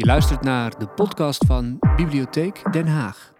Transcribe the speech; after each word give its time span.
Je 0.00 0.06
luistert 0.06 0.42
naar 0.42 0.78
de 0.78 0.88
podcast 0.88 1.46
van 1.46 1.78
Bibliotheek 1.96 2.72
Den 2.72 2.86
Haag. 2.86 3.32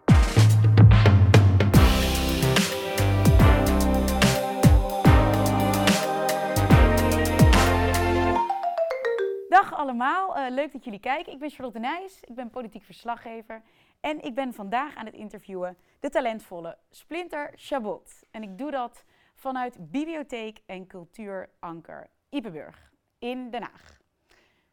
Dag 9.48 9.75
allemaal, 9.75 10.36
Eh, 10.36 10.50
leuk 10.50 10.73
dat 10.73 10.84
jullie 10.84 11.00
kijken. 11.00 11.32
Ik 11.32 11.38
ben 11.38 11.50
Charlotte 11.50 11.78
Nijs, 11.78 12.20
ik 12.24 12.34
ben 12.34 12.50
politiek 12.50 12.82
verslaggever. 12.82 13.62
En 14.00 14.22
ik 14.22 14.34
ben 14.34 14.54
vandaag 14.54 14.95
aan 14.95 15.06
het 15.06 15.14
interviewen 15.14 15.77
de 16.00 16.08
talentvolle 16.08 16.79
Splinter 16.90 17.52
Chabot. 17.56 18.22
En 18.30 18.42
ik 18.42 18.58
doe 18.58 18.70
dat 18.70 19.04
vanuit 19.34 19.90
Bibliotheek 19.90 20.62
en 20.66 20.86
Cultuuranker 20.86 22.11
Ipenburg 22.29 22.90
in 23.18 23.50
Den 23.50 23.62
Haag. 23.62 23.98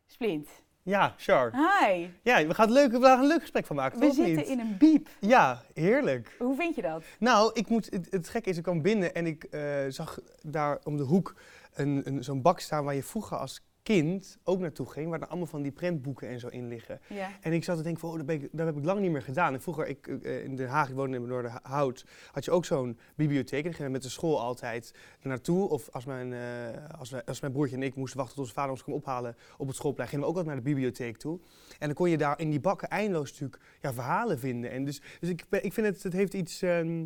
Splint, 0.05 0.49
Ja, 0.87 1.13
Char. 1.17 1.51
hi. 1.51 2.07
Ja, 2.23 2.47
we 2.47 2.53
gaan, 2.53 2.65
het 2.65 2.75
leuk, 2.75 2.91
we 2.91 3.01
gaan 3.05 3.19
een 3.19 3.27
leuk 3.27 3.41
gesprek 3.41 3.65
van 3.65 3.75
maken, 3.75 3.99
We 3.99 4.05
toch 4.05 4.15
zitten 4.15 4.35
niet? 4.35 4.47
in 4.47 4.59
een 4.59 4.77
biep. 4.77 5.07
Ja, 5.19 5.61
heerlijk. 5.73 6.35
Hoe 6.39 6.55
vind 6.55 6.75
je 6.75 6.81
dat? 6.81 7.03
Nou, 7.19 7.51
ik 7.53 7.69
moet, 7.69 7.87
het, 7.91 8.07
het 8.09 8.29
gekke 8.29 8.49
is, 8.49 8.57
ik 8.57 8.63
kwam 8.63 8.81
binnen 8.81 9.13
en 9.13 9.25
ik 9.25 9.43
eh, 9.43 9.61
zag 9.89 10.19
daar 10.41 10.79
om 10.83 10.97
de 10.97 11.03
hoek 11.03 11.35
een, 11.73 12.01
een, 12.03 12.23
zo'n 12.23 12.41
bak 12.41 12.59
staan 12.59 12.83
waar 12.83 12.95
je 12.95 13.03
vroeger 13.03 13.37
als 13.37 13.61
kind 13.87 14.37
ook 14.43 14.59
naartoe 14.59 14.89
ging, 14.91 15.09
waar 15.09 15.21
er 15.21 15.27
allemaal 15.27 15.47
van 15.47 15.61
die 15.61 15.71
prentboeken 15.71 16.27
en 16.27 16.39
zo 16.39 16.47
in 16.47 16.67
liggen. 16.67 16.99
Ja. 17.07 17.29
En 17.41 17.53
ik 17.53 17.63
zat 17.63 17.77
te 17.77 17.83
denken 17.83 18.01
van, 18.01 18.09
oh, 18.09 18.17
dat, 18.17 18.25
ben 18.25 18.35
ik, 18.35 18.49
dat 18.51 18.65
heb 18.65 18.77
ik 18.77 18.85
lang 18.85 18.99
niet 18.99 19.11
meer 19.11 19.21
gedaan. 19.21 19.53
En 19.53 19.61
vroeger, 19.61 19.87
ik, 19.87 20.07
eh, 20.07 20.43
in 20.43 20.55
Den 20.55 20.67
Haag, 20.67 20.89
ik 20.89 20.95
woonde 20.95 21.17
in 21.17 21.27
Noorderhout, 21.27 22.05
had 22.31 22.45
je 22.45 22.51
ook 22.51 22.65
zo'n 22.65 22.99
bibliotheek. 23.15 23.63
En 23.63 23.69
ik 23.69 23.75
ging 23.75 23.91
met 23.91 24.03
de 24.03 24.09
school 24.09 24.41
altijd 24.41 24.93
naartoe. 25.21 25.69
Of 25.69 25.89
als 25.91 26.05
mijn, 26.05 26.33
eh, 26.33 26.99
als, 26.99 27.09
wij, 27.09 27.25
als 27.25 27.39
mijn 27.39 27.53
broertje 27.53 27.75
en 27.75 27.83
ik 27.83 27.95
moesten 27.95 28.17
wachten 28.17 28.35
tot 28.35 28.43
onze 28.43 28.55
vader 28.55 28.71
ons 28.71 28.83
kwam 28.83 28.95
ophalen 28.95 29.35
op 29.57 29.67
het 29.67 29.75
schoolplein, 29.75 30.09
gingen 30.09 30.25
we 30.25 30.31
ook 30.31 30.37
altijd 30.37 30.55
naar 30.55 30.63
de 30.63 30.69
bibliotheek 30.69 31.17
toe. 31.17 31.39
En 31.79 31.87
dan 31.87 31.95
kon 31.95 32.09
je 32.09 32.17
daar 32.17 32.39
in 32.39 32.49
die 32.49 32.59
bakken 32.59 32.89
eindeloos 32.89 33.31
natuurlijk 33.31 33.61
ja, 33.81 33.93
verhalen 33.93 34.39
vinden. 34.39 34.71
En 34.71 34.85
dus 34.85 35.01
dus 35.19 35.29
ik, 35.29 35.45
ik 35.49 35.73
vind 35.73 35.87
het, 35.87 36.03
het 36.03 36.13
heeft 36.13 36.33
iets 36.33 36.61
ehm, 36.61 37.05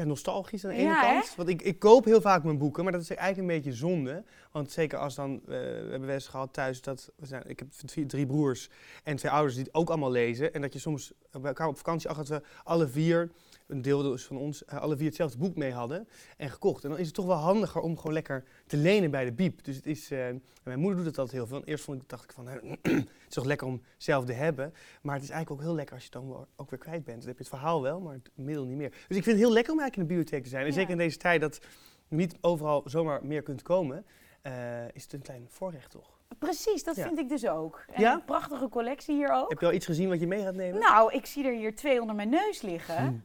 ja, 0.00 0.06
nostalgisch 0.06 0.64
aan 0.64 0.70
de 0.70 0.76
ene 0.76 0.88
Ja, 0.88 1.00
kant. 1.00 1.28
hè? 1.28 1.36
Want 1.36 1.48
ik, 1.48 1.62
ik 1.62 1.78
koop 1.78 2.04
heel 2.04 2.20
vaak 2.20 2.44
mijn 2.44 2.58
boeken, 2.58 2.82
maar 2.82 2.92
dat 2.92 3.02
is 3.02 3.10
eigenlijk 3.10 3.38
een 3.48 3.56
beetje 3.56 3.72
zonde. 3.78 4.24
Want 4.52 4.70
zeker 4.70 4.98
als 4.98 5.14
dan, 5.14 5.34
eh, 5.34 5.46
we 5.48 5.54
hebben 5.90 6.06
wel 6.06 6.14
eens 6.14 6.26
gehad 6.28 6.52
thuis 6.52 6.82
dat, 6.82 7.10
we 7.16 7.26
zijn, 7.26 7.42
ik 7.46 7.58
heb 7.58 7.68
vier, 7.86 8.06
drie 8.06 8.26
broers 8.26 8.68
en 9.04 9.16
twee 9.16 9.32
ouders 9.32 9.54
die 9.54 9.64
het 9.64 9.74
ook 9.74 9.88
allemaal 9.88 10.10
lezen. 10.10 10.54
En 10.54 10.60
dat 10.60 10.72
je 10.72 10.78
soms 10.78 11.12
bij 11.30 11.40
elkaar 11.42 11.68
op 11.68 11.76
vakantie 11.76 12.08
achter 12.10 12.34
we 12.38 12.42
alle 12.64 12.88
vier, 12.88 13.30
een 13.70 13.82
deel 13.82 14.02
dus 14.02 14.24
van 14.24 14.36
ons, 14.36 14.64
eh, 14.64 14.78
alle 14.80 14.96
vier 14.96 15.06
hetzelfde 15.06 15.38
boek 15.38 15.56
mee 15.56 15.72
hadden 15.72 16.08
en 16.36 16.50
gekocht. 16.50 16.84
En 16.84 16.90
dan 16.90 16.98
is 16.98 17.06
het 17.06 17.14
toch 17.14 17.26
wel 17.26 17.36
handiger 17.36 17.80
om 17.80 17.96
gewoon 17.96 18.12
lekker 18.12 18.44
te 18.66 18.76
lenen 18.76 19.10
bij 19.10 19.24
de 19.24 19.32
biep. 19.32 19.64
Dus 19.64 19.76
het 19.76 19.86
is, 19.86 20.10
eh, 20.10 20.18
mijn 20.62 20.78
moeder 20.78 20.96
doet 20.96 21.06
het 21.06 21.18
altijd 21.18 21.36
heel 21.36 21.46
veel. 21.46 21.56
En 21.56 21.64
eerst 21.64 21.84
vond 21.84 22.02
ik, 22.02 22.08
dacht 22.08 22.24
ik 22.24 22.32
van, 22.32 22.46
hè, 22.48 22.58
het 22.82 23.06
is 23.28 23.34
toch 23.34 23.44
lekker 23.44 23.66
om 23.66 23.82
zelf 23.96 24.24
te 24.24 24.32
hebben. 24.32 24.74
Maar 25.02 25.14
het 25.14 25.22
is 25.24 25.30
eigenlijk 25.30 25.60
ook 25.60 25.66
heel 25.66 25.76
lekker 25.76 25.94
als 25.94 26.04
je 26.04 26.10
het 26.12 26.22
dan 26.22 26.46
ook 26.56 26.70
weer 26.70 26.78
kwijt 26.78 27.04
bent. 27.04 27.18
Dan 27.18 27.26
heb 27.28 27.36
je 27.38 27.42
het 27.44 27.52
verhaal 27.52 27.82
wel, 27.82 28.00
maar 28.00 28.14
het 28.14 28.30
middel 28.34 28.64
niet 28.64 28.76
meer. 28.76 28.90
Dus 28.90 29.16
ik 29.16 29.22
vind 29.24 29.26
het 29.36 29.36
heel 29.44 29.52
lekker 29.52 29.72
om 29.72 29.78
eigenlijk 29.80 29.96
in 29.96 30.02
de 30.02 30.20
bibliotheek 30.22 30.42
te 30.42 30.48
zijn. 30.48 30.62
En 30.62 30.68
Ja. 30.68 30.74
zeker 30.74 30.90
in 30.90 30.98
deze 30.98 31.16
tijd 31.16 31.40
dat 31.40 31.60
je 32.08 32.16
niet 32.16 32.36
overal 32.40 32.82
zomaar 32.84 33.24
meer 33.26 33.42
kunt 33.42 33.62
komen, 33.62 34.04
eh, 34.42 34.84
is 34.92 35.02
het 35.02 35.12
een 35.12 35.22
klein 35.22 35.46
voorrecht 35.48 35.90
toch? 35.90 36.18
Precies, 36.38 36.84
dat 36.84 36.96
Ja. 36.96 37.02
vind 37.06 37.18
ik 37.18 37.28
dus 37.28 37.48
ook. 37.48 37.84
En 37.92 38.00
Ja? 38.02 38.12
een 38.14 38.24
prachtige 38.24 38.68
collectie 38.68 39.14
hier 39.14 39.32
ook. 39.32 39.50
Heb 39.50 39.60
je 39.60 39.66
al 39.66 39.72
iets 39.72 39.86
gezien 39.86 40.08
wat 40.08 40.20
je 40.20 40.26
mee 40.26 40.42
gaat 40.42 40.54
nemen? 40.54 40.80
Nou, 40.80 41.12
ik 41.12 41.26
zie 41.26 41.44
er 41.44 41.52
hier 41.54 41.74
twee 41.76 42.00
onder 42.00 42.16
mijn 42.16 42.28
neus 42.28 42.62
liggen. 42.62 42.96
Hmm. 42.96 43.22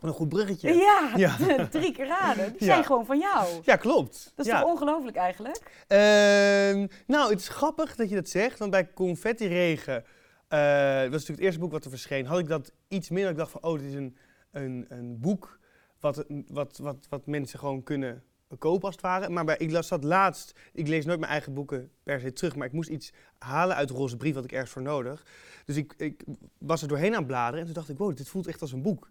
Wat 0.00 0.10
een 0.10 0.16
goed 0.16 0.28
bruggetje. 0.28 0.72
Ja, 0.74 1.12
Ja. 1.16 1.36
drie 1.70 1.92
keer 1.92 2.06
raden. 2.06 2.52
Die 2.52 2.58
Ja. 2.58 2.66
zijn 2.66 2.84
gewoon 2.84 3.06
van 3.06 3.18
jou. 3.18 3.48
Ja, 3.62 3.76
klopt. 3.76 4.32
Dat 4.34 4.46
is 4.46 4.52
ja. 4.52 4.60
toch 4.60 4.70
ongelooflijk 4.70 5.16
eigenlijk? 5.16 5.84
Ehm, 5.86 6.86
nou, 7.06 7.30
het 7.30 7.40
is 7.40 7.48
grappig 7.48 7.96
dat 7.96 8.08
je 8.08 8.14
dat 8.14 8.28
zegt, 8.28 8.58
want 8.58 8.70
bij 8.70 8.92
Confetti 8.92 9.46
Regen, 9.46 10.04
eh, 10.48 10.58
dat 10.58 11.02
was 11.02 11.10
natuurlijk 11.10 11.28
het 11.28 11.40
eerste 11.40 11.60
boek 11.60 11.72
wat 11.72 11.84
er 11.84 11.90
verscheen, 11.90 12.26
had 12.26 12.38
ik 12.38 12.48
dat 12.48 12.72
iets 12.88 13.08
minder. 13.10 13.30
Ik 13.30 13.36
dacht 13.36 13.50
van, 13.50 13.62
oh, 13.62 13.78
dit 13.78 13.88
is 13.88 13.94
een, 13.94 14.16
een, 14.50 14.86
een 14.88 15.20
boek 15.20 15.58
wat, 16.00 16.24
wat, 16.48 16.78
wat, 16.82 17.06
wat 17.08 17.26
mensen 17.26 17.58
gewoon 17.58 17.82
kunnen 17.82 18.22
kopen 18.58 18.84
als 18.86 18.94
het 18.94 19.04
ware. 19.04 19.28
Maar 19.28 19.44
bij, 19.44 19.56
ik 19.56 19.70
las 19.70 19.88
dat 19.88 20.04
laatst, 20.04 20.58
ik 20.72 20.88
lees 20.88 21.04
nooit 21.04 21.18
mijn 21.18 21.32
eigen 21.32 21.54
boeken 21.54 21.90
per 22.02 22.20
se 22.20 22.32
terug, 22.32 22.56
maar 22.56 22.66
ik 22.66 22.72
moest 22.72 22.88
iets 22.90 23.12
halen 23.38 23.76
uit 23.76 23.88
de 23.88 23.94
roze 23.94 24.16
brief 24.16 24.34
wat 24.34 24.44
ik 24.44 24.52
ergens 24.52 24.70
voor 24.70 24.82
nodig. 24.82 25.26
Dus 25.64 25.76
ik, 25.76 25.94
ik 25.96 26.24
was 26.58 26.82
er 26.82 26.88
doorheen 26.88 27.12
aan 27.12 27.18
het 27.18 27.26
bladeren 27.26 27.58
en 27.58 27.64
toen 27.64 27.74
dacht 27.74 27.88
ik, 27.88 27.98
wow, 27.98 28.16
dit 28.16 28.28
voelt 28.28 28.46
echt 28.46 28.60
als 28.60 28.72
een 28.72 28.82
boek. 28.82 29.08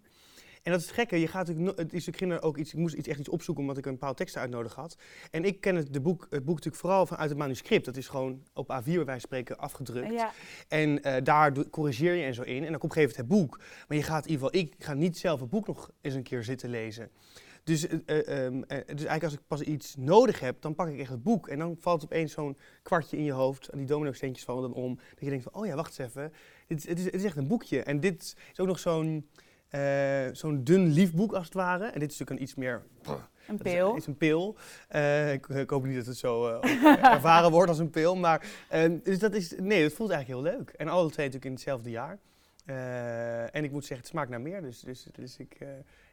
En 0.62 0.72
dat 0.72 0.80
is 0.80 0.86
het 0.86 0.94
gekke, 0.94 1.20
je 1.20 1.26
gaat 1.26 1.46
natuurlijk, 1.46 1.76
no- 1.76 1.82
het 1.82 1.92
is, 1.92 2.08
ik, 2.08 2.16
ging 2.16 2.32
er 2.32 2.42
ook 2.42 2.56
iets, 2.56 2.72
ik 2.72 2.78
moest 2.78 2.94
iets, 2.94 3.08
echt 3.08 3.18
iets 3.18 3.28
opzoeken 3.28 3.62
omdat 3.62 3.78
ik 3.78 3.86
een 3.86 3.92
bepaald 3.92 4.16
tekst 4.16 4.36
uitnodig 4.36 4.74
had. 4.74 4.96
En 5.30 5.44
ik 5.44 5.60
ken 5.60 5.76
het, 5.76 5.92
de 5.92 6.00
boek, 6.00 6.26
het 6.30 6.44
boek 6.44 6.54
natuurlijk 6.54 6.82
vooral 6.82 7.06
vanuit 7.06 7.28
het 7.28 7.38
manuscript. 7.38 7.84
Dat 7.84 7.96
is 7.96 8.08
gewoon 8.08 8.42
op 8.54 8.64
A4 8.64 8.84
bij 8.84 8.94
wijze 8.94 9.04
van 9.04 9.20
spreken 9.20 9.58
afgedrukt. 9.58 10.12
Ja. 10.12 10.32
En 10.68 11.02
eh, 11.02 11.24
daar 11.24 11.68
corrigeer 11.70 12.14
je 12.14 12.24
en 12.24 12.34
zo 12.34 12.42
in. 12.42 12.56
En 12.56 12.72
dan 12.72 12.74
op 12.74 12.82
een 12.82 12.92
gegeven 12.92 13.16
moment 13.16 13.16
het 13.16 13.48
boek. 13.48 13.60
Maar 13.88 13.96
je 13.96 14.02
gaat 14.02 14.26
in 14.26 14.30
ieder 14.30 14.46
geval, 14.46 14.60
ik 14.60 14.74
ga 14.78 14.94
niet 14.94 15.18
zelf 15.18 15.40
het 15.40 15.50
boek 15.50 15.66
nog 15.66 15.90
eens 16.00 16.14
een 16.14 16.22
keer 16.22 16.44
zitten 16.44 16.70
lezen. 16.70 17.10
Dus, 17.68 17.86
eh, 17.86 17.98
eh, 18.06 18.46
ehm, 18.46 18.62
eh, 18.62 18.78
dus 18.78 19.04
eigenlijk 19.04 19.22
als 19.24 19.32
ik 19.32 19.46
pas 19.46 19.60
iets 19.60 19.94
nodig 19.96 20.40
heb, 20.40 20.60
dan 20.60 20.74
pak 20.74 20.88
ik 20.88 20.98
echt 20.98 21.10
het 21.10 21.22
boek. 21.22 21.48
En 21.48 21.58
dan 21.58 21.76
valt 21.78 22.04
opeens 22.04 22.32
zo'n 22.32 22.56
kwartje 22.82 23.16
in 23.16 23.24
je 23.24 23.32
hoofd. 23.32 23.68
En 23.68 23.78
die 23.78 23.86
domino-steentjes 23.86 24.44
vallen 24.44 24.62
dan 24.62 24.72
om. 24.72 24.94
Dat 24.94 25.20
je 25.20 25.28
denkt 25.28 25.44
van, 25.44 25.54
oh 25.54 25.66
ja, 25.66 25.74
wacht 25.74 25.98
eens 25.98 26.08
even. 26.08 26.32
Dit, 26.66 26.86
het, 26.86 26.98
is, 26.98 27.04
het 27.04 27.14
is 27.14 27.24
echt 27.24 27.36
een 27.36 27.48
boekje. 27.48 27.82
En 27.82 28.00
dit 28.00 28.22
is 28.52 28.60
ook 28.60 28.66
nog 28.66 28.78
zo'n 28.78 29.28
zo'n 30.32 30.64
dun 30.64 30.86
lief 30.86 31.12
boek 31.14 31.32
als 31.32 31.44
het 31.44 31.54
ware. 31.54 31.84
En 31.86 32.00
dit 32.00 32.10
is 32.12 32.18
natuurlijk 32.18 32.30
een 32.30 32.42
iets 32.42 32.54
meer... 32.54 32.82
Een 33.48 33.54
is- 33.54 33.72
pil. 33.72 33.94
is 33.94 34.06
een 34.06 34.16
pil. 34.16 34.56
Eh, 34.88 35.32
ik, 35.32 35.46
ik 35.48 35.70
hoop 35.70 35.84
niet 35.84 35.96
dat 35.96 36.06
het 36.06 36.16
zo 36.16 36.46
eh, 36.60 36.84
eh, 36.84 37.12
ervaren 37.14 37.50
wordt 37.50 37.68
als 37.68 37.78
een 37.78 37.90
pil. 37.90 38.16
Maar 38.16 38.46
eh, 38.68 38.90
dus 39.02 39.18
dat 39.18 39.34
is, 39.34 39.54
nee, 39.60 39.82
dat 39.82 39.92
voelt 39.92 40.10
eigenlijk 40.10 40.42
heel 40.42 40.52
leuk. 40.56 40.70
En 40.70 40.88
alle 40.88 41.10
twee 41.10 41.26
natuurlijk 41.26 41.44
in 41.44 41.52
hetzelfde 41.52 41.90
jaar. 41.90 42.18
Eh, 42.64 43.54
en 43.54 43.64
ik 43.64 43.70
moet 43.70 43.80
zeggen, 43.84 43.98
het 43.98 44.06
smaakt 44.06 44.30
naar 44.30 44.40
meer. 44.40 44.62
Dus, 44.62 44.80
dus, 44.80 45.06
dus 45.12 45.36
ik, 45.36 45.54
eh, 45.58 45.68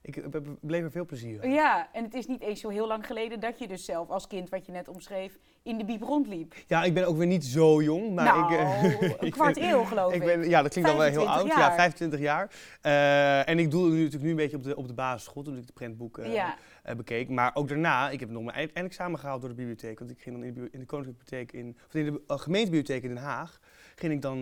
ik 0.06 0.24
bleef 0.62 0.84
er 0.84 0.92
veel 0.92 1.06
plezier 1.06 1.44
aan. 1.44 1.52
Ja, 1.52 1.88
en 1.92 2.04
het 2.04 2.14
is 2.14 2.28
niet 2.28 2.42
eens 2.42 2.60
zo 2.60 2.70
heel 2.70 2.88
lang 2.88 3.06
geleden 3.06 3.40
dat 3.40 3.60
je 3.60 3.68
dus 3.68 3.86
zelf 3.86 4.10
als 4.10 4.28
kind, 4.28 4.50
wat 4.50 4.66
je 4.66 4.72
net 4.72 4.88
omschreef, 4.88 5.38
in 5.64 5.78
de 5.78 5.86
biep 5.86 6.02
rondliep. 6.02 6.54
Ja, 6.68 6.84
ik 6.84 6.94
ben 6.94 7.08
ook 7.08 7.18
weer 7.18 7.28
niet 7.28 7.46
zo 7.46 7.82
jong. 7.82 8.14
Maar 8.14 8.26
nou, 8.26 8.54
ik, 8.54 8.60
eh, 8.60 9.12
een 9.20 9.32
kwart 9.40 9.58
eeuw 9.58 9.84
geloof 9.84 10.14
ik. 10.14 10.22
Ik 10.22 10.26
ben, 10.28 10.50
ja, 10.50 10.62
dat 10.62 10.72
klinkt 10.72 10.90
al 10.90 10.98
wel 10.98 11.06
heel 11.10 11.26
25 11.26 11.54
oud. 11.54 11.60
jaar. 11.62 11.70
Ja, 11.70 11.76
25 11.76 12.20
jaar. 12.20 12.52
Eh, 12.82 13.50
en 13.50 13.60
ik 13.60 13.72
doe 13.72 13.90
nu 13.90 13.96
natuurlijk 13.98 14.24
nu 14.24 14.30
een 14.30 14.36
beetje 14.36 14.58
op 14.58 14.64
de, 14.64 14.76
op 14.76 14.88
de 14.88 14.94
basisschool, 14.94 15.44
toen 15.44 15.58
ik 15.58 15.68
de 15.68 15.74
prentboeken 15.74 16.32
ja, 16.32 16.56
eh, 16.84 16.96
bekeek. 16.96 17.30
Maar 17.30 17.52
ook 17.54 17.68
daarna, 17.68 18.10
ik 18.10 18.20
heb 18.20 18.30
nog 18.30 18.44
mijn 18.44 18.56
eind- 18.58 18.74
eindexamen 18.74 19.20
gehaald 19.20 19.40
door 19.42 19.50
de 19.50 19.56
bibliotheek. 19.56 20.00
Want 20.00 20.12
ik 20.12 20.22
ging 20.22 20.36
dan 20.36 20.46
in 20.46 20.54
de, 20.54 20.68
in 20.72 20.80
de 20.80 20.86
Koninklijke 20.86 21.24
Bibliotheek 21.24 21.52
in, 21.52 21.78
of 21.88 21.94
in 21.96 22.06
de 22.06 22.38
gemeentebibliotheek 22.38 23.04
in 23.04 23.14
Den 23.16 23.24
Haag, 23.24 23.60
ging 23.96 24.14
ik 24.14 24.22
dan 24.22 24.38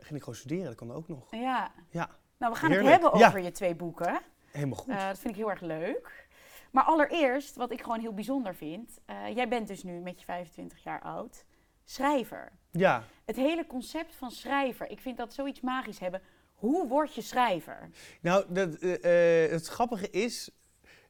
ging 0.00 0.14
ik 0.16 0.18
gewoon 0.18 0.34
studeren. 0.34 0.64
Dat 0.64 0.74
kon 0.74 0.92
ook 0.92 1.08
nog. 1.08 1.26
ja. 1.30 1.70
Ja, 1.90 2.08
Nou, 2.38 2.52
we 2.52 2.58
gaan 2.58 2.70
Heerlijk. 2.70 2.92
het 2.92 3.02
hebben 3.02 3.20
Ja. 3.20 3.26
over 3.26 3.40
je 3.42 3.50
twee 3.50 3.74
boeken. 3.74 4.20
Helemaal 4.52 4.78
goed. 4.78 4.94
Eh, 4.94 5.06
dat 5.06 5.18
vind 5.18 5.34
ik 5.34 5.40
heel 5.40 5.50
erg 5.50 5.60
leuk. 5.60 6.28
Maar 6.70 6.84
allereerst, 6.84 7.56
wat 7.56 7.70
ik 7.72 7.82
gewoon 7.82 8.00
heel 8.00 8.14
bijzonder 8.14 8.54
vind. 8.54 8.98
eh, 9.06 9.34
jij 9.34 9.48
bent 9.48 9.68
dus 9.68 9.82
nu 9.82 9.92
met 10.00 10.18
je 10.18 10.24
25 10.24 10.82
jaar 10.82 11.00
oud 11.00 11.44
schrijver. 11.84 12.52
ja, 12.70 13.04
Het 13.24 13.36
hele 13.36 13.66
concept 13.66 14.14
van 14.14 14.30
schrijver, 14.30 14.90
ik 14.90 15.00
vind 15.00 15.16
dat 15.16 15.34
zoiets 15.34 15.60
magisch 15.60 15.98
hebben. 15.98 16.22
Hoe 16.54 16.88
word 16.88 17.14
je 17.14 17.22
schrijver? 17.22 17.90
nou, 18.20 18.44
dat, 18.48 18.74
eh, 18.74 19.50
het 19.50 19.66
grappige 19.66 20.10
is. 20.10 20.50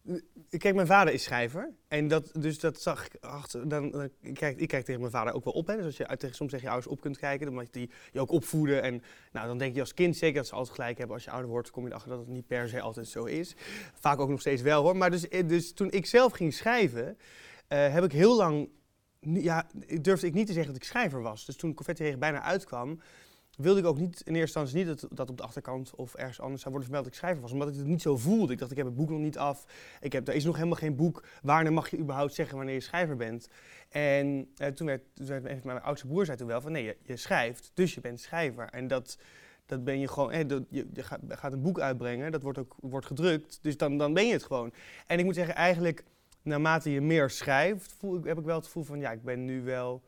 Eh, 0.06 0.58
Kijk, 0.58 0.74
mijn 0.74 0.86
vader 0.86 1.14
is 1.14 1.22
schrijver. 1.22 1.70
En 1.88 2.08
dat, 2.08 2.30
dus 2.38 2.58
dat 2.58 2.80
zag 2.80 3.06
ik 3.06 3.16
achter. 3.20 3.68
Dan, 3.68 4.10
ik, 4.20 4.34
kijk, 4.34 4.58
ik 4.58 4.68
kijk 4.68 4.84
tegen 4.84 5.00
mijn 5.00 5.12
vader 5.12 5.34
ook 5.34 5.44
wel 5.44 5.52
op. 5.52 5.66
Hè. 5.66 5.76
Dus 5.76 5.84
als 5.84 5.96
je 5.96 6.16
tegen, 6.16 6.36
soms 6.36 6.50
tegen 6.50 6.66
je 6.66 6.72
ouders 6.72 6.92
op 6.92 7.00
kunt 7.00 7.18
kijken, 7.18 7.54
je 7.54 7.68
die 7.70 7.90
je 8.12 8.20
ook 8.20 8.30
opvoeden. 8.30 8.82
En 8.82 9.02
nou, 9.32 9.46
dan 9.46 9.58
denk 9.58 9.74
je 9.74 9.80
als 9.80 9.94
kind 9.94 10.16
zeker 10.16 10.36
dat 10.36 10.46
ze 10.46 10.54
altijd 10.54 10.74
gelijk 10.74 10.98
hebben. 10.98 11.16
Als 11.16 11.24
je 11.24 11.30
ouder 11.30 11.50
wordt, 11.50 11.70
kom 11.70 11.82
je 11.84 11.88
erachter 11.88 12.10
dat 12.10 12.18
het 12.18 12.28
niet 12.28 12.46
per 12.46 12.68
se 12.68 12.80
altijd 12.80 13.08
zo 13.08 13.24
is. 13.24 13.54
Vaak 13.94 14.20
ook 14.20 14.28
nog 14.28 14.40
steeds 14.40 14.62
wel 14.62 14.82
hoor. 14.82 14.96
Maar 14.96 15.10
dus, 15.10 15.28
eh, 15.28 15.48
dus 15.48 15.72
toen 15.72 15.90
ik 15.90 16.06
zelf 16.06 16.32
ging 16.32 16.54
schrijven, 16.54 17.18
eh, 17.68 17.92
heb 17.92 18.04
ik 18.04 18.12
heel 18.12 18.36
lang. 18.36 18.68
Ja, 19.20 19.66
durfde 20.00 20.26
ik 20.26 20.34
niet 20.34 20.46
te 20.46 20.52
zeggen 20.52 20.72
dat 20.72 20.82
ik 20.82 20.88
schrijver 20.88 21.22
was. 21.22 21.44
Dus 21.44 21.56
toen 21.56 21.74
Confetti 21.74 22.16
bijna 22.16 22.42
uitkwam, 22.42 23.00
wilde 23.56 23.80
ik 23.80 23.86
ook 23.86 23.98
niet 23.98 24.20
in 24.20 24.34
eerste 24.34 24.58
instantie 24.58 24.76
niet 24.76 25.00
dat, 25.00 25.16
dat 25.16 25.30
op 25.30 25.36
de 25.36 25.42
achterkant 25.42 25.94
of 25.94 26.14
ergens 26.14 26.40
anders 26.40 26.60
zou 26.60 26.74
worden 26.74 26.90
vermeld 26.90 27.04
dat 27.04 27.12
ik 27.12 27.18
schrijver 27.18 27.42
was. 27.42 27.52
Omdat 27.52 27.68
ik 27.68 27.74
het 27.74 27.86
niet 27.86 28.02
zo 28.02 28.16
voelde. 28.16 28.52
Ik 28.52 28.58
dacht, 28.58 28.70
ik 28.70 28.76
heb 28.76 28.86
het 28.86 28.94
boek 28.94 29.10
nog 29.10 29.18
niet 29.18 29.38
af. 29.38 29.64
Ik 30.00 30.12
heb, 30.12 30.28
er 30.28 30.34
is 30.34 30.44
nog 30.44 30.54
helemaal 30.56 30.76
geen 30.76 30.96
boek. 30.96 31.24
Wanneer 31.42 31.72
mag 31.72 31.90
je 31.90 31.98
überhaupt 31.98 32.34
zeggen 32.34 32.56
wanneer 32.56 32.74
je 32.74 32.80
schrijver 32.80 33.16
bent? 33.16 33.48
En 33.88 34.48
eh, 34.56 34.68
toen 34.68 34.86
werd, 34.86 35.02
toen 35.14 35.26
werd 35.26 35.64
mijn 35.64 35.82
oudste 35.82 36.06
broer 36.06 36.24
zei 36.24 36.36
toen 36.36 36.46
wel 36.46 36.60
van 36.60 36.72
nee, 36.72 36.96
je, 37.02 37.16
schrijft, 37.16 37.70
dus 37.74 37.94
je 37.94 38.00
bent 38.00 38.20
schrijver. 38.20 38.68
En 38.68 38.86
dat, 38.88 39.18
dat 39.66 39.84
ben 39.84 39.98
je 40.00 40.08
gewoon, 40.08 40.32
hè, 40.32 40.46
dat, 40.46 40.62
je, 40.70 40.86
gaat, 40.94 41.20
gaat 41.28 41.52
een 41.52 41.62
boek 41.62 41.80
uitbrengen, 41.80 42.32
dat 42.32 42.42
wordt 42.42 42.58
ook 42.58 42.76
wordt 42.80 43.06
gedrukt, 43.06 43.58
dus 43.62 43.76
dan, 43.76 43.98
dan 43.98 44.14
ben 44.14 44.26
je 44.26 44.32
het 44.32 44.42
gewoon. 44.42 44.72
En 45.06 45.18
ik 45.18 45.24
moet 45.24 45.34
zeggen, 45.34 45.54
eigenlijk 45.54 46.04
naarmate 46.42 46.90
je 46.90 47.00
meer 47.00 47.30
schrijft, 47.30 47.92
voel, 47.92 48.22
heb 48.22 48.38
ik 48.38 48.44
wel 48.44 48.56
het 48.56 48.64
gevoel 48.64 48.82
van 48.82 49.00
ja, 49.00 49.12
ik 49.12 49.22
ben 49.22 49.44
nu 49.44 49.62
wel, 49.62 50.02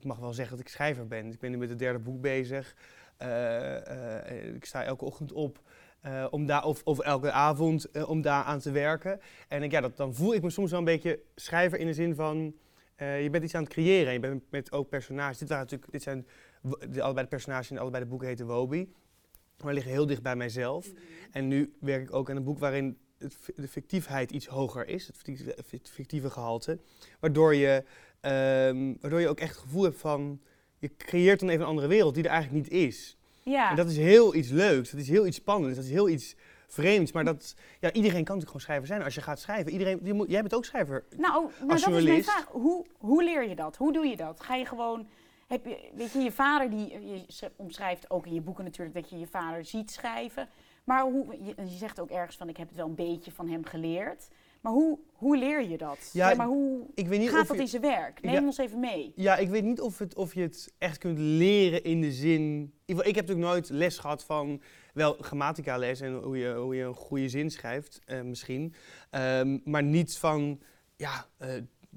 ik 0.00 0.06
mag 0.06 0.18
wel 0.18 0.32
zeggen 0.32 0.56
dat 0.56 0.66
ik 0.66 0.72
schrijver 0.72 1.06
ben. 1.06 1.32
Ik 1.32 1.38
ben 1.38 1.50
nu 1.50 1.56
met 1.56 1.68
het 1.68 1.78
derde 1.78 1.98
boek 1.98 2.20
bezig. 2.20 2.74
Eh, 3.16 4.26
eh, 4.30 4.54
ik 4.54 4.64
sta 4.64 4.84
elke 4.84 5.04
ochtend 5.04 5.32
op. 5.32 5.60
eh, 6.00 6.26
om 6.30 6.46
daar, 6.46 6.64
of, 6.64 6.80
of 6.84 6.98
elke 6.98 7.32
avond 7.32 8.06
om 8.06 8.22
daar 8.22 8.44
aan 8.44 8.58
te 8.58 8.70
werken. 8.70 9.20
En 9.48 9.62
ik, 9.62 9.70
ja, 9.70 9.80
dat, 9.80 9.96
dan 9.96 10.14
voel 10.14 10.34
ik 10.34 10.42
me 10.42 10.50
soms 10.50 10.70
wel 10.70 10.78
een 10.78 10.84
beetje 10.84 11.20
schrijver 11.34 11.78
in 11.78 11.86
de 11.86 11.94
zin 11.94 12.14
van. 12.14 12.54
je 12.96 13.28
bent 13.30 13.44
iets 13.44 13.54
aan 13.54 13.62
het 13.62 13.72
creëren. 13.72 14.12
Je 14.12 14.20
bent 14.20 14.42
met 14.50 14.72
ook 14.72 14.88
personages. 14.88 15.38
Dit, 15.38 15.48
waren 15.48 15.64
natuurlijk, 15.64 15.92
dit 15.92 16.02
zijn 16.02 16.26
de, 16.88 17.02
allebei 17.02 17.24
de 17.24 17.30
personages 17.30 17.70
in 17.70 17.78
allebei 17.78 18.02
de 18.02 18.08
boeken 18.08 18.28
heten 18.28 18.46
Wobi. 18.46 18.92
Maar 19.62 19.74
liggen 19.74 19.92
heel 19.92 20.06
dicht 20.06 20.22
bij 20.22 20.36
mijzelf. 20.36 20.92
En 21.30 21.48
nu 21.48 21.76
werk 21.80 22.02
ik 22.02 22.14
ook 22.14 22.30
aan 22.30 22.36
een 22.36 22.44
boek 22.44 22.58
waarin 22.58 22.98
het, 23.18 23.36
de 23.56 23.68
fictiefheid 23.68 24.30
iets 24.30 24.46
hoger 24.46 24.88
is. 24.88 25.06
Het 25.06 25.16
fictieve, 25.16 25.54
het 25.56 25.90
fictieve 25.90 26.30
gehalte. 26.30 26.78
Waardoor 27.20 27.54
je, 27.54 27.84
ehm, 28.20 28.94
waardoor 29.00 29.20
je 29.20 29.28
ook 29.28 29.40
echt 29.40 29.54
het 29.54 29.62
gevoel 29.62 29.82
hebt 29.82 29.98
van... 30.00 30.40
Je 30.78 30.96
creëert 30.96 31.40
dan 31.40 31.48
even 31.48 31.60
een 31.60 31.68
andere 31.68 31.86
wereld 31.86 32.14
die 32.14 32.24
er 32.24 32.30
eigenlijk 32.30 32.64
niet 32.64 32.72
is. 32.72 33.16
Ja. 33.42 33.70
En 33.70 33.76
dat 33.76 33.90
is 33.90 33.96
heel 33.96 34.34
iets 34.34 34.48
leuks. 34.48 34.90
Dat 34.90 35.00
is 35.00 35.08
heel 35.08 35.26
iets 35.26 35.36
spannends. 35.36 35.76
Dat 35.76 35.84
is 35.84 35.90
heel 35.90 36.08
iets 36.08 36.34
vreemds. 36.66 37.12
Maar 37.12 37.24
dat, 37.24 37.54
ja, 37.80 37.92
iedereen 37.92 38.24
kan 38.24 38.36
natuurlijk 38.36 38.46
gewoon 38.46 38.60
schrijver 38.60 38.86
zijn. 38.86 39.02
Als 39.02 39.14
je 39.14 39.20
gaat 39.20 39.40
schrijven. 39.40 39.72
Iedereen, 39.72 40.00
je 40.02 40.12
moet, 40.14 40.30
jij 40.30 40.40
bent 40.40 40.54
ook 40.54 40.64
schrijver. 40.64 41.04
Nou, 41.16 41.50
nou 41.58 41.68
dat 41.68 41.78
is 41.78 42.04
mijn 42.04 42.24
vraag. 42.24 42.46
Hoe, 42.46 42.86
hoe 42.98 43.24
leer 43.24 43.48
je 43.48 43.54
dat? 43.54 43.76
Hoe 43.76 43.92
doe 43.92 44.06
je 44.06 44.16
dat? 44.16 44.40
Ga 44.40 44.54
je 44.54 44.66
gewoon... 44.66 45.08
Heb 45.46 45.64
je, 45.64 45.90
weet 45.94 46.12
je, 46.12 46.18
je 46.18 46.32
vader, 46.32 46.70
die, 46.70 46.88
je 46.88 47.24
sch- 47.28 47.42
omschrijft 47.56 48.10
ook 48.10 48.26
in 48.26 48.34
je 48.34 48.40
boeken 48.40 48.64
natuurlijk 48.64 48.94
dat 48.94 49.10
je 49.10 49.18
je 49.18 49.26
vader 49.26 49.64
ziet 49.64 49.90
schrijven. 49.90 50.48
Maar 50.84 51.02
hoe, 51.02 51.26
je, 51.44 51.54
je 51.56 51.76
zegt 51.76 52.00
ook 52.00 52.10
ergens 52.10 52.36
van, 52.36 52.48
ik 52.48 52.56
heb 52.56 52.68
het 52.68 52.76
wel 52.76 52.86
een 52.86 52.94
beetje 52.94 53.32
van 53.32 53.48
hem 53.48 53.64
geleerd. 53.64 54.28
Maar 54.60 54.72
hoe, 54.72 54.98
hoe 55.12 55.36
leer 55.36 55.68
je 55.68 55.78
dat? 55.78 56.10
Ja, 56.12 56.34
maar 56.34 56.46
hoe 56.46 56.86
Ik 56.94 57.06
weet 57.08 57.18
niet 57.18 57.30
gaat 57.30 57.40
of 57.40 57.46
dat 57.46 57.56
je- 57.56 57.62
in 57.62 57.68
zijn 57.68 57.82
werk? 57.82 58.22
Neem 58.22 58.34
Ja. 58.34 58.42
ons 58.44 58.58
even 58.58 58.80
mee. 58.80 59.12
Ja, 59.16 59.36
ik 59.36 59.48
weet 59.48 59.64
niet 59.64 59.80
of, 59.80 59.98
het, 59.98 60.14
of 60.14 60.34
je 60.34 60.40
het 60.42 60.72
echt 60.78 60.98
kunt 60.98 61.18
leren 61.18 61.84
in 61.84 62.00
de 62.00 62.12
zin. 62.12 62.72
geval, 62.86 63.06
Ik 63.06 63.14
heb 63.14 63.26
natuurlijk 63.26 63.52
nooit 63.52 63.68
les 63.70 63.98
gehad 63.98 64.24
van. 64.24 64.62
Wel 64.94 65.16
grammatica 65.20 65.76
les 65.78 66.00
en 66.00 66.12
hoe 66.14 66.38
je, 66.38 66.54
hoe 66.54 66.74
je 66.76 66.82
een 66.84 66.94
goede 66.94 67.28
zin 67.28 67.50
schrijft, 67.50 68.00
eh, 68.04 68.20
misschien. 68.22 68.74
Ehm, 69.10 69.58
maar 69.64 69.82
niet 69.82 70.18
van. 70.18 70.60
Ja, 70.96 71.26
eh, 71.38 71.48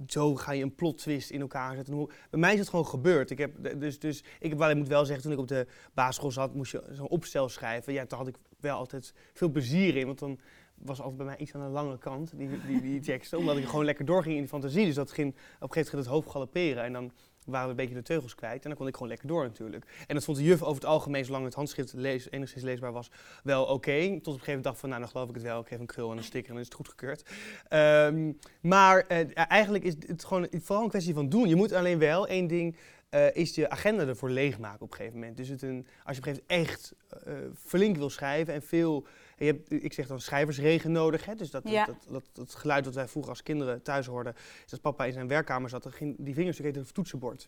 zo 0.07 0.36
ga 0.36 0.51
je 0.51 0.63
een 0.63 0.75
plot 0.75 0.98
twist 0.98 1.30
in 1.30 1.42
elkaar 1.42 1.75
zetten. 1.75 1.94
Hoe- 1.94 2.09
Bij 2.30 2.39
mij 2.39 2.54
is 2.54 2.59
het 2.59 2.69
gewoon 2.69 2.88
gebeurd. 2.88 3.30
Ik 3.30 3.38
heb, 3.38 3.80
dus, 3.80 4.00
dus 4.00 4.24
ik, 4.39 4.50
heb 4.50 4.62
ik 4.62 4.75
moet 4.75 4.88
wel 4.88 5.06
zeggen, 5.06 5.24
toen 5.24 5.33
ik 5.33 5.39
op 5.39 5.48
de 5.48 5.68
basisschool 5.94 6.31
zat, 6.31 6.56
moest 6.56 6.71
je 6.71 6.83
zo'n 6.92 7.07
opstel 7.09 7.50
schrijven. 7.50 7.94
Ja, 7.94 8.06
daar 8.06 8.19
had 8.19 8.27
ik 8.27 8.36
wel 8.59 8.77
altijd 8.77 9.13
veel 9.33 9.50
plezier 9.50 9.95
in. 9.98 10.06
Want 10.06 10.19
dan 10.19 10.39
was 10.85 11.00
altijd 11.00 11.18
bij 11.18 11.25
mij 11.25 11.38
iets 11.38 11.53
aan 11.56 11.62
de 11.62 11.68
lange 11.68 11.97
kant, 11.97 12.38
die, 12.38 12.50
die, 12.68 12.81
die 12.81 13.00
teksten. 13.00 13.38
Omdat 13.38 13.57
ik 13.57 13.65
gewoon 13.65 13.85
lekker 13.85 14.06
doorging 14.06 14.33
in 14.33 14.39
die 14.39 14.50
fantasie. 14.50 14.85
Dus 14.85 14.95
dat 14.95 15.12
ging 15.12 15.27
op 15.30 15.35
een 15.35 15.44
gegeven 15.44 15.69
moment 15.69 15.89
ging 15.89 16.01
het 16.01 16.12
hoofd 16.12 16.30
galopperen. 16.30 16.83
En 16.83 16.94
dan 16.94 17.12
waren 17.45 17.65
we 17.65 17.69
een 17.71 17.75
beetje 17.75 17.95
de 17.95 18.01
teugels 18.01 18.35
kwijt. 18.35 18.63
En 18.63 18.69
dan 18.69 18.77
kon 18.77 18.88
ik 18.88 18.94
gewoon 18.94 19.07
lekker 19.07 19.27
door 19.27 19.44
natuurlijk. 19.44 19.85
En 20.07 20.15
dat 20.15 20.24
vond 20.24 20.38
de 20.38 20.44
juf 20.44 20.62
over 20.62 20.75
het 20.75 20.85
algemeen, 20.85 21.25
zolang 21.25 21.45
het 21.45 21.53
handschrift 21.53 21.94
lees, 21.94 22.31
enigszins 22.31 22.63
leesbaar 22.63 22.91
was, 22.91 23.12
wel 23.44 23.65
oké. 23.65 24.00
Tot 24.00 24.07
op 24.07 24.18
een 24.18 24.24
gegeven 24.24 24.45
moment 24.45 24.63
dacht 24.63 24.80
van, 24.80 24.89
nou 24.89 25.01
dan 25.01 25.09
geloof 25.09 25.30
ik 25.30 25.35
het 25.35 25.44
wel. 25.44 25.59
Ik 25.59 25.68
geef 25.68 25.80
een 25.80 25.85
krul 25.85 26.12
en 26.12 26.18
een 26.18 26.24
sticker 26.24 26.47
en 26.50 26.53
dan 26.53 26.62
is 26.63 26.68
het 26.68 26.75
goedgekeurd. 26.75 27.25
Ehm, 27.68 28.31
maar 28.62 29.07
eh, 29.07 29.27
eigenlijk 29.33 29.83
is 29.83 29.95
het 30.07 30.25
gewoon 30.25 30.47
vooral 30.51 30.83
een 30.83 30.89
kwestie 30.89 31.13
van 31.13 31.30
doen. 31.30 31.47
Je 31.47 31.56
moet 31.56 31.71
alleen 31.71 32.00
wel 32.00 32.27
één 32.27 32.47
ding... 32.47 32.75
eh, 33.09 33.35
is 33.35 33.56
je 33.56 33.69
agenda 33.69 34.07
ervoor 34.07 34.30
leegmaken 34.30 34.81
op 34.81 34.91
een 34.91 34.97
gegeven 34.97 35.19
moment. 35.19 35.38
Dus 35.38 35.47
het 35.47 35.62
een, 35.62 35.88
als 36.03 36.15
je 36.15 36.21
op 36.21 36.27
een 36.27 36.33
gegeven 36.33 36.45
moment 36.47 36.69
echt 36.69 36.94
eh, 37.25 37.33
flink 37.65 37.97
wil 37.97 38.09
schrijven 38.09 38.53
en 38.53 38.62
veel... 38.62 39.06
en 39.38 39.45
Je 39.45 39.51
hebt, 39.51 39.83
ik 39.83 39.94
zeg 39.94 40.07
dan 40.07 40.19
schrijversregen 40.21 40.91
nodig. 40.91 41.25
Hè? 41.25 41.35
Dus 41.35 41.51
dat, 41.51 41.69
Ja. 41.69 41.85
dat, 41.85 41.95
dat, 42.09 42.24
dat, 42.31 42.56
geluid 42.56 42.83
dat 42.83 42.95
wij 42.95 43.07
vroeger 43.07 43.31
als 43.31 43.44
kinderen 43.44 43.81
thuis 43.81 44.06
hoorden... 44.06 44.35
is 44.65 44.71
dat 44.71 44.81
papa 44.81 45.06
in 45.06 45.13
zijn 45.13 45.27
werkkamer 45.27 45.69
zat, 45.69 45.83
dan 45.83 45.91
ging 45.91 46.15
die 46.19 46.33
vingers 46.33 46.57
heette 46.57 46.80
het 46.80 46.94
toetsenbord. 46.94 47.47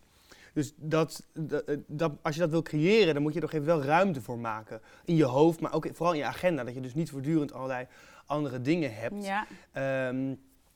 Dus 0.54 0.74
dat, 0.76 1.24
dat, 1.34 1.64
eh, 1.64 1.78
dat, 1.88 2.12
als 2.22 2.36
je 2.36 2.42
dat 2.42 2.50
wil 2.50 2.62
creëren, 2.62 3.14
dan 3.14 3.24
moet 3.24 3.34
je 3.34 3.40
er 3.40 3.46
nog 3.46 3.54
even 3.54 3.66
wel 3.66 3.84
ruimte 3.84 4.22
voor 4.22 4.40
maken. 4.40 4.82
In 5.06 5.16
je 5.16 5.24
hoofd, 5.24 5.60
maar 5.60 5.74
ook 5.74 5.88
vooral 5.94 6.14
in 6.14 6.20
je 6.20 6.26
agenda. 6.26 6.64
Dat 6.64 6.74
je 6.74 6.82
dus 6.82 6.94
niet 6.94 7.10
voortdurend 7.10 7.54
allerlei 7.54 7.88
andere 8.26 8.62
dingen 8.62 8.96
hebt. 8.96 9.26
Ja. 9.26 9.48
Ehm, 9.72 10.34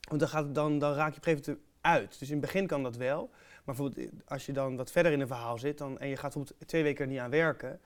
want 0.08 0.20
dan, 0.20 0.28
gaat, 0.30 0.56
dan, 0.56 0.80
dan 0.80 0.94
raak 0.94 1.12
je 1.12 1.18
op 1.18 1.26
een 1.26 1.34
gegeven 1.34 1.54
moment 1.54 1.68
uit. 1.82 2.20
Dus 2.20 2.28
in 2.28 2.36
het 2.38 2.46
begin 2.46 2.68
kan 2.68 2.84
dat 2.84 2.96
wel. 2.96 3.30
Maar 3.30 3.76
bijvoorbeeld 3.76 4.08
eh, 4.08 4.20
als 4.28 4.46
je 4.46 4.52
dan 4.52 4.76
wat 4.76 4.92
verder 4.92 5.12
in 5.12 5.20
een 5.20 5.28
verhaal 5.28 5.58
zit 5.58 5.78
dan, 5.78 6.00
en 6.00 6.08
je 6.08 6.16
gaat 6.16 6.34
bijvoorbeeld 6.34 6.68
twee 6.68 6.84
weken 6.84 7.06
er 7.06 7.12
niet 7.12 7.20
aan 7.20 7.30
werken, 7.30 7.80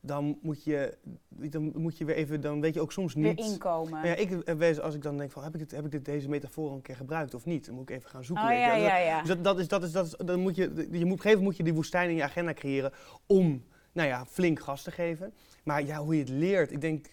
dan 0.00 0.38
moet 0.42 0.64
je, 0.64 0.96
dan 1.28 1.72
moet 1.76 1.98
je 1.98 2.04
weer 2.04 2.16
even, 2.16 2.40
dan 2.40 2.60
weet 2.60 2.74
je 2.74 2.80
ook 2.80 2.92
soms 2.92 3.14
Weer 3.14 3.24
niet. 3.24 3.38
inkomen. 3.38 3.90
Maar 3.90 4.06
ja, 4.06 4.14
ik 4.14 4.60
eens 4.60 4.80
als 4.80 4.94
ik 4.94 5.02
dan 5.02 5.16
denk 5.16 5.30
van, 5.30 5.42
heb 5.42 5.52
ik, 5.52 5.58
dit, 5.58 5.70
heb 5.70 5.84
ik 5.84 5.90
dit, 5.90 6.04
deze 6.04 6.28
metafoor 6.28 6.68
al 6.68 6.74
een 6.74 6.82
keer 6.82 6.96
gebruikt 6.96 7.34
of 7.34 7.44
niet? 7.44 7.66
Dan 7.66 7.74
moet 7.74 7.90
ik 7.90 7.96
even 7.96 8.10
gaan 8.10 8.24
zoeken. 8.24 8.44
oh 8.44 8.50
ja, 8.52 8.74
ja, 8.74 8.96
ja. 8.96 9.18
Dus 9.18 9.28
dat, 9.28 9.44
dat 9.44 9.58
is, 9.58 9.68
dat 9.68 9.82
is, 9.82 9.92
dat 9.92 10.06
is, 10.06 10.14
dan 10.26 10.40
moet 10.40 10.56
je, 10.56 10.62
je 10.62 10.70
moet, 10.74 10.86
op 10.86 10.92
een 10.92 11.00
gegeven 11.02 11.22
moment 11.24 11.42
moet 11.42 11.56
je 11.56 11.62
die 11.62 11.74
woestijn 11.74 12.10
in 12.10 12.16
je 12.16 12.22
agenda 12.22 12.52
creëren 12.52 12.92
om, 13.26 13.64
nou 13.92 14.08
ja, 14.08 14.26
flink 14.26 14.60
gas 14.60 14.82
te 14.82 14.90
geven. 14.90 15.34
Maar 15.64 15.82
ja, 15.84 15.98
hoe 15.98 16.14
je 16.14 16.20
het 16.20 16.28
leert, 16.28 16.72
ik 16.72 16.80
denk, 16.80 17.06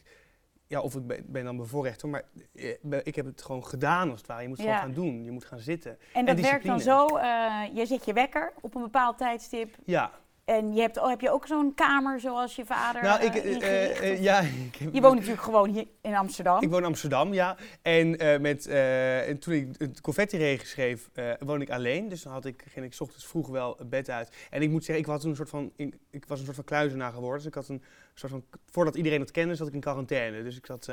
ja, 0.68 0.82
of 0.82 0.96
ik 0.96 1.08
ben, 1.08 1.26
ben 1.28 1.44
dan 1.44 1.58
bevoorrecht 1.58 2.02
hoor, 2.02 2.12
maar 2.12 2.24
eh, 2.54 3.00
ik 3.04 3.16
heb 3.16 3.26
het 3.26 3.42
gewoon 3.42 3.66
gedaan 3.66 4.10
als 4.10 4.18
het 4.20 4.28
ware. 4.28 4.42
Je 4.42 4.48
moet 4.48 4.58
het 4.58 4.66
Ja. 4.66 4.78
gewoon 4.80 4.94
gaan 4.96 5.04
doen, 5.04 5.24
je 5.24 5.32
moet 5.32 5.46
gaan 5.46 5.60
zitten. 5.60 5.98
En 6.14 6.26
dat 6.26 6.36
en 6.36 6.42
werkt 6.42 6.66
dan 6.66 6.80
zo, 6.80 7.08
eh, 7.08 7.62
je 7.74 7.86
zet 7.86 8.06
je 8.06 8.14
wekker 8.14 8.54
op 8.62 8.76
een 8.76 8.82
bepaald 8.82 9.18
tijdstip. 9.18 9.76
Ja, 9.86 10.12
En 10.46 10.74
je 10.74 10.82
hebt, 10.82 10.98
oh, 10.98 11.10
heb 11.10 11.22
je 11.22 11.32
ook 11.32 11.48
zo'n 11.48 11.74
kamer 11.74 12.20
zoals 12.20 12.56
je 12.56 12.66
vader 12.66 13.02
nou, 13.04 13.24
ik, 13.24 13.36
eh, 13.36 13.56
eh, 13.56 14.12
eh, 14.12 14.22
ja, 14.22 14.40
ik 14.72 14.76
heb- 14.76 14.94
Je 14.94 15.02
woont 15.02 15.16
natuurlijk 15.16 15.42
gewoon 15.42 15.70
hier 15.70 15.88
in 16.02 16.16
Amsterdam. 16.16 16.62
Ik 16.62 16.70
woon 16.70 16.80
in 16.80 16.86
Amsterdam, 16.86 17.34
ja. 17.34 17.56
En, 17.82 18.10
met, 18.42 18.68
en 18.68 19.40
toen 19.40 19.54
ik 19.54 19.68
het 19.78 20.02
confetti-regen 20.02 20.68
schreef, 20.68 21.10
woon 21.40 21.62
ik 21.62 21.70
alleen. 21.70 22.10
Dus 22.10 22.22
dan 22.24 22.34
had 22.34 22.46
ik, 22.46 22.64
ging 22.68 22.86
ik 22.86 22.94
's 22.94 23.00
ochtends 23.02 23.26
vroeg 23.26 23.48
wel 23.48 23.78
bed 23.90 24.10
uit. 24.10 24.36
En 24.50 24.62
ik 24.62 24.70
moet 24.70 24.84
zeggen, 24.86 25.04
ik 25.06 25.10
was 25.12 25.24
een 25.24 25.36
soort 25.36 25.50
van, 25.50 25.72
ik, 25.76 25.98
ik 26.12 26.26
was 26.28 26.38
een 26.40 26.44
soort 26.46 26.56
van 26.58 26.66
kluizenaar 26.66 27.12
geworden. 27.12 27.38
Dus 27.38 27.48
ik 27.48 27.54
had 27.54 27.68
een 27.68 27.84
soort 28.14 28.32
van, 28.32 28.44
voordat 28.66 28.96
iedereen 28.96 29.20
het 29.20 29.32
kende, 29.32 29.56
zat 29.56 29.68
ik 29.68 29.74
in 29.74 29.80
quarantaine. 29.80 30.44
Dus 30.44 30.58
ik 30.58 30.66
zat 30.66 30.90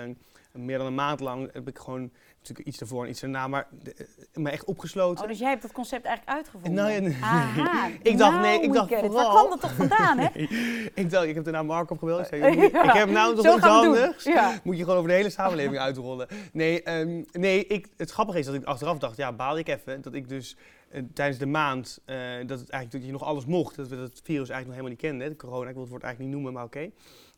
meer 0.53 0.79
dan 0.79 0.87
een 0.87 0.95
maand 0.95 1.21
lang, 1.21 1.53
heb 1.53 1.69
ik 1.69 1.79
gewoon, 1.79 2.13
natuurlijk 2.43 2.69
iets 2.69 2.79
daarvoor 2.79 3.05
en 3.05 3.11
iets 3.11 3.21
daarna, 3.21 3.49
maar 3.49 3.69
eh, 3.85 3.93
me 4.35 4.51
echt 4.51 4.65
opgesloten. 4.65 5.23
Oh, 5.23 5.29
dus 5.31 5.39
jij 5.39 5.49
hebt 5.49 5.63
dat 5.63 5.73
concept 5.73 6.05
eigenlijk 6.05 6.37
uitgevonden? 6.37 6.73
Nou 6.73 6.91
ja, 6.91 7.01
nee. 7.01 7.17
Aha. 7.23 7.89
Ik 8.03 8.19
dacht, 8.19 8.33
Nou, 8.33 8.43
nee, 8.43 8.61
ik 8.61 8.69
we 8.69 8.75
dacht 8.75 8.89
vooral- 8.89 9.13
Waar 9.13 9.31
kwam 9.31 9.51
dat 9.51 9.61
toch 9.61 9.75
vandaan, 9.75 10.19
hè? 10.19 10.29
ik 11.03 11.11
dacht, 11.11 11.27
ik 11.27 11.35
heb 11.35 11.45
daarna 11.45 11.63
Mark 11.63 11.91
opgebeld. 11.91 12.21
Ik 12.21 12.27
zei, 12.27 12.57
Ja. 12.73 12.85
ik 12.85 12.93
heb 12.93 13.11
nou 13.11 13.35
nog 13.35 13.45
Zo 13.45 14.07
iets. 14.11 14.25
Ja. 14.25 14.61
Moet 14.65 14.77
je 14.77 14.83
gewoon 14.83 14.97
over 14.99 15.09
de 15.09 15.15
hele 15.17 15.31
samenleving 15.31 15.79
uitrollen. 15.79 16.29
Nee, 16.53 16.83
ehm, 16.83 17.23
nee 17.33 17.67
ik, 17.67 17.89
het 17.97 18.11
grappige 18.11 18.39
is 18.39 18.47
dat 18.47 18.55
ik 18.55 18.65
achteraf 18.65 18.99
dacht, 18.99 19.17
ja, 19.17 19.33
baal 19.33 19.59
ik 19.59 19.69
even. 19.69 20.03
Dat 20.03 20.15
ik 20.15 20.29
dus 20.29 20.57
eh, 20.91 21.03
tijdens 21.15 21.39
de 21.39 21.47
maand, 21.47 21.99
eh, 22.05 22.17
dat, 22.47 22.61
het 22.61 22.71
eigenlijk, 22.71 22.91
dat 22.91 23.05
je 23.05 23.13
nog 23.13 23.23
alles 23.23 23.45
mocht. 23.47 23.77
Dat 23.77 23.89
we 23.89 23.97
het 23.97 24.21
virus 24.25 24.49
eigenlijk 24.49 24.67
nog 24.67 24.71
helemaal 24.75 24.91
niet 24.91 25.01
kenden. 25.01 25.29
De 25.29 25.37
corona, 25.37 25.69
ik 25.69 25.73
wil 25.73 25.83
het 25.83 25.91
woord 25.91 26.03
eigenlijk 26.03 26.35
niet 26.35 26.43
noemen, 26.43 26.53
maar 26.61 26.69
oké. 26.69 26.91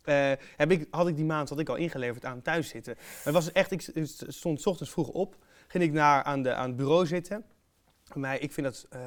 Eh, 0.05 0.33
heb 0.57 0.71
ik, 0.71 0.87
had 0.91 1.09
ik 1.09 1.17
die 1.17 1.25
maand 1.25 1.49
had 1.49 1.59
ik 1.59 1.69
al 1.69 1.77
ingeleverd 1.77 2.25
aan 2.25 2.43
thuis 2.43 2.69
zitten. 2.69 2.95
Maar 2.97 3.25
het 3.25 3.35
was 3.35 3.53
echt, 3.53 3.71
ik 3.71 3.91
stond 4.29 4.61
's 4.61 4.67
ochtends 4.67 4.93
vroeg 4.93 5.09
op. 5.09 5.37
Ging 5.67 5.85
ik 5.85 5.93
naar, 5.93 6.23
aan, 6.23 6.43
de, 6.43 6.55
aan 6.55 6.69
het 6.69 6.77
bureau 6.77 7.07
zitten. 7.07 7.45
Mij, 8.13 8.39
ik 8.39 8.53
vind 8.53 8.67
dat 8.67 8.87
eh, 8.91 9.01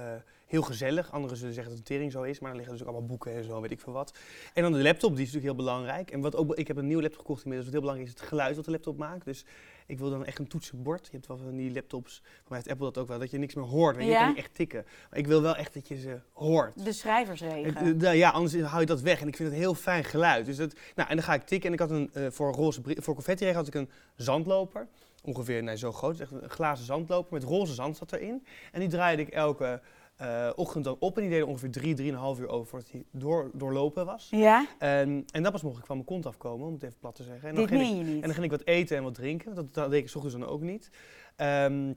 heel 0.46 0.62
gezellig. 0.62 1.12
Anderen 1.12 1.38
zullen 1.38 1.54
zeggen 1.54 1.72
dat 1.72 1.82
een 1.82 1.88
tering 1.88 2.12
zo 2.12 2.24
is. 2.24 2.40
Maar 2.40 2.50
dan 2.50 2.58
liggen 2.58 2.78
dus 2.78 2.86
ook 2.86 2.92
allemaal 2.94 3.08
boeken 3.08 3.34
en 3.34 3.44
zo, 3.44 3.62
weet 3.62 3.72
ik 3.72 3.80
veel 3.80 3.94
wat. 3.94 4.18
En 4.54 4.62
dan 4.64 4.72
de 4.72 4.82
laptop, 4.82 5.16
die 5.16 5.26
is 5.26 5.34
natuurlijk 5.34 5.58
heel 5.58 5.66
belangrijk. 5.66 6.12
En 6.12 6.22
wat 6.22 6.36
ook, 6.36 6.56
ik 6.56 6.68
heb 6.68 6.78
een 6.78 6.88
nieuwe 6.88 7.02
laptop 7.02 7.20
gekocht 7.20 7.44
inmiddels. 7.44 7.72
Wat 7.72 7.82
heel 7.82 7.88
belangrijk 7.88 8.16
is, 8.16 8.20
het 8.20 8.30
geluid 8.30 8.56
wat 8.56 8.66
de 8.66 8.72
laptop 8.72 8.98
maakt. 8.98 9.26
Dus 9.26 9.46
ik 9.88 9.98
wil 10.00 10.10
dan 10.10 10.26
echt 10.26 10.40
een 10.40 10.48
toetsenbord. 10.48 11.06
Je 11.06 11.12
hebt 11.12 11.28
wel 11.28 11.38
van 11.38 11.56
die 11.56 11.72
laptops, 11.72 12.22
voor 12.24 12.32
mij 12.48 12.58
heeft 12.58 12.70
Apple 12.70 12.86
dat 12.86 12.98
ook 12.98 13.08
wel, 13.08 13.20
dat 13.20 13.32
je 13.32 13.38
niks 13.38 13.54
meer 13.54 13.66
hoort. 13.66 13.96
Want 13.96 14.08
je 14.08 14.14
Ja. 14.14 14.20
kan 14.20 14.28
niet 14.28 14.38
echt 14.38 14.56
tikken. 14.56 14.86
Maar 15.10 15.20
ik 15.20 15.28
wil 15.28 15.42
wel 15.42 15.56
echt 15.56 15.74
dat 15.74 15.88
je 15.88 15.98
ze 16.00 16.20
hoort. 16.34 16.84
De 16.86 16.94
schrijversregen. 16.94 17.86
Het, 17.86 18.04
eh, 18.04 18.16
ja, 18.16 18.30
anders 18.30 18.62
hou 18.62 18.80
je 18.80 18.86
dat 18.86 19.02
weg. 19.02 19.22
En 19.22 19.28
ik 19.28 19.36
vind 19.36 19.48
het 19.50 19.58
een 19.58 19.64
heel 19.64 19.76
fijn 19.76 20.04
geluid. 20.04 20.46
Dus 20.46 20.58
dat, 20.58 20.74
nou, 20.96 21.10
en 21.10 21.16
dan 21.16 21.26
ga 21.26 21.34
ik 21.34 21.44
tikken. 21.44 21.68
En 21.68 21.74
ik 21.74 21.80
had 21.80 21.92
een, 21.92 22.10
eh, 22.14 22.26
voor, 22.30 22.52
roze, 22.54 22.82
voor 22.84 23.14
confetti 23.14 23.52
had 23.52 23.68
ik 23.68 23.74
een 23.76 23.90
zandloper. 24.16 24.88
Ongeveer 25.24 25.64
nee, 25.64 25.78
zo 25.78 25.92
groot. 25.92 26.20
Echt 26.20 26.32
een 26.32 26.50
glazen 26.50 26.86
zandloper 26.86 27.34
met 27.34 27.44
roze 27.44 27.74
zand 27.74 27.98
zat 27.98 28.12
erin. 28.14 28.46
En 28.72 28.80
die 28.80 28.90
draaide 28.90 29.22
ik 29.22 29.30
elke 29.30 29.82
eh, 30.18 30.50
ochtend 30.56 30.84
dan 30.84 30.96
op. 31.00 31.16
En 31.16 31.22
die 31.22 31.32
deden 31.32 31.48
ongeveer 31.48 31.72
drie, 31.72 31.94
drieënhalf 31.94 32.40
uur 32.40 32.48
over 32.48 32.68
voordat 32.68 32.92
hij 32.92 33.04
door, 33.12 33.50
doorlopen 33.54 34.06
was. 34.06 34.28
Ja? 34.32 34.68
En, 34.80 35.26
en 35.32 35.44
dat 35.44 35.52
was 35.52 35.62
mogelijk 35.62 35.88
van 35.88 35.96
mijn 35.96 36.08
kont 36.08 36.26
afkomen, 36.26 36.68
om 36.68 36.74
het 36.74 36.84
even 36.84 36.98
plat 37.00 37.16
te 37.16 37.24
zeggen. 37.24 37.50
En 37.50 37.56
dan 37.56 37.66
Dit 37.66 37.74
ging 37.80 37.90
ik- 37.92 37.98
je 37.98 38.04
niet. 38.04 38.14
en 38.16 38.22
dan 38.22 38.34
ging 38.34 38.46
ik 38.46 38.52
wat 38.52 38.66
eten 38.66 38.98
en 38.98 39.04
wat 39.04 39.14
drinken. 39.14 39.56
Dat, 39.56 39.74
dat 39.74 39.90
deed 39.90 40.02
ik 40.02 40.10
's 40.10 40.16
ochtends 40.16 40.38
dan 40.38 40.48
ook 40.48 40.62
niet. 40.62 40.90
Ehm, 41.36 41.94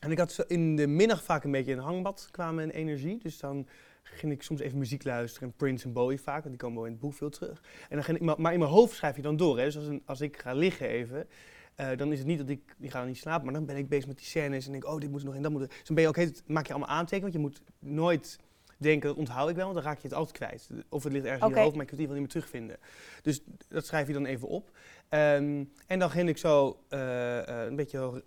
en 0.00 0.10
ik 0.10 0.18
had 0.18 0.44
in 0.48 0.76
de 0.76 0.86
middag 0.86 1.22
vaak 1.22 1.44
een 1.44 1.50
beetje 1.50 1.72
een 1.72 1.78
hangbad 1.78 2.28
qua 2.30 2.52
mijn 2.52 2.70
energie. 2.70 3.18
Dus 3.22 3.38
dan 3.38 3.66
ging 4.02 4.32
ik 4.32 4.42
soms 4.42 4.60
even 4.60 4.78
muziek 4.78 5.04
luisteren. 5.04 5.48
En 5.48 5.54
Prince 5.56 5.84
en 5.86 5.92
Bowie 5.92 6.20
vaak, 6.20 6.38
want 6.42 6.48
die 6.48 6.56
komen 6.56 6.76
wel 6.76 6.86
in 6.86 6.92
het 6.92 7.00
boek 7.00 7.14
veel 7.14 7.30
terug. 7.30 7.62
En 7.88 7.94
dan 7.96 8.04
ging 8.04 8.16
ik, 8.18 8.22
maar- 8.22 8.40
maar 8.40 8.52
in 8.52 8.58
mijn 8.58 8.70
hoofd 8.70 8.94
schrijf 8.96 9.16
je 9.16 9.22
dan 9.22 9.36
door. 9.36 9.58
Hè. 9.58 9.64
Dus 9.64 9.76
als, 9.76 9.86
een, 9.86 10.02
als 10.06 10.20
ik 10.20 10.36
ga 10.36 10.52
liggen 10.54 10.88
even, 10.88 11.26
eh, 11.74 11.96
dan 11.96 12.12
is 12.12 12.18
het 12.18 12.26
niet 12.26 12.38
dat 12.38 12.48
ik, 12.48 12.74
die 12.78 12.90
ga 12.90 13.04
niet 13.04 13.16
slapen. 13.16 13.44
Maar 13.44 13.54
dan 13.54 13.66
ben 13.66 13.76
ik 13.76 13.88
bezig 13.88 14.06
met 14.06 14.16
die 14.16 14.26
scènes 14.26 14.66
en 14.66 14.72
denk 14.72 14.84
oh, 14.84 15.00
dit 15.00 15.10
moet 15.10 15.20
er 15.20 15.26
nog 15.26 15.34
in, 15.34 15.42
dat 15.42 15.52
moet 15.52 15.62
er. 15.62 15.68
Dus 15.68 15.86
dan 15.86 15.94
ben 15.94 16.04
je 16.04 16.10
ook, 16.10 16.16
heet, 16.16 16.42
maak 16.46 16.66
je 16.66 16.72
allemaal 16.72 16.96
aantekeningen. 16.96 17.42
Want 17.42 17.54
je 17.54 17.62
moet 17.62 17.92
nooit 17.92 18.38
denken, 18.82 19.08
dat 19.08 19.18
onthoud 19.18 19.48
ik 19.48 19.56
wel, 19.56 19.64
want 19.64 19.76
dan 19.76 19.86
raak 19.86 19.98
je 19.98 20.08
het 20.08 20.16
altijd 20.16 20.36
kwijt. 20.36 20.68
Of 20.88 21.02
het 21.02 21.12
ligt 21.12 21.24
ergens 21.24 21.48
in 21.50 21.56
je 21.56 21.62
hoofd, 21.62 21.76
maar 21.76 21.84
je 21.84 21.90
kunt 21.90 22.00
het 22.00 22.10
in 22.10 22.16
ieder 22.16 22.30
geval 22.30 22.42
niet 22.42 22.60
meer 22.60 22.68
terugvinden. 22.68 22.76
Dus 23.22 23.40
dat 23.68 23.86
schrijf 23.86 24.06
je 24.06 24.12
dan 24.12 24.24
even 24.24 24.48
op. 24.48 24.70
Ehm, 25.08 25.64
en 25.86 25.98
dan 25.98 26.10
ging 26.10 26.28
ik 26.28 26.38
zo 26.38 26.78
eh, 26.88 27.48
eh, 27.48 27.66
een 27.66 27.76
beetje 27.76 28.22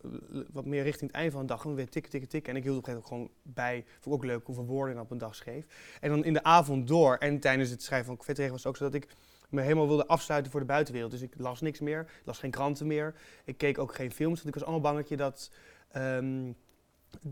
wat 0.51 0.65
meer 0.65 0.83
richting 0.83 1.11
het 1.11 1.19
einde 1.19 1.31
van 1.31 1.41
de 1.41 1.47
dag. 1.47 1.61
En 1.61 1.67
dan 1.67 1.75
weer 1.75 1.89
tikken, 1.89 2.11
tikken, 2.11 2.29
tikken. 2.29 2.51
En 2.51 2.57
ik 2.57 2.63
hield 2.63 2.77
op 2.77 2.87
een 2.87 2.93
gegeven 2.93 3.15
moment 3.17 3.33
gewoon 3.43 3.53
bij. 3.55 3.83
Vond 3.99 4.15
ik 4.15 4.23
ook 4.23 4.29
leuk 4.29 4.45
hoeveel 4.45 4.65
woorden 4.65 4.95
ik 4.95 5.01
op 5.01 5.11
een 5.11 5.17
dag 5.17 5.35
schreef. 5.35 5.65
En 5.99 6.09
dan 6.09 6.25
in 6.25 6.33
de 6.33 6.43
avond 6.43 6.87
door. 6.87 7.15
En 7.15 7.39
tijdens 7.39 7.69
het 7.69 7.83
schrijven 7.83 8.07
van 8.07 8.17
Confetti 8.17 8.49
was 8.49 8.57
het 8.57 8.67
ook 8.67 8.77
zo 8.77 8.83
dat 8.83 8.93
ik 8.93 9.07
me 9.49 9.61
helemaal 9.61 9.87
wilde 9.87 10.07
afsluiten 10.07 10.51
voor 10.51 10.59
de 10.59 10.65
buitenwereld. 10.65 11.11
Dus 11.11 11.21
ik 11.21 11.33
las 11.37 11.61
niks 11.61 11.79
meer, 11.79 12.11
las 12.23 12.39
geen 12.39 12.51
kranten 12.51 12.87
meer. 12.87 13.15
Ik 13.45 13.57
keek 13.57 13.77
ook 13.77 13.95
geen 13.95 14.11
films, 14.11 14.35
want 14.35 14.47
ik 14.47 14.53
was 14.53 14.63
allemaal 14.63 14.81
bang 14.81 14.97
dat 14.97 15.09
je 15.09 15.17
dat... 15.17 15.51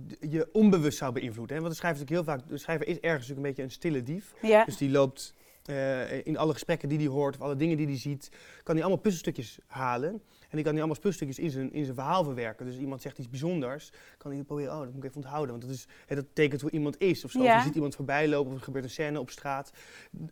d- 0.07 0.17
je 0.31 0.49
onbewust 0.51 0.97
zou 0.97 1.13
beïnvloeden. 1.13 1.55
Hè? 1.55 1.61
Want 1.61 1.73
de 1.73 1.79
schrijver, 1.79 2.01
is 2.01 2.09
natuurlijk 2.09 2.29
heel 2.29 2.39
vaak, 2.39 2.49
de 2.49 2.63
schrijver 2.63 2.87
is 2.87 2.99
ergens 2.99 3.27
natuurlijk 3.27 3.37
een 3.37 3.53
beetje 3.53 3.63
een 3.63 3.71
stille 3.71 4.03
dief. 4.03 4.33
Ja. 4.41 4.65
Dus 4.65 4.77
die 4.77 4.89
loopt 4.89 5.33
eh, 5.65 6.25
in 6.25 6.37
alle 6.37 6.53
gesprekken 6.53 6.89
die 6.89 6.97
hij 6.97 7.07
hoort, 7.07 7.35
of 7.35 7.41
alle 7.41 7.55
dingen 7.55 7.77
die 7.77 7.87
hij 7.87 7.97
ziet, 7.97 8.29
kan 8.63 8.75
hij 8.75 8.83
allemaal 8.83 9.01
puzzelstukjes 9.01 9.59
halen. 9.67 10.21
En 10.53 10.59
die 10.59 10.67
kan 10.67 10.77
hij 10.77 10.83
allemaal 10.83 11.01
puzzelstukjes 11.01 11.39
in 11.45 11.51
zijn, 11.51 11.73
in 11.73 11.83
zijn 11.83 11.95
verhaal 11.95 12.23
verwerken. 12.23 12.65
Dus 12.65 12.77
iemand 12.77 13.01
zegt 13.01 13.17
iets 13.17 13.29
bijzonders, 13.29 13.91
kan 14.17 14.31
hij 14.31 14.43
proberen, 14.43 14.71
oh, 14.73 14.79
dat 14.79 14.87
moet 14.87 14.97
ik 14.97 15.03
even 15.03 15.15
onthouden. 15.15 15.49
Want 15.51 15.61
dat, 15.61 15.71
is, 15.75 15.87
hè, 16.05 16.15
dat 16.15 16.25
tekent 16.33 16.61
hoe 16.61 16.71
iemand 16.71 16.99
is. 16.99 17.25
Of 17.25 17.31
zo. 17.31 17.39
Of 17.39 17.45
je 17.45 17.61
ziet 17.63 17.75
iemand 17.75 17.95
voorbij 17.95 18.27
lopen, 18.27 18.51
of 18.51 18.57
er 18.57 18.63
gebeurt 18.63 18.83
een 18.83 18.89
scène 18.89 19.19
op 19.19 19.29
straat. 19.29 19.71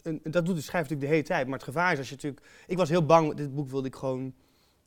En 0.03 0.19
dat 0.23 0.45
doet 0.45 0.55
de 0.55 0.61
schrijver 0.61 0.71
natuurlijk 0.91 1.01
de 1.01 1.07
hele 1.07 1.23
tijd. 1.23 1.45
Maar 1.45 1.55
het 1.55 1.63
gevaar 1.63 1.91
is 1.91 1.97
als 1.97 2.09
je 2.09 2.15
natuurlijk... 2.15 2.45
Ik 2.67 2.77
was 2.77 2.89
heel 2.89 3.05
bang, 3.05 3.33
dit 3.35 3.55
boek 3.55 3.69
wilde 3.69 3.87
ik 3.87 3.95
gewoon... 3.95 4.33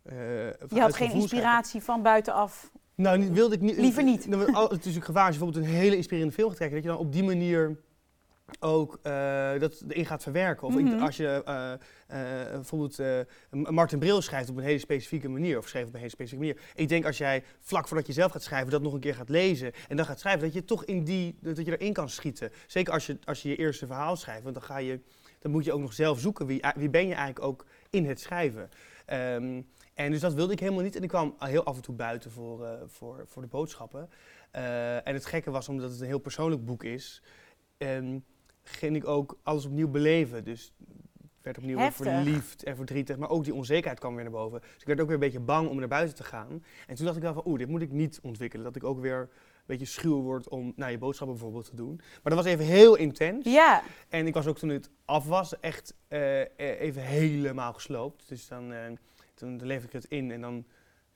eh, 0.02 0.16
Je 0.16 0.52
had 0.68 0.78
geen 0.78 0.92
schrijven. 0.92 1.20
inspiratie 1.20 1.80
van 1.80 2.02
buitenaf. 2.02 2.70
Nou, 2.94 3.30
wilde 3.32 3.54
ik 3.54 3.60
niet. 3.60 3.76
Liever 3.76 4.02
niet. 4.02 4.26
Nou, 4.26 4.40
Het 4.40 4.52
is 4.52 4.68
natuurlijk 4.70 5.04
gevaar 5.04 5.26
als 5.26 5.34
je 5.34 5.40
bijvoorbeeld 5.40 5.72
een 5.74 5.80
hele 5.80 5.96
inspirerende 5.96 6.34
film 6.34 6.48
gaat 6.48 6.58
kijken, 6.58 6.76
dat 6.76 6.84
je 6.84 6.90
dan 6.90 6.98
op 7.06 7.12
die 7.12 7.22
manier 7.24 7.78
ook 8.60 8.98
eh, 9.02 9.58
dat 9.58 9.84
erin 9.88 10.06
gaat 10.06 10.22
verwerken. 10.22 10.66
Of 10.66 10.74
Mhm. 10.74 11.02
als 11.02 11.16
je 11.16 11.42
eh, 11.44 11.72
eh, 11.72 12.50
bijvoorbeeld 12.52 12.98
Martin 13.50 13.98
Bril 13.98 14.22
schrijft 14.22 14.48
op 14.48 14.56
een 14.56 14.62
hele 14.62 14.78
specifieke 14.78 15.28
manier, 15.28 15.58
of 15.58 15.68
schreef 15.68 15.86
op 15.86 15.92
een 15.92 15.98
hele 15.98 16.10
specifieke 16.10 16.44
manier. 16.46 16.62
Ik 16.74 16.88
denk 16.88 17.04
als 17.06 17.18
jij 17.18 17.44
vlak 17.60 17.88
voordat 17.88 18.06
je 18.06 18.12
zelf 18.12 18.32
gaat 18.32 18.42
schrijven, 18.42 18.70
dat 18.70 18.82
nog 18.82 18.92
een 18.92 19.00
keer 19.00 19.14
gaat 19.14 19.28
lezen 19.28 19.72
en 19.88 19.96
dan 19.96 20.06
gaat 20.06 20.20
schrijven, 20.20 20.42
dat 20.42 20.52
je 20.52 20.64
toch 20.64 20.84
in 20.84 21.04
die, 21.04 21.36
dat 21.40 21.56
je 21.56 21.78
erin 21.78 21.92
kan 21.92 22.08
schieten. 22.08 22.50
Zeker 22.66 22.92
als 22.92 23.06
je, 23.06 23.18
als 23.24 23.42
je 23.42 23.48
je 23.48 23.56
eerste 23.56 23.86
verhaal 23.86 24.16
schrijft, 24.16 24.42
want 24.42 24.54
dan 24.54 24.64
ga 24.64 24.76
je, 24.78 25.00
dan 25.38 25.50
moet 25.50 25.64
je 25.64 25.72
ook 25.72 25.80
nog 25.80 25.92
zelf 25.92 26.20
zoeken 26.20 26.46
wie, 26.46 26.64
wie 26.76 26.90
ben 26.90 27.06
je 27.06 27.14
eigenlijk 27.14 27.46
ook 27.46 27.66
in 27.90 28.06
het 28.06 28.20
schrijven. 28.20 28.70
Ehm, 29.06 29.62
en 29.94 30.10
dus 30.10 30.20
dat 30.20 30.34
wilde 30.34 30.52
ik 30.52 30.60
helemaal 30.60 30.82
niet. 30.82 30.96
En 30.96 31.02
ik 31.02 31.08
kwam 31.08 31.34
heel 31.38 31.64
af 31.64 31.76
en 31.76 31.82
toe 31.82 31.94
buiten 31.94 32.30
voor, 32.30 32.78
voor, 32.86 33.22
voor 33.26 33.42
de 33.42 33.48
boodschappen. 33.48 34.10
En 35.04 35.14
het 35.14 35.26
gekke 35.26 35.50
was, 35.50 35.68
omdat 35.68 35.90
het 35.90 36.00
een 36.00 36.06
heel 36.06 36.18
persoonlijk 36.18 36.64
boek 36.64 36.84
is, 36.84 37.22
ehm, 37.78 38.18
ging 38.64 38.96
ik 38.96 39.06
ook 39.06 39.38
alles 39.42 39.64
opnieuw 39.66 39.88
beleven. 39.88 40.44
Dus 40.44 40.72
ik 41.18 41.42
werd 41.42 41.58
opnieuw 41.58 41.76
weer 41.76 41.92
verliefd 41.92 42.62
en 42.62 42.76
verdrietig. 42.76 43.16
Maar 43.16 43.28
ook 43.28 43.44
die 43.44 43.54
onzekerheid 43.54 43.98
kwam 43.98 44.14
weer 44.14 44.22
naar 44.22 44.32
boven. 44.32 44.60
Dus 44.60 44.80
ik 44.80 44.86
werd 44.86 45.00
ook 45.00 45.06
weer 45.06 45.14
een 45.14 45.20
beetje 45.20 45.40
bang 45.40 45.68
om 45.68 45.78
naar 45.78 45.88
buiten 45.88 46.16
te 46.16 46.24
gaan. 46.24 46.64
En 46.86 46.94
toen 46.94 47.04
dacht 47.04 47.16
ik 47.16 47.22
wel 47.22 47.32
van, 47.32 47.46
oeh, 47.46 47.58
dit 47.58 47.68
moet 47.68 47.82
ik 47.82 47.92
niet 47.92 48.20
ontwikkelen. 48.22 48.64
Dat 48.64 48.76
ik 48.76 48.84
ook 48.84 49.00
weer 49.00 49.18
een 49.20 49.28
beetje 49.66 49.86
schuw 49.86 50.20
word 50.20 50.48
om 50.48 50.72
naar 50.76 50.90
je 50.90 50.98
boodschappen 50.98 51.36
bijvoorbeeld 51.36 51.70
te 51.70 51.76
doen. 51.76 51.96
Maar 51.96 52.34
dat 52.34 52.44
was 52.44 52.44
even 52.44 52.64
heel 52.64 52.94
intens. 52.96 53.44
Ja. 53.44 53.82
En 54.08 54.26
ik 54.26 54.34
was 54.34 54.46
ook 54.46 54.58
toen 54.58 54.68
het 54.68 54.90
af 55.04 55.26
was 55.26 55.60
echt 55.60 55.94
eh, 56.08 56.40
eh, 56.40 56.48
even 56.56 57.02
helemaal 57.02 57.72
gesloopt. 57.72 58.28
Dus 58.28 58.48
dan, 58.48 58.72
eh, 58.72 58.80
toen 59.34 59.66
leef 59.66 59.84
ik 59.84 59.92
het 59.92 60.04
in 60.04 60.30
en 60.30 60.40
dan, 60.40 60.64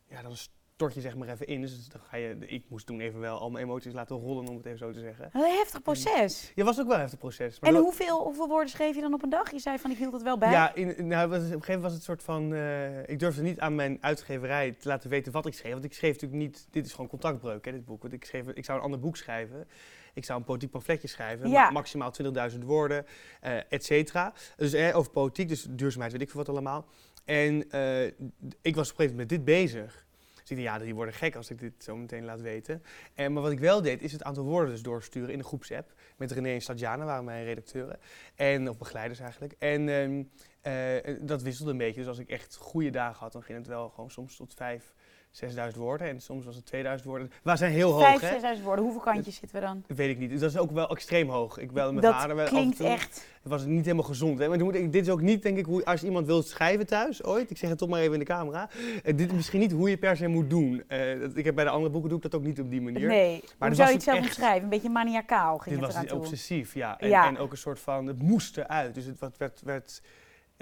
ja, 0.09 0.23
dan 0.23 0.37
stort 0.79 0.95
je 0.95 1.01
zeg 1.01 1.17
maar 1.17 1.29
even 1.29 1.47
in. 1.47 1.61
Dus 1.61 1.89
dan 1.89 2.01
ga 2.01 2.17
je, 2.17 2.37
ik 2.39 2.65
moest 2.69 2.87
toen 2.87 3.01
even 3.01 3.21
wel 3.21 3.39
al 3.39 3.51
mijn 3.51 3.65
emoties 3.65 3.93
laten 3.93 4.17
rollen 4.17 4.49
om 4.49 4.57
het 4.57 4.67
even 4.67 4.79
zo 4.79 4.91
te 4.93 5.01
zeggen. 5.01 5.31
Een 5.33 5.57
heftig 5.57 5.83
proces. 5.83 6.53
Ja, 6.55 6.65
was 6.65 6.81
ook 6.81 6.87
wel 6.87 6.95
een 6.95 7.01
heftig 7.01 7.19
proces. 7.19 7.61
maar 7.61 7.71
En 7.75 7.77
hoeveel, 7.77 8.23
hoeveel 8.23 8.49
woorden 8.49 8.69
schreef 8.69 8.95
je 8.95 9.01
dan 9.01 9.15
op 9.15 9.23
een 9.23 9.31
dag? 9.31 9.51
Je 9.51 9.59
zei 9.59 9.79
van 9.79 9.91
ik 9.91 9.97
hield 9.97 10.13
het 10.13 10.23
wel 10.23 10.39
bij. 10.39 10.51
Ja, 10.51 10.75
in, 10.75 11.07
nou, 11.07 11.29
was- 11.29 11.39
op 11.39 11.45
een 11.45 11.49
gegeven 11.51 11.65
moment 11.67 11.83
was 11.83 11.93
het 11.93 12.03
soort 12.03 12.23
van. 12.23 12.55
eh, 12.55 13.09
ik 13.09 13.19
durfde 13.19 13.43
niet 13.43 13.61
aan 13.61 13.75
mijn 13.75 13.99
uitgeverij 14.01 14.73
te 14.73 14.89
laten 14.89 15.11
weten 15.11 15.33
wat 15.33 15.47
ik 15.47 15.55
schreef. 15.55 15.73
Want 15.73 15.85
ik 15.85 15.93
schreef 15.93 16.13
natuurlijk 16.13 16.41
niet. 16.43 16.67
Dit 16.71 16.87
is 16.87 16.93
gewoon 16.93 17.09
contactbreuk, 17.09 17.65
hè, 17.65 17.73
dit 17.73 17.85
boek. 17.85 18.03
Want 18.03 18.15
ik, 18.15 18.25
schreef, 18.25 18.47
ik 18.49 18.65
zou 18.65 18.79
een 18.79 18.85
ander 18.85 19.01
boek 19.01 19.17
schrijven. 19.17 19.69
Ik 20.15 20.25
zou 20.25 20.39
een 20.39 20.45
politiek 20.45 20.71
pamfletje 20.71 21.09
schrijven. 21.09 21.51
Ja. 21.51 21.65
ma- 21.65 21.71
maximaal 21.71 22.11
20.000 22.53 22.65
woorden, 22.65 23.07
eh 23.41 23.57
et 23.69 23.85
cetera. 23.85 24.33
Dus 24.57 24.73
eh, 24.73 24.97
over 24.97 25.11
politiek, 25.11 25.49
dus 25.49 25.67
duurzaamheid, 25.71 26.13
weet 26.13 26.21
ik 26.23 26.31
veel 26.31 26.41
wat 26.41 26.49
allemaal. 26.49 26.87
En 27.25 27.71
eh, 27.71 28.05
ik 28.07 28.75
was 28.75 28.91
op 28.93 28.99
een 28.99 29.05
gegeven 29.07 29.11
moment 29.11 29.17
met 29.19 29.29
dit 29.29 29.45
bezig. 29.45 30.07
Ik 30.51 30.59
ja, 30.59 30.79
die 30.79 30.95
worden 30.95 31.15
gek 31.15 31.37
als 31.37 31.51
ik 31.51 31.59
dit 31.59 31.85
zo 31.85 31.97
meteen 31.97 32.25
laat 32.25 32.41
weten. 32.41 32.83
En, 33.15 33.33
maar 33.33 33.43
wat 33.43 33.53
ik 33.53 33.59
wel 33.59 33.83
deed, 33.83 34.03
is 34.03 34.13
het 34.13 34.23
aantal 34.23 34.45
woorden 34.45 34.71
dus 34.71 34.83
doorsturen 34.83 35.31
in 35.31 35.39
de 35.39 35.45
groepsapp. 35.45 35.93
Met 36.17 36.33
René 36.33 36.53
en 36.53 36.61
Stadjana 36.61 37.05
waren 37.05 37.25
mijn 37.25 37.45
redacteuren. 37.45 37.99
En, 38.35 38.69
of 38.69 38.79
begeleiders 38.79 39.21
eigenlijk. 39.21 39.55
En 39.59 39.89
ehm, 39.89 40.23
eh, 40.61 41.17
dat 41.21 41.43
wisselde 41.43 41.71
een 41.71 41.79
beetje. 41.79 42.01
Dus 42.01 42.09
als 42.09 42.19
ik 42.19 42.29
echt 42.29 42.57
goede 42.57 42.91
dagen 42.91 43.21
had, 43.21 43.33
dan 43.33 43.43
ging 43.43 43.59
het 43.59 43.67
wel 43.67 43.89
gewoon 43.89 44.11
soms 44.11 44.37
tot 44.37 44.55
5, 44.55 44.95
6.000 45.33 45.77
woorden. 45.77 46.09
En 46.09 46.21
soms 46.21 46.45
was 46.45 46.57
het 46.57 46.67
2000 46.67 47.09
woorden. 47.09 47.31
We 47.43 47.57
zijn 47.57 47.73
heel 47.73 47.93
hoog, 47.93 48.03
Vijf, 48.03 48.21
hè? 48.21 48.29
zesduizend 48.29 48.67
woorden. 48.67 48.85
Hoeveel 48.85 49.03
kantjes 49.03 49.37
zitten 49.37 49.61
we 49.61 49.67
dan? 49.67 49.85
Dat 49.87 49.97
weet 49.97 50.11
ik 50.11 50.19
niet. 50.19 50.31
Dus 50.31 50.41
dat 50.41 50.51
is 50.51 50.59
ook 50.59 50.71
wel 50.71 50.89
extreem 50.91 51.29
hoog. 51.31 51.59
Ik 51.59 51.73
belde 51.73 51.93
mijn 51.93 52.05
dat 52.05 52.15
vader 52.15 52.37
wel 52.37 52.45
en 52.45 52.51
klinkt 52.51 52.81
echt... 52.81 53.27
Het 53.43 53.53
was 53.53 53.65
niet 53.65 53.85
helemaal 53.85 54.05
gezond. 54.07 54.39
Hè? 54.39 54.49
Maar 54.49 54.59
dan 54.59 54.67
moet 54.67 54.77
ik, 54.77 54.93
dit 54.93 55.03
is 55.07 55.11
ook 55.13 55.21
niet, 55.21 55.43
denk 55.43 55.59
ik, 55.59 55.65
hoe, 55.65 55.85
als 55.85 56.05
iemand 56.05 56.27
wil 56.27 56.43
schrijven 56.43 56.87
thuis 56.87 57.25
ooit. 57.25 57.51
Ik 57.51 57.57
zeg 57.57 57.71
het 57.71 57.79
toch 57.79 57.89
maar 57.89 58.01
even 58.01 58.13
in 58.13 58.19
de 58.19 58.25
camera. 58.25 58.69
eh, 59.03 59.17
dit 59.17 59.29
is 59.29 59.33
misschien 59.37 59.61
niet 59.61 59.73
hoe 59.73 59.91
je 59.91 59.97
per 59.97 60.17
se 60.17 60.27
moet 60.27 60.51
doen. 60.51 60.83
Eh, 60.89 61.21
dat- 61.21 61.37
ik 61.37 61.45
heb 61.45 61.55
bij 61.55 61.65
de 61.65 61.71
andere 61.71 61.91
boeken 61.91 62.09
doe 62.11 62.19
ik 62.19 62.25
dat 62.31 62.35
ook 62.41 62.47
niet 62.47 62.61
op 62.61 62.71
die 62.71 62.81
manier. 62.81 63.09
Nee. 63.09 63.41
Hoe 63.59 63.69
dat 63.69 63.77
zou 63.77 63.89
je 63.89 63.95
het 63.95 64.03
zelf 64.05 64.17
echt- 64.19 64.27
omschrijven? 64.27 64.63
Een 64.63 64.69
beetje 64.69 64.89
maniacaal 64.89 65.59
ging 65.59 65.75
Dit 65.77 65.85
het 65.85 65.95
was 65.95 66.05
eraan 66.05 66.07
toe. 66.07 66.19
obsessief, 66.19 66.75
ja. 66.75 66.99
En, 66.99 67.09
Ja. 67.09 67.27
en 67.27 67.39
ook 67.39 67.51
een 67.51 67.57
soort 67.57 67.81
van, 67.81 68.07
het 68.07 68.23
moest 68.23 68.57
eruit. 68.57 68.95
Dus 68.95 69.05
het 69.05 69.19
wat 69.19 69.37
werd, 69.37 69.61
werd, 69.65 70.03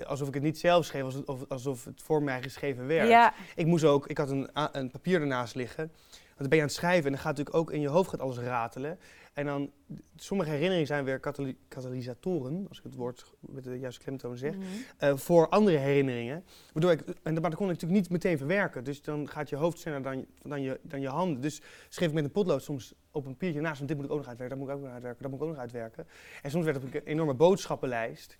alsof 0.04 0.28
ik 0.28 0.34
het 0.34 0.42
niet 0.42 0.58
zelf 0.58 0.84
schreef, 0.84 1.02
alsof, 1.02 1.24
of- 1.24 1.44
alsof 1.48 1.84
het 1.84 2.02
voor 2.02 2.22
mij 2.22 2.42
geschreven 2.42 2.86
werd. 2.86 3.08
Ja, 3.08 3.34
Ik 3.54 3.66
moest 3.66 3.84
ook, 3.84 4.06
ik 4.06 4.18
had 4.18 4.30
een, 4.30 4.48
een 4.72 4.90
papier 4.90 5.20
ernaast 5.20 5.54
liggen. 5.54 5.90
Want 6.26 6.38
dan 6.38 6.48
ben 6.48 6.56
je 6.56 6.62
aan 6.64 6.68
het 6.70 6.76
schrijven 6.76 7.04
en 7.04 7.10
dan 7.12 7.20
gaat 7.20 7.36
natuurlijk 7.36 7.56
ook 7.56 7.70
in 7.72 7.80
je 7.80 7.88
hoofd 7.88 8.10
gaat 8.10 8.20
alles 8.20 8.38
ratelen. 8.38 8.98
En 9.32 9.46
dan, 9.46 9.70
sommige 10.16 10.50
herinneringen 10.50 10.86
zijn 10.86 11.04
weer 11.04 11.20
katalysatoren, 11.20 11.68
katalysatoren, 11.68 12.66
als 12.68 12.78
ik 12.78 12.84
het 12.84 12.94
woord 12.94 13.32
met 13.40 13.64
de 13.64 13.78
juiste 13.78 14.02
klemtoon 14.02 14.36
zeg, 14.36 14.54
Mhm. 14.56 14.64
eh, 14.98 15.16
voor 15.16 15.48
andere 15.48 15.76
herinneringen. 15.76 16.44
Waardoor 16.72 16.92
ik, 16.92 17.00
en 17.00 17.32
dat, 17.34 17.40
maar 17.40 17.50
dat 17.50 17.58
kon 17.58 17.66
ik 17.70 17.72
natuurlijk 17.72 18.00
niet 18.00 18.10
meteen 18.10 18.38
verwerken. 18.38 18.84
Dus 18.84 19.02
dan 19.02 19.28
gaat 19.28 19.48
je 19.48 19.56
hoofd 19.56 19.78
sneller 19.78 20.02
dan, 20.02 20.26
dan, 20.42 20.62
je, 20.62 20.80
dan 20.82 21.00
je 21.00 21.08
handen. 21.08 21.40
Dus 21.40 21.60
schreef 21.88 22.08
ik 22.08 22.14
met 22.14 22.24
een 22.24 22.30
potlood 22.30 22.62
soms 22.62 22.94
op 23.10 23.26
een 23.26 23.32
papiertje 23.32 23.60
naast, 23.60 23.76
want 23.76 23.88
dit 23.88 23.96
moet 23.96 24.06
ik 24.06 24.12
ook 24.12 24.18
nog 24.18 24.28
uitwerken, 24.28 24.58
dat 24.58 24.66
moet 24.66 24.74
ik 24.76 24.80
ook 24.82 24.84
nog 24.86 24.92
uitwerken, 24.94 25.22
dat 25.22 25.30
moet 25.30 25.40
ik 25.40 25.46
ook 25.46 25.52
nog 25.52 25.62
uitwerken. 25.62 26.06
En 26.42 26.50
soms 26.50 26.64
werd 26.64 26.82
het 26.82 26.94
een 26.94 27.02
enorme 27.04 27.34
boodschappenlijst. 27.34 28.36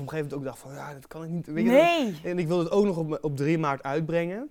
Op 0.00 0.04
een 0.04 0.10
gegeven 0.10 0.30
moment 0.30 0.34
ook 0.34 0.44
dacht 0.44 0.58
van, 0.58 0.72
ja, 0.72 0.94
dat 0.94 1.06
kan 1.06 1.24
ik 1.24 1.30
niet. 1.30 1.46
Weet 1.46 1.64
je, 1.64 1.70
Nee, 1.70 2.20
en 2.24 2.38
ik 2.38 2.46
wilde 2.46 2.62
het 2.64 2.72
ook 2.72 2.84
nog 2.84 2.96
op, 2.96 3.18
op 3.24 3.36
3 3.36 3.58
maart 3.58 3.82
uitbrengen. 3.82 4.48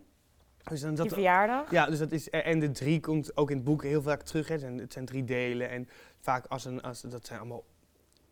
Dus 0.70 0.82
dan 0.82 1.10
verjaardag. 1.10 1.72
ja, 1.72 1.86
dus 1.86 2.00
dat 2.00 2.12
is, 2.12 2.30
en 2.30 2.60
de 2.60 2.72
drie 2.72 3.00
komt 3.00 3.38
ook 3.38 3.50
in 3.50 3.56
het 3.56 3.66
boek 3.66 3.84
heel 3.84 4.02
vaak 4.02 4.22
terug. 4.22 4.48
Hè. 4.48 4.54
Het, 4.54 4.62
zijn, 4.62 4.78
het 4.78 4.94
zijn 4.94 5.06
drie 5.06 5.24
delen 5.24 5.70
en 5.70 5.90
vaak 6.20 6.46
als 6.46 6.66
een, 6.66 6.82
als, 6.82 7.02
dat 7.02 7.26
zijn 7.26 7.40
allemaal 7.40 7.64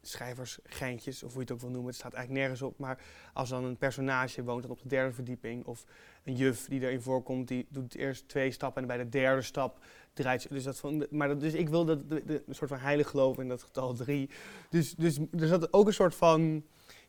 schrijversgeintjes, 0.01 1.23
of 1.23 1.29
hoe 1.33 1.37
je 1.41 1.45
het 1.47 1.51
ook 1.51 1.59
wil 1.59 1.69
noemen. 1.69 1.87
Het 1.89 1.95
staat 1.99 2.13
eigenlijk 2.13 2.41
nergens 2.43 2.61
op, 2.61 2.79
maar 2.79 2.99
als 3.33 3.49
dan 3.49 3.63
een 3.63 3.77
personage 3.77 4.43
woont 4.43 4.61
dan 4.61 4.71
op 4.71 4.81
de 4.81 4.87
derde 4.87 5.13
verdieping, 5.13 5.65
of 5.65 5.85
een 6.23 6.35
juf 6.35 6.67
die 6.67 6.81
erin 6.81 7.01
voorkomt, 7.01 7.47
die 7.47 7.65
doet 7.69 7.95
eerst 7.95 8.27
twee 8.27 8.51
stappen 8.51 8.81
en 8.81 8.87
bij 8.87 8.97
de 8.97 9.09
derde 9.09 9.41
stap 9.41 9.77
draait 10.13 10.41
ze. 10.41 10.47
Dus, 10.47 10.63
dat 10.63 10.79
van, 10.79 11.05
maar 11.09 11.27
dat, 11.27 11.39
dus 11.39 11.53
ik 11.53 11.69
wil 11.69 11.85
dat, 11.85 12.09
de, 12.09 12.23
de- 12.25 12.43
een 12.47 12.55
soort 12.55 12.69
van 12.69 12.79
heilig 12.79 13.09
geloof 13.09 13.37
in 13.39 13.47
dat 13.47 13.63
getal 13.63 13.93
drie. 13.93 14.29
Dus, 14.69 14.93
dus 14.95 15.17
er 15.39 15.47
zat 15.47 15.73
ook 15.73 15.87
een 15.87 15.93
soort 15.93 16.15
van, 16.15 16.63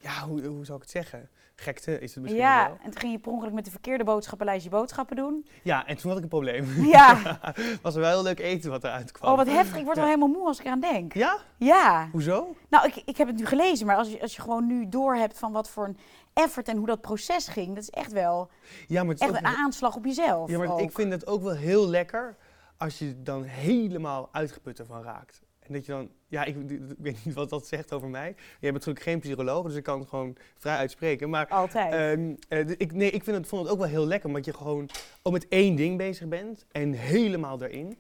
ja, 0.07 0.27
hoe, 0.29 0.47
hoe 0.47 0.65
zou 0.65 0.77
ik 0.77 0.83
het 0.83 0.93
zeggen? 0.93 1.29
Gekte 1.59 1.99
is 1.99 2.15
het 2.15 2.23
misschien 2.23 2.43
Ja, 2.45 2.67
wel. 2.67 2.77
en 2.83 2.91
toen 2.91 3.01
ging 3.01 3.13
je 3.13 3.19
per 3.19 3.33
ongeluk 3.33 3.53
met 3.53 3.65
de 3.65 3.71
verkeerde 3.71 4.05
boodschappenlijst 4.05 4.65
je 4.65 4.71
boodschappen 4.71 5.17
doen. 5.17 5.47
Ja, 5.63 5.87
en 5.87 5.97
toen 5.97 6.09
had 6.09 6.17
ik 6.17 6.23
een 6.23 6.29
probleem. 6.29 6.65
Ja. 6.97 7.39
was 7.83 7.95
er 7.95 8.01
wel 8.01 8.11
heel 8.11 8.23
leuk 8.23 8.39
eten 8.39 8.71
wat 8.71 8.85
eruit 8.85 9.13
kwam. 9.13 9.31
Oh, 9.31 9.37
wat 9.37 9.47
heftig. 9.47 9.77
Ik 9.77 9.85
word 9.85 9.97
wel 9.97 10.05
helemaal 10.05 10.29
moe 10.29 10.47
als 10.47 10.59
ik 10.59 10.65
eraan 10.65 10.81
denk. 10.81 11.15
Ja? 11.15 11.39
Ja. 11.57 12.09
Hoezo? 12.13 12.55
Nou, 12.69 12.87
ik, 12.87 13.03
ik 13.05 13.17
heb 13.17 13.27
het 13.27 13.37
nu 13.37 13.47
gelezen, 13.47 13.87
maar 13.87 13.97
als 13.97 14.11
je, 14.11 14.21
als 14.21 14.37
je 14.37 14.43
gewoon 14.43 14.67
nu 14.67 14.89
doorhebt 14.89 15.39
van 15.39 15.53
wat 15.53 15.69
voor 15.69 15.85
een 15.85 15.99
effort 16.33 16.69
en 16.69 16.77
hoe 16.77 16.87
dat 16.87 17.01
proces 17.01 17.49
ging, 17.49 17.69
dat 17.75 17.83
is 17.83 17.91
echt 17.91 18.13
wel 18.13 18.51
Ja, 18.87 19.03
maar, 19.03 19.13
het 19.13 19.23
is 19.23 19.29
echt 19.29 19.37
ook 19.39 19.47
een 19.47 19.57
aanslag 19.57 19.97
op 19.97 20.05
jezelf. 20.05 20.51
ja, 20.51 20.59
maar 20.59 20.69
ook. 20.73 20.81
ik 20.81 20.93
vind 20.93 21.13
het 21.13 21.27
ook 21.27 21.43
wel 21.43 21.55
heel 21.55 21.89
lekker 21.89 22.37
als 22.77 22.99
je 22.99 23.23
dan 23.23 23.43
helemaal 23.43 24.29
uitgeput 24.33 24.79
ervan 24.79 25.03
raakt. 25.03 25.41
En 25.67 25.73
dat 25.73 25.87
je 25.87 25.93
dan, 25.93 26.11
ja, 26.27 26.45
ik, 26.45 26.57
ik 26.71 26.81
weet 26.99 27.25
niet 27.25 27.35
wat 27.35 27.51
dat 27.51 27.67
zegt 27.67 27.93
over 27.93 28.09
mij. 28.09 28.35
Jij 28.37 28.37
bent 28.61 28.73
natuurlijk 28.73 29.05
geen 29.05 29.21
psycholoog, 29.21 29.67
dus 29.67 29.75
ik 29.75 29.83
kan 29.83 30.01
het 30.01 30.09
gewoon 30.09 30.37
vrij 30.57 30.77
uitspreken. 30.77 31.31
Maar 31.31 31.49
Altijd. 31.49 31.93
ehm, 31.93 32.35
eh, 32.49 32.75
ik, 32.77 32.93
nee, 32.93 33.11
ik 33.11 33.25
vind 33.25 33.37
het, 33.37 33.47
vond 33.47 33.63
het 33.63 33.73
ook 33.73 33.79
wel 33.79 33.89
heel 33.89 34.07
lekker, 34.07 34.29
omdat 34.29 34.45
je 34.45 34.55
gewoon 34.55 34.89
ook 35.23 35.33
met 35.33 35.49
één 35.49 35.77
ding 35.77 35.97
bezig 35.97 36.29
bent 36.29 36.67
en 36.73 36.93
helemaal 36.93 37.59
daarin. 37.59 37.99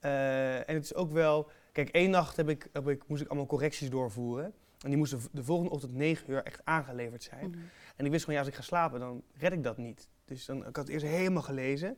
Eh, 0.00 0.68
en 0.68 0.74
het 0.74 0.84
is 0.84 0.94
ook 0.94 1.10
wel, 1.10 1.50
kijk, 1.72 1.88
één 1.88 2.10
nacht 2.10 2.36
heb 2.36 2.48
ik, 2.48 2.68
heb 2.72 2.88
ik, 2.88 3.02
moest 3.06 3.22
ik 3.22 3.28
allemaal 3.28 3.46
correcties 3.46 3.90
doorvoeren. 3.90 4.54
En 4.82 4.88
die 4.88 4.96
moesten 4.96 5.20
de 5.32 5.44
volgende 5.44 5.70
ochtend 5.70 5.94
9 5.94 6.30
uur 6.30 6.42
echt 6.42 6.60
aangeleverd 6.64 7.22
zijn. 7.22 7.50
Mhm. 7.50 7.58
En 7.96 8.04
ik 8.04 8.10
wist 8.10 8.24
gewoon, 8.24 8.38
ja, 8.38 8.44
als 8.44 8.54
ik 8.54 8.58
ga 8.58 8.66
slapen, 8.66 9.00
dan 9.00 9.22
red 9.38 9.52
ik 9.52 9.62
dat 9.62 9.76
niet. 9.76 10.08
Dus 10.24 10.44
dan, 10.44 10.58
ik 10.58 10.64
had 10.64 10.76
het 10.76 10.88
eerst 10.88 11.06
helemaal 11.06 11.42
gelezen. 11.42 11.96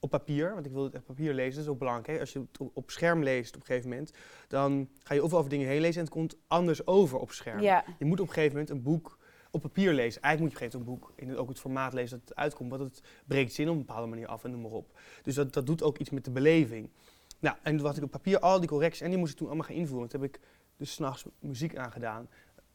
Op 0.00 0.10
papier, 0.10 0.54
want 0.54 0.66
ik 0.66 0.72
wilde 0.72 0.86
het 0.86 0.94
echt 0.94 1.04
papier 1.04 1.34
lezen. 1.34 1.54
Dat 1.54 1.62
is 1.64 1.68
ook 1.68 1.78
belangrijk. 1.78 2.06
Hè? 2.06 2.20
Als 2.20 2.32
je 2.32 2.38
het 2.38 2.58
op- 2.60 2.76
op 2.76 2.90
scherm 2.90 3.22
leest 3.22 3.54
op 3.54 3.60
een 3.60 3.66
gegeven 3.66 3.88
moment, 3.90 4.12
dan 4.48 4.88
ga 5.02 5.14
je 5.14 5.20
overal 5.20 5.38
over 5.38 5.50
dingen 5.50 5.66
heen 5.68 5.80
lezen 5.80 5.96
en 6.00 6.04
het 6.04 6.14
komt 6.14 6.36
anders 6.46 6.86
over 6.86 7.18
op 7.18 7.30
scherm. 7.30 7.60
Ja. 7.60 7.84
Je 7.98 8.04
moet 8.04 8.20
op 8.20 8.26
een 8.26 8.32
gegeven 8.32 8.52
moment 8.56 8.70
een 8.70 8.82
boek 8.82 9.18
op 9.50 9.60
papier 9.60 9.92
lezen. 9.92 10.22
Eigenlijk 10.22 10.40
moet 10.40 10.60
je 10.60 10.66
op 10.66 10.72
een 10.74 10.78
gegeven 10.78 10.78
moment 10.78 11.02
een 11.02 11.14
boek 11.16 11.22
in 11.22 11.28
het, 11.28 11.38
ook 11.38 11.48
het 11.48 11.60
formaat 11.60 11.92
lezen 11.92 12.18
dat 12.18 12.28
het 12.28 12.38
uitkomt, 12.38 12.70
want 12.70 12.82
het 12.82 13.02
breekt 13.26 13.52
zin 13.52 13.68
op 13.68 13.72
een 13.72 13.84
bepaalde 13.86 14.06
manier 14.08 14.26
af 14.26 14.44
en 14.44 14.50
noem 14.50 14.60
maar 14.60 14.70
op. 14.70 14.98
Dus 15.22 15.34
dat, 15.34 15.52
dat 15.52 15.66
doet 15.66 15.82
ook 15.82 15.98
iets 15.98 16.10
met 16.10 16.24
de 16.24 16.30
beleving. 16.30 16.90
Nou, 17.38 17.56
en 17.62 17.76
toen 17.76 17.86
had 17.86 17.96
ik 17.96 18.02
op 18.02 18.10
papier 18.10 18.38
al 18.38 18.60
die 18.60 18.68
correcties 18.68 19.00
en 19.02 19.10
die 19.10 19.18
moest 19.18 19.32
ik 19.32 19.38
toen 19.38 19.46
allemaal 19.46 19.66
gaan 19.66 19.76
invoeren. 19.76 20.08
Toen 20.08 20.20
heb 20.20 20.34
ik 20.34 20.40
dus 20.76 20.92
s'nachts 20.92 21.24
muziek 21.38 21.76
aangedaan. 21.76 22.28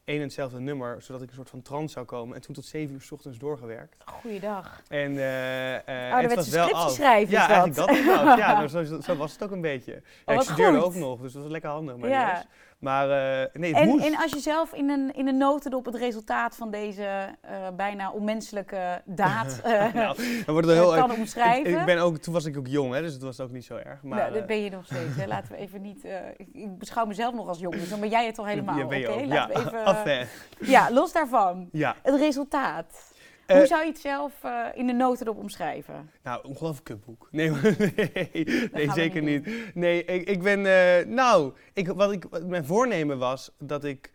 Één 0.06 0.16
en 0.16 0.22
hetzelfde 0.22 0.60
nummer, 0.60 1.02
zodat 1.02 1.22
ik 1.22 1.28
een 1.28 1.34
soort 1.34 1.50
van 1.50 1.62
trance 1.62 1.92
zou 1.92 2.06
komen. 2.06 2.34
En 2.34 2.40
toen 2.42 2.54
tot 2.54 2.64
zeven 2.64 2.94
uur 2.94 3.00
's 3.02 3.10
ochtends 3.10 3.38
doorgewerkt. 3.38 3.96
Goeiedag. 4.04 4.82
En 4.88 5.16
eh 5.18 5.74
eh, 5.76 6.14
Oh, 6.14 6.20
het 6.20 6.34
was 6.34 6.48
wel 6.48 6.70
af. 6.72 6.90
schrijven 6.92 7.30
Ja, 7.34 7.46
dat. 7.46 7.56
eigenlijk 7.88 8.06
dat. 8.26 8.38
Ja, 8.38 8.66
zo, 8.84 9.00
zo, 9.00 9.16
was 9.16 9.32
het 9.32 9.42
ook 9.42 9.50
een 9.50 9.60
beetje. 9.60 10.02
Ja, 10.26 10.34
ik 10.34 10.40
studeerde 10.40 10.76
goed. 10.78 10.86
ook 10.86 10.94
nog, 10.94 11.20
dus 11.20 11.32
dat 11.32 11.42
was 11.42 11.50
lekker 11.50 11.70
handig. 11.70 11.96
Maar, 11.96 12.08
Ja. 12.08 12.28
ja. 12.28 12.44
Maar 12.78 13.10
eh, 13.10 13.46
nee, 13.60 13.74
het 13.74 13.82
En, 13.82 13.88
moest. 13.88 14.04
en 14.06 14.16
als 14.16 14.32
je 14.32 14.38
zelf 14.38 14.72
in 14.72 14.90
een, 14.90 15.14
in 15.14 15.28
een 15.28 15.36
notendop 15.36 15.84
het 15.84 15.94
resultaat 15.94 16.56
van 16.56 16.70
deze 16.70 17.04
eh, 17.40 17.56
bijna 17.76 18.10
onmenselijke 18.10 19.02
daad 19.04 19.60
eh, 19.64 19.94
nou, 19.94 20.16
wordt 20.46 20.68
heel 20.68 20.94
kan 20.94 21.10
erg. 21.10 21.18
omschrijven. 21.18 21.70
Ik, 21.72 21.78
ik 21.78 21.84
ben 21.84 21.98
ook, 21.98 22.16
toen 22.16 22.32
was 22.32 22.44
ik 22.44 22.56
ook 22.58 22.66
jong, 22.66 22.94
hè, 22.94 23.00
dus 23.00 23.12
het 23.12 23.22
was 23.22 23.40
ook 23.40 23.50
niet 23.50 23.64
zo 23.64 23.76
erg. 23.76 24.02
Maar, 24.02 24.18
nou, 24.18 24.32
dat 24.32 24.46
ben 24.46 24.62
je 24.62 24.70
nog 24.70 24.84
steeds. 24.84 25.16
Hè. 25.16 25.26
Laten 25.26 25.52
we 25.52 25.58
even 25.58 25.80
niet. 25.82 26.04
ik, 26.36 26.48
ik 26.52 26.78
beschouw 26.78 27.04
mezelf 27.06 27.34
nog 27.34 27.48
als 27.48 27.58
jong, 27.58 27.74
dus 27.74 27.88
dan 27.88 28.00
ben 28.00 28.08
jij 28.08 28.26
het 28.26 28.38
al 28.38 28.46
helemaal. 28.46 28.78
ja, 28.78 28.86
ben 28.86 28.98
je 28.98 29.10
Oké, 29.12 29.20
ook. 29.22 29.26
laten 29.26 29.60
ja, 29.62 29.94
we 30.04 30.10
even. 30.10 30.28
ja, 30.74 30.90
los 30.90 31.12
daarvan. 31.12 31.68
Ja, 31.72 31.96
Het 32.02 32.14
resultaat. 32.20 33.14
Eh, 33.46 33.56
Hoe 33.56 33.66
zou 33.66 33.82
je 33.84 33.88
het 33.88 33.98
zelf 33.98 34.44
eh, 34.44 34.66
in 34.74 34.86
de 34.86 34.92
notendop 34.92 35.36
omschrijven? 35.36 36.10
nou, 36.22 36.44
ongelooflijk 36.44 36.84
kutboek. 36.84 37.28
Nee, 37.36 37.50
nee, 37.50 38.68
nee 38.72 38.90
zeker 38.92 39.22
niet 39.22 39.46
niet. 39.46 39.74
Nee, 39.74 40.04
ik, 40.04 40.28
ik 40.28 40.42
ben, 40.42 40.66
eh, 40.66 41.06
nou, 41.06 41.52
ik, 41.72 41.88
wat 41.88 42.12
ik, 42.12 42.24
wat 42.30 42.46
mijn 42.46 42.64
voornemen 42.64 43.18
was 43.18 43.52
dat 43.58 43.84
ik, 43.84 44.12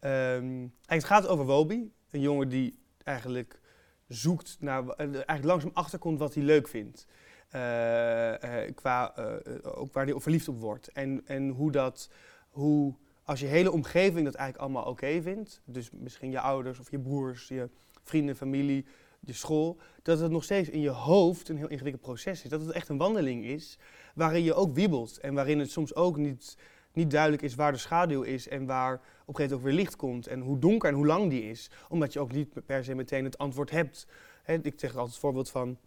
eigenlijk 0.00 0.72
het 0.86 1.04
gaat 1.04 1.26
over 1.26 1.44
Wobi, 1.44 1.92
een 2.10 2.20
jongen 2.20 2.48
die 2.48 2.78
eigenlijk 3.04 3.60
zoekt 4.08 4.56
naar, 4.60 4.88
eh, 4.88 4.98
eigenlijk 4.98 5.44
langzaam 5.44 5.70
achterkomt 5.74 6.18
wat 6.18 6.34
hij 6.34 6.42
leuk 6.42 6.68
vindt. 6.68 7.06
Eh, 7.48 8.64
eh, 8.64 8.74
qua, 8.74 9.16
eh, 9.16 9.34
eh, 9.34 9.78
ook 9.78 9.92
waar 9.92 10.06
hij 10.06 10.20
verliefd 10.20 10.48
op 10.48 10.60
wordt. 10.60 10.88
En, 10.88 11.22
en 11.26 11.48
hoe 11.48 11.70
dat, 11.70 12.10
hoe, 12.48 12.94
als 13.24 13.40
je 13.40 13.46
hele 13.46 13.72
omgeving 13.72 14.24
dat 14.24 14.34
eigenlijk 14.34 14.64
allemaal 14.64 14.90
oké 14.92 15.22
vindt, 15.22 15.62
dus 15.64 15.90
misschien 15.90 16.30
je 16.30 16.40
ouders 16.40 16.78
of 16.78 16.90
je 16.90 16.98
broers, 16.98 17.48
je 17.48 17.68
vrienden, 18.02 18.36
familie, 18.36 18.84
je 19.20 19.32
school, 19.32 19.78
dat 20.02 20.18
het 20.18 20.30
nog 20.30 20.44
steeds 20.44 20.68
in 20.68 20.80
je 20.80 20.90
hoofd 20.90 21.48
een 21.48 21.56
heel 21.56 21.68
ingewikkeld 21.68 22.02
proces 22.02 22.44
is. 22.44 22.50
Dat 22.50 22.60
het 22.60 22.70
echt 22.70 22.88
een 22.88 22.96
wandeling 22.96 23.44
is 23.44 23.78
waarin 24.14 24.42
je 24.42 24.54
ook 24.54 24.74
wiebelt 24.74 25.18
en 25.18 25.34
waarin 25.34 25.58
het 25.58 25.70
soms 25.70 25.94
ook 25.94 26.16
niet, 26.16 26.56
niet 26.92 27.10
duidelijk 27.10 27.42
is 27.42 27.54
waar 27.54 27.72
de 27.72 27.78
schaduw 27.78 28.22
is 28.22 28.48
en 28.48 28.66
waar 28.66 28.94
op 28.94 29.00
een 29.00 29.34
gegeven 29.34 29.36
moment 29.36 29.52
ook 29.52 29.62
weer 29.62 29.74
licht 29.74 29.96
komt 29.96 30.26
en 30.26 30.40
hoe 30.40 30.58
donker 30.58 30.88
en 30.88 30.94
hoe 30.94 31.06
lang 31.06 31.30
die 31.30 31.42
is. 31.42 31.70
Omdat 31.88 32.12
je 32.12 32.20
ook 32.20 32.32
niet 32.32 32.66
per 32.66 32.84
se 32.84 32.94
meteen 32.94 33.24
het 33.24 33.38
antwoord 33.38 33.70
hebt. 33.70 34.06
Ik 34.46 34.72
zeg 34.76 34.90
altijd 34.90 35.10
het 35.10 35.18
voorbeeld 35.18 35.50
van, 35.50 35.78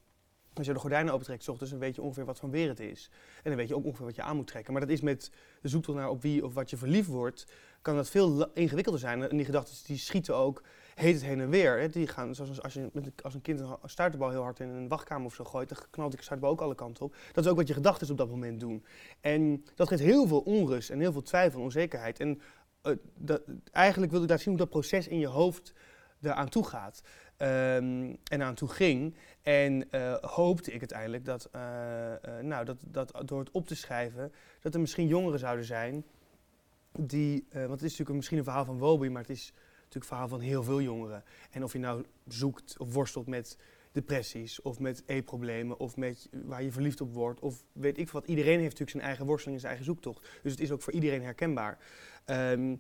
als 0.54 0.66
je 0.66 0.74
de 0.74 0.80
gordijnen 0.80 1.14
opentrekt, 1.14 1.50
ochtends, 1.50 1.72
dan 1.72 1.80
weet 1.80 1.96
je 1.96 2.02
ongeveer 2.02 2.26
wat 2.26 2.40
voor 2.40 2.50
weer 2.50 2.68
het 2.68 2.80
is. 2.80 3.10
En 3.36 3.50
dan 3.50 3.56
weet 3.56 3.68
je 3.68 3.76
ook 3.76 3.86
ongeveer 3.86 4.06
wat 4.06 4.16
je 4.16 4.22
aan 4.22 4.36
moet 4.36 4.48
trekken. 4.48 4.74
Maar 4.74 4.82
dat 4.82 4.92
is 4.92 5.02
met 5.02 5.32
de 5.62 5.68
zoektocht 5.68 5.98
naar 5.98 6.10
op 6.10 6.22
wie 6.22 6.46
of 6.46 6.54
wat 6.54 6.70
je 6.70 6.78
verliefd 6.78 7.08
wordt, 7.08 7.48
kan 7.82 7.96
dat 7.96 8.10
veel 8.10 8.52
ingewikkelder 8.54 9.02
zijn. 9.02 9.30
En 9.30 9.38
die 9.38 9.46
gedachten 9.46 9.76
die 9.86 9.98
schieten 9.98 10.36
ook 10.36 10.64
heet 10.96 11.14
het 11.14 11.24
heen 11.24 11.40
en 11.40 11.50
weer. 11.50 11.80
Hè. 11.80 11.90
Die 11.90 12.08
gaan, 12.08 12.36
zoals 12.36 12.62
als 12.62 12.74
je 12.74 12.90
met 12.94 13.24
als 13.24 13.34
een 13.34 13.42
kind 13.42 13.60
een 13.60 13.78
stuiterbal 13.86 14.30
heel 14.30 14.42
hard 14.42 14.60
in 14.60 14.70
een 14.70 14.88
wachtkamer 14.88 15.26
of 15.26 15.34
zo 15.34 15.44
gooit, 15.44 15.70
dan 15.70 15.78
knalt 15.90 16.12
die 16.12 16.22
stuiterbal 16.22 16.56
ook 16.56 16.62
alle 16.62 16.76
kanten 16.76 17.06
op. 17.06 17.16
Dat 17.34 17.46
is 17.46 17.52
ook 17.52 17.58
wat 17.58 17.68
je 17.68 17.74
gedachten 17.74 18.12
op 18.12 18.18
dat 18.18 18.30
moment 18.30 18.60
doen. 18.60 18.86
En 19.22 19.64
dat 19.76 19.88
geeft 19.88 20.02
heel 20.02 20.28
veel 20.28 20.40
onrust 20.40 20.90
en 20.90 21.00
heel 21.00 21.12
veel 21.12 21.22
twijfel 21.22 21.60
en 21.60 21.66
onzekerheid. 21.66 22.20
En 22.20 22.42
eh, 22.82 22.94
dat, 23.16 23.42
eigenlijk 23.72 24.12
wilde 24.12 24.26
ik 24.26 24.32
laten 24.32 24.46
zien 24.46 24.54
hoe 24.54 24.64
dat 24.64 24.70
proces 24.70 25.08
in 25.08 25.20
je 25.20 25.28
hoofd 25.28 25.74
eraan 26.22 26.50
toe 26.50 26.66
gaat. 26.66 27.02
Ehm, 27.38 28.16
en 28.24 28.44
aan 28.44 28.56
toe 28.56 28.70
ging. 28.70 29.16
En 29.42 29.92
eh, 29.92 30.14
hoopte 30.22 30.72
ik 30.72 30.80
uiteindelijk 30.80 31.26
dat, 31.26 31.50
eh, 31.52 31.62
nou, 32.42 32.66
dat, 32.66 32.78
dat 32.88 33.22
door 33.26 33.40
het 33.40 33.52
op 33.52 33.68
te 33.68 33.76
schrijven, 33.76 34.32
dat 34.62 34.74
er 34.74 34.80
misschien 34.80 35.08
jongeren 35.08 35.40
zouden 35.40 35.66
zijn 35.66 36.06
die, 37.00 37.48
want 37.52 37.70
het 37.70 37.82
is 37.82 37.90
natuurlijk 37.90 38.16
misschien 38.16 38.38
een 38.38 38.44
verhaal 38.44 38.66
van 38.66 38.78
Wobi, 38.78 39.10
maar 39.10 39.22
het 39.22 39.32
is 39.32 39.54
een 40.04 40.08
verhaal 40.08 40.28
van 40.28 40.40
heel 40.40 40.64
veel 40.64 40.82
jongeren. 40.82 41.24
En 41.52 41.64
of 41.64 41.74
je 41.74 41.80
nou 41.80 42.06
zoekt 42.28 42.78
of 42.78 42.94
worstelt 42.94 43.28
met 43.28 43.58
depressies 43.92 44.62
of 44.62 44.80
met 44.80 45.04
e-problemen 45.06 45.80
of 45.80 45.98
met 45.98 46.30
waar 46.32 46.64
je 46.64 46.72
verliefd 46.72 47.02
op 47.02 47.14
wordt 47.14 47.40
of 47.40 47.64
weet 47.72 47.98
ik 47.98 48.10
wat. 48.10 48.26
Iedereen 48.26 48.60
heeft 48.60 48.64
natuurlijk 48.64 48.90
zijn 48.90 49.04
eigen 49.04 49.26
worsteling 49.26 49.56
en 49.56 49.62
zijn 49.62 49.76
eigen 49.76 49.94
zoektocht. 49.94 50.30
Dus 50.44 50.52
het 50.52 50.62
is 50.62 50.72
ook 50.72 50.82
voor 50.82 50.94
iedereen 50.94 51.24
herkenbaar. 51.24 51.78
Ehm, 52.26 52.76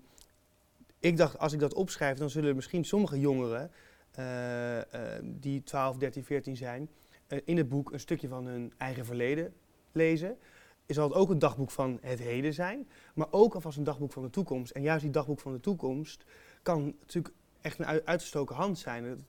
ik 1.00 1.17
dacht, 1.17 1.39
als 1.39 1.53
ik 1.53 1.60
dat 1.60 1.74
opschrijf, 1.74 2.17
dan 2.17 2.29
zullen 2.29 2.55
misschien 2.55 2.86
sommige 2.86 3.19
jongeren 3.19 3.72
eh, 4.12 4.77
eh, 4.79 5.24
die 5.24 5.63
12, 5.63 5.98
13, 5.98 6.24
14 6.24 6.55
zijn, 6.55 6.90
eh, 7.27 7.40
in 7.46 7.57
het 7.57 7.70
boek 7.70 7.92
een 7.92 8.00
stukje 8.00 8.27
van 8.27 8.46
hun 8.46 8.74
eigen 8.77 9.05
verleden 9.05 9.53
lezen. 9.92 10.37
Zal 10.87 11.07
het 11.07 11.18
ook 11.18 11.29
een 11.29 11.40
dagboek 11.40 11.72
van 11.72 11.98
het 12.01 12.20
heden 12.20 12.53
zijn, 12.53 12.87
maar 13.13 13.27
ook 13.31 13.53
alvast 13.53 13.77
een 13.77 13.83
dagboek 13.83 14.11
van 14.11 14.24
de 14.24 14.29
toekomst. 14.29 14.72
En 14.72 14.81
juist 14.81 15.01
die 15.01 15.11
dagboek 15.11 15.40
van 15.40 15.53
de 15.53 15.59
toekomst 15.59 16.25
kan 16.66 16.96
natuurlijk 17.00 17.36
echt 17.62 17.80
een 17.80 17.86
uit- 17.86 18.06
uitgestoken 18.06 18.56
hand 18.56 18.78
zijn. 18.78 19.25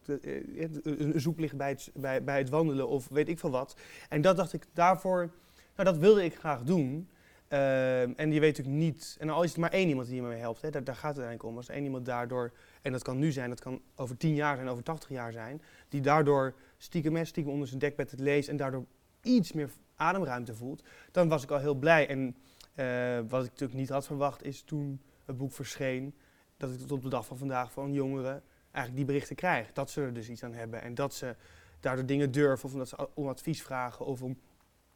Een 0.83 1.21
zoeklicht 1.21 1.57
bij 1.57 1.69
het, 1.69 1.91
bij, 1.95 2.25
bij 2.25 2.39
het 2.39 2.49
wandelen 2.49 2.89
of 2.89 3.09
weet 3.09 3.29
ik 3.29 3.39
veel 3.39 3.51
wat. 3.51 3.77
En 4.09 4.21
dat 4.21 4.37
dacht 4.37 4.53
ik 4.53 4.67
daarvoor, 4.73 5.31
nou 5.77 5.89
dat 5.89 5.99
wilde 5.99 6.25
ik 6.25 6.35
graag 6.35 6.63
doen. 6.63 7.09
Ehm, 7.49 8.13
en 8.17 8.33
je 8.33 8.41
weet 8.41 8.57
natuurlijk 8.57 8.85
niet, 8.85 9.17
en 9.19 9.29
al 9.29 9.43
is 9.43 9.51
het 9.51 9.59
maar 9.59 9.71
één 9.71 9.89
iemand 9.89 10.07
die 10.07 10.17
je 10.17 10.23
me 10.23 10.35
helpt, 10.35 10.63
hè, 10.63 10.71
daar, 10.71 10.83
gaat 10.83 11.17
het 11.17 11.25
eigenlijk 11.25 11.43
om. 11.43 11.57
Als 11.57 11.69
één 11.69 11.85
iemand 11.85 12.07
daardoor, 12.07 12.53
en 12.83 12.93
dat 12.93 13.03
kan 13.03 13.19
nu 13.19 13.33
zijn, 13.33 13.49
dat 13.49 13.61
kan 13.61 13.81
over 13.95 14.17
tien 14.17 14.35
jaar 14.35 14.57
zijn, 14.57 14.69
over 14.69 14.83
tachtig 14.83 15.09
jaar 15.09 15.33
zijn, 15.33 15.63
die 15.89 16.01
daardoor 16.01 16.55
stiekem, 16.79 17.25
stiekem 17.25 17.53
onder 17.53 17.69
zijn 17.69 17.81
dekbed 17.81 18.11
het 18.11 18.21
leest 18.21 18.49
en 18.49 18.57
daardoor 18.57 18.85
iets 19.23 19.53
meer 19.53 19.71
ademruimte 19.97 20.55
voelt, 20.55 20.83
dan 21.13 21.29
was 21.29 21.43
ik 21.43 21.51
al 21.51 21.59
heel 21.59 21.75
blij. 21.75 22.09
En 22.09 22.37
eh, 22.75 23.19
wat 23.29 23.45
ik 23.45 23.51
natuurlijk 23.51 23.79
niet 23.79 23.89
had 23.89 24.07
verwacht 24.07 24.45
is 24.45 24.63
toen 24.63 25.01
het 25.25 25.37
boek 25.37 25.53
verscheen, 25.53 26.15
dat 26.57 26.71
ik 26.71 26.79
tot 26.79 26.93
op 26.93 27.03
de 27.03 27.09
dag 27.09 27.27
van 27.27 27.39
vandaag 27.39 27.73
van 27.73 27.93
jongeren 27.93 28.43
eigenlijk 28.63 28.97
die 28.97 29.05
berichten 29.05 29.37
krijg. 29.37 29.73
Dat 29.73 29.91
ze 29.91 30.01
er 30.01 30.13
dus 30.13 30.29
iets 30.29 30.43
aan 30.43 30.53
hebben 30.53 30.83
en 30.83 30.95
dat 30.95 31.15
ze 31.15 31.37
daardoor 31.81 32.07
dingen 32.07 32.31
durven 32.31 32.65
of 32.65 32.73
omdat 32.73 32.89
ze 32.89 33.09
om 33.15 33.29
advies 33.29 33.63
vragen 33.63 34.07
of 34.07 34.23
om 34.23 34.39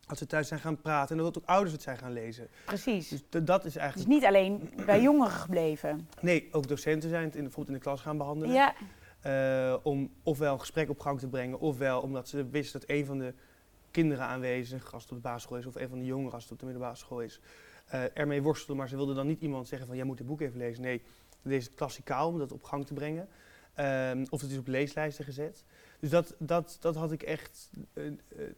als 0.07 0.19
ze 0.19 0.27
thuis 0.27 0.49
zijn 0.49 0.61
gaan 0.61 0.81
praten 0.81 1.17
en 1.19 1.23
dat 1.23 1.39
ook 1.39 1.45
ouders 1.47 1.73
het 1.73 1.83
zijn 1.83 1.99
gaan 1.99 2.13
lezen. 2.13 2.49
Precies. 2.65 3.09
Dus 3.09 3.23
dat 3.45 3.65
is 3.65 3.65
Het 3.65 3.65
is 3.65 3.77
eigenlijk... 3.77 4.11
niet 4.11 4.25
alleen 4.25 4.71
bij 4.87 5.01
jongeren 5.01 5.33
gebleven. 5.33 6.09
Nee, 6.21 6.49
ook 6.53 6.69
docenten 6.69 7.09
zijn 7.09 7.25
het 7.25 7.35
in, 7.35 7.43
bijvoorbeeld 7.43 7.69
in 7.77 7.83
de 7.83 7.89
klas 7.89 8.01
gaan 8.01 8.17
behandelen. 8.17 8.55
Ja, 8.55 8.75
Eh, 9.21 9.77
om 9.83 10.11
ofwel 10.23 10.53
een 10.53 10.61
gesprek 10.61 10.89
op 10.91 10.99
gang 11.01 11.19
te 11.19 11.29
brengen, 11.29 11.61
ofwel 11.61 12.01
omdat 12.01 12.29
ze 12.29 12.49
wisten 12.51 12.81
dat 12.81 12.89
een 12.91 13.07
van 13.07 13.19
de 13.19 13.35
kinderen 13.91 14.25
aanwezig, 14.25 14.93
als 14.93 15.03
het 15.03 15.13
op 15.13 15.17
de 15.17 15.23
basisschool 15.23 15.59
is, 15.59 15.67
of 15.67 15.75
een 15.75 15.89
van 15.89 15.99
de 15.99 16.05
jongeren 16.05 16.33
als 16.33 16.43
het 16.43 16.53
op 16.53 16.59
de 16.59 16.65
middelbare 16.65 16.97
school 16.97 17.21
is, 17.21 17.41
eh, 17.87 18.03
ermee 18.15 18.43
worstelen. 18.43 18.77
Maar 18.77 18.89
ze 18.89 18.97
wilden 18.97 19.15
dan 19.15 19.27
niet 19.27 19.41
iemand 19.41 19.69
zeggen 19.69 19.87
van, 19.87 19.97
jij 19.97 20.05
moet 20.05 20.19
dit 20.19 20.27
boek 20.27 20.41
even 20.41 20.59
lezen. 20.59 20.83
Nee, 20.83 21.03
deze 21.43 21.71
klassikaal 21.71 22.29
om 22.29 22.39
dat 22.39 22.53
op 22.53 22.63
gang 22.63 22.87
te 22.87 22.95
brengen. 22.95 23.29
Ehm, 23.75 24.25
of 24.31 24.41
het 24.41 24.51
is 24.51 24.59
op 24.59 24.67
leeslijsten 24.67 25.25
gezet. 25.25 25.65
Dus 26.01 26.11
dat, 26.11 26.35
dat, 26.39 26.77
dat 26.81 26.95
had 26.95 27.13
ik 27.13 27.23
echt 27.23 27.71
eh, 27.93 28.07
eh, 28.07 28.13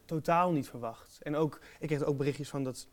totaal 0.05 0.51
niet 0.51 0.67
verwacht. 0.67 1.19
En 1.21 1.35
ook, 1.35 1.59
ik 1.79 1.87
kreeg 1.87 2.03
ook 2.03 2.17
berichtjes 2.17 2.49
van 2.49 2.63
dat 2.63 2.87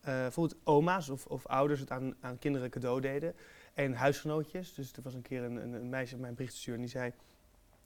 eh, 0.00 0.14
bijvoorbeeld 0.14 0.60
oma's 0.64 1.08
of, 1.08 1.26
of 1.26 1.46
ouders 1.46 1.80
het 1.80 1.90
aan, 1.90 2.14
aan 2.20 2.38
kinderen 2.38 2.70
cadeau 2.70 3.00
deden. 3.00 3.34
En 3.74 3.94
huisgenootjes. 3.94 4.74
Dus 4.74 4.92
er 4.92 5.02
was 5.02 5.14
een 5.14 5.22
keer 5.22 5.42
een, 5.42 5.56
een, 5.56 5.72
een 5.72 5.88
meisje 5.88 6.14
op 6.14 6.20
mijn 6.20 6.34
bericht 6.34 6.54
stuurde 6.54 6.80
en 6.80 6.86
die 6.86 6.96
zei 6.96 7.12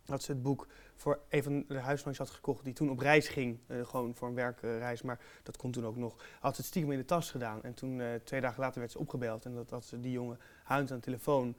dat 0.05 0.23
ze 0.23 0.33
het 0.33 0.43
boek 0.43 0.67
voor 0.95 1.21
een 1.29 1.43
van 1.43 1.65
de 1.69 1.79
huisgenootjes 1.79 2.27
had 2.27 2.37
gekocht 2.37 2.65
die 2.65 2.73
toen 2.73 2.91
op 2.91 2.99
reis 2.99 3.29
ging. 3.29 3.59
gewoon 3.69 4.15
voor 4.15 4.29
een 4.29 4.35
werkreis, 4.35 5.03
maar 5.03 5.21
dat 5.43 5.57
kon 5.57 5.71
toen 5.71 5.87
ook 5.87 5.97
nog. 5.97 6.17
Had 6.41 6.55
ze 6.55 6.61
het 6.61 6.71
stiekem 6.71 6.93
in 6.93 6.99
de 6.99 7.05
tas 7.05 7.31
gedaan. 7.31 7.63
En 7.63 7.75
toen, 7.75 8.03
twee 8.25 8.41
dagen 8.41 8.61
later, 8.61 8.81
werd 8.81 8.93
ze 8.93 8.99
opgebeld. 8.99 9.45
En 9.45 9.55
dat 9.55 9.71
had 9.71 9.85
ze 9.85 10.01
die 10.01 10.13
jongen 10.13 10.39
huilend 10.69 10.91
aan 10.91 10.99
de 10.99 11.05
telefoon. 11.05 11.55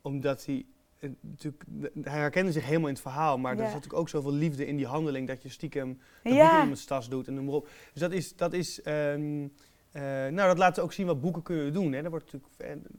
Omdat 0.00 0.44
hij, 0.46 0.66
eh, 0.98 1.10
natuurlijk, 1.20 1.64
hij 2.02 2.18
herkende 2.18 2.52
zich 2.52 2.64
helemaal 2.64 2.88
in 2.88 2.94
het 2.94 3.02
verhaal. 3.02 3.38
Maar 3.38 3.52
er 3.52 3.58
Ja. 3.58 3.64
zat 3.64 3.74
natuurlijk 3.74 4.00
ook 4.00 4.08
zoveel 4.08 4.32
liefde 4.32 4.66
in 4.66 4.76
die 4.76 4.86
handeling 4.86 5.28
dat 5.28 5.42
je 5.42 5.48
stiekem 5.48 5.88
dat 5.88 5.98
boek 6.22 6.32
in 6.32 6.36
ja. 6.68 6.74
tas 6.86 7.08
doet 7.08 7.26
en 7.28 7.34
noem 7.34 7.44
maar 7.44 7.54
op. 7.54 7.68
Dus 7.92 8.02
dat 8.02 8.12
is, 8.12 8.36
dat 8.36 8.52
is 8.52 8.82
ehm, 8.82 9.46
eh, 9.92 10.02
nou 10.02 10.34
dat 10.34 10.58
laat 10.58 10.78
ook 10.78 10.92
zien 10.92 11.06
wat 11.06 11.20
boeken 11.20 11.42
kunnen 11.42 11.72
doen. 11.72 11.92
Hè. 11.92 12.02
Er 12.02 12.10
wordt 12.10 12.32
natuurlijk, 12.32 12.54
eh, 12.56 12.90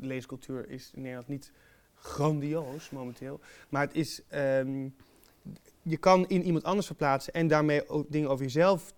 de 0.00 0.06
leescultuur 0.06 0.70
is 0.70 0.90
in 0.94 1.00
Nederland 1.02 1.28
niet 1.28 1.52
grandioos 1.94 2.90
momenteel. 2.90 3.40
Maar 3.68 3.82
het 3.82 3.94
is, 3.94 4.22
ehm, 4.28 4.88
je 5.82 5.96
kan 5.96 6.28
in 6.28 6.42
iemand 6.42 6.64
anders 6.64 6.86
verplaatsen 6.86 7.32
en 7.32 7.48
daarmee 7.48 7.88
ook 7.88 8.10
dingen 8.10 8.30
over 8.30 8.44
jezelf 8.44 8.94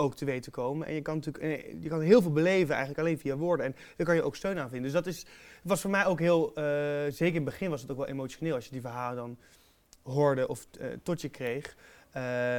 ook 0.00 0.14
te 0.14 0.24
weten 0.24 0.52
komen. 0.52 0.86
En 0.86 0.94
je 0.94 1.02
kan 1.02 1.14
natuurlijk 1.14 1.44
eh, 1.44 1.82
je 1.82 1.88
kan 1.88 2.00
heel 2.00 2.22
veel 2.22 2.32
beleven 2.32 2.70
eigenlijk 2.74 2.98
alleen 2.98 3.18
via 3.18 3.36
woorden. 3.36 3.66
En 3.66 3.74
daar 3.96 4.06
kan 4.06 4.14
je 4.16 4.22
ook 4.22 4.36
steun 4.36 4.58
aan 4.58 4.68
vinden. 4.68 4.92
Dus 4.92 5.02
dat 5.02 5.06
is, 5.06 5.26
was 5.62 5.80
voor 5.80 5.90
mij 5.90 6.06
ook 6.06 6.18
heel, 6.20 6.54
eh, 6.54 6.64
zeker 7.08 7.26
in 7.26 7.34
het 7.34 7.44
begin 7.44 7.70
was 7.70 7.82
het 7.82 7.90
ook 7.90 7.96
wel 7.96 8.06
emotioneel 8.06 8.54
als 8.54 8.64
je 8.64 8.70
die 8.70 8.80
verhalen 8.80 9.16
dan 9.16 9.38
hoorde 10.02 10.48
of 10.48 10.66
eh, 10.80 10.86
tot 11.02 11.20
je 11.20 11.28
kreeg. 11.28 11.76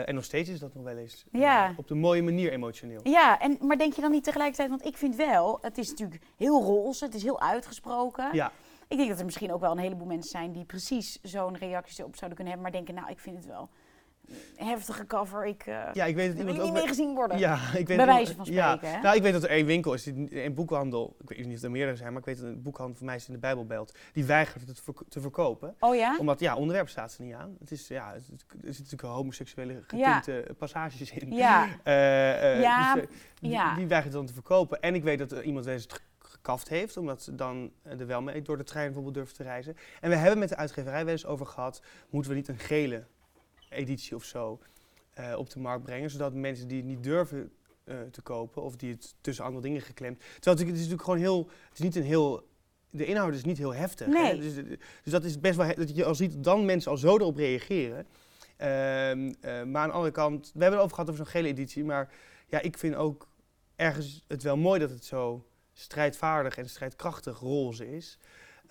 En 0.05 0.15
nog 0.15 0.23
steeds 0.23 0.49
is 0.49 0.59
dat 0.59 0.73
nog 0.73 0.83
wel 0.83 0.97
eens 0.97 1.25
Ja. 1.31 1.73
op 1.77 1.87
de 1.87 1.95
mooie 1.95 2.21
manier 2.23 2.51
emotioneel. 2.51 2.99
Ja, 3.03 3.39
en, 3.39 3.57
maar 3.61 3.77
denk 3.77 3.93
je 3.93 4.01
dan 4.01 4.11
niet 4.11 4.23
tegelijkertijd, 4.23 4.69
want 4.69 4.85
ik 4.85 4.97
vind 4.97 5.15
wel, 5.15 5.57
het 5.61 5.77
is 5.77 5.89
natuurlijk 5.89 6.21
heel 6.37 6.61
roze, 6.63 7.05
het 7.05 7.13
is 7.15 7.23
heel 7.23 7.41
uitgesproken. 7.41 8.29
Ja, 8.33 8.51
Ik 8.87 8.97
denk 8.97 9.09
dat 9.09 9.19
er 9.19 9.25
misschien 9.25 9.51
ook 9.53 9.61
wel 9.61 9.71
een 9.71 9.77
heleboel 9.77 10.07
mensen 10.07 10.29
zijn 10.31 10.51
die 10.51 10.65
precies 10.65 11.19
zo'n 11.21 11.57
reactie 11.57 12.05
op 12.05 12.15
zouden 12.15 12.35
kunnen 12.37 12.53
hebben, 12.53 12.61
maar 12.61 12.71
denken, 12.71 12.93
nou, 12.95 13.09
ik 13.09 13.19
vind 13.19 13.35
het 13.35 13.45
wel 13.45 13.69
heftige 14.55 15.05
cover. 15.07 15.45
Ik 15.45 15.65
uh, 15.65 15.83
ja, 15.93 16.05
ik 16.05 16.15
weet 16.15 16.27
dat 16.27 16.35
wil 16.35 16.47
iemand 16.47 16.63
niet 16.63 16.73
meer 16.73 16.87
gezien 16.87 17.13
worden. 17.15 17.37
Ja, 17.37 17.55
ik 17.55 17.71
weet 17.73 17.85
Bij 17.85 17.95
dat- 17.95 18.05
wijze 18.05 18.35
van 18.35 18.45
Ja, 18.45 18.75
spreken, 18.75 18.95
hè? 18.97 19.01
nou, 19.01 19.15
ik 19.15 19.21
weet 19.21 19.33
dat 19.33 19.43
er 19.43 19.49
één 19.49 19.65
winkel 19.65 19.93
is, 19.93 20.05
een 20.05 20.53
boekhandel. 20.55 21.15
Ik 21.21 21.29
weet 21.29 21.45
niet 21.47 21.57
of 21.57 21.63
er 21.63 21.71
meerdere 21.71 21.97
zijn, 21.97 22.09
maar 22.09 22.19
ik 22.19 22.25
weet 22.25 22.37
dat 22.37 22.45
een 22.45 22.61
boekhandel 22.61 22.95
voor 22.97 23.05
mij 23.05 23.15
is 23.15 23.27
in 23.27 23.33
de 23.33 23.39
Bijbelbelt. 23.39 23.97
Die 24.13 24.25
weigert 24.25 24.67
het 24.67 24.83
te 25.09 25.21
verkopen. 25.21 25.75
Oh 25.79 25.95
ja? 25.95 26.17
Omdat, 26.19 26.39
ja, 26.39 26.55
onderwerp 26.55 26.89
staat 26.89 27.15
er 27.17 27.23
niet 27.25 27.33
aan. 27.33 27.55
Het 27.59 27.71
is, 27.71 27.87
ja, 27.87 28.11
het, 28.13 28.27
er 28.29 28.47
zitten 28.51 28.83
natuurlijk 28.83 29.01
homoseksuele 29.01 29.83
Ja. 29.95 30.17
getinte 30.19 30.53
passages 30.53 31.11
in. 31.11 31.31
Ja. 31.31 31.67
Eh, 31.83 32.53
eh, 32.53 32.61
Ja, 32.61 32.93
dus, 32.93 33.03
eh, 33.03 33.09
die, 33.39 33.51
ja. 33.51 33.75
die 33.75 33.87
weigert 33.87 34.13
dan 34.13 34.25
te 34.25 34.33
verkopen. 34.33 34.81
En 34.81 34.95
ik 34.95 35.03
weet 35.03 35.19
dat 35.19 35.31
er 35.31 35.43
iemand 35.43 35.65
het 35.65 35.93
ge- 35.93 35.99
gekaft 36.19 36.69
heeft, 36.69 36.97
omdat 36.97 37.21
ze 37.21 37.35
dan 37.35 37.71
eh, 37.83 37.99
er 37.99 38.07
wel 38.07 38.21
mee 38.21 38.41
door 38.41 38.57
de 38.57 38.63
trein 38.63 38.85
bijvoorbeeld 38.85 39.15
durft 39.15 39.35
te 39.35 39.43
reizen. 39.43 39.75
En 40.01 40.09
we 40.09 40.15
hebben 40.15 40.39
met 40.39 40.49
de 40.49 40.55
uitgeverij 40.55 41.03
wel 41.05 41.13
eens 41.13 41.25
over 41.25 41.45
gehad, 41.45 41.81
moeten 42.09 42.31
we 42.31 42.37
niet 42.37 42.47
een 42.47 42.59
gele 42.59 43.03
editie 43.71 44.15
of 44.15 44.23
zo 44.23 44.59
eh, 45.13 45.33
op 45.37 45.49
de 45.49 45.59
markt 45.59 45.83
brengen, 45.83 46.09
zodat 46.09 46.33
mensen 46.33 46.67
die 46.67 46.77
het 46.77 46.85
niet 46.85 47.03
durven 47.03 47.51
eh, 47.83 47.95
te 48.11 48.21
kopen 48.21 48.61
of 48.61 48.75
die 48.75 48.91
het 48.91 49.15
tussen 49.21 49.45
andere 49.45 49.63
dingen 49.63 49.81
geklemd. 49.81 50.19
Terwijl 50.39 50.57
het, 50.57 50.67
is 50.67 50.73
natuurlijk 50.73 51.03
gewoon 51.03 51.19
heel, 51.19 51.49
het 51.69 51.73
is 51.73 51.79
niet 51.79 51.95
een 51.95 52.03
heel, 52.03 52.47
de 52.89 53.05
inhoud 53.05 53.33
is 53.33 53.43
niet 53.43 53.57
heel 53.57 53.73
heftig. 53.73 54.07
Nee. 54.07 54.39
Dus, 54.39 54.53
dus 54.55 55.11
dat 55.11 55.23
is 55.23 55.39
best 55.39 55.55
wel, 55.55 55.75
dat 55.75 55.95
je 55.95 56.05
al 56.05 56.15
ziet 56.15 56.43
dan 56.43 56.65
mensen 56.65 56.91
al 56.91 56.97
zo 56.97 57.15
erop 57.15 57.35
reageren. 57.35 58.07
Ehm, 58.57 59.33
eh, 59.41 59.63
maar 59.63 59.81
aan 59.81 59.87
de 59.87 59.93
andere 59.93 60.11
kant, 60.11 60.51
we 60.53 60.61
hebben 60.61 60.79
het 60.79 60.81
over 60.81 60.95
gehad 60.95 61.09
over 61.09 61.25
zo'n 61.25 61.33
gele 61.33 61.47
editie, 61.47 61.83
maar 61.83 62.13
ja, 62.47 62.59
ik 62.59 62.77
vind 62.77 62.95
ook 62.95 63.27
ergens 63.75 64.23
het 64.27 64.43
wel 64.43 64.57
mooi 64.57 64.79
dat 64.79 64.89
het 64.89 65.05
zo 65.05 65.45
strijdvaardig 65.73 66.57
en 66.57 66.69
strijdkrachtig 66.69 67.39
roze 67.39 67.95
is. 67.95 68.17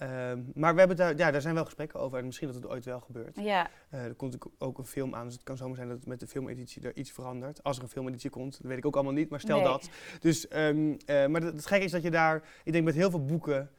Ehm, 0.01 0.43
maar 0.55 0.73
we 0.73 0.79
hebben 0.79 0.97
daar, 0.97 1.17
ja, 1.17 1.31
daar 1.31 1.41
zijn 1.41 1.55
wel 1.55 1.65
gesprekken 1.65 2.01
over 2.01 2.19
en 2.19 2.25
misschien 2.25 2.47
dat 2.47 2.57
het 2.57 2.67
ooit 2.69 2.85
wel 2.85 3.01
gebeurt. 3.01 3.37
Ja, 3.41 3.71
Eh, 3.91 4.05
er 4.05 4.15
komt 4.15 4.37
ook- 4.59 4.79
een 4.79 4.85
film 4.87 5.15
aan, 5.15 5.25
dus 5.25 5.35
het 5.35 5.43
kan 5.43 5.57
zomaar 5.57 5.77
zijn 5.77 5.89
dat 5.89 5.97
het 5.97 6.07
met 6.07 6.21
de 6.21 6.27
filmeditie 6.27 6.83
er 6.83 6.97
iets 6.97 7.11
verandert. 7.11 7.63
Als 7.63 7.77
er 7.77 7.83
een 7.83 7.89
filmeditie 7.89 8.31
komt, 8.31 8.53
dat 8.53 8.67
weet 8.67 8.79
ik 8.79 8.87
ook 8.87 8.95
allemaal 8.95 9.13
niet, 9.13 9.29
maar 9.31 9.41
stel 9.41 9.57
Nee. 9.57 9.65
dat. 9.67 9.91
Dus, 10.21 10.49
ehm, 10.49 10.95
eh, 11.07 11.27
maar 11.27 11.43
het, 11.43 11.67
gekke 11.67 11.85
is 11.85 11.91
dat 11.91 12.03
je 12.03 12.11
daar, 12.11 12.43
ik 12.65 12.73
denk 12.73 12.85
met 12.85 12.95
heel 12.95 13.11
veel 13.11 13.25
boeken 13.25 13.71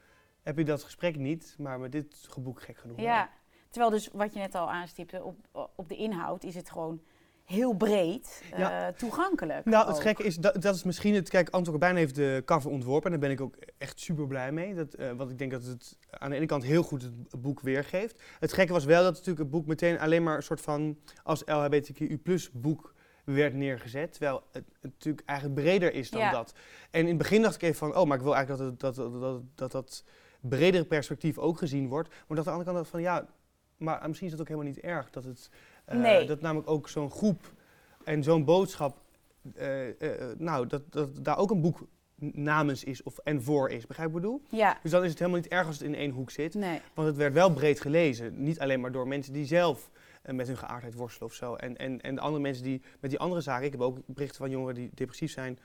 heb 0.41 0.57
je 0.57 0.63
dat 0.63 0.83
gesprek 0.83 1.15
niet, 1.17 1.55
maar 1.59 1.79
met 1.79 1.91
dit 1.91 2.29
boek 2.39 2.61
gek 2.61 2.77
genoeg 2.77 2.95
wel. 2.95 3.05
ja. 3.05 3.29
Terwijl 3.69 3.91
dus, 3.91 4.09
wat 4.13 4.33
je 4.33 4.39
net 4.39 4.55
al 4.55 4.71
aanstipte, 4.71 5.23
op, 5.23 5.69
op 5.75 5.89
de 5.89 5.95
inhoud 5.95 6.43
is 6.43 6.55
het 6.55 6.69
gewoon 6.69 7.01
heel 7.51 7.73
breed 7.73 8.43
Ja. 8.57 8.87
eh, 8.87 8.93
toegankelijk. 8.93 9.65
Nou, 9.65 9.87
het 9.87 9.95
ook. 9.95 10.01
gekke 10.01 10.23
is, 10.23 10.35
dat, 10.35 10.61
dat 10.61 10.75
is 10.75 10.83
misschien 10.83 11.15
het... 11.15 11.29
Kijk, 11.29 11.49
Anton 11.49 11.71
Corbijn 11.71 11.95
heeft 11.95 12.15
de 12.15 12.41
cover 12.45 12.71
ontworpen 12.71 13.05
en 13.05 13.19
daar 13.19 13.29
ben 13.29 13.37
ik 13.37 13.41
ook 13.41 13.55
echt 13.77 13.99
super 13.99 14.27
blij 14.27 14.51
mee. 14.51 14.75
Dat, 14.75 14.93
eh, 14.93 15.11
want 15.11 15.31
ik 15.31 15.37
denk 15.37 15.51
dat 15.51 15.63
het 15.63 15.97
aan 16.09 16.29
de 16.29 16.35
ene 16.35 16.45
kant 16.45 16.63
heel 16.63 16.83
goed 16.83 17.01
het 17.01 17.41
boek 17.41 17.61
weergeeft. 17.61 18.21
Het 18.39 18.53
gekke 18.53 18.73
was 18.73 18.85
wel 18.85 19.03
dat 19.03 19.11
natuurlijk 19.11 19.39
het 19.39 19.49
boek 19.49 19.65
meteen 19.65 19.99
alleen 19.99 20.23
maar 20.23 20.35
een 20.35 20.43
soort 20.43 20.61
van... 20.61 20.97
als 21.23 21.41
LHBTQI 21.45 22.21
boek 22.53 22.93
werd 23.23 23.53
neergezet. 23.53 24.11
Terwijl 24.11 24.43
het, 24.51 24.63
het 24.81 24.91
natuurlijk 24.93 25.27
eigenlijk 25.27 25.59
breder 25.59 25.93
is 25.93 26.09
dan 26.09 26.21
Ja. 26.21 26.31
dat. 26.31 26.53
En 26.91 27.01
in 27.01 27.07
het 27.07 27.17
begin 27.17 27.41
dacht 27.41 27.55
ik 27.55 27.61
even 27.61 27.75
van... 27.75 27.95
oh, 27.95 28.07
maar 28.07 28.17
ik 28.17 28.23
wil 28.23 28.35
eigenlijk 28.35 28.79
dat 28.79 28.95
het, 28.95 28.95
dat, 28.95 29.21
dat, 29.21 29.41
dat, 29.55 29.71
dat, 29.71 30.03
bredere 30.41 30.85
perspectief 30.85 31.37
ook 31.37 31.57
gezien 31.57 31.87
wordt. 31.87 32.09
Maar 32.09 32.37
dat 32.37 32.47
aan 32.47 32.53
de 32.53 32.59
andere 32.59 32.73
kant 32.73 32.87
van 32.87 33.01
ja... 33.01 33.27
maar 33.77 34.01
misschien 34.07 34.25
is 34.27 34.33
dat 34.33 34.41
ook 34.41 34.47
helemaal 34.47 34.71
niet 34.71 34.83
erg. 34.83 35.09
Dat 35.09 35.23
het... 35.23 35.49
eh, 35.85 35.97
Nee. 35.97 36.25
Dat 36.27 36.41
namelijk 36.41 36.69
ook 36.69 36.89
zo'n 36.89 37.11
groep 37.11 37.51
en 38.03 38.23
zo'n 38.23 38.45
boodschap 38.45 38.97
eh, 39.55 39.89
eh, 40.01 40.37
nou, 40.37 40.67
dat, 40.67 40.81
dat 40.91 41.25
daar 41.25 41.37
ook 41.37 41.51
een 41.51 41.61
boek 41.61 41.87
namens 42.33 42.83
is 42.83 43.03
of 43.03 43.17
en 43.17 43.43
voor 43.43 43.69
is. 43.69 43.87
Begrijp 43.87 44.09
je 44.09 44.13
wat 44.13 44.23
ik 44.23 44.29
bedoel? 44.29 44.59
Ja, 44.59 44.79
Dus 44.83 44.91
dan 44.91 45.03
is 45.03 45.09
het 45.09 45.19
helemaal 45.19 45.39
niet 45.41 45.51
erg 45.51 45.67
als 45.67 45.77
het 45.77 45.87
in 45.87 45.95
één 45.95 46.11
hoek 46.11 46.31
zit. 46.31 46.53
nee. 46.53 46.81
Want 46.93 47.07
het 47.07 47.17
werd 47.17 47.33
wel 47.33 47.53
breed 47.53 47.81
gelezen. 47.81 48.43
Niet 48.43 48.59
alleen 48.59 48.79
maar 48.79 48.91
door 48.91 49.07
mensen 49.07 49.33
die 49.33 49.45
zelf 49.45 49.89
met 50.25 50.47
hun 50.47 50.57
geaardheid 50.57 50.93
worstelen 50.93 51.29
of 51.29 51.35
zo. 51.35 51.55
En, 51.55 51.77
en, 51.77 52.01
en 52.01 52.15
de 52.15 52.21
andere 52.21 52.41
mensen 52.41 52.63
die 52.63 52.81
met 52.99 53.09
die 53.09 53.19
andere 53.19 53.41
zaken. 53.41 53.65
Ik 53.65 53.71
heb 53.71 53.81
ook 53.81 53.97
berichten 54.05 54.37
van 54.37 54.49
jongeren 54.49 54.75
die 54.75 54.89
depressief 54.93 55.31
zijn. 55.31 55.59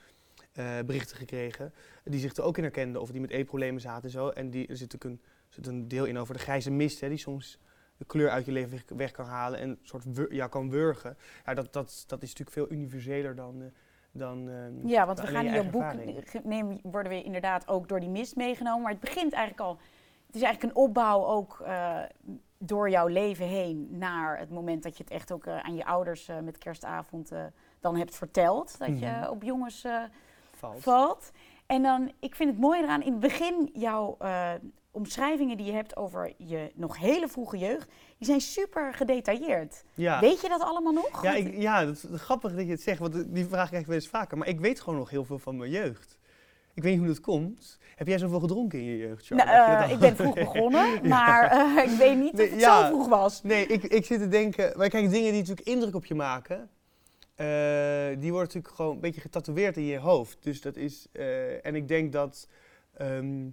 berichten 0.85 1.17
gekregen. 1.17 1.73
Die 2.03 2.19
zich 2.19 2.35
er 2.35 2.43
ook 2.43 2.57
in 2.57 2.63
herkenden. 2.63 3.01
Of 3.01 3.11
die 3.11 3.21
met 3.21 3.31
e-problemen 3.31 3.81
zaten 3.81 4.03
en 4.03 4.09
zo. 4.09 4.29
En 4.29 4.49
die, 4.49 4.67
er 4.67 4.77
zit 4.77 4.95
ook 4.95 5.03
een, 5.03 5.21
zit 5.49 5.67
een 5.67 5.87
deel 5.87 6.05
in 6.05 6.17
over 6.17 6.33
de 6.33 6.39
grijze 6.39 6.71
mist. 6.71 6.99
Hè, 7.01 7.09
die 7.09 7.17
soms 7.17 7.59
de 7.97 8.05
kleur 8.05 8.29
uit 8.29 8.45
je 8.45 8.51
leven 8.51 8.81
weg, 8.97 9.11
kan 9.11 9.25
halen. 9.25 9.59
En 9.59 9.69
een 9.69 9.79
soort 9.81 10.03
ja, 10.29 10.47
kan 10.47 10.69
wurgen. 10.69 11.17
Ja, 11.45 11.53
dat, 11.53 11.73
dat, 11.73 12.03
dat 12.07 12.21
is 12.21 12.29
natuurlijk 12.35 12.57
veel 12.57 12.71
universeler 12.77 13.35
dan... 13.35 13.61
eh, 13.61 13.67
dan 14.11 14.49
ehm, 14.49 14.87
Ja, 14.87 15.05
want 15.05 15.19
we 15.19 15.27
gaan 15.27 15.45
in 15.45 15.53
jouw 15.53 15.69
boek 15.69 15.93
nemen, 16.43 16.79
worden 16.83 17.11
we 17.11 17.23
inderdaad 17.23 17.67
ook 17.67 17.87
door 17.87 17.99
die 17.99 18.09
mist 18.09 18.35
meegenomen. 18.35 18.81
Maar 18.81 18.91
het 18.91 18.99
begint 19.01 19.33
eigenlijk 19.33 19.63
al. 19.69 19.77
Het 20.27 20.35
is 20.35 20.41
eigenlijk 20.41 20.75
een 20.75 20.81
opbouw 20.83 21.25
ook 21.25 21.59
eh, 21.65 21.99
door 22.57 22.89
jouw 22.89 23.07
leven 23.07 23.45
heen 23.45 23.87
naar 23.97 24.39
het 24.39 24.49
moment 24.49 24.83
dat 24.83 24.97
je 24.97 25.03
het 25.03 25.11
echt 25.13 25.31
ook 25.31 25.45
eh, 25.45 25.57
aan 25.59 25.75
je 25.75 25.85
ouders 25.85 26.27
eh, 26.27 26.39
met 26.39 26.57
kerstavond 26.57 27.31
eh, 27.31 27.43
dan 27.79 27.95
hebt 27.97 28.15
verteld. 28.15 28.77
Dat 28.79 28.99
je 28.99 29.05
Mhm. 29.05 29.29
op 29.29 29.43
jongens 29.43 29.83
eh, 29.83 30.01
valt. 30.51 30.81
valt. 30.83 31.31
En 31.65 31.83
dan, 31.83 32.11
ik 32.19 32.35
vind 32.35 32.49
het 32.49 32.59
mooi 32.59 32.81
eraan, 32.83 33.01
in 33.03 33.11
het 33.11 33.19
begin 33.19 33.69
jouw 33.73 34.15
eh, 34.19 34.51
omschrijvingen 34.97 35.57
die 35.57 35.65
je 35.65 35.71
hebt 35.71 35.95
over 35.97 36.33
je 36.37 36.71
nog 36.75 36.97
hele 36.97 37.27
vroege 37.27 37.57
jeugd, 37.57 37.89
die 38.17 38.27
zijn 38.27 38.41
super 38.41 38.93
gedetailleerd. 38.93 39.83
Ja. 39.93 40.19
Weet 40.19 40.41
je 40.41 40.49
dat 40.49 40.61
allemaal 40.61 40.93
nog? 40.93 41.23
Ja, 41.23 41.33
ik, 41.33 41.57
ja, 41.57 41.85
dat 41.85 41.95
is 41.95 42.21
grappig 42.21 42.55
dat 42.55 42.65
je 42.65 42.71
het 42.71 42.81
zegt, 42.81 42.99
want 42.99 43.33
die 43.35 43.45
vraag 43.45 43.67
krijg 43.67 43.81
ik 43.81 43.87
wel 43.87 43.97
eens 43.97 44.07
vaker. 44.07 44.37
Maar 44.37 44.47
ik 44.47 44.59
weet 44.59 44.79
gewoon 44.79 44.99
nog 44.99 45.09
heel 45.09 45.25
veel 45.25 45.39
van 45.39 45.57
mijn 45.57 45.71
jeugd. 45.71 46.17
Ik 46.73 46.83
weet 46.83 46.91
niet 46.91 47.01
hoe 47.01 47.13
dat 47.13 47.21
komt. 47.21 47.77
Heb 47.95 48.07
jij 48.07 48.17
zoveel 48.17 48.39
gedronken 48.39 48.79
in 48.79 48.85
je 48.85 48.97
jeugd, 48.97 49.25
Charles? 49.25 49.45
Nou, 49.45 49.79
je 49.79 49.85
eh, 49.85 49.91
ik 49.91 49.99
ben 49.99 50.15
vroeg 50.15 50.33
begonnen, 50.33 50.99
maar 51.07 51.51
eh, 51.51 51.91
ik 51.91 51.97
weet 51.97 52.17
niet 52.17 52.31
of 52.31 52.37
Nee, 52.37 52.49
het 52.49 52.59
ja. 52.59 52.81
zo 52.81 52.87
vroeg 52.87 53.07
was. 53.07 53.43
Nee, 53.43 53.67
ik, 53.67 53.83
ik 53.83 54.05
zit 54.05 54.19
te 54.19 54.27
denken... 54.27 54.77
Maar 54.77 54.89
kijk, 54.89 55.09
dingen 55.09 55.31
die 55.31 55.41
natuurlijk 55.41 55.67
indruk 55.67 55.95
op 55.95 56.05
je 56.05 56.15
maken... 56.15 56.69
eh, 57.35 57.47
die 58.19 58.31
worden 58.31 58.47
natuurlijk 58.47 58.73
gewoon 58.75 58.95
een 58.95 58.99
beetje 58.99 59.21
getatoeëerd 59.21 59.77
in 59.77 59.85
je 59.85 59.97
hoofd. 59.97 60.37
Dus 60.43 60.61
dat 60.61 60.75
is... 60.75 61.07
en 61.61 61.75
ik 61.75 61.87
denk 61.87 62.11
dat... 62.11 62.47
ehm, 62.97 63.45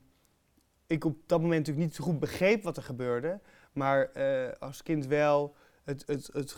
ik 0.87 1.05
op 1.05 1.17
dat 1.27 1.41
moment 1.41 1.59
natuurlijk 1.59 1.87
niet 1.87 1.95
zo 1.95 2.05
goed 2.05 2.21
begreep 2.21 2.63
wat 2.63 2.77
er 2.77 2.83
gebeurde. 2.83 3.41
Maar 3.73 4.11
eh, 4.11 4.53
als 4.59 4.83
kind 4.83 5.07
wel 5.07 5.55
het, 5.85 6.05
het, 6.07 6.31
het, 6.33 6.57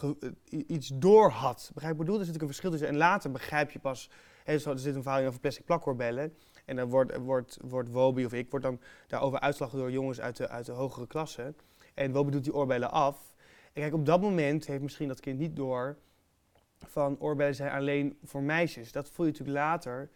iets 0.49 0.91
door 0.95 1.31
had. 1.31 1.71
Begrijp 1.75 1.93
ik 1.93 1.99
bedoel? 1.99 2.19
Er 2.19 2.25
zit 2.25 2.35
natuurlijk 2.35 2.59
een 2.59 2.61
verschil 2.61 2.71
tussen. 2.71 2.89
En 2.89 2.97
later 2.97 3.31
begrijp 3.31 3.71
je 3.71 3.79
pas... 3.79 4.11
Hè, 4.45 4.53
er 4.53 4.79
zit 4.79 4.95
een 4.95 5.03
verhaal 5.03 5.27
over 5.27 5.41
plastic 5.41 5.65
plakkoorbellen. 5.65 6.35
En 6.65 6.77
dan 6.77 6.89
wordt, 6.89 7.17
wordt, 7.17 7.59
wordt 7.63 7.91
Wobi 7.91 8.25
of 8.25 8.33
ik 8.33 8.51
wordt 8.51 8.65
dan 8.65 8.81
daarover 9.07 9.41
uitgelachen 9.41 9.79
door 9.79 9.91
jongens 9.91 10.21
uit 10.21 10.37
de, 10.37 10.49
uit 10.49 10.67
de 10.67 10.73
hogere 10.73 11.07
klasse. 11.07 11.55
En 11.95 12.13
Wobi 12.13 12.31
doet 12.31 12.45
die 12.45 12.55
oorbellen 12.55 12.91
af. 12.91 13.35
En 13.73 13.83
kijk, 13.83 13.95
op 13.95 14.07
dat 14.07 14.21
moment 14.21 14.67
heeft 14.67 14.83
misschien 14.83 15.09
dat 15.09 15.21
kind 15.21 15.39
niet 15.39 15.57
door 15.57 15.97
van 16.85 17.21
oorbellen 17.21 17.55
zijn 17.55 17.73
alleen 17.73 18.19
voor 18.25 18.43
meisjes. 18.43 18.93
Dat 18.93 19.11
voel 19.11 19.27
je 19.27 19.33
natuurlijk 19.33 19.59
later. 19.59 20.11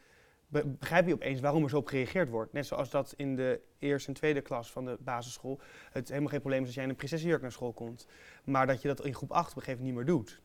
Be- 0.50 0.66
begrijp 0.66 1.06
je 1.06 1.14
opeens 1.14 1.40
waarom 1.40 1.62
er 1.62 1.70
zo 1.70 1.76
op 1.76 1.86
gereageerd 1.86 2.28
wordt. 2.28 2.52
Net 2.52 2.66
zoals 2.66 2.90
dat 2.90 3.14
in 3.16 3.36
de 3.36 3.60
eerste 3.78 4.08
en 4.08 4.14
tweede 4.14 4.40
klas 4.40 4.72
van 4.72 4.84
de 4.84 4.96
basisschool 5.00 5.60
het 5.92 6.08
helemaal 6.08 6.28
geen 6.28 6.40
probleem 6.40 6.60
is 6.60 6.66
als 6.66 6.74
jij 6.74 6.84
in 6.84 6.90
een 6.90 6.96
prinsessenjurk 6.96 7.42
naar 7.42 7.52
school 7.52 7.72
komt. 7.72 8.06
Maar 8.44 8.66
dat 8.66 8.82
je 8.82 8.88
dat 8.88 9.04
in 9.04 9.14
groep 9.14 9.32
8 9.32 9.50
op 9.50 9.56
een 9.56 9.62
gegeven 9.62 9.84
moment 9.84 10.06
niet 10.06 10.06
meer 10.06 10.16
doet. 10.16 10.42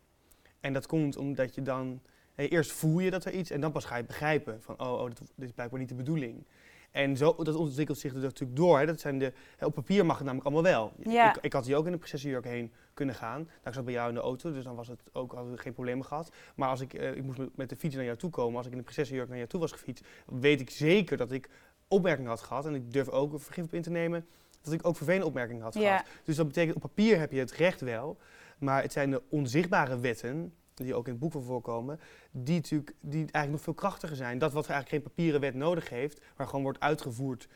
En 0.60 0.74
dat 0.74 0.88
komt 0.88 1.18
omdat 1.18 1.56
je 1.56 1.62
dan... 1.62 2.02
hè, 2.34 2.44
eerst 2.44 2.72
voel 2.72 3.00
je 3.00 3.12
dat 3.12 3.26
er 3.26 3.34
iets 3.34 3.50
en 3.50 3.62
dan 3.62 3.72
pas 3.72 3.86
ga 3.86 3.96
je 3.98 4.04
begrijpen. 4.04 4.62
Van, 4.62 4.80
oh, 4.80 4.92
oh 4.92 5.06
dit, 5.06 5.18
dit 5.18 5.48
is 5.48 5.52
blijkbaar 5.52 5.80
niet 5.80 5.90
de 5.90 5.96
bedoeling. 5.96 6.46
En 6.96 7.18
zo, 7.18 7.36
dat 7.44 7.56
ontwikkelt 7.56 7.98
zich 7.98 8.14
er 8.14 8.20
natuurlijk 8.20 8.56
door. 8.58 8.80
Hè. 8.80 8.86
Dat 8.86 9.00
zijn 9.00 9.20
de, 9.20 9.34
hè, 9.58 9.66
op 9.66 9.74
papier 9.74 10.06
mag 10.06 10.16
het 10.18 10.26
namelijk 10.26 10.48
allemaal 10.48 10.72
wel. 10.72 10.94
Ja. 11.14 11.36
Ik, 11.36 11.44
ik 11.44 11.54
had 11.54 11.66
hier 11.66 11.76
ook 11.78 11.86
in 11.86 11.92
een 11.92 11.98
prinsessenjurk 11.98 12.46
heen 12.46 12.72
kunnen 12.94 13.16
gaan. 13.16 13.42
Nou, 13.42 13.52
ik 13.64 13.74
zat 13.74 13.86
bij 13.86 13.94
jou 13.94 14.10
in 14.10 14.16
de 14.16 14.22
auto, 14.22 14.52
dus 14.52 14.64
dan 14.64 14.76
was 14.76 14.88
het 14.88 15.02
ook, 15.12 15.32
hadden 15.34 15.52
we 15.52 15.58
geen 15.58 15.74
problemen 15.74 16.06
gehad. 16.06 16.32
Maar 16.56 16.70
als 16.70 16.82
ik, 16.82 16.94
eh, 16.94 17.16
ik 17.16 17.24
moest 17.24 17.40
met, 17.56 17.70
de 17.70 17.76
fiets 17.76 17.96
naar 17.96 18.04
jou 18.04 18.18
toe 18.18 18.30
komen. 18.30 18.58
Als 18.58 18.66
ik 18.66 18.72
in 18.72 18.78
een 18.78 18.84
prinsessenjurk 18.84 19.28
naar 19.28 19.38
jou 19.38 19.50
toe 19.50 19.60
was 19.60 19.72
gefietst, 19.72 20.06
weet 20.26 20.62
ik 20.62 20.70
zeker 20.70 21.18
dat 21.18 21.32
ik 21.32 21.50
opmerkingen 21.88 22.30
had 22.30 22.42
gehad. 22.42 22.66
En 22.66 22.76
ik 22.76 22.94
durf 22.94 23.10
ook 23.10 23.34
er 23.34 23.40
vergif 23.40 23.64
op 23.64 23.74
in 23.74 23.82
te 23.82 23.90
nemen 23.90 24.26
dat 24.62 24.74
ik 24.74 24.88
ook 24.88 24.96
vervelende 24.96 25.26
opmerkingen 25.28 25.62
had 25.64 25.74
Ja. 25.74 25.82
gehad. 25.98 26.06
Dus 26.24 26.36
dat 26.36 26.48
betekent, 26.48 26.76
op 26.76 26.82
papier 26.82 27.20
heb 27.20 27.32
je 27.32 27.40
het 27.40 27.52
recht 27.52 27.82
wel. 27.82 28.18
Maar 28.60 28.82
het 28.82 28.92
zijn 28.92 29.10
de 29.10 29.22
onzichtbare 29.30 30.00
wetten, 30.00 30.54
die 30.84 30.96
ook 30.96 31.06
in 31.06 31.12
het 31.12 31.22
boek 31.22 31.44
voorkomen, 31.44 32.00
die 32.32 32.56
natuurlijk 32.56 32.96
die 33.00 33.20
eigenlijk 33.20 33.52
nog 33.52 33.62
veel 33.62 33.74
krachtiger 33.74 34.16
zijn. 34.16 34.38
Dat 34.38 34.54
wat 34.54 34.68
eigenlijk 34.70 34.90
geen 34.90 35.14
papieren 35.14 35.42
wet 35.42 35.54
nodig 35.56 35.90
heeft, 35.90 36.22
maar 36.38 36.48
gewoon 36.48 36.64
wordt 36.64 36.80
uitgevoerd 36.80 37.48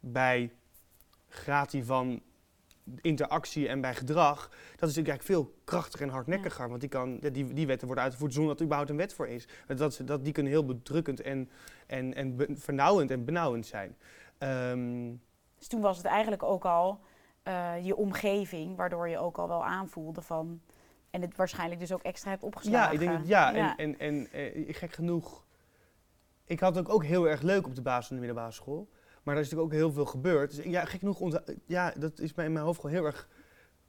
bij 0.00 0.52
gratie 1.28 1.84
van 1.84 2.22
interactie 3.00 3.68
en 3.68 3.80
bij 3.80 3.94
gedrag, 3.94 4.48
dat 4.48 4.88
is 4.88 4.96
natuurlijk 4.96 5.08
eigenlijk 5.08 5.22
veel 5.22 5.54
krachtiger 5.64 6.06
en 6.06 6.12
hardnekkiger. 6.12 6.68
Want 6.68 6.80
die, 6.80 6.88
kan, 6.88 7.18
die, 7.18 7.52
die 7.52 7.66
wetten 7.66 7.86
worden 7.86 8.04
uitgevoerd 8.04 8.32
zonder 8.32 8.50
dat 8.50 8.58
er 8.58 8.64
überhaupt 8.64 8.90
een 8.90 8.96
wet 8.96 9.14
voor 9.14 9.28
is. 9.28 9.48
Dat, 9.66 10.00
dat, 10.04 10.24
die 10.24 10.32
kunnen 10.32 10.52
heel 10.52 10.64
bedrukkend 10.64 11.20
en, 11.20 11.50
en, 11.86 12.14
en 12.14 12.36
be- 12.36 12.54
vernauwend 12.54 13.10
en 13.10 13.24
benauwend 13.24 13.66
zijn. 13.66 13.96
Ehm, 14.38 15.12
Dus 15.58 15.66
toen 15.68 15.80
was 15.80 15.96
het 15.96 16.06
eigenlijk 16.06 16.42
ook 16.42 16.64
al 16.64 17.00
eh, 17.42 17.84
je 17.86 17.96
omgeving, 17.96 18.76
waardoor 18.76 19.08
je 19.08 19.18
ook 19.18 19.38
al 19.38 19.48
wel 19.48 19.64
aanvoelde 19.64 20.22
van... 20.22 20.60
En 21.16 21.22
het 21.22 21.36
waarschijnlijk 21.36 21.80
dus 21.80 21.92
ook 21.92 22.02
extra 22.02 22.30
hebt 22.30 22.42
opgeslagen. 22.42 22.86
Ja, 22.86 22.92
ik 22.92 22.98
denk 22.98 23.18
dat 23.18 23.28
ja. 23.28 23.50
Ja. 23.50 23.76
En, 23.76 23.98
en, 23.98 24.30
en 24.30 24.32
eh, 24.32 24.74
gek 24.74 24.92
genoeg, 24.92 25.44
ik 26.44 26.60
had 26.60 26.74
het 26.74 26.86
ook, 26.86 26.94
ook 26.94 27.04
heel 27.04 27.28
erg 27.28 27.42
leuk 27.42 27.66
op 27.66 27.74
de 27.74 27.82
basis 27.82 28.08
en 28.08 28.14
de 28.14 28.20
middelbare 28.20 28.52
school. 28.52 28.88
Maar 29.22 29.34
er 29.34 29.40
is 29.40 29.50
natuurlijk 29.50 29.74
ook 29.74 29.80
heel 29.80 29.92
veel 29.92 30.04
gebeurd. 30.04 30.56
Dus 30.56 30.64
ja, 30.64 30.84
gek 30.84 30.98
genoeg, 30.98 31.40
ja, 31.66 31.92
dat 31.98 32.18
is 32.18 32.34
mij 32.34 32.44
in 32.44 32.52
mijn 32.52 32.64
hoofd 32.64 32.80
gewoon 32.80 32.96
heel 32.96 33.04
erg 33.04 33.28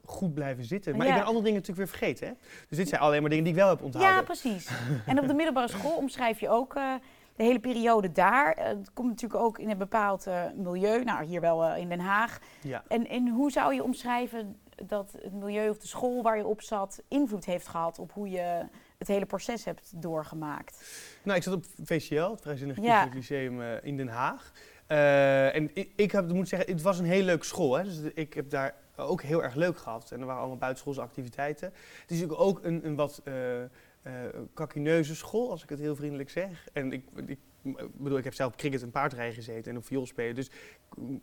goed 0.03 0.33
blijven 0.33 0.63
zitten. 0.63 0.97
Maar 0.97 1.05
Ja. 1.05 1.11
ik 1.11 1.17
ben 1.17 1.27
andere 1.27 1.45
dingen 1.45 1.59
natuurlijk 1.59 1.89
weer 1.89 1.97
vergeten. 1.99 2.27
Hè? 2.27 2.33
Dus 2.67 2.77
dit 2.77 2.87
zijn 2.89 3.01
alleen 3.01 3.21
maar 3.21 3.29
dingen 3.29 3.45
die 3.45 3.53
ik 3.53 3.59
wel 3.59 3.69
heb 3.69 3.83
onthouden. 3.83 4.15
Ja, 4.15 4.21
precies. 4.23 4.69
En 5.05 5.19
op 5.19 5.27
de 5.27 5.33
middelbare 5.33 5.67
school 5.67 5.95
omschrijf 5.95 6.39
je 6.39 6.49
ook 6.49 6.75
eh, 6.75 6.93
de 7.35 7.43
hele 7.43 7.59
periode 7.59 8.11
daar. 8.11 8.53
Eh, 8.53 8.67
het 8.67 8.93
komt 8.93 9.09
natuurlijk 9.09 9.41
ook 9.41 9.59
in 9.59 9.69
een 9.69 9.77
bepaald 9.77 10.27
milieu. 10.55 11.03
Nou, 11.03 11.25
hier 11.25 11.41
wel 11.41 11.75
in 11.75 11.89
Den 11.89 11.99
Haag. 11.99 12.39
Ja. 12.61 12.83
En, 12.87 13.07
en 13.07 13.27
hoe 13.27 13.51
zou 13.51 13.73
je 13.73 13.83
omschrijven 13.83 14.59
dat 14.85 15.11
het 15.21 15.33
milieu 15.33 15.69
of 15.69 15.77
de 15.77 15.87
school 15.87 16.23
waar 16.23 16.37
je 16.37 16.45
op 16.45 16.61
zat 16.61 17.03
invloed 17.07 17.45
heeft 17.45 17.67
gehad 17.67 17.99
op 17.99 18.11
hoe 18.11 18.29
je 18.29 18.65
het 18.97 19.07
hele 19.07 19.25
proces 19.25 19.65
hebt 19.65 20.01
doorgemaakt? 20.01 20.83
Nou, 21.23 21.37
ik 21.37 21.43
zat 21.43 21.53
op 21.53 21.65
VCL, 21.83 22.31
het 22.31 22.41
Vrijzinnig 22.41 22.81
Ja. 22.81 23.09
Lyceum 23.13 23.61
eh, 23.61 23.83
in 23.83 23.97
Den 23.97 24.07
Haag. 24.07 24.51
Eh, 24.87 25.55
en 25.55 25.69
ik, 25.73 25.91
ik 25.95 26.11
heb, 26.11 26.31
moet 26.31 26.47
zeggen, 26.47 26.71
het 26.71 26.81
was 26.81 26.99
een 26.99 27.05
hele 27.05 27.23
leuke 27.23 27.45
school. 27.45 27.77
Hè? 27.77 27.83
Dus 27.83 27.99
ik 28.13 28.33
heb 28.33 28.49
daar 28.49 28.75
ook 28.95 29.21
heel 29.21 29.43
erg 29.43 29.55
leuk 29.55 29.77
gehad. 29.77 30.11
En 30.11 30.19
er 30.19 30.25
waren 30.25 30.39
allemaal 30.39 30.57
buitenschoolse 30.57 31.01
activiteiten. 31.01 31.67
Het 32.01 32.11
is 32.11 32.19
natuurlijk 32.19 32.47
ook 32.47 32.63
een, 32.63 32.85
een 32.85 32.95
wat 32.95 33.21
eh, 33.23 33.33
kakineuze 34.53 35.15
school, 35.15 35.49
als 35.49 35.63
ik 35.63 35.69
het 35.69 35.79
heel 35.79 35.95
vriendelijk 35.95 36.29
zeg. 36.29 36.67
En 36.73 36.91
ik, 36.91 37.03
ik 37.25 37.39
bedoel, 37.73 38.17
ik 38.17 38.23
heb 38.23 38.33
zelf 38.33 38.55
cricket 38.55 38.81
en 38.81 38.91
paardrijden 38.91 39.35
gezeten 39.35 39.71
en 39.71 39.77
op 39.77 39.85
viool 39.85 40.05
spelen. 40.05 40.35
Dus 40.35 40.49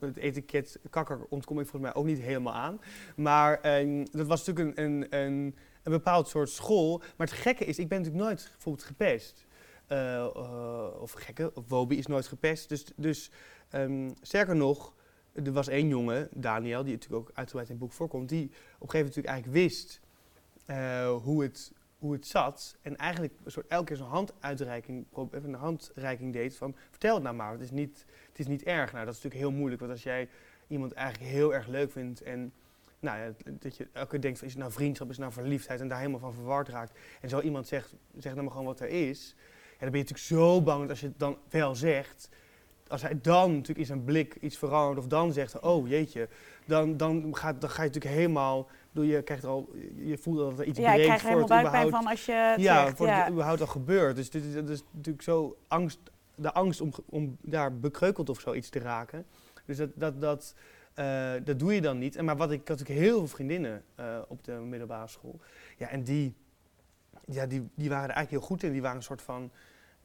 het 0.00 0.16
etiket 0.16 0.78
kakker 0.90 1.26
ontkom 1.28 1.60
ik 1.60 1.66
volgens 1.66 1.92
mij 1.92 2.02
ook 2.02 2.08
niet 2.08 2.20
helemaal 2.20 2.54
aan. 2.54 2.80
Maar 3.16 3.60
eh, 3.60 4.04
dat 4.10 4.26
was 4.26 4.46
natuurlijk 4.46 4.78
een, 4.78 4.84
een, 4.84 5.06
een, 5.10 5.56
een 5.82 5.92
bepaald 5.92 6.28
soort 6.28 6.50
school. 6.50 6.98
Maar 6.98 7.26
het 7.26 7.36
gekke 7.36 7.64
is, 7.64 7.78
ik 7.78 7.88
ben 7.88 7.98
natuurlijk 7.98 8.24
nooit 8.24 8.50
bijvoorbeeld 8.52 8.86
gepest. 8.86 9.46
Eh, 9.86 10.24
eh, 10.24 11.00
of 11.00 11.12
gekke, 11.12 11.50
of 11.54 11.68
Wobi 11.68 11.98
is 11.98 12.06
nooit 12.06 12.26
gepest. 12.26 12.68
Dus, 12.68 12.84
dus 12.96 13.30
ehm, 13.70 14.10
sterker 14.20 14.56
nog, 14.56 14.94
er 15.32 15.52
was 15.52 15.68
één 15.68 15.88
jongen, 15.88 16.28
Daniel, 16.32 16.84
die 16.84 16.92
natuurlijk 16.92 17.22
ook 17.22 17.30
uitgebreid 17.34 17.68
in 17.68 17.74
het 17.74 17.84
boek 17.84 17.92
voorkomt, 17.92 18.28
die 18.28 18.44
op 18.44 18.82
een 18.82 18.90
gegeven 18.90 19.12
moment 19.14 19.26
eigenlijk 19.26 19.56
wist 19.56 20.00
eh, 20.66 21.16
hoe, 21.16 21.42
het, 21.42 21.72
hoe 22.04 22.12
het 22.12 22.26
zat. 22.26 22.76
En 22.82 22.96
eigenlijk 22.96 23.32
een 23.44 23.50
soort 23.50 23.66
elke 23.66 23.84
keer 23.84 23.96
zo'n 23.96 24.06
handuitreiking, 24.06 25.06
even 25.32 25.52
een 25.52 25.54
handreiking 25.54 26.32
deed 26.32 26.56
van 26.56 26.76
vertel 26.90 27.14
het 27.14 27.22
nou 27.22 27.34
maar, 27.34 27.52
het 27.52 27.60
is 27.60 27.70
niet, 27.70 28.04
het 28.28 28.38
is 28.38 28.46
niet 28.46 28.62
erg. 28.62 28.92
Nou, 28.92 29.04
dat 29.04 29.14
is 29.14 29.22
natuurlijk 29.22 29.50
heel 29.50 29.58
moeilijk, 29.58 29.80
want 29.80 29.92
als 29.92 30.02
jij 30.02 30.28
iemand 30.68 30.92
eigenlijk 30.92 31.30
heel 31.30 31.54
erg 31.54 31.66
leuk 31.66 31.92
vindt 31.92 32.22
en 32.22 32.52
nou 32.98 33.18
ja, 33.18 33.32
dat 33.50 33.76
je 33.76 33.88
elke 33.92 34.10
keer 34.10 34.20
denkt, 34.20 34.42
is 34.42 34.50
het 34.50 34.60
nou 34.60 34.72
vriendschap, 34.72 35.08
is 35.10 35.16
het 35.16 35.24
nou 35.24 35.32
verliefdheid 35.32 35.80
en 35.80 35.88
daar 35.88 35.98
helemaal 35.98 36.20
van 36.20 36.32
verward 36.32 36.68
raakt. 36.68 36.98
En 37.20 37.28
zo 37.28 37.40
iemand 37.40 37.66
zegt, 37.66 37.94
zeg 38.18 38.32
nou 38.32 38.42
maar 38.42 38.52
gewoon 38.52 38.66
wat 38.66 38.80
er 38.80 38.88
is. 38.88 39.34
Ja, 39.38 39.80
dan 39.80 39.90
ben 39.90 40.00
je 40.00 40.06
natuurlijk 40.06 40.42
zo 40.42 40.62
bang 40.62 40.80
dat 40.80 40.90
als 40.90 41.00
je 41.00 41.06
het 41.06 41.18
dan 41.18 41.38
wel 41.48 41.74
zegt, 41.74 42.28
als 42.94 43.02
hij 43.02 43.18
dan 43.22 43.50
natuurlijk 43.50 43.78
in 43.78 43.86
zijn 43.86 44.04
blik 44.04 44.36
iets 44.40 44.58
verandert 44.58 44.98
of 44.98 45.06
dan 45.06 45.32
zegt, 45.32 45.60
oh 45.60 45.88
jeetje, 45.88 46.28
dan, 46.66 46.96
dan, 46.96 47.36
gaat, 47.36 47.60
dan 47.60 47.70
ga 47.70 47.82
je 47.82 47.88
natuurlijk 47.88 48.14
helemaal, 48.14 48.68
bedoel, 48.92 49.10
je 49.10 49.22
krijgt 49.22 49.44
al, 49.44 49.74
je 49.96 50.18
voelt 50.18 50.38
dat 50.38 50.58
er 50.58 50.64
iets 50.64 50.78
Ja, 50.78 50.92
breekt 50.92 51.06
krijg 51.06 51.22
er 51.22 51.30
voor 51.30 51.40
helemaal 51.40 51.58
het 51.58 51.70
buikpijn 51.70 51.90
van 51.90 52.10
als 52.10 52.26
je 52.26 52.54
ja, 52.56 52.94
voor 52.94 53.06
ja. 53.06 53.22
het 53.22 53.32
überhaupt 53.32 53.60
al 53.60 53.66
gebeurt. 53.66 54.16
Dus 54.16 54.30
dit 54.30 54.44
is, 54.44 54.54
dat 54.54 54.68
is 54.68 54.82
natuurlijk 54.90 55.24
zo 55.24 55.56
angst, 55.68 55.98
de 56.34 56.52
angst 56.52 56.80
om, 56.80 56.92
om 57.06 57.36
daar 57.40 57.78
bekreukeld 57.78 58.30
of 58.30 58.40
zoiets 58.40 58.68
te 58.68 58.78
raken. 58.78 59.26
Dus 59.64 59.76
dat, 59.76 59.90
dat, 59.94 60.20
dat, 60.20 60.54
eh, 60.94 61.32
dat 61.44 61.58
doe 61.58 61.74
je 61.74 61.80
dan 61.80 61.98
niet. 61.98 62.16
En 62.16 62.24
maar 62.24 62.36
wat 62.36 62.50
ik, 62.50 62.60
ik 62.60 62.68
had 62.68 62.78
natuurlijk 62.78 63.06
heel 63.06 63.18
veel 63.18 63.28
vriendinnen 63.28 63.84
eh, 63.94 64.18
op 64.28 64.44
de 64.44 64.52
middelbare 64.52 65.08
school. 65.08 65.40
Ja, 65.76 65.88
en 65.88 66.02
die, 66.02 66.34
ja, 67.26 67.46
die, 67.46 67.68
die 67.74 67.88
waren 67.88 68.08
er 68.08 68.14
eigenlijk 68.14 68.30
heel 68.30 68.56
goed 68.56 68.62
in. 68.62 68.72
Die 68.72 68.82
waren 68.82 68.96
een 68.96 69.02
soort 69.02 69.22
van, 69.22 69.50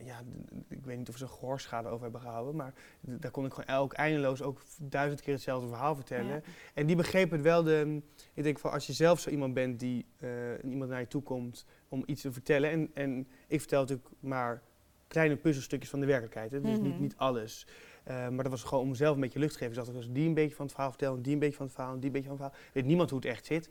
ja, 0.04 0.22
ik 0.68 0.86
weet 0.86 0.98
niet 0.98 1.10
of 1.10 1.18
ze 1.18 1.24
een 1.24 1.30
gehoorschade 1.30 1.88
over 1.90 2.04
hebben 2.04 2.22
gehouden, 2.22 2.56
maar 2.56 2.74
daar 3.00 3.32
kon 3.32 3.46
ik 3.46 3.54
gewoon 3.54 3.70
elk 3.76 3.94
eindeloos 3.94 4.42
ook 4.42 4.62
duizend 4.80 5.22
keer 5.22 5.34
hetzelfde 5.34 5.68
verhaal 5.68 5.96
vertellen. 5.96 6.34
Ja. 6.34 6.42
En 6.74 6.86
die 6.86 6.96
begrepen 6.96 7.36
het 7.38 7.46
wel. 7.46 7.64
De, 7.64 8.02
ik 8.34 8.44
denk 8.44 8.60
van 8.60 8.72
als 8.72 8.88
je 8.88 8.94
zelf 8.94 9.20
zo 9.20 9.30
iemand 9.30 9.54
bent 9.54 9.80
die 9.80 10.06
eh, 10.18 10.30
iemand 10.64 10.90
naar 10.90 11.00
je 11.00 11.08
toe 11.08 11.22
komt 11.24 11.66
om 11.90 12.04
iets 12.06 12.22
te 12.22 12.32
vertellen. 12.32 12.70
En, 12.70 12.90
en 12.94 13.28
ik 13.48 13.60
vertel 13.60 13.80
natuurlijk 13.82 14.10
maar 14.20 14.62
kleine 15.08 15.36
puzzelstukjes 15.36 15.90
van 15.90 16.00
de 16.00 16.06
werkelijkheid. 16.06 16.52
Hè, 16.52 16.62
dus 16.62 16.80
niet, 16.80 16.94
Mhm. 16.94 17.02
niet 17.02 17.18
alles. 17.18 17.68
Eh, 18.04 18.16
maar 18.16 18.44
dat 18.44 18.52
was 18.52 18.64
gewoon 18.64 18.84
om 18.84 18.90
mezelf 18.90 19.16
een 19.16 19.22
beetje 19.22 19.40
lucht 19.40 19.52
te 19.54 19.60
geven. 19.60 19.76
Dus 19.86 19.96
als 19.96 20.12
die 20.12 20.28
een 20.28 20.34
beetje 20.34 20.56
van 20.56 20.66
het 20.66 20.74
verhaal 20.74 20.92
vertel, 20.92 21.16
en 21.16 21.22
die 21.22 21.34
een 21.34 21.40
beetje 21.40 21.56
van 21.56 21.66
het 21.66 21.76
verhaal, 21.76 21.96
die 21.96 22.06
een 22.06 22.12
beetje 22.12 22.30
van 22.30 22.38
het 22.38 22.46
verhaal. 22.46 22.66
Weet 22.74 22.86
niemand 22.86 23.10
hoe 23.10 23.20
het 23.20 23.28
echt 23.28 23.46
zit. 23.46 23.70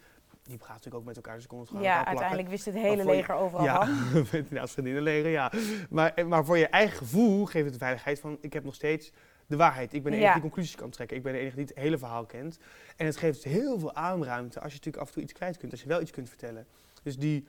Die 0.49 0.57
praat 0.57 0.69
natuurlijk 0.69 0.97
ook 0.97 1.05
met 1.05 1.17
elkaar, 1.17 1.35
dus 1.35 1.43
ik 1.43 1.49
kon 1.49 1.59
het 1.59 1.69
gewoon 1.69 1.83
Ja, 1.83 2.05
uiteindelijk 2.07 2.49
wist 2.49 2.65
het 2.65 2.75
hele 2.75 2.97
je- 2.97 3.05
leger 3.05 3.35
overal 3.35 3.65
Ja, 3.65 3.87
van. 3.87 4.27
inderdaad, 4.39 4.71
vriendinnenleger, 4.71 5.31
ja. 5.31 5.53
Maar, 5.91 6.15
eh, 6.15 6.25
maar 6.27 6.45
voor 6.45 6.59
je 6.59 6.67
eigen 6.67 6.97
gevoel 6.97 7.45
geeft 7.45 7.65
het 7.65 7.73
de 7.73 7.79
veiligheid 7.79 8.21
van, 8.21 8.39
ik 8.41 8.53
heb 8.53 8.65
nog 8.65 8.75
steeds 8.75 9.13
de 9.47 9.57
waarheid. 9.57 9.93
Ik 9.93 10.03
ben 10.03 10.13
de 10.13 10.17
Ja. 10.19 10.23
enige 10.23 10.41
die 10.41 10.51
conclusies 10.51 10.75
kan 10.77 10.91
trekken. 10.91 11.17
Ik 11.17 11.23
ben 11.23 11.33
de 11.33 11.39
enige 11.39 11.57
die 11.57 11.65
het 11.65 11.77
hele 11.77 11.99
verhaal 11.99 12.25
kent. 12.27 12.59
En 12.97 13.07
het 13.07 13.17
geeft 13.17 13.45
heel 13.45 13.79
veel 13.79 13.95
aanruimte 13.95 14.61
als 14.61 14.73
je 14.73 14.77
natuurlijk 14.77 15.03
af 15.03 15.09
en 15.09 15.15
toe 15.15 15.23
iets 15.23 15.33
kwijt 15.33 15.57
kunt, 15.57 15.73
als 15.73 15.83
je 15.83 15.89
wel 15.89 16.01
iets 16.01 16.11
kunt 16.11 16.29
vertellen. 16.29 16.67
Dus 17.03 17.17
die, 17.19 17.47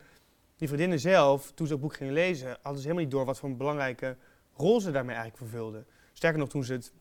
die 0.57 0.67
vriendinnen 0.67 0.99
zelf, 0.99 1.51
toen 1.51 1.67
ze 1.67 1.73
het 1.73 1.81
boek 1.81 1.93
gingen 1.95 2.13
lezen, 2.13 2.49
hadden 2.62 2.81
ze 2.81 2.88
helemaal 2.88 3.03
niet 3.03 3.12
door 3.12 3.25
wat 3.25 3.39
voor 3.39 3.49
een 3.49 3.57
belangrijke 3.57 4.17
rol 4.53 4.81
ze 4.81 4.91
daarmee 4.91 5.15
eigenlijk 5.15 5.43
vervulden. 5.49 5.85
Sterker 6.13 6.39
nog, 6.39 6.49
toen 6.49 6.63
ze 6.63 6.73
het 6.73 6.91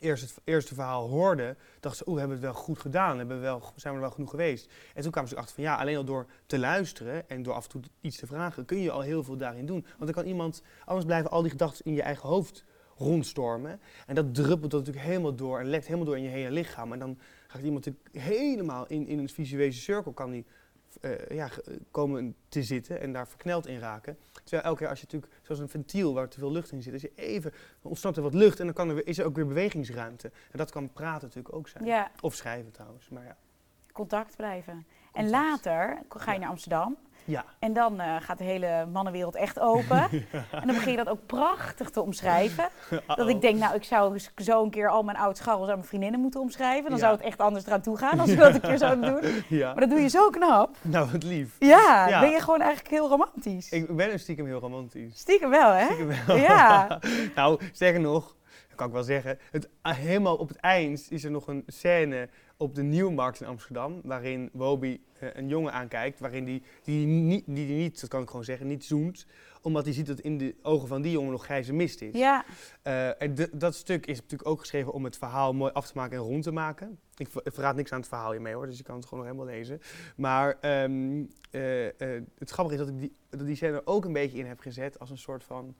eerst 0.00 0.22
het 0.22 0.40
eerste 0.44 0.74
verhaal 0.74 1.08
hoorden, 1.08 1.56
dachten 1.80 2.04
ze, 2.04 2.10
oeh, 2.10 2.14
we 2.14 2.20
hebben 2.20 2.38
het 2.38 2.46
wel 2.46 2.62
goed 2.62 2.78
gedaan, 2.78 3.18
hebben 3.18 3.36
we 3.36 3.42
wel, 3.42 3.62
zijn 3.76 3.94
we 3.94 4.00
er 4.00 4.06
wel 4.06 4.14
genoeg 4.14 4.30
geweest. 4.30 4.70
En 4.94 5.02
toen 5.02 5.10
kwamen 5.10 5.30
ze 5.30 5.36
achter 5.36 5.54
van, 5.54 5.64
ja, 5.64 5.76
alleen 5.76 5.96
al 5.96 6.04
door 6.04 6.26
te 6.46 6.58
luisteren 6.58 7.28
en 7.28 7.42
door 7.42 7.54
af 7.54 7.64
en 7.64 7.70
toe 7.70 7.82
iets 8.00 8.16
te 8.16 8.26
vragen, 8.26 8.64
kun 8.64 8.78
je 8.78 8.90
al 8.90 9.00
heel 9.00 9.24
veel 9.24 9.36
daarin 9.36 9.66
doen. 9.66 9.80
Want 9.82 10.04
dan 10.04 10.12
kan 10.12 10.26
iemand, 10.26 10.62
anders 10.84 11.06
blijven 11.06 11.30
al 11.30 11.42
die 11.42 11.50
gedachten 11.50 11.84
in 11.84 11.94
je 11.94 12.02
eigen 12.02 12.28
hoofd 12.28 12.64
rondstormen. 12.96 13.80
En 14.06 14.14
dat 14.14 14.34
druppelt 14.34 14.70
dan 14.70 14.80
natuurlijk 14.80 15.06
helemaal 15.06 15.34
door 15.34 15.58
en 15.58 15.66
lekt 15.66 15.84
helemaal 15.84 16.06
door 16.06 16.16
in 16.16 16.22
je 16.22 16.28
hele 16.28 16.50
lichaam. 16.50 16.92
En 16.92 16.98
dan 16.98 17.18
gaat 17.46 17.62
iemand 17.62 17.88
helemaal 18.12 18.86
in, 18.86 19.06
in 19.06 19.18
een 19.18 19.28
visuele 19.28 19.72
cirkel 19.72 20.12
kan 20.12 20.30
die, 20.30 20.46
eh, 21.00 21.36
ja, 21.36 21.48
komen 21.90 22.34
te 22.48 22.62
zitten 22.62 23.00
en 23.00 23.12
daar 23.12 23.28
verkneld 23.28 23.66
in 23.66 23.78
raken. 23.78 24.18
Terwijl 24.32 24.62
elke 24.62 24.78
keer 24.78 24.88
als 24.88 25.00
je 25.00 25.04
natuurlijk, 25.04 25.32
zoals 25.42 25.60
een 25.60 25.68
ventiel 25.68 26.14
waar 26.14 26.28
te 26.28 26.38
veel 26.38 26.52
lucht 26.52 26.72
in 26.72 26.82
zit, 26.82 26.92
als 26.92 27.02
je 27.02 27.12
even, 27.14 27.52
ontsnapt 27.82 28.16
er 28.16 28.22
wat 28.22 28.34
lucht 28.34 28.60
en 28.60 28.64
dan 28.64 28.74
kan 28.74 28.88
er 28.88 28.94
weer, 28.94 29.06
is 29.06 29.18
er 29.18 29.24
ook 29.24 29.36
weer 29.36 29.46
bewegingsruimte. 29.46 30.30
En 30.50 30.58
dat 30.58 30.70
kan 30.70 30.92
praten 30.92 31.26
natuurlijk 31.26 31.54
ook 31.54 31.68
zijn. 31.68 31.84
Ja, 31.84 32.10
Of 32.20 32.34
schrijven 32.34 32.72
trouwens, 32.72 33.08
maar 33.08 33.24
ja. 33.24 33.36
contact 33.92 34.36
blijven. 34.36 34.86
En 35.12 35.30
later 35.30 35.98
ga 36.08 36.32
je 36.32 36.38
naar 36.38 36.48
Amsterdam. 36.48 36.96
Ja. 37.24 37.44
En 37.58 37.72
dan 37.72 38.00
eh, 38.00 38.16
gaat 38.20 38.38
de 38.38 38.44
hele 38.44 38.86
mannenwereld 38.92 39.34
echt 39.34 39.60
open. 39.60 40.08
En 40.50 40.66
dan 40.66 40.74
begin 40.74 40.90
je 40.90 40.96
dat 40.96 41.08
ook 41.08 41.26
prachtig 41.26 41.90
te 41.90 42.02
omschrijven. 42.02 42.68
Dat 43.16 43.28
ik 43.28 43.40
denk, 43.40 43.58
nou, 43.58 43.74
ik 43.74 43.84
zou 43.84 44.18
zo 44.36 44.62
een 44.62 44.70
keer 44.70 44.88
al 44.88 45.02
mijn 45.02 45.16
oud 45.16 45.36
scharrels 45.36 45.68
aan 45.68 45.74
mijn 45.74 45.86
vriendinnen 45.88 46.20
moeten 46.20 46.40
omschrijven. 46.40 46.90
Dan 46.90 46.98
Ja. 46.98 47.04
zou 47.04 47.16
het 47.16 47.24
echt 47.24 47.38
anders 47.38 47.66
eraan 47.66 47.80
toe 47.80 47.96
gaan 47.96 48.20
als 48.20 48.30
ik 48.30 48.38
dat 48.38 48.54
een 48.54 48.60
keer 48.60 48.78
zou 48.78 49.00
doen. 49.00 49.20
Maar 49.60 49.80
dat 49.80 49.90
doe 49.90 50.00
je 50.00 50.08
zo 50.08 50.30
knap. 50.30 50.76
Nou, 50.82 51.10
wat 51.12 51.22
lief. 51.22 51.56
Ja, 51.58 52.20
ben 52.20 52.30
je 52.30 52.40
gewoon 52.40 52.60
eigenlijk 52.60 52.90
heel 52.90 53.08
romantisch. 53.08 53.70
Ik 53.70 53.96
ben 53.96 54.12
een 54.12 54.18
stiekem 54.18 54.46
heel 54.46 54.60
romantisch. 54.60 55.18
Stiekem 55.18 55.50
wel, 55.50 55.70
hè? 55.72 55.84
Stiekem 55.84 56.10
wel. 56.26 56.36
Ja. 56.36 56.98
nou, 57.34 57.60
sterker 57.72 58.00
nog, 58.00 58.36
dat 58.68 58.76
kan 58.76 58.86
ik 58.86 58.92
wel 58.92 59.02
zeggen. 59.02 59.38
Het, 59.50 59.68
ah, 59.82 59.94
helemaal 59.94 60.36
op 60.36 60.48
het 60.48 60.56
eind 60.56 61.06
is 61.10 61.24
er 61.24 61.30
nog 61.30 61.46
een 61.46 61.62
scène 61.66 62.28
op 62.60 62.74
de 62.74 62.82
Nieuwmarkt 62.82 63.40
in 63.40 63.46
Amsterdam. 63.46 64.00
Waarin 64.04 64.50
Wobi 64.52 65.02
eh, 65.18 65.28
een 65.32 65.48
jongen 65.48 65.72
aankijkt. 65.72 66.20
Waarin 66.20 66.44
die, 66.44 66.62
die, 66.82 67.06
niet, 67.06 67.44
die, 67.46 67.66
die 67.66 67.76
niet, 67.76 68.00
dat 68.00 68.10
kan 68.10 68.22
ik 68.22 68.28
gewoon 68.28 68.44
zeggen, 68.44 68.66
niet 68.66 68.84
zoent. 68.84 69.26
Omdat 69.62 69.84
hij 69.84 69.92
ziet 69.94 70.06
dat 70.06 70.20
in 70.20 70.38
de 70.38 70.54
ogen 70.62 70.88
van 70.88 71.02
die 71.02 71.12
jongen 71.12 71.30
nog 71.30 71.44
grijze 71.44 71.72
mist 71.72 72.00
is. 72.02 72.18
Ja, 72.18 72.44
Eh, 72.82 73.22
en 73.22 73.34
de- 73.34 73.50
dat 73.52 73.74
stuk 73.74 74.06
is 74.06 74.16
natuurlijk 74.20 74.48
ook 74.48 74.60
geschreven 74.60 74.92
om 74.92 75.04
het 75.04 75.18
verhaal 75.18 75.52
mooi 75.54 75.72
af 75.72 75.86
te 75.86 75.92
maken 75.94 76.16
en 76.16 76.22
rond 76.22 76.42
te 76.42 76.52
maken. 76.52 76.98
Ik, 77.16 77.28
ver- 77.28 77.46
ik 77.46 77.52
verraad 77.52 77.76
niks 77.76 77.92
aan 77.92 77.98
het 77.98 78.08
verhaal 78.08 78.32
hiermee 78.32 78.54
hoor, 78.54 78.66
dus 78.66 78.76
je 78.76 78.82
kan 78.82 78.96
het 78.96 79.06
gewoon 79.06 79.24
nog 79.24 79.32
helemaal 79.32 79.54
lezen. 79.54 79.80
Maar 80.16 80.56
ehm, 80.60 81.24
eh, 81.50 81.60
het 82.38 82.50
grappige 82.50 82.78
is 82.80 82.84
dat 82.86 82.88
ik 82.94 83.00
die, 83.00 83.12
dat 83.30 83.46
die 83.46 83.56
scène 83.56 83.72
er 83.76 83.82
ook 83.86 84.04
een 84.04 84.12
beetje 84.12 84.38
in 84.38 84.46
heb 84.46 84.60
gezet 84.60 84.98
als 84.98 85.10
een 85.10 85.18
soort 85.18 85.44
van 85.44 85.74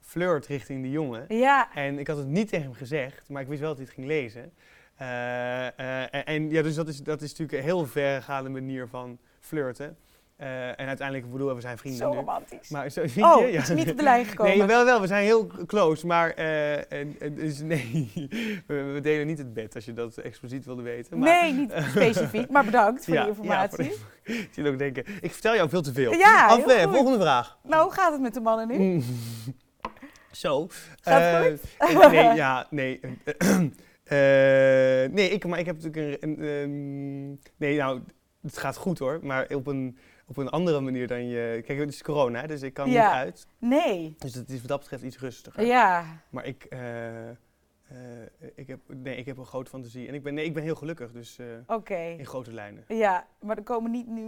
flirt 0.00 0.46
richting 0.46 0.82
die 0.82 0.90
jongen. 0.90 1.24
ja. 1.28 1.74
En 1.74 1.98
ik 1.98 2.06
had 2.06 2.16
het 2.16 2.26
niet 2.26 2.48
tegen 2.48 2.64
hem 2.66 2.74
gezegd, 2.74 3.28
maar 3.28 3.42
ik 3.42 3.48
wist 3.48 3.60
wel 3.60 3.68
dat 3.68 3.78
hij 3.78 3.86
het 3.86 3.94
ging 3.94 4.06
lezen. 4.06 4.52
Eh, 4.98 5.66
eh, 5.66 6.02
en, 6.10 6.24
en 6.24 6.50
ja, 6.50 6.62
dus 6.62 6.74
dat 6.74 6.88
is, 6.88 7.02
dat 7.02 7.22
is 7.22 7.30
natuurlijk 7.30 7.58
een 7.58 7.64
heel 7.64 7.86
vergaande 7.86 8.50
manier 8.50 8.88
van 8.88 9.18
flirten. 9.40 9.96
Eh, 10.38 10.68
en 10.68 10.86
uiteindelijk, 10.86 11.32
bedoel, 11.32 11.54
we 11.54 11.60
zijn 11.60 11.78
vrienden 11.78 12.00
Zo 12.00 12.10
nu. 12.10 12.16
romantisch. 12.16 12.68
Maar 12.68 12.90
zo, 12.90 13.02
vind 13.06 13.26
Oh, 13.34 13.40
je? 13.40 13.52
is 13.52 13.68
niet 13.68 13.90
op 13.90 13.96
de 13.96 14.02
lijn 14.02 14.24
gekomen. 14.24 14.58
Nee, 14.58 14.66
wel, 14.66 14.84
wel. 14.84 15.00
We 15.00 15.06
zijn 15.06 15.24
heel 15.24 15.46
close, 15.66 16.06
maar 16.06 16.30
eh, 16.30 16.92
en, 16.92 17.16
en 17.20 17.34
dus 17.34 17.60
nee, 17.72 18.10
we, 18.66 18.82
we 18.82 19.00
delen 19.00 19.26
niet 19.26 19.38
het 19.38 19.54
bed 19.54 19.74
als 19.74 19.84
je 19.84 19.92
dat 19.92 20.16
expliciet 20.16 20.64
wilde 20.64 20.82
weten. 20.82 21.18
Maar, 21.18 21.28
nee, 21.28 21.52
niet 21.52 21.72
specifiek, 21.90 22.50
maar 22.50 22.64
bedankt 22.64 23.04
voor 23.04 23.14
Ja, 23.14 23.22
de 23.22 23.28
informatie. 23.28 23.84
Ja, 23.84 23.90
voor 24.24 24.34
ik 24.34 24.48
zie 24.52 24.68
ook 24.68 24.78
denken, 24.78 25.04
ik 25.20 25.32
vertel 25.32 25.54
jou 25.54 25.68
veel 25.68 25.82
te 25.82 25.92
veel. 25.92 26.12
Ja, 26.12 26.46
Af, 26.46 26.62
volgende 26.82 27.18
vraag. 27.18 27.58
Nou, 27.62 27.82
hoe 27.82 27.92
gaat 27.92 28.12
het 28.12 28.20
met 28.20 28.34
de 28.34 28.40
mannen 28.40 28.68
nu? 28.68 28.76
Mm. 28.78 29.04
Zo. 30.30 30.66
Gaat 31.00 31.44
het 31.44 31.62
nee, 32.10 32.34
ja, 32.34 32.66
nee. 32.70 33.00
Eh, 34.08 35.12
nee, 35.14 35.28
ik, 35.30 35.46
maar 35.46 35.58
ik 35.58 35.66
heb 35.66 35.82
natuurlijk 35.82 36.22
een... 36.22 36.42
een, 36.44 37.40
nee, 37.56 37.76
nou, 37.76 38.00
het 38.42 38.58
gaat 38.58 38.76
goed 38.76 38.98
hoor, 38.98 39.18
maar 39.22 39.54
op 39.54 39.66
een, 39.66 39.98
op 40.26 40.36
een 40.36 40.48
andere 40.48 40.80
manier 40.80 41.06
dan 41.06 41.26
je... 41.26 41.62
Kijk, 41.66 41.78
het 41.78 41.88
is 41.88 42.02
corona, 42.02 42.46
dus 42.46 42.62
ik 42.62 42.74
kan 42.74 42.90
Ja. 42.90 43.04
niet 43.06 43.14
uit. 43.14 43.46
Nee. 43.58 44.14
Dus 44.18 44.34
het 44.34 44.50
is 44.50 44.58
wat 44.58 44.68
dat 44.68 44.78
betreft 44.80 45.02
iets 45.02 45.18
rustiger. 45.18 45.66
Ja. 45.66 46.04
Maar 46.30 46.44
ik, 46.46 46.64
eh, 46.64 47.28
eh, 47.28 47.36
ik, 48.54 48.66
heb, 48.66 48.80
nee, 48.86 49.16
ik 49.16 49.26
heb 49.26 49.38
een 49.38 49.46
grote 49.46 49.70
fantasie. 49.70 50.08
En 50.08 50.14
ik 50.14 50.22
ben, 50.22 50.34
nee, 50.34 50.44
ik 50.44 50.54
ben 50.54 50.62
heel 50.62 50.74
gelukkig, 50.74 51.12
dus 51.12 51.38
Oké. 51.66 51.98
in 52.18 52.26
grote 52.26 52.52
lijnen. 52.52 52.84
Ja, 52.88 53.26
maar 53.40 53.56
er 53.56 53.62
komen 53.62 53.90
niet 53.90 54.06
nu, 54.06 54.22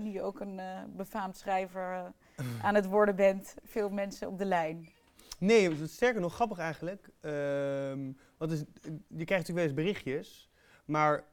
nu 0.00 0.10
je 0.10 0.22
ook 0.22 0.40
een 0.40 0.60
befaamd 0.96 1.36
schrijver 1.36 2.12
aan 2.62 2.74
het 2.74 2.86
worden 2.86 3.16
bent, 3.16 3.54
veel 3.64 3.90
mensen 3.90 4.28
op 4.28 4.38
de 4.38 4.44
lijn. 4.44 4.88
Nee, 5.38 5.86
sterker 5.86 6.20
nog 6.20 6.34
grappig 6.34 6.58
eigenlijk. 6.58 7.08
Ehm, 7.20 8.12
want 8.36 8.52
is- 8.52 8.64
je 9.08 9.24
krijgt 9.24 9.48
natuurlijk 9.48 9.48
wel 9.48 9.64
eens 9.64 9.74
berichtjes, 9.74 10.50
maar 10.84 11.24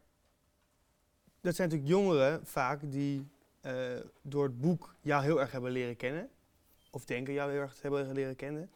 dat 1.41 1.55
zijn 1.55 1.69
natuurlijk 1.69 1.97
jongeren 1.97 2.45
vaak 2.45 2.91
die 2.91 3.27
eh, 3.61 3.73
door 4.21 4.43
het 4.43 4.59
boek 4.61 4.95
jou 5.01 5.23
heel 5.23 5.39
erg 5.39 5.51
hebben 5.51 5.71
leren 5.71 5.95
kennen. 5.95 6.29
Of 6.91 7.05
denken 7.05 7.33
jou 7.33 7.51
heel 7.51 7.59
erg 7.61 7.81
hebben 7.81 8.11
leren 8.13 8.35
kennen. 8.35 8.69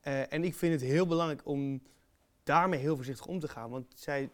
Eh, 0.00 0.32
en 0.32 0.44
ik 0.44 0.54
vind 0.54 0.72
het 0.80 0.90
heel 0.90 1.06
belangrijk 1.06 1.46
om 1.46 1.82
daarmee 2.42 2.80
heel 2.80 2.96
voorzichtig 2.96 3.26
om 3.26 3.38
te 3.40 3.48
gaan. 3.48 3.70
Want 3.70 3.86
zij, 3.94 4.30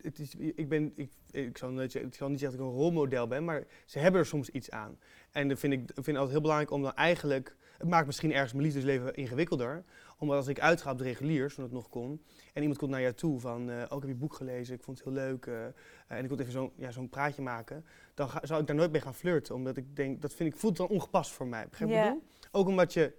het 0.00 0.18
is, 0.18 0.34
ik, 0.34 0.68
ben, 0.68 0.92
ik, 0.94 1.10
ik, 1.30 1.58
zal 1.58 1.70
niet, 1.70 1.90
zeggen- 1.92 2.30
dat 2.30 2.52
ik 2.52 2.60
een 2.60 2.66
rolmodel 2.66 3.26
ben, 3.26 3.44
maar 3.44 3.64
ze 3.86 3.98
hebben 3.98 4.20
er 4.20 4.26
soms 4.26 4.48
iets 4.50 4.70
aan. 4.70 4.98
En 5.30 5.48
dat 5.48 5.58
vind 5.58 5.72
ik, 5.72 5.80
vind 5.94 6.06
altijd 6.06 6.30
heel 6.30 6.40
belangrijk 6.40 6.70
om 6.70 6.82
dan 6.82 6.94
eigenlijk 6.94 7.56
het 7.78 7.88
maakt 7.88 8.06
misschien 8.06 8.32
ergens 8.32 8.52
mijn 8.52 8.64
liefdesleven 8.64 9.14
ingewikkelder. 9.14 9.84
Omdat 10.18 10.36
als 10.36 10.46
ik 10.48 10.60
uitga 10.60 10.90
op 10.90 10.98
de 10.98 11.04
reguliers, 11.04 11.54
toen 11.54 11.64
het 11.64 11.72
nog 11.72 11.88
kon, 11.88 12.22
en 12.52 12.60
iemand 12.60 12.78
komt 12.78 12.90
naar 12.90 13.00
jou 13.00 13.14
toe 13.14 13.40
van, 13.40 13.70
eh 13.70 13.82
ook 13.88 14.00
heb 14.00 14.10
je 14.10 14.16
boek 14.16 14.34
gelezen, 14.34 14.74
ik 14.74 14.82
vond 14.82 14.98
het 14.98 15.06
heel 15.06 15.16
leuk, 15.16 15.46
eh, 15.46 15.66
eh, 15.66 15.72
en 16.06 16.22
ik 16.22 16.28
wil 16.28 16.38
even 16.38 16.52
zo'n 16.52 16.72
ja, 16.76 16.90
zo'n 16.90 17.08
praatje 17.08 17.42
maken, 17.42 17.84
dan 18.14 18.28
ga, 18.28 18.40
zou 18.42 18.60
ik 18.60 18.66
daar 18.66 18.76
nooit 18.76 18.92
mee 18.92 19.00
gaan 19.00 19.14
flirten. 19.14 19.54
Omdat 19.54 19.76
ik 19.76 19.96
denk, 19.96 20.22
dat 20.22 20.34
vind 20.34 20.52
ik, 20.52 20.60
voelt 20.60 20.76
dan 20.76 20.88
ongepast 20.88 21.30
voor 21.30 21.46
mij. 21.46 21.68
Begrijp 21.68 21.90
je 21.90 21.96
wat 21.96 22.04
ik 22.06 22.10
Ja. 22.12 22.14
bedoel? 22.20 22.30
Ook 22.60 22.66
omdat 22.68 22.92
je 22.92 23.14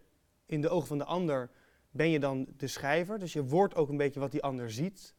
in 0.46 0.62
de 0.62 0.70
ogen 0.70 0.88
van 0.88 0.98
de 0.98 1.06
ander 1.06 1.50
ben 1.92 2.10
je 2.10 2.20
dan 2.20 2.48
de 2.58 2.68
schrijver, 2.68 3.20
dus 3.20 3.34
je 3.34 3.44
wordt 3.46 3.76
ook 3.76 3.90
een 3.90 3.98
beetje 3.98 4.20
wat 4.20 4.32
die 4.32 4.44
ander 4.44 4.72
ziet, 4.72 5.16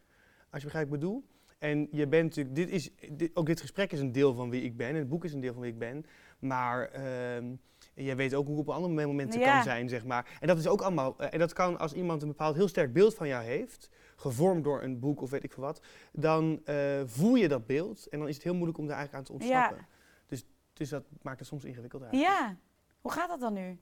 als 0.51 0.61
je 0.61 0.67
begrijpt 0.67 0.91
wat 0.91 0.99
ik 0.99 1.05
bedoel. 1.05 1.25
En 1.59 1.89
je 1.91 2.07
bent 2.07 2.25
natuurlijk, 2.25 2.57
dit 2.57 2.71
is, 2.71 2.91
dit, 3.13 3.37
ook 3.37 3.47
dit 3.47 3.61
gesprek 3.61 3.93
is 3.93 4.01
een 4.01 4.13
deel 4.13 4.35
van 4.35 4.51
wie 4.51 4.63
ik 4.63 4.77
ben, 4.77 4.89
en 4.89 4.95
het 4.95 5.09
boek 5.09 5.25
is 5.25 5.33
een 5.33 5.41
deel 5.41 5.53
van 5.53 5.63
wie 5.63 5.73
ik 5.73 5.79
ben, 5.79 6.05
maar... 6.39 6.89
ehm, 6.89 7.55
jij 7.95 8.17
weet 8.17 8.35
ook 8.35 8.47
hoe 8.47 8.55
ik 8.55 8.69
op 8.69 8.75
andere 8.75 9.07
momenten 9.07 9.41
Ja. 9.41 9.55
kan 9.55 9.63
zijn, 9.63 9.89
zeg 9.89 10.05
maar. 10.05 10.37
En 10.41 10.47
dat 10.47 10.59
is 10.59 10.67
ook 10.67 10.81
allemaal. 10.81 11.15
eh, 11.19 11.27
en 11.33 11.39
dat 11.39 11.53
kan 11.53 11.79
als 11.79 11.93
iemand 11.93 12.23
een 12.23 12.29
bepaald 12.29 12.55
heel 12.57 12.69
sterk 12.69 12.93
beeld 12.93 13.15
van 13.15 13.29
jou 13.29 13.45
heeft, 13.45 13.91
gevormd 14.17 14.65
door 14.65 14.83
een 14.83 14.99
boek 15.01 15.21
of 15.21 15.31
weet 15.31 15.45
ik 15.45 15.53
veel 15.53 15.63
wat, 15.63 15.81
dan 16.13 16.61
eh, 16.65 17.03
voel 17.07 17.35
je 17.35 17.49
dat 17.49 17.67
beeld 17.67 18.07
en 18.09 18.19
dan 18.19 18.29
is 18.29 18.35
het 18.35 18.45
heel 18.45 18.55
moeilijk 18.55 18.79
om 18.79 18.87
daar 18.87 18.97
eigenlijk 18.97 19.29
aan 19.29 19.37
te 19.37 19.43
ontsnappen. 19.43 19.87
Dus, 20.27 20.45
dus 20.73 20.89
dat 20.89 21.05
maakt 21.23 21.39
het 21.39 21.49
soms 21.49 21.65
ingewikkeld. 21.65 22.05
Ja, 22.11 22.57
hoe 23.01 23.13
gaat 23.13 23.29
dat 23.29 23.41
dan 23.41 23.53
nu? 23.53 23.79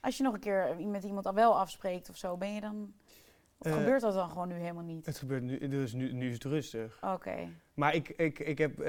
Als 0.00 0.16
je 0.16 0.22
nog 0.22 0.34
een 0.34 0.40
keer 0.40 0.76
met 0.86 1.04
iemand 1.04 1.26
al 1.26 1.34
wel 1.34 1.58
afspreekt 1.58 2.08
of 2.10 2.16
zo, 2.16 2.36
ben 2.36 2.54
je 2.54 2.60
dan... 2.60 2.94
Of 3.58 3.66
Eh, 3.66 3.76
gebeurt 3.76 4.00
dat 4.00 4.14
dan 4.14 4.28
gewoon 4.28 4.48
nu 4.48 4.54
helemaal 4.54 4.82
niet? 4.84 5.06
Het 5.06 5.18
gebeurt 5.18 5.42
nu, 5.42 5.68
dus 5.68 5.92
nu, 5.92 6.12
nu 6.12 6.26
is 6.28 6.34
het 6.34 6.44
rustig. 6.44 6.98
Oké. 7.02 7.48
Maar 7.74 7.94
ik, 7.94 8.08
ik, 8.08 8.38
ik 8.38 8.58
heb 8.58 8.84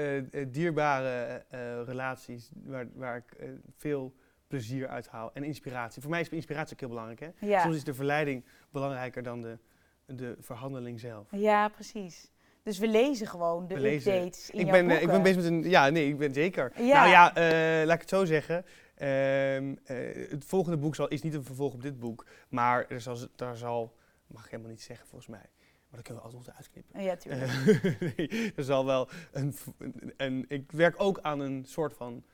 dierbare 0.52 1.44
relaties 1.86 2.50
waar, 2.64 2.86
waar 2.94 3.16
ik 3.16 3.50
veel 3.76 4.14
plezier 4.46 4.88
uit 4.88 5.08
haal 5.08 5.30
en 5.34 5.44
inspiratie. 5.44 6.02
Voor 6.02 6.10
mij 6.10 6.20
is 6.20 6.28
inspiratie 6.28 6.72
ook 6.72 6.80
heel 6.80 6.88
belangrijk. 6.88 7.20
Hè? 7.20 7.46
Ja. 7.46 7.62
Soms 7.62 7.76
is 7.76 7.84
de 7.84 7.94
verleiding 7.94 8.44
belangrijker 8.70 9.22
dan 9.22 9.42
de, 9.42 9.58
de 10.06 10.36
verhandeling 10.40 11.00
zelf. 11.00 11.28
ja, 11.30 11.68
precies. 11.68 12.30
Dus 12.62 12.78
we 12.78 12.88
lezen 12.88 13.26
gewoon 13.26 13.66
de 13.66 13.74
We 13.74 13.94
updates 13.94 14.50
in 14.50 14.60
ik 14.60 14.70
ben, 14.70 14.90
eh, 14.90 15.02
ik 15.02 15.08
ben 15.08 15.22
bezig 15.22 15.36
met 15.36 15.44
een. 15.44 15.62
Ja, 15.70 15.88
nee, 15.88 16.08
ik 16.08 16.18
ben 16.18 16.34
zeker. 16.34 16.72
Ja. 16.76 16.98
Nou 16.98 17.08
ja, 17.08 17.34
eh, 17.34 17.86
laat 17.86 17.94
ik 17.94 18.00
het 18.00 18.08
zo 18.08 18.24
zeggen. 18.24 18.64
Ehm, 18.94 19.74
eh, 19.84 20.30
het 20.30 20.44
volgende 20.44 20.76
boek 20.78 20.94
zal, 20.94 21.08
is 21.08 21.22
niet 21.22 21.34
een 21.34 21.44
vervolg 21.44 21.72
op 21.72 21.82
dit 21.82 21.98
boek. 21.98 22.26
Maar 22.48 22.86
er 22.88 23.00
zal, 23.00 23.16
daar 23.36 23.56
zal. 23.56 23.96
Mag 24.26 24.44
ik 24.44 24.50
helemaal 24.50 24.70
niet 24.70 24.82
zeggen 24.82 25.06
volgens 25.06 25.30
mij. 25.30 25.46
Maar 25.88 26.00
dat 26.00 26.02
kunnen 26.02 26.22
we 26.22 26.28
altijd 26.28 26.46
nog 26.46 26.56
uitknippen. 26.56 27.02
Ja, 27.02 27.16
tuurlijk. 27.16 27.52
Nee, 28.16 28.52
er 28.56 28.64
zal 28.64 28.84
wel 28.86 29.08
een, 29.32 29.54
een, 29.78 30.14
een- 30.16 30.44
Ik 30.48 30.72
werk 30.72 30.94
ook 30.98 31.18
aan 31.20 31.40
een 31.40 31.64
soort 31.64 31.94
van 31.94 32.24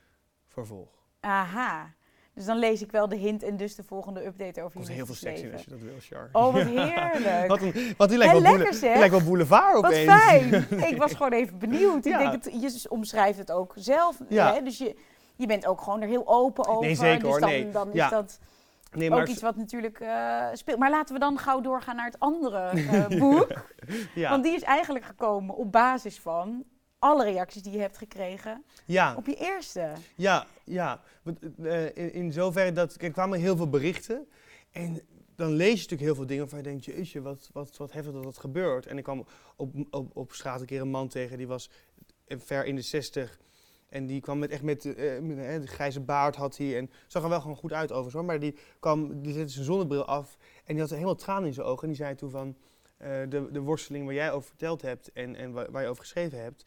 vervolg. 0.47 0.89
Aha. 1.19 1.93
Dus 2.35 2.45
dan 2.45 2.57
lees 2.57 2.81
ik 2.81 2.91
wel 2.91 3.07
de 3.07 3.15
hint 3.15 3.43
en 3.43 3.57
dus 3.57 3.75
de 3.75 3.83
volgende 3.83 4.25
update 4.25 4.61
over 4.63 4.81
Er 4.81 4.87
je 4.87 4.93
heel 4.93 5.05
veel 5.05 5.15
seks 5.15 5.41
in 5.41 5.49
liefdesleven. 5.51 5.73
als 5.79 5.81
je 5.81 5.87
dat 6.01 6.09
wil, 6.09 6.19
Char. 6.19 6.29
Oh, 6.45 6.53
wat 6.53 6.63
heerlijk. 6.85 7.47
Wat, 7.47 7.61
een, 7.61 7.93
wat 7.97 8.09
die 8.09 8.17
lijkt 8.17 8.33
wel, 8.33 8.41
lekker 8.41 8.79
boule- 8.79 8.97
lijkt 8.97 9.11
wel 9.15 9.23
boulevard 9.23 9.73
Wat 9.73 9.85
opeens. 9.85 10.11
fijn. 10.13 10.53
Ik 10.91 10.97
was 10.97 11.13
gewoon 11.13 11.31
even 11.31 11.57
benieuwd. 11.59 12.03
Ja. 12.03 12.19
Ik 12.19 12.31
denk 12.31 12.43
het, 12.43 12.61
je 12.83 12.89
omschrijft 12.89 13.37
het 13.37 13.51
ook 13.51 13.73
zelf. 13.75 14.17
Ja. 14.29 14.53
Hè? 14.53 14.61
Dus 14.61 14.77
je, 14.77 14.95
je 15.35 15.47
bent 15.47 15.65
ook 15.65 15.81
gewoon 15.81 16.01
er 16.01 16.07
heel 16.07 16.27
open 16.27 16.67
over. 16.67 16.81
Nee, 16.85 16.95
zeker 16.95 17.19
dus 17.19 17.29
hoor, 17.29 17.39
dan, 17.39 17.49
nee. 17.49 17.69
dan 17.69 17.87
is 17.87 17.93
Ja. 17.93 18.09
dat 18.09 18.39
nee, 18.91 19.11
ook 19.11 19.27
iets 19.27 19.41
wat 19.41 19.55
natuurlijk 19.55 19.99
eh, 19.99 20.45
speelt. 20.53 20.79
Maar 20.79 20.89
laten 20.89 21.13
we 21.13 21.19
dan 21.19 21.37
gauw 21.37 21.61
doorgaan 21.61 21.95
naar 21.95 22.05
het 22.05 22.19
andere 22.19 22.57
eh, 22.69 23.07
boek. 23.19 23.47
ja, 24.15 24.29
Want 24.29 24.43
die 24.43 24.53
is 24.55 24.61
eigenlijk 24.63 25.05
gekomen 25.05 25.55
op 25.55 25.71
basis 25.71 26.19
van 26.19 26.63
alle 27.03 27.23
reacties 27.23 27.61
die 27.61 27.71
je 27.71 27.79
hebt 27.79 27.97
gekregen 27.97 28.63
ja. 28.85 29.15
op 29.15 29.25
je 29.25 29.35
eerste. 29.35 29.91
Ja, 30.15 30.47
ja. 30.63 31.01
Eh, 31.63 32.15
in, 32.15 32.31
zoverre 32.31 32.71
dat 32.71 33.01
er 33.01 33.11
kwamen 33.11 33.39
heel 33.39 33.55
veel 33.57 33.69
berichten. 33.69 34.27
En 34.71 35.01
dan 35.35 35.51
lees 35.51 35.67
je 35.67 35.73
natuurlijk 35.73 36.01
heel 36.01 36.15
veel 36.15 36.25
dingen 36.25 36.41
waarvan 36.41 36.63
je 36.63 36.69
denkt, 36.69 36.85
jeetje, 36.85 37.21
wat, 37.21 37.49
wat, 37.53 37.77
wat 37.77 37.91
heftig 37.91 38.13
dat 38.13 38.23
dat 38.23 38.37
gebeurt. 38.37 38.85
En 38.85 38.97
ik 38.97 39.03
kwam 39.03 39.25
op, 39.55 39.73
op, 39.89 40.17
op 40.17 40.33
straat 40.33 40.59
een 40.59 40.65
keer 40.65 40.81
een 40.81 40.89
man 40.89 41.07
tegen, 41.07 41.37
die 41.37 41.47
was 41.47 41.69
ver 42.27 42.65
in 42.65 42.75
de 42.75 42.81
zestig. 42.81 43.39
En 43.89 44.05
die 44.05 44.21
kwam 44.21 44.39
met, 44.39 44.49
echt 44.49 44.63
met, 44.63 44.85
eh, 44.85 45.19
met 45.19 45.61
de 45.61 45.67
grijze 45.67 45.99
baard 45.99 46.35
had 46.35 46.57
hij. 46.57 46.77
En 46.77 46.89
zag 47.07 47.23
er 47.23 47.29
wel 47.29 47.41
gewoon 47.41 47.55
goed 47.57 47.73
uit 47.73 47.91
overigens 47.91 48.13
hoor. 48.13 48.25
Maar 48.25 48.39
die, 48.39 48.55
kwam, 48.79 49.21
die 49.21 49.33
zette 49.33 49.51
zijn 49.51 49.65
zonnebril 49.65 50.05
af. 50.05 50.37
En 50.65 50.73
die 50.73 50.81
had 50.81 50.89
helemaal 50.89 51.15
tranen 51.15 51.47
in 51.47 51.53
zijn 51.53 51.67
ogen. 51.67 51.81
En 51.81 51.87
die 51.87 51.97
zei 51.97 52.15
toen 52.15 52.29
van, 52.29 52.55
eh, 53.03 53.09
de, 53.29 53.47
de 53.51 53.59
worsteling 53.59 54.05
waar 54.05 54.13
jij 54.13 54.31
over 54.31 54.47
verteld 54.47 54.81
hebt 54.81 55.11
en, 55.11 55.35
en 55.35 55.51
waar, 55.51 55.71
waar 55.71 55.81
je 55.81 55.87
over 55.87 56.01
geschreven 56.03 56.41
hebt, 56.41 56.65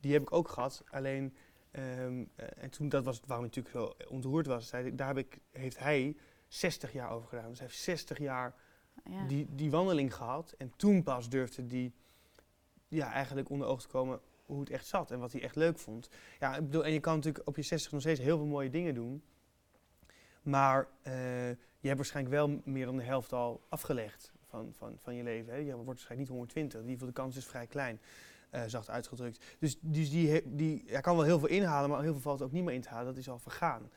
die 0.00 0.12
heb 0.12 0.22
ik 0.22 0.32
ook 0.32 0.48
gehad. 0.48 0.84
Alleen, 0.90 1.36
ehm, 1.70 2.24
eh, 2.34 2.46
en 2.62 2.70
toen, 2.70 2.88
dat 2.88 3.04
was 3.04 3.20
waarom 3.26 3.46
hij 3.46 3.54
natuurlijk 3.56 3.98
zo 3.98 4.12
ontroerd 4.14 4.46
was, 4.46 4.70
hij, 4.70 4.94
daar 4.94 5.06
heb 5.06 5.18
ik, 5.18 5.38
heeft 5.50 5.78
hij 5.78 6.16
60 6.48 6.92
jaar 6.92 7.10
over 7.10 7.28
gedaan. 7.28 7.48
Dus 7.48 7.58
hij 7.58 7.66
heeft 7.66 7.80
60 7.80 8.18
jaar 8.18 8.54
Ja. 9.04 9.26
die, 9.26 9.46
die 9.54 9.70
wandeling 9.70 10.14
gehad. 10.14 10.54
En 10.58 10.72
toen 10.76 11.02
pas 11.02 11.28
durfde 11.28 11.66
die 11.66 11.94
ja, 12.88 13.12
eigenlijk 13.12 13.48
onder 13.50 13.66
oog 13.66 13.80
te 13.82 13.88
komen 13.88 14.20
hoe 14.46 14.60
het 14.60 14.70
echt 14.70 14.86
zat 14.86 15.10
en 15.10 15.18
wat 15.18 15.32
hij 15.32 15.42
echt 15.42 15.56
leuk 15.56 15.78
vond. 15.78 16.08
Ja, 16.38 16.56
ik 16.56 16.64
bedoel, 16.64 16.84
en 16.84 16.92
je 16.92 17.00
kan 17.00 17.14
natuurlijk 17.14 17.48
op 17.48 17.56
je 17.56 17.62
60 17.62 17.92
nog 17.92 18.00
steeds 18.00 18.20
heel 18.20 18.36
veel 18.36 18.46
mooie 18.46 18.70
dingen 18.70 18.94
doen. 18.94 19.22
Maar 20.42 20.88
eh, 21.02 21.48
je 21.50 21.86
hebt 21.86 21.96
waarschijnlijk 21.96 22.34
wel 22.34 22.60
meer 22.64 22.86
dan 22.86 22.96
de 22.96 23.02
helft 23.02 23.32
al 23.32 23.60
afgelegd 23.68 24.32
van, 24.48 24.72
van, 24.76 24.98
van 25.02 25.14
je 25.14 25.22
leven. 25.22 25.52
Hè. 25.52 25.58
Je 25.58 25.72
wordt 25.72 25.86
waarschijnlijk 25.86 26.20
niet 26.20 26.38
120. 26.38 26.80
In 26.80 26.86
ieder 26.86 26.98
geval 26.98 27.14
de 27.14 27.20
kans 27.20 27.36
is 27.36 27.46
vrij 27.46 27.66
klein, 27.66 28.00
eh, 28.50 28.62
zacht 28.66 28.90
uitgedrukt. 28.90 29.44
Dus, 29.58 29.76
dus 29.80 30.10
die, 30.10 30.42
die, 30.56 30.84
hij 30.86 31.00
kan 31.00 31.16
wel 31.16 31.24
heel 31.24 31.38
veel 31.38 31.48
inhalen, 31.48 31.90
maar 31.90 32.02
heel 32.02 32.12
veel 32.12 32.20
valt 32.20 32.42
ook 32.42 32.52
niet 32.52 32.64
meer 32.64 32.74
in 32.74 32.80
te 32.80 32.88
halen. 32.88 33.06
Dat 33.06 33.16
is 33.16 33.28
al 33.28 33.38
vergaan. 33.38 33.90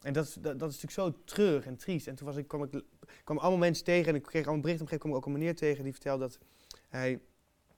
En 0.00 0.12
dat, 0.12 0.26
is- 0.26 0.34
dat, 0.34 0.58
dat 0.58 0.70
is 0.70 0.80
natuurlijk 0.82 1.16
zo 1.16 1.24
treurig 1.34 1.66
en 1.66 1.76
triest. 1.76 2.06
En 2.06 2.14
toen 2.14 2.26
was 2.26 2.36
ik, 2.36 2.48
kwam 2.48 2.62
ik 2.62 2.82
kwam 3.24 3.38
allemaal 3.38 3.58
mensen 3.58 3.84
tegen 3.84 4.08
en 4.08 4.14
ik 4.14 4.22
kreeg 4.22 4.42
allemaal 4.44 4.62
berichten. 4.62 4.86
Op 4.86 4.92
een 4.92 4.98
gegeven 4.98 5.08
moment 5.08 5.10
kwam 5.10 5.10
ik 5.10 5.16
ook 5.16 5.26
een 5.26 5.32
meneer 5.32 5.56
tegen 5.56 5.84
die 5.84 5.92
vertelde 5.92 6.24
dat 6.24 6.38
hij 6.88 7.20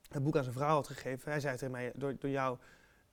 het 0.08 0.22
boek 0.22 0.36
aan 0.36 0.42
zijn 0.42 0.54
vrouw 0.54 0.74
had 0.74 0.86
gegeven. 0.88 1.30
Hij 1.30 1.40
zei 1.40 1.56
tegen 1.56 1.72
mij, 1.72 1.92
door, 1.94 2.16
door 2.18 2.30
jou 2.30 2.58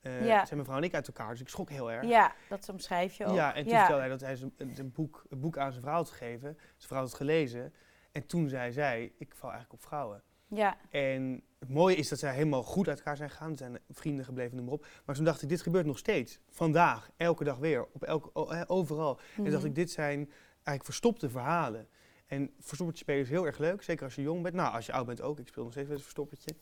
eh, 0.00 0.24
Ja. 0.26 0.36
zijn 0.36 0.48
mijn 0.54 0.64
vrouw 0.64 0.76
en 0.76 0.82
ik 0.84 0.94
uit 0.94 1.06
elkaar. 1.06 1.30
Dus 1.30 1.40
ik 1.40 1.48
schrok 1.48 1.70
heel 1.70 1.90
erg. 1.92 2.06
ja, 2.08 2.32
dat 2.48 2.68
omschrijf 2.68 3.14
je 3.14 3.24
ook. 3.26 3.34
Ja, 3.34 3.54
en 3.54 3.62
toen 3.66 3.76
vertelde 3.78 4.00
hij 4.00 4.08
dat 4.10 4.20
hij 4.20 4.36
zijn, 4.36 4.52
zijn 4.72 4.92
boek, 4.92 5.24
het 5.28 5.40
boek 5.40 5.56
aan 5.58 5.70
zijn 5.70 5.82
vrouw 5.82 5.94
had 5.94 6.10
gegeven. 6.10 6.56
Zijn 6.58 6.88
vrouw 6.88 6.98
had 7.00 7.08
het 7.08 7.16
gelezen. 7.16 7.72
En 8.12 8.26
toen 8.26 8.48
zei 8.48 8.72
zij, 8.72 9.12
ik 9.18 9.34
val 9.34 9.50
eigenlijk 9.50 9.82
op 9.82 9.88
vrouwen. 9.88 10.22
Ja, 10.46 10.76
En 10.90 11.42
het 11.62 11.70
mooie 11.70 11.96
is 11.96 12.08
dat 12.08 12.18
zij 12.18 12.34
helemaal 12.34 12.62
goed 12.62 12.88
uit 12.88 12.98
elkaar 12.98 13.16
zijn 13.16 13.30
gegaan. 13.30 13.50
Ze 13.50 13.56
zijn 13.56 13.78
vrienden 13.90 14.24
gebleven, 14.24 14.56
noem 14.56 14.64
maar 14.64 14.74
op. 14.74 14.86
Maar 15.04 15.14
toen 15.14 15.24
dacht 15.24 15.42
ik, 15.42 15.48
dit 15.48 15.62
gebeurt 15.62 15.86
nog 15.86 15.98
steeds. 15.98 16.38
Vandaag, 16.48 17.10
elke 17.16 17.44
dag 17.44 17.58
weer, 17.58 17.86
op 17.92 18.02
elke, 18.02 18.66
overal. 18.68 19.18
En 19.36 19.44
dacht 19.44 19.56
Mhm. 19.56 19.66
ik, 19.66 19.74
dit 19.74 19.90
zijn 19.90 20.18
eigenlijk 20.54 20.84
verstopte 20.84 21.28
verhalen. 21.30 21.88
En 22.26 22.50
verstoppertje 22.60 23.04
spelen 23.04 23.22
is 23.22 23.28
heel 23.28 23.46
erg 23.46 23.58
leuk, 23.58 23.82
zeker 23.82 24.04
als 24.04 24.14
je 24.14 24.22
jong 24.22 24.42
bent. 24.42 24.54
Nou, 24.54 24.74
als 24.74 24.86
je 24.86 24.92
oud 24.92 25.06
bent 25.06 25.22
ook. 25.22 25.38
Ik 25.38 25.48
speel 25.48 25.62
nog 25.62 25.72
steeds 25.72 25.86
wel 25.86 25.96
eens 25.96 26.04
verstoppertje. 26.04 26.54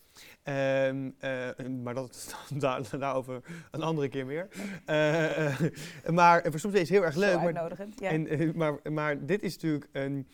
Ehm, 0.43 1.11
eh, 1.19 1.67
maar 1.83 1.95
dat, 1.95 2.35
daar, 2.59 2.99
daarover 2.99 3.43
een 3.71 3.83
andere 3.83 4.09
keer 4.09 4.27
meer. 4.27 4.49
Eh, 4.85 5.47
eh, 5.47 5.71
maar 6.13 6.41
verstoppertje 6.43 6.81
is 6.81 6.89
heel 6.91 7.05
erg 7.05 7.15
Zo 7.15 7.21
leuk. 7.21 7.35
Maar 7.37 7.45
uitnodigend. 7.45 8.01
Ja. 8.01 8.11
en, 8.11 8.57
maar, 8.57 8.93
maar 8.93 9.27
dit 9.27 9.43
is 9.43 9.55
natuurlijk 9.55 9.89
een, 9.93 10.29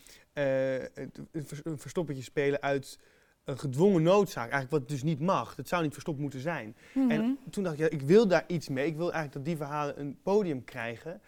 een 1.63 1.79
verstoppertje 1.79 2.23
spelen 2.23 2.63
uit 2.63 2.99
een 3.47 3.59
gedwongen 3.59 4.03
noodzaak. 4.03 4.51
Eigenlijk 4.51 4.71
wat 4.71 4.89
dus 4.89 5.03
niet 5.03 5.21
mag. 5.21 5.55
Dat 5.55 5.69
zou 5.69 5.83
niet 5.83 5.93
verstopt 5.93 6.19
moeten 6.19 6.41
zijn. 6.41 6.77
Mhm. 6.95 7.11
En 7.11 7.39
toen 7.51 7.63
dacht 7.63 7.75
ik, 7.75 7.81
ja, 7.81 7.99
ik 7.99 8.03
wil 8.03 8.27
daar 8.29 8.45
iets 8.47 8.69
mee. 8.69 8.87
Ik 8.87 8.97
wil 8.97 9.13
eigenlijk 9.13 9.33
dat 9.33 9.45
die 9.45 9.57
verhalen 9.57 10.01
een 10.01 10.19
podium 10.23 10.65
krijgen. 10.65 11.13
En 11.13 11.21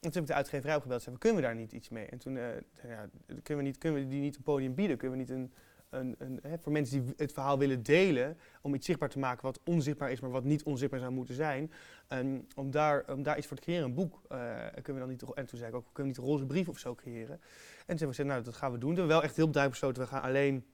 toen 0.00 0.12
heb 0.12 0.22
ik 0.22 0.26
de 0.26 0.34
uitgeverij 0.34 0.74
opgebeld 0.74 1.00
en 1.00 1.04
zei, 1.04 1.18
kunnen 1.18 1.40
we 1.40 1.46
daar 1.46 1.56
niet 1.56 1.72
iets 1.72 1.88
mee? 1.88 2.06
En 2.06 2.18
toen, 2.18 2.34
zei, 2.72 2.92
ja, 2.92 3.08
kunnen, 3.26 3.64
we 3.64 3.70
niet, 3.70 3.78
kunnen 3.78 4.02
we 4.02 4.08
die 4.08 4.20
niet 4.20 4.36
een 4.36 4.42
podium 4.42 4.74
bieden? 4.74 4.96
Kunnen 4.96 5.18
we 5.18 5.24
niet 5.24 5.32
een, 5.32 5.52
een, 5.90 6.14
een 6.18 6.38
hè, 6.42 6.58
voor 6.58 6.72
mensen 6.72 7.02
die 7.02 7.14
het 7.16 7.32
verhaal 7.32 7.58
willen 7.58 7.82
delen, 7.82 8.36
om 8.62 8.74
iets 8.74 8.86
zichtbaar 8.86 9.08
te 9.08 9.18
maken 9.18 9.42
wat 9.42 9.60
onzichtbaar 9.64 10.10
is, 10.10 10.20
maar 10.20 10.30
wat 10.30 10.44
niet 10.44 10.62
onzichtbaar 10.62 11.00
zou 11.00 11.12
moeten 11.12 11.34
zijn, 11.34 11.72
en 12.06 12.48
om, 12.54 12.70
daar, 12.70 13.04
om 13.12 13.22
daar 13.22 13.38
iets 13.38 13.46
voor 13.46 13.56
te 13.56 13.62
creëren, 13.62 13.84
een 13.84 13.94
boek, 13.94 14.20
eh, 14.28 14.38
kunnen 14.82 14.92
we 14.92 14.98
dan 14.98 15.08
niet, 15.08 15.22
en 15.34 15.46
toen 15.46 15.58
zei 15.58 15.70
ik 15.70 15.76
ook, 15.76 15.86
kunnen 15.92 16.12
we 16.12 16.18
niet 16.18 16.28
een 16.28 16.34
roze 16.34 16.46
brief 16.46 16.68
of 16.68 16.78
zo 16.78 16.94
creëren? 16.94 17.34
En 17.34 17.96
toen 17.96 17.96
hebben 17.96 17.96
we 17.96 18.06
gezegd, 18.06 18.28
nou 18.28 18.42
dat 18.42 18.56
gaan 18.56 18.72
we 18.72 18.78
doen. 18.78 18.88
Toen 18.88 18.98
hebben 18.98 19.14
we 19.14 19.20
wel 19.20 19.28
echt 19.28 19.36
heel 19.36 19.50
duidelijk 19.50 19.80
besloten, 19.80 20.02
we 20.02 20.08
gaan 20.08 20.22
alleen 20.22 20.64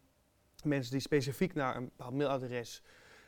mensen 0.65 0.93
die 0.93 1.01
specifiek 1.01 1.55
naar 1.55 1.77
een 1.77 1.85
bepaald 1.85 2.15
mailadres 2.15 2.83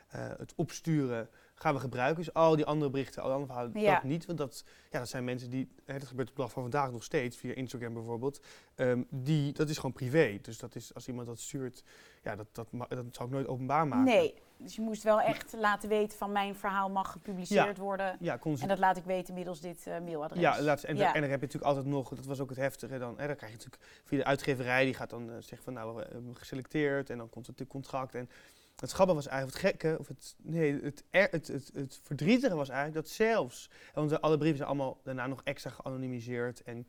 eh, 0.09 0.29
het 0.39 0.53
opsturen, 0.57 1.29
gaan 1.55 1.75
we 1.75 1.81
gebruiken. 1.81 2.25
Dus 2.25 2.35
al 2.35 2.57
die 2.57 2.65
andere 2.65 2.91
berichten, 2.91 3.23
al 3.23 3.29
die 3.29 3.37
andere 3.37 3.53
verhalen, 3.53 3.81
Ja. 3.81 3.95
dat 3.95 4.03
niet. 4.03 4.27
Want 4.27 4.39
dat, 4.39 4.65
ja, 4.91 4.99
dat 4.99 5.09
zijn 5.09 5.25
mensen 5.25 5.51
die, 5.51 5.69
hè, 5.85 5.99
dat 5.99 6.09
gebeurt 6.09 6.29
op 6.31 6.37
de 6.37 6.43
dag 6.43 6.51
van 6.53 6.63
vandaag 6.63 6.91
nog 6.93 7.03
steeds, 7.05 7.37
via 7.37 7.55
Instagram 7.55 7.95
bijvoorbeeld. 7.95 8.41
ehm, 8.75 9.03
die, 9.11 9.53
dat 9.53 9.69
is 9.69 9.77
gewoon 9.77 9.93
privé. 9.93 10.39
Dus 10.43 10.59
dat 10.59 10.75
is, 10.75 10.95
als 10.95 11.09
iemand 11.09 11.27
dat 11.27 11.41
stuurt, 11.41 11.83
ja, 12.23 12.37
dat, 12.37 12.47
dat, 12.53 12.73
ma- 12.73 12.87
dat 12.89 13.05
zou 13.11 13.29
ik 13.29 13.35
nooit 13.35 13.47
openbaar 13.47 13.87
maken. 13.89 14.05
Nee, 14.15 14.35
dus 14.59 14.75
je 14.75 14.81
moest 14.81 15.03
wel 15.03 15.21
echt 15.21 15.53
laten 15.53 15.89
weten 15.89 16.19
van 16.19 16.33
mijn 16.33 16.55
verhaal 16.55 16.91
mag 16.91 17.13
gepubliceerd 17.13 17.79
worden. 17.79 18.17
Ja, 18.21 18.39
En 18.61 18.69
dat 18.69 18.79
laat 18.79 18.97
ik 18.97 19.05
weten 19.05 19.35
middels 19.35 19.61
dit 19.61 19.87
eh, 19.87 19.99
mailadres. 20.01 20.41
Ja, 20.41 20.63
laat, 20.63 20.83
en, 20.83 20.97
Ja. 20.97 21.15
en 21.15 21.21
dan 21.21 21.31
heb 21.31 21.41
je 21.41 21.47
natuurlijk 21.47 21.65
altijd 21.65 21.87
nog, 21.87 22.09
dat 22.09 22.27
was 22.27 22.41
ook 22.41 22.49
het 22.49 22.59
heftige, 22.59 22.99
dan, 22.99 23.19
hè, 23.19 23.27
dan 23.27 23.37
krijg 23.37 23.53
je 23.53 23.59
natuurlijk 23.59 23.83
via 24.05 24.19
de 24.19 24.25
uitgeverij, 24.25 24.85
die 24.85 24.95
gaat 24.95 25.11
dan 25.11 25.29
eh, 25.31 25.35
zeggen 25.35 25.63
van 25.63 25.73
nou, 25.73 25.97
we 25.97 26.07
hebben 26.13 26.37
geselecteerd 26.37 27.11
en 27.11 27.19
dan 27.19 27.29
komt 27.29 27.47
het 27.47 27.67
contract. 27.67 28.15
En 28.15 28.31
het 28.77 28.93
grappige 28.93 29.17
was 29.17 29.27
eigenlijk, 29.27 29.63
het 29.63 29.71
gekke, 29.71 29.99
of 29.99 30.09
het, 30.09 30.35
nee, 30.43 30.81
het, 30.83 31.05
er, 31.11 31.29
het, 31.31 31.47
het, 31.47 31.71
het 31.75 32.01
verdrietige 32.03 32.55
was 32.55 32.69
eigenlijk 32.69 33.05
dat 33.07 33.15
zelfs, 33.15 33.71
want 33.95 34.21
alle 34.21 34.37
brieven 34.37 34.57
zijn 34.57 34.69
allemaal 34.69 35.01
daarna 35.03 35.27
nog 35.27 35.41
extra 35.45 35.71
geanonimiseerd 35.71 36.63
en 36.63 36.87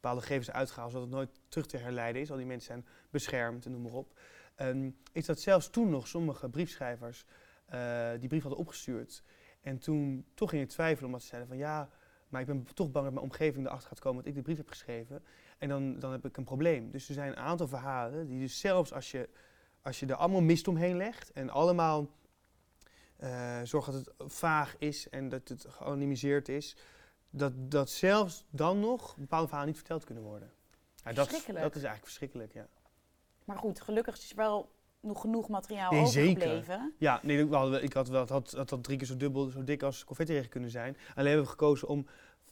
bepaalde 0.00 0.20
gegevens 0.20 0.50
uitgehaald, 0.50 0.90
zodat 0.90 1.06
het 1.06 1.16
nooit 1.16 1.40
terug 1.48 1.66
te 1.66 1.76
herleiden 1.76 2.22
is. 2.22 2.30
Al 2.30 2.36
die 2.36 2.46
mensen 2.46 2.66
zijn 2.66 2.86
beschermd 3.10 3.64
en 3.64 3.72
noem 3.72 3.82
maar 3.82 3.92
op. 3.92 4.18
Ehm, 4.58 4.90
is 5.12 5.26
dat 5.26 5.40
zelfs 5.40 5.70
toen 5.70 5.90
nog 5.90 6.08
sommige 6.08 6.48
briefschrijvers 6.48 7.24
eh, 7.66 8.10
die 8.18 8.28
brief 8.28 8.42
hadden 8.42 8.60
opgestuurd. 8.60 9.22
En 9.60 9.78
toen 9.78 10.26
toch 10.34 10.50
gingen 10.50 10.68
twijfelen 10.68 11.06
omdat 11.06 11.22
ze 11.22 11.28
zeiden 11.28 11.48
van 11.48 11.58
ja, 11.58 11.88
maar 12.28 12.40
ik 12.40 12.46
ben 12.46 12.66
toch 12.74 12.90
bang 12.90 13.04
dat 13.04 13.14
mijn 13.14 13.26
omgeving 13.26 13.66
erachter 13.66 13.88
gaat 13.88 13.98
komen 13.98 14.18
dat 14.18 14.26
ik 14.26 14.34
die 14.34 14.42
brief 14.42 14.56
heb 14.56 14.68
geschreven. 14.68 15.24
En 15.58 15.68
dan, 15.68 15.98
dan 15.98 16.12
heb 16.12 16.24
ik 16.24 16.36
een 16.36 16.44
probleem. 16.44 16.90
Dus 16.90 17.08
er 17.08 17.14
zijn 17.14 17.28
een 17.28 17.36
aantal 17.36 17.68
verhalen 17.68 18.26
die 18.26 18.40
dus 18.40 18.60
zelfs 18.60 18.92
als 18.92 19.10
je, 19.10 19.28
als 19.82 20.00
je 20.00 20.06
er 20.06 20.14
allemaal 20.14 20.40
mist 20.40 20.68
omheen 20.68 20.96
legt 20.96 21.32
en 21.32 21.50
allemaal 21.50 22.10
zorgt 23.62 23.92
dat 23.92 23.94
het 23.94 24.32
vaag 24.32 24.76
is 24.78 25.08
en 25.08 25.28
dat 25.28 25.48
het 25.48 25.66
geanonimiseerd 25.68 26.48
is, 26.48 26.76
dat, 27.30 27.52
dat 27.70 27.90
zelfs 27.90 28.44
dan 28.50 28.80
nog 28.80 29.16
bepaalde 29.16 29.46
verhalen 29.46 29.68
niet 29.68 29.78
verteld 29.78 30.04
kunnen 30.04 30.24
worden. 30.24 30.52
Ja, 31.04 31.12
dat, 31.12 31.30
dat 31.30 31.46
is 31.46 31.54
eigenlijk 31.54 32.02
verschrikkelijk, 32.02 32.52
ja. 32.52 32.68
Maar 33.48 33.58
goed, 33.58 33.80
gelukkig 33.80 34.16
is 34.16 34.30
er 34.30 34.36
wel 34.36 34.70
nog 35.00 35.20
genoeg 35.20 35.48
materiaal 35.48 35.92
Nee, 35.92 36.06
zeker. 36.06 36.30
overgebleven. 36.42 36.94
Ja, 36.98 37.20
nee, 37.22 37.46
we 37.46 37.56
hadden, 37.56 37.82
ik 37.82 37.92
had 37.92 38.08
wel, 38.08 38.20
het 38.20 38.30
had, 38.30 38.52
had 38.52 38.82
drie 38.82 38.96
keer 38.98 39.06
zo 39.06 39.16
dubbel, 39.16 39.48
zo 39.50 39.64
dik 39.64 39.82
als 39.82 40.04
confetti 40.04 40.48
kunnen 40.48 40.70
zijn. 40.70 40.96
Alleen 41.14 41.26
hebben 41.26 41.44
we 41.44 41.50
gekozen 41.50 41.88
om 41.88 42.06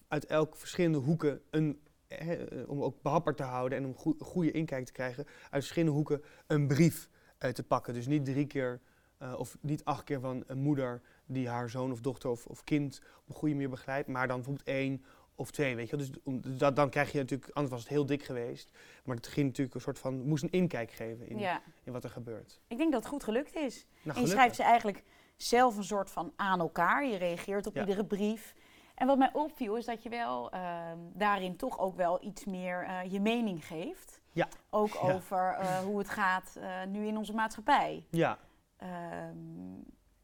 uit 0.08 0.26
elk 0.26 0.56
verschillende 0.56 0.98
hoeken 0.98 1.40
een, 1.50 1.80
eh, 2.08 2.38
om 2.66 2.82
ook 2.82 3.02
behapbaar 3.02 3.34
te 3.34 3.42
houden 3.42 3.78
en 3.78 3.84
om 3.84 3.94
goe- 3.94 4.16
goede 4.18 4.50
inkijk 4.50 4.86
te 4.86 4.92
krijgen, 4.92 5.24
uit 5.26 5.50
verschillende 5.50 5.94
hoeken 5.94 6.22
een 6.46 6.66
brief 6.66 7.08
eh, 7.38 7.50
te 7.50 7.62
pakken. 7.62 7.94
Dus 7.94 8.06
niet 8.06 8.24
drie 8.24 8.46
keer 8.46 8.80
eh, 9.18 9.34
of 9.38 9.56
niet 9.60 9.84
acht 9.84 10.04
keer 10.04 10.20
van 10.20 10.44
een 10.46 10.58
moeder 10.58 11.02
die 11.26 11.48
haar 11.48 11.70
zoon 11.70 11.92
of 11.92 12.00
dochter 12.00 12.30
of, 12.30 12.46
of 12.46 12.64
kind 12.64 13.00
op 13.22 13.28
een 13.28 13.34
goede 13.34 13.54
manier 13.54 13.70
begeleidt, 13.70 14.08
maar 14.08 14.26
dan 14.26 14.36
bijvoorbeeld 14.36 14.68
één 14.68 15.04
of 15.36 15.50
twee, 15.50 15.76
weet 15.76 15.90
je 15.90 15.96
wel. 15.96 16.06
Dus 16.40 16.58
dat, 16.58 16.76
dan 16.76 16.90
krijg 16.90 17.12
je 17.12 17.18
natuurlijk, 17.18 17.50
anders 17.52 17.72
was 17.72 17.80
het 17.82 17.90
heel 17.90 18.06
dik 18.06 18.22
geweest, 18.24 18.70
maar 19.04 19.16
het 19.16 19.26
ging 19.26 19.46
natuurlijk 19.46 19.74
een 19.74 19.80
soort 19.80 19.98
van, 19.98 20.20
moest 20.28 20.42
een 20.42 20.50
inkijk 20.50 20.90
geven 20.90 21.28
in, 21.28 21.38
Ja, 21.38 21.62
in 21.84 21.92
wat 21.92 22.04
er 22.04 22.10
gebeurt. 22.10 22.60
ik 22.68 22.76
denk 22.76 22.92
dat 22.92 23.00
het 23.02 23.10
goed 23.12 23.24
gelukt 23.24 23.54
is. 23.56 23.74
Nou, 23.84 23.86
En 23.92 24.02
je 24.02 24.10
gelukkig. 24.12 24.32
schrijft 24.32 24.56
ze 24.56 24.62
eigenlijk 24.62 25.02
zelf 25.36 25.76
een 25.76 25.84
soort 25.84 26.10
van 26.10 26.32
aan 26.36 26.60
elkaar. 26.60 27.06
Je 27.06 27.16
reageert 27.16 27.66
op 27.66 27.74
Ja. 27.74 27.80
iedere 27.80 28.04
brief. 28.04 28.54
En 28.94 29.06
wat 29.06 29.18
mij 29.18 29.30
opviel 29.32 29.76
is 29.76 29.84
dat 29.84 30.02
je 30.02 30.08
wel 30.08 30.50
ehm, 30.50 30.98
daarin 31.12 31.56
toch 31.56 31.78
ook 31.78 31.96
wel 31.96 32.24
iets 32.24 32.44
meer 32.44 32.82
eh, 32.84 33.12
je 33.12 33.20
mening 33.20 33.66
geeft. 33.66 34.20
Ja. 34.32 34.48
Ook 34.70 34.92
Ja. 34.92 35.12
over 35.14 35.52
eh, 35.58 35.78
hoe 35.78 35.98
het 35.98 36.08
gaat 36.08 36.56
eh, 36.60 36.84
nu 36.88 37.06
in 37.06 37.16
onze 37.16 37.32
maatschappij. 37.34 38.06
Ja, 38.10 38.38
Ehm, 38.76 39.36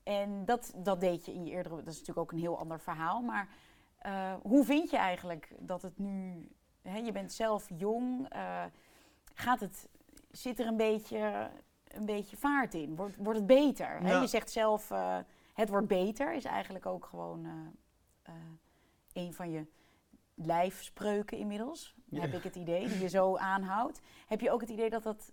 en 0.02 0.44
dat, 0.44 0.72
dat 0.76 1.00
deed 1.00 1.24
je 1.26 1.32
in 1.32 1.44
je 1.44 1.50
eerdere... 1.50 1.74
Dat 1.76 1.86
is 1.86 1.98
natuurlijk 1.98 2.18
ook 2.18 2.32
een 2.32 2.38
heel 2.38 2.58
ander 2.58 2.80
verhaal. 2.80 3.20
Maar 3.22 3.48
eh, 4.02 4.34
hoe 4.42 4.64
vind 4.64 4.90
je 4.90 4.96
eigenlijk 4.96 5.48
dat 5.58 5.82
het 5.82 5.98
nu... 5.98 6.48
Hè, 6.82 6.98
je 6.98 7.12
bent 7.12 7.32
zelf 7.32 7.68
jong. 7.76 8.28
eh, 8.28 8.64
gaat 9.34 9.60
het, 9.60 9.88
zit 10.30 10.60
er 10.60 10.66
een 10.66 10.76
beetje, 10.76 11.50
een 11.88 12.06
beetje 12.06 12.36
vaart 12.36 12.74
in? 12.74 12.96
Wordt, 12.96 13.16
wordt 13.16 13.38
het 13.38 13.46
beter? 13.46 14.00
Hè? 14.00 14.20
Je 14.20 14.26
zegt 14.26 14.50
zelf, 14.50 14.90
eh, 14.90 15.18
het 15.54 15.68
wordt 15.68 15.86
beter. 15.86 16.34
Is 16.34 16.44
eigenlijk 16.44 16.86
ook 16.86 17.04
gewoon 17.04 17.46
een 19.12 19.34
van 19.34 19.50
je 19.50 19.66
lijfspreuken 20.34 21.38
inmiddels. 21.38 21.94
Ja. 22.04 22.20
Heb 22.20 22.32
ik 22.34 22.42
het 22.42 22.56
idee, 22.56 22.88
die 22.88 22.98
je 22.98 23.08
zo 23.08 23.36
aanhoudt. 23.36 24.00
Heb 24.26 24.40
je 24.40 24.50
ook 24.50 24.60
het 24.60 24.70
idee 24.70 24.90
dat 24.90 25.02
dat 25.02 25.32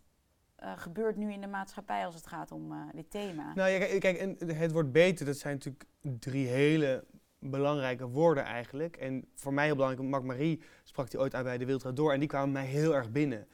gebeurt 0.75 1.15
nu 1.15 1.31
in 1.31 1.41
de 1.41 1.47
maatschappij 1.47 2.05
als 2.05 2.15
het 2.15 2.27
gaat 2.27 2.51
om 2.51 2.91
dit 2.93 3.11
thema? 3.11 3.53
Nou 3.53 3.69
ja, 3.69 3.77
kijk, 3.77 3.99
kijk, 3.99 4.17
en 4.17 4.55
het 4.55 4.71
wordt 4.71 4.91
beter, 4.91 5.25
dat 5.25 5.37
zijn 5.37 5.53
natuurlijk 5.53 5.85
drie 6.01 6.47
hele 6.47 7.05
belangrijke 7.39 8.07
woorden 8.07 8.43
eigenlijk. 8.43 8.97
En 8.97 9.25
voor 9.35 9.53
mij 9.53 9.65
heel 9.65 9.75
belangrijk, 9.75 10.09
Mark 10.09 10.23
Marie 10.23 10.61
sprak 10.83 11.11
die 11.11 11.19
ooit 11.19 11.35
uit 11.35 11.43
bij 11.43 11.57
de 11.57 11.65
Wildra 11.65 11.91
Door 11.91 12.13
en 12.13 12.19
die 12.19 12.27
kwamen 12.27 12.51
mij 12.51 12.65
heel 12.65 12.95
erg 12.95 13.11
binnen. 13.11 13.47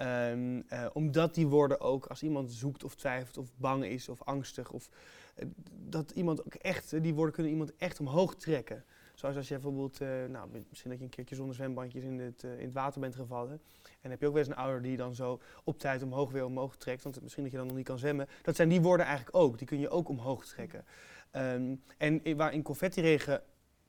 Ehm, 0.00 0.60
eh, 0.68 0.86
omdat 0.92 1.34
die 1.34 1.46
woorden 1.46 1.80
ook, 1.80 2.06
als 2.06 2.22
iemand 2.22 2.52
zoekt 2.52 2.84
of 2.84 2.94
twijfelt 2.94 3.38
of 3.38 3.52
bang 3.56 3.84
is 3.84 4.08
of 4.08 4.22
angstig, 4.22 4.70
of, 4.70 4.88
eh, 5.34 5.46
dat 5.70 6.10
iemand 6.10 6.44
ook 6.46 6.54
echt, 6.54 6.92
eh, 6.92 7.02
die 7.02 7.14
woorden 7.14 7.34
kunnen 7.34 7.52
iemand 7.52 7.76
echt 7.76 8.00
omhoog 8.00 8.34
trekken. 8.34 8.84
Zoals 9.14 9.36
als 9.36 9.48
je 9.48 9.54
bijvoorbeeld, 9.54 9.98
nou, 10.28 10.48
misschien 10.68 10.90
dat 10.90 10.98
je 10.98 11.04
een 11.04 11.10
keertje 11.10 11.34
zonder 11.34 11.54
zwembandjes 11.54 12.04
in 12.04 12.18
het, 12.18 12.42
in 12.42 12.64
het 12.64 12.72
water 12.72 13.00
bent 13.00 13.14
gevallen. 13.14 13.60
En 14.00 14.10
heb 14.10 14.20
je 14.20 14.26
ook 14.26 14.32
wel 14.32 14.42
eens 14.42 14.50
een 14.50 14.58
ouder 14.58 14.82
die 14.82 14.96
dan 14.96 15.14
zo 15.14 15.40
op 15.64 15.78
tijd 15.78 16.02
omhoog 16.02 16.30
weer 16.30 16.44
omhoog 16.44 16.76
trekt. 16.76 17.02
Want 17.02 17.22
misschien 17.22 17.42
dat 17.42 17.52
je 17.52 17.58
dan 17.58 17.66
nog 17.66 17.76
niet 17.76 17.86
kan 17.86 17.98
zwemmen. 17.98 18.26
Dat 18.42 18.56
zijn 18.56 18.68
die 18.68 18.80
woorden 18.80 19.06
eigenlijk 19.06 19.36
ook. 19.36 19.58
Die 19.58 19.66
kun 19.66 19.78
je 19.78 19.88
ook 19.88 20.08
omhoog 20.08 20.46
trekken. 20.46 20.84
Ehm, 21.30 21.74
en 21.98 22.20
i- 22.28 22.34
waar 22.34 22.52
in 22.52 22.62
confettiregen 22.62 23.42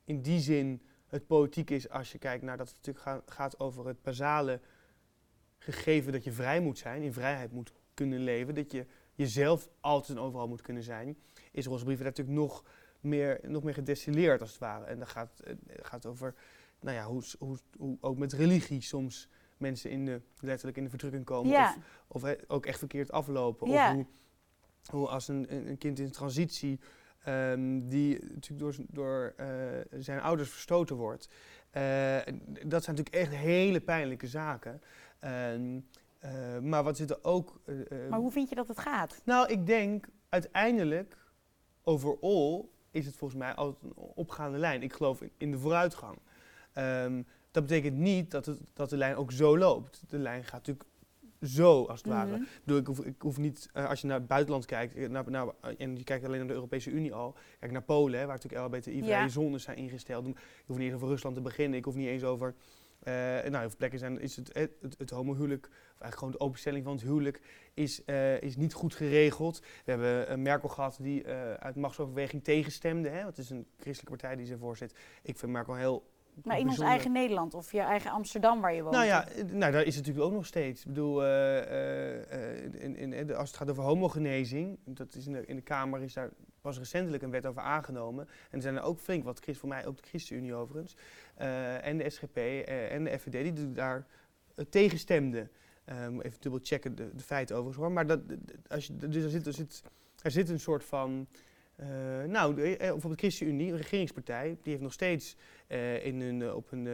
in 0.06 0.22
die 0.22 0.40
zin 0.40 0.82
het 1.08 1.28
politiek 1.28 1.70
is, 1.70 1.90
als 1.90 2.12
je 2.12 2.18
kijkt 2.18 2.44
naar 2.44 2.58
dat 2.58 2.68
het 2.68 2.76
natuurlijk 2.76 3.06
ga- 3.06 3.22
gaat 3.26 3.60
over 3.60 3.88
het 3.88 4.02
basale 4.02 4.60
gegeven 5.58 6.12
dat 6.12 6.24
je 6.24 6.32
vrij 6.32 6.60
moet 6.62 6.78
zijn, 6.78 7.02
in 7.02 7.14
vrijheid 7.14 7.52
moet 7.52 7.74
kunnen 7.94 8.20
leven, 8.20 8.56
dat 8.56 8.72
je 8.72 8.86
jezelf 9.14 9.70
altijd 9.80 10.18
en 10.18 10.24
overal 10.24 10.48
moet 10.48 10.62
kunnen 10.62 10.84
zijn, 10.84 11.18
is 11.52 11.68
onze 11.68 11.84
brieven 11.84 12.06
daar 12.06 12.14
natuurlijk 12.18 12.46
nog 12.48 12.64
meer, 13.00 13.40
nog 13.44 13.64
meer 13.64 13.74
gedestilleerd 13.74 14.42
als 14.42 14.50
het 14.52 14.60
ware. 14.60 14.86
En 14.86 15.00
dat 15.00 15.08
gaat, 15.10 15.40
eh, 15.40 15.54
gaat 15.82 16.06
over 16.06 16.36
nou 16.80 16.96
ja, 16.96 17.06
hoe, 17.06 17.24
hoe, 17.40 17.58
hoe 17.78 17.98
ook 18.02 18.18
met 18.18 18.34
religie 18.34 18.82
soms 18.82 19.30
mensen 19.58 19.90
in 19.90 20.06
de, 20.06 20.22
letterlijk 20.40 20.78
in 20.78 20.84
de 20.84 20.90
verdrukking 20.90 21.26
komen. 21.26 21.52
ja, 21.52 21.76
Of, 22.08 22.24
of 22.24 22.36
ook 22.48 22.66
echt 22.66 22.80
verkeerd 22.80 23.12
aflopen. 23.12 23.70
Ja. 23.70 23.90
Of 23.90 23.94
hoe, 23.96 24.06
hoe 24.92 25.08
als 25.08 25.28
een 25.28 25.68
een 25.70 25.78
kind 25.78 26.00
in 26.00 26.12
transitie, 26.12 26.80
ehm, 27.24 27.88
die 27.88 28.20
natuurlijk 28.34 28.80
door, 28.90 29.34
eh, 29.38 29.48
zijn 30.00 30.22
ouders 30.22 30.50
verstoten 30.50 30.96
wordt. 30.96 31.30
Eh, 31.72 32.18
dat 32.66 32.84
zijn 32.84 32.96
natuurlijk 32.96 33.16
echt 33.16 33.32
hele 33.32 33.82
pijnlijke 33.82 34.28
zaken. 34.28 34.82
Ehm, 35.20 35.80
eh, 36.20 36.60
maar 36.60 36.84
wat 36.84 36.98
zit 36.98 37.10
er 37.10 37.20
ook... 37.22 37.62
maar 38.10 38.20
hoe 38.20 38.32
vind 38.32 38.50
je 38.50 38.56
dat 38.56 38.68
het 38.68 38.80
gaat? 38.80 39.22
nou, 39.26 39.52
ik 39.52 39.66
denk 39.66 40.08
uiteindelijk, 40.30 41.18
overall, 41.84 42.66
is 42.92 43.06
het 43.06 43.16
volgens 43.16 43.40
mij 43.40 43.54
altijd 43.54 43.84
een 43.84 44.04
opgaande 44.16 44.58
lijn. 44.58 44.84
Ik 44.84 44.94
geloof 44.94 45.22
in, 45.22 45.32
in 45.38 45.52
de 45.52 45.60
vooruitgang. 45.60 46.18
Ehm, 46.74 47.22
dat 47.52 47.64
betekent 47.64 47.98
niet 47.98 48.32
dat, 48.32 48.46
het, 48.46 48.60
dat 48.74 48.90
de 48.90 48.98
lijn 48.98 49.16
ook 49.16 49.32
zo 49.32 49.58
loopt. 49.58 50.04
De 50.08 50.18
lijn 50.18 50.44
gaat 50.44 50.54
natuurlijk 50.54 50.90
zo, 51.42 51.86
als 51.86 52.02
het 52.02 52.12
ware. 52.12 52.32
Mhm. 52.32 52.42
Ik 52.42 52.62
bedoel, 52.64 52.80
ik 52.80 52.88
hoef, 52.88 53.00
ik 53.00 53.22
hoef 53.22 53.38
niet, 53.38 53.70
eh, 53.74 53.90
als 53.90 54.02
je 54.02 54.08
naar 54.08 54.18
het 54.18 54.28
buitenland 54.28 54.66
kijkt, 54.66 54.96
eh, 54.96 55.10
naar, 55.10 55.32
naar, 55.32 55.48
en 55.78 55.98
je 55.98 56.04
kijkt 56.04 56.26
alleen 56.26 56.40
naar 56.40 56.48
de 56.48 56.54
Europese 56.54 56.90
Unie 56.90 57.14
al, 57.14 57.36
kijk 57.60 57.72
naar 57.72 57.84
Polen, 57.84 58.20
hè, 58.20 58.26
waar 58.26 58.36
natuurlijk 58.36 58.62
LHBTI-vrije 58.62 59.24
Ja. 59.24 59.28
zones 59.28 59.64
zijn 59.64 59.78
ingesteld. 59.78 60.28
Ik 60.28 60.38
hoef 60.66 60.78
niet 60.78 60.86
eens 60.86 60.96
over 60.96 61.08
Rusland 61.08 61.36
te 61.36 61.42
beginnen, 61.42 61.78
ik 61.78 61.86
hoef 61.86 61.96
niet 61.96 62.08
eens 62.08 62.24
over, 62.24 62.56
eh 63.00 63.14
nou, 63.14 63.58
heel 63.58 63.60
veel 63.60 63.78
plekken 63.78 64.00
zijn, 64.00 64.20
is 64.20 64.36
het, 64.36 64.50
het, 64.54 64.72
het, 64.82 64.96
het 64.98 65.10
homohuwelijk, 65.10 65.66
of 65.66 65.72
eigenlijk 66.02 66.18
gewoon 66.18 66.32
de 66.32 66.40
openstelling 66.40 66.84
van 66.84 66.94
het 66.94 67.02
huwelijk, 67.02 67.42
is, 67.74 68.04
eh, 68.04 68.42
is 68.42 68.56
niet 68.56 68.74
goed 68.74 68.96
geregeld. 68.96 69.60
We 69.60 69.92
hebben 69.92 70.32
een 70.32 70.42
Merkel 70.42 70.70
gehad 70.70 70.98
die 71.02 71.24
eh, 71.24 71.54
uit 71.54 71.76
machtsoverweging 71.76 72.44
tegenstemde, 72.44 73.10
hè, 73.10 73.24
dat 73.24 73.38
is 73.38 73.50
een 73.50 73.68
christelijke 73.80 74.18
partij 74.18 74.36
die 74.36 74.46
ze 74.46 74.58
voorzit. 74.58 74.96
Ik 75.24 75.38
vind 75.38 75.52
Merkel 75.52 75.76
heel 75.76 76.04
Maar 76.44 76.60
in 76.60 76.68
ons 76.68 76.80
eigen 76.80 77.12
Nederland 77.12 77.54
of 77.54 77.72
je 77.72 77.80
eigen 77.80 78.12
Amsterdam 78.12 78.62
waar 78.62 78.74
je 78.74 78.82
woont? 78.82 78.96
Nou 78.96 79.06
ja, 79.06 79.28
eh, 79.28 79.44
nou, 79.44 79.72
daar 79.72 79.84
is 79.84 79.96
het 79.96 80.06
natuurlijk 80.06 80.26
ook 80.26 80.34
nog 80.38 80.46
steeds. 80.46 80.82
Ik 80.82 80.88
bedoel, 80.88 81.24
eh, 81.24 82.54
eh, 82.56 82.64
in, 82.84 82.96
in, 82.96 83.14
in- 83.14 83.36
als 83.36 83.48
het 83.50 83.58
gaat 83.58 83.70
over 83.70 83.84
homogenezing, 83.84 84.78
dat 84.86 85.16
is 85.16 85.26
in, 85.26 85.34
de, 85.34 85.46
in 85.46 85.56
de 85.56 85.62
Kamer 85.62 86.02
is 86.02 86.14
daar 86.14 86.30
pas 86.62 86.78
recentelijk 86.78 87.24
een 87.24 87.32
wet 87.32 87.46
over 87.46 87.62
aangenomen. 87.62 88.28
En 88.28 88.56
er 88.58 88.62
zijn 88.62 88.76
er 88.76 88.84
ook 88.84 89.00
flink 89.00 89.24
wat, 89.24 89.40
Christ- 89.40 89.60
voor 89.60 89.70
mij 89.70 89.86
ook 89.88 89.98
de 90.02 90.08
ChristenUnie 90.08 90.54
overigens, 90.54 90.96
en 91.82 91.98
de 91.98 92.10
SGP 92.10 92.38
en 92.90 93.04
de 93.04 93.20
FVD, 93.20 93.56
die 93.56 93.72
daar 93.72 94.06
eh, 94.56 94.66
tegen 94.70 94.98
stemden. 95.00 95.50
Ehm, 95.86 96.20
even 96.20 96.38
dubbel 96.42 96.60
checken 96.64 96.96
de, 96.96 97.10
de 97.16 97.24
feiten 97.24 97.56
overigens 97.56 97.84
hoor. 97.86 97.94
Maar 97.94 98.08
dat, 98.08 98.20
als 98.68 98.88
je, 98.88 98.96
dus 98.96 99.24
er 99.24 99.30
zit, 99.30 99.46
er, 99.46 99.54
zit, 99.54 99.84
er 100.22 100.32
zit 100.32 100.50
een 100.50 100.60
soort 100.60 100.84
van 100.84 101.28
Uh, 101.82 101.88
nou, 102.28 102.56
de, 102.56 102.76
bijvoorbeeld 102.78 103.14
de 103.14 103.20
ChristenUnie, 103.20 103.72
een 103.72 103.78
regeringspartij, 103.78 104.48
die 104.48 104.72
heeft 104.72 104.82
nog 104.82 104.94
steeds 104.94 105.36
uh, 105.68 106.06
in 106.06 106.22
hun, 106.22 106.54
op 106.54 106.70
hun 106.70 106.88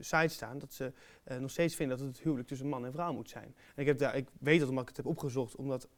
site 0.00 0.28
staan 0.28 0.58
dat 0.58 0.72
ze 0.72 0.92
nog 1.38 1.50
steeds 1.50 1.74
vinden 1.74 1.98
dat 1.98 2.06
het 2.06 2.20
huwelijk 2.20 2.48
tussen 2.48 2.68
man 2.68 2.84
en 2.84 2.92
vrouw 2.92 3.12
moet 3.12 3.28
zijn. 3.28 3.44
En 3.44 3.82
ik, 3.82 3.86
heb 3.86 3.98
daar, 3.98 4.16
ik 4.16 4.28
weet 4.40 4.60
dat 4.60 4.68
omdat 4.68 4.82
ik 4.82 4.88
het 4.88 4.96
heb 4.96 5.06
opgezocht, 5.06 5.56
omdat 5.56 5.88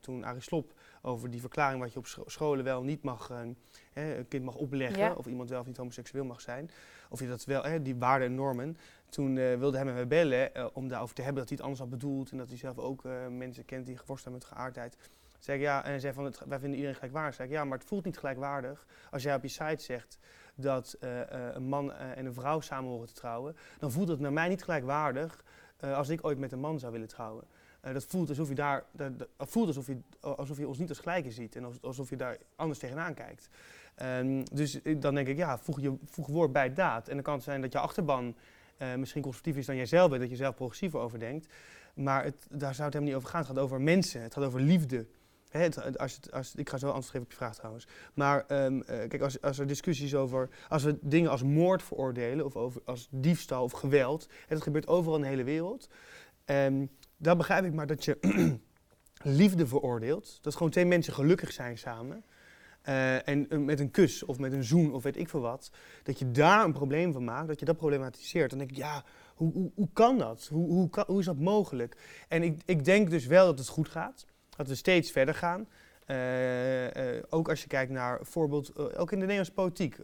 toen 0.00 0.24
Arie 0.24 0.40
Slop 0.40 0.72
over 1.02 1.30
die 1.30 1.40
verklaring 1.40 1.82
wat 1.82 1.92
je 1.92 1.98
op 1.98 2.30
scholen 2.30 2.64
wel 2.64 2.82
niet 2.82 3.02
mag, 3.02 3.28
een 3.28 3.56
kind 4.28 4.44
mag 4.44 4.54
opleggen, 4.54 5.16
of 5.16 5.26
iemand 5.26 5.48
wel 5.48 5.60
of 5.60 5.66
niet 5.66 5.76
homoseksueel 5.76 6.24
mag 6.24 6.40
zijn, 6.40 6.70
of 7.10 7.20
je 7.20 7.28
dat 7.28 7.44
wel, 7.44 7.82
die 7.82 7.96
waarden 7.96 8.28
en 8.28 8.34
normen, 8.34 8.76
toen 9.08 9.34
wilde 9.34 9.76
hij 9.76 9.84
me 9.84 10.06
bellen 10.06 10.74
om 10.74 10.88
daarover 10.88 11.14
te 11.14 11.22
hebben 11.22 11.40
dat 11.40 11.48
hij 11.48 11.56
het 11.56 11.66
anders 11.66 11.82
had 11.82 11.98
bedoeld 11.98 12.30
en 12.30 12.38
dat 12.38 12.48
hij 12.48 12.58
zelf 12.58 12.78
ook 12.78 13.02
mensen 13.30 13.64
kent 13.64 13.86
die 13.86 13.96
geworsteld 13.96 14.34
hebben 14.34 14.48
met 14.48 14.58
geaardheid. 14.58 14.96
Zeg 15.44 15.56
ik, 15.56 15.62
ja, 15.62 15.84
en 15.84 16.00
zei 16.00 16.12
van, 16.12 16.24
het, 16.24 16.40
wij 16.46 16.58
vinden 16.58 16.76
iedereen 16.76 16.96
gelijkwaardig. 16.96 17.34
Zeg 17.34 17.48
ja, 17.48 17.64
maar 17.64 17.78
het 17.78 17.86
voelt 17.86 18.04
niet 18.04 18.18
gelijkwaardig 18.18 18.86
als 19.10 19.22
jij 19.22 19.34
op 19.34 19.42
je 19.42 19.48
site 19.48 19.82
zegt 19.82 20.18
dat 20.54 20.96
een 21.54 21.68
man 21.68 21.92
en 21.92 22.26
een 22.26 22.34
vrouw 22.34 22.60
samen 22.60 22.90
horen 22.90 23.06
te 23.06 23.14
trouwen. 23.14 23.56
Dan 23.78 23.90
voelt 23.90 24.08
het 24.08 24.20
naar 24.20 24.32
mij 24.32 24.48
niet 24.48 24.62
gelijkwaardig 24.62 25.44
als 25.80 26.08
ik 26.08 26.24
ooit 26.24 26.38
met 26.38 26.52
een 26.52 26.60
man 26.60 26.78
zou 26.78 26.92
willen 26.92 27.08
trouwen. 27.08 27.44
dat 27.80 28.04
voelt 28.04 28.28
alsof 28.28 28.48
je 28.48 28.54
daar, 28.54 28.84
dat, 28.92 29.12
voelt 29.38 29.66
alsof 29.66 29.86
je, 29.86 29.98
alsof 30.20 30.58
je 30.58 30.68
ons 30.68 30.78
niet 30.78 30.88
als 30.88 30.98
gelijken 30.98 31.32
ziet 31.32 31.56
en 31.56 31.80
alsof 31.80 32.10
je 32.10 32.16
daar 32.16 32.38
anders 32.56 32.78
tegenaan 32.78 33.14
kijkt. 33.14 33.48
Um, 34.02 34.44
dus 34.52 34.80
dan 34.98 35.14
denk 35.14 35.28
ik, 35.28 35.36
ja, 35.36 35.58
voeg, 35.58 35.80
je, 35.80 35.94
voeg 36.04 36.26
woord 36.26 36.52
bij 36.52 36.72
daad. 36.72 37.08
En 37.08 37.14
dan 37.14 37.22
kan 37.22 37.34
het 37.34 37.42
zijn 37.42 37.60
dat 37.60 37.72
je 37.72 37.78
achterban 37.78 38.36
misschien 38.96 39.22
conservatief 39.22 39.56
is 39.56 39.66
dan 39.66 39.76
jij 39.76 39.86
zelf 39.86 40.08
bent, 40.08 40.20
dat 40.20 40.30
je 40.30 40.36
zelf 40.36 40.54
progressiever 40.54 41.00
over 41.00 41.18
denkt. 41.18 41.52
Maar 41.94 42.24
het, 42.24 42.46
daar 42.50 42.74
zou 42.74 42.84
het 42.84 42.94
helemaal 42.94 43.02
niet 43.02 43.14
over 43.14 43.28
gaan. 43.28 43.40
Het 43.40 43.48
gaat 43.48 43.58
over 43.58 43.80
mensen, 43.80 44.22
het 44.22 44.34
gaat 44.34 44.44
over 44.44 44.60
liefde. 44.60 45.06
Als 45.96 46.30
als, 46.30 46.54
ik 46.54 46.68
ga 46.68 46.78
zo 46.78 46.86
antwoord 46.86 47.06
geven 47.06 47.22
op 47.22 47.30
je 47.30 47.36
vraag 47.36 47.54
trouwens. 47.54 47.86
Maar 48.14 48.44
um, 48.64 48.76
uh, 48.76 48.84
kijk, 48.86 49.20
als, 49.20 49.40
als 49.40 49.58
er 49.58 49.66
discussies 49.66 50.14
over, 50.14 50.48
als 50.68 50.82
we 50.82 50.98
dingen 51.00 51.30
als 51.30 51.42
moord 51.42 51.82
veroordelen, 51.82 52.44
of 52.44 52.56
over, 52.56 52.82
als 52.84 53.08
diefstal 53.10 53.62
of 53.62 53.72
geweld, 53.72 54.28
dat 54.48 54.62
gebeurt 54.62 54.86
overal 54.86 55.16
in 55.16 55.22
de 55.22 55.28
hele 55.28 55.44
wereld, 55.44 55.88
um, 56.46 56.90
dan 57.16 57.36
begrijp 57.36 57.64
ik 57.64 57.72
maar 57.72 57.86
dat 57.86 58.04
je 58.04 58.18
liefde 59.40 59.66
veroordeelt. 59.66 60.38
Dat 60.42 60.54
gewoon 60.54 60.72
twee 60.72 60.86
mensen 60.86 61.12
gelukkig 61.12 61.52
zijn 61.52 61.78
samen. 61.78 62.24
Uh, 62.88 63.28
en 63.28 63.46
uh, 63.54 63.58
met 63.58 63.80
een 63.80 63.90
kus 63.90 64.24
of 64.24 64.38
met 64.38 64.52
een 64.52 64.64
zoen 64.64 64.92
of 64.92 65.02
weet 65.02 65.16
ik 65.16 65.28
veel 65.28 65.40
wat, 65.40 65.70
dat 66.02 66.18
je 66.18 66.30
daar 66.30 66.64
een 66.64 66.72
probleem 66.72 67.12
van 67.12 67.24
maakt, 67.24 67.48
dat 67.48 67.58
je 67.58 67.64
dat 67.64 67.76
problematiseert. 67.76 68.50
Dan 68.50 68.58
denk 68.58 68.70
ik, 68.70 68.76
ja, 68.76 69.04
hoe, 69.34 69.52
hoe, 69.52 69.70
hoe 69.74 69.88
kan 69.92 70.18
dat? 70.18 70.46
Hoe, 70.50 70.66
hoe, 70.66 71.04
hoe, 71.06 71.18
is 71.18 71.26
dat 71.26 71.38
mogelijk? 71.38 71.96
En 72.28 72.42
ik, 72.42 72.60
ik 72.64 72.84
denk 72.84 73.10
dus 73.10 73.26
wel 73.26 73.46
dat 73.46 73.58
het 73.58 73.68
goed 73.68 73.88
gaat, 73.88 74.26
dat 74.56 74.68
we 74.68 74.74
steeds 74.74 75.10
verder 75.10 75.34
gaan. 75.34 75.68
Uh, 76.06 77.22
ook 77.28 77.48
als 77.48 77.62
je 77.62 77.66
kijkt 77.66 77.92
naar 77.92 78.18
voorbeeld, 78.22 78.96
ook 78.96 79.12
in 79.12 79.18
de 79.18 79.26
Nederlandse 79.26 79.52
politiek, 79.52 79.96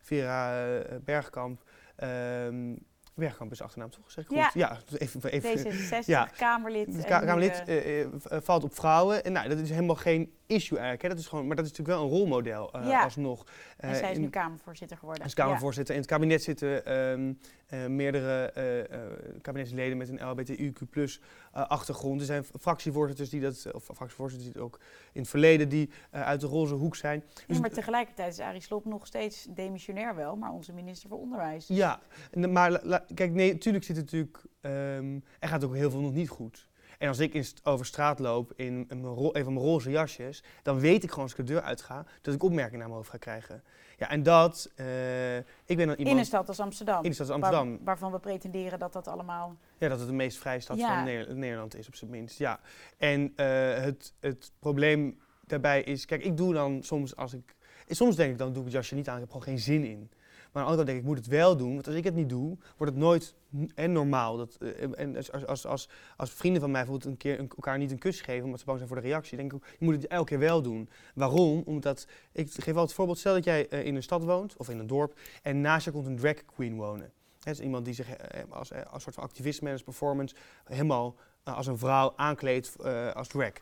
Vera 0.00 0.66
Bergkamp. 1.04 1.62
Ehm, 1.96 2.74
Bergkamp 3.18 3.52
is 3.52 3.62
achternaam 3.62 3.90
toch? 3.90 4.10
Zeg 4.10 4.24
ik 4.24 4.30
ja. 4.30 4.44
goed? 4.44 4.60
Ja, 4.60 4.78
even, 4.98 5.30
even, 5.30 5.72
D66, 6.02 6.06
ja. 6.06 6.28
Kamerlid. 6.36 7.04
Kamerlid 7.04 7.62
valt 8.28 8.64
op 8.64 8.74
vrouwen. 8.74 9.24
En 9.24 9.32
nou, 9.32 9.48
dat 9.48 9.58
is 9.58 9.70
helemaal 9.70 9.96
geen 9.96 10.32
issue 10.46 10.78
eigenlijk. 10.78 11.02
Hè. 11.02 11.08
Dat 11.08 11.18
is 11.18 11.26
gewoon, 11.26 11.46
maar 11.46 11.56
dat 11.56 11.64
is 11.64 11.70
natuurlijk 11.70 11.98
wel 11.98 12.08
een 12.08 12.16
rolmodel 12.16 12.78
ja. 12.86 13.02
alsnog. 13.02 13.46
En 13.76 13.96
zij 13.96 14.10
is 14.10 14.18
nu 14.18 14.28
Kamervoorzitter 14.28 14.96
geworden. 14.96 15.24
Is 15.24 15.34
Kamervoorzitter. 15.34 15.94
Ja. 15.94 16.00
In 16.00 16.06
het 16.06 16.16
kabinet 16.16 16.42
zitten 16.42 16.98
um, 16.98 17.38
uh, 17.70 17.86
meerdere 17.86 18.52
kabinetsleden 19.40 19.96
met 19.96 20.08
een 20.08 20.20
LBTIQ 20.20 20.90
plus 20.90 21.20
achtergrond. 21.52 22.20
Er 22.20 22.26
zijn 22.26 22.44
fractievoorzitters 22.60 23.30
die 23.30 23.40
dat, 23.40 23.72
of 23.72 23.84
fractievoorzitters 23.84 24.52
die 24.52 24.62
ook 24.62 24.80
in 25.12 25.20
het 25.20 25.30
verleden 25.30 25.68
die 25.68 25.90
uit 26.10 26.40
de 26.40 26.46
roze 26.46 26.74
hoek 26.74 26.96
zijn. 26.96 27.24
Dus 27.46 27.60
maar 27.60 27.70
tegelijkertijd 27.70 28.32
is 28.32 28.38
Arie 28.38 28.60
Slob 28.60 28.84
nog 28.84 29.06
steeds 29.06 29.46
demissionair 29.50 30.14
wel, 30.14 30.36
maar 30.36 30.50
onze 30.50 30.72
minister 30.72 31.08
voor 31.08 31.18
Onderwijs. 31.18 31.66
Ja, 31.66 32.00
maar 32.34 33.02
kijk, 33.14 33.32
nee, 33.32 33.52
natuurlijk 33.52 33.84
zit 33.84 33.96
het 33.96 34.04
natuurlijk, 34.04 34.44
um, 34.60 35.24
er 35.38 35.48
gaat 35.48 35.64
ook 35.64 35.74
heel 35.74 35.90
veel 35.90 36.00
nog 36.00 36.12
niet 36.12 36.28
goed. 36.28 36.68
En 36.98 37.08
als 37.08 37.18
ik 37.18 37.34
in 37.34 37.44
over 37.62 37.86
straat 37.86 38.18
loop 38.18 38.52
in, 38.56 38.86
een 38.88 39.44
van 39.44 39.52
mijn 39.52 39.66
roze 39.66 39.90
jasjes, 39.90 40.42
dan 40.62 40.80
weet 40.80 41.02
ik 41.02 41.08
gewoon 41.08 41.24
als 41.24 41.32
ik 41.32 41.46
de 41.46 41.52
deur 41.52 41.62
uitga, 41.62 42.04
dat 42.20 42.34
ik 42.34 42.42
opmerkingen 42.42 42.78
naar 42.78 42.88
mijn 42.88 42.98
hoofd 42.98 43.10
ga 43.10 43.18
krijgen. 43.18 43.62
Ja, 43.96 44.10
en 44.10 44.22
dat, 44.22 44.70
uh, 44.76 45.36
ik 45.36 45.44
ben 45.66 45.76
dan 45.76 45.78
iemand... 45.78 45.98
In 45.98 46.18
een 46.18 46.24
stad 46.24 46.48
als 46.48 46.60
Amsterdam. 46.60 47.02
In 47.02 47.08
een 47.08 47.14
stad 47.14 47.26
als 47.26 47.36
Amsterdam. 47.36 47.70
Waar, 47.70 47.84
waarvan 47.84 48.12
we 48.12 48.18
pretenderen 48.18 48.78
dat 48.78 48.92
dat 48.92 49.08
allemaal... 49.08 49.56
Ja, 49.78 49.88
dat 49.88 49.98
het 49.98 50.08
de 50.08 50.14
meest 50.14 50.38
vrije 50.38 50.60
stad 50.60 50.78
ja. 50.78 50.94
van 50.94 51.38
Nederland 51.38 51.76
is, 51.76 51.86
op 51.86 51.94
zijn 51.94 52.10
minst. 52.10 52.38
Ja. 52.38 52.60
En 52.96 53.20
uh, 53.22 53.26
het, 53.74 54.12
het 54.20 54.52
probleem 54.58 55.18
daarbij 55.46 55.82
is, 55.82 56.04
kijk, 56.06 56.24
ik 56.24 56.36
doe 56.36 56.54
dan 56.54 56.82
soms 56.82 57.16
als 57.16 57.32
ik... 57.34 57.56
Soms 57.88 58.16
denk 58.16 58.32
ik 58.32 58.38
dan, 58.38 58.48
doe 58.48 58.58
ik 58.58 58.64
het 58.64 58.72
jasje 58.72 58.94
niet 58.94 59.08
aan, 59.08 59.14
ik 59.14 59.20
heb 59.20 59.30
gewoon 59.30 59.46
geen 59.46 59.58
zin 59.58 59.84
in. 59.84 60.10
Maar 60.52 60.62
aan 60.62 60.68
de 60.68 60.76
andere 60.76 60.76
kant 60.76 60.86
denk 60.86 60.98
ik, 60.98 61.02
ik 61.02 61.08
moet 61.08 61.18
het 61.18 61.26
wel 61.26 61.56
doen. 61.56 61.74
Want 61.74 61.86
als 61.86 61.96
ik 61.96 62.04
het 62.04 62.14
niet 62.14 62.28
doe, 62.28 62.56
wordt 62.76 62.92
het 62.92 63.02
nooit 63.02 63.34
en 63.74 63.92
normaal. 63.92 64.36
Dat, 64.36 64.56
eh, 64.60 65.00
en 65.00 65.16
als, 65.16 65.46
als, 65.46 65.66
als, 65.66 65.88
als 66.16 66.30
vrienden 66.30 66.60
van 66.60 66.70
mij 66.70 66.80
bijvoorbeeld 66.80 67.10
een 67.10 67.16
keer 67.16 67.38
elkaar 67.38 67.78
niet 67.78 67.90
een 67.90 67.98
kus 67.98 68.20
geven, 68.20 68.44
omdat 68.44 68.58
ze 68.58 68.64
bang 68.64 68.78
zijn 68.78 68.90
voor 68.90 69.00
de 69.00 69.08
reactie, 69.08 69.36
denk 69.36 69.52
ik, 69.52 69.76
je 69.78 69.84
moet 69.84 69.94
het 69.94 70.06
elke 70.06 70.28
keer 70.28 70.38
wel 70.38 70.62
doen. 70.62 70.88
Waarom? 71.14 71.62
Omdat, 71.64 72.06
ik 72.32 72.50
geef 72.50 72.66
altijd 72.66 72.76
het 72.76 72.92
voorbeeld, 72.92 73.18
stel 73.18 73.34
dat 73.34 73.44
jij 73.44 73.72
uh, 73.72 73.84
in 73.84 73.94
een 73.94 74.02
stad 74.02 74.24
woont, 74.24 74.56
of 74.56 74.68
in 74.68 74.78
een 74.78 74.86
dorp, 74.86 75.18
en 75.42 75.60
naast 75.60 75.84
je 75.84 75.90
komt 75.90 76.06
een 76.06 76.16
drag 76.16 76.44
queen 76.44 76.76
wonen. 76.76 77.12
Dat 77.38 77.54
is 77.54 77.60
iemand 77.60 77.84
die 77.84 77.94
zich 77.94 78.08
uh, 78.08 78.42
als, 78.48 78.72
als 78.72 79.02
soort 79.02 79.14
van 79.14 79.24
activisme 79.24 79.70
en 79.70 79.84
performance 79.84 80.34
helemaal 80.64 81.14
als 81.44 81.66
een 81.66 81.78
vrouw 81.78 82.12
aankleedt 82.16 82.76
als 83.14 83.28
drag. 83.28 83.52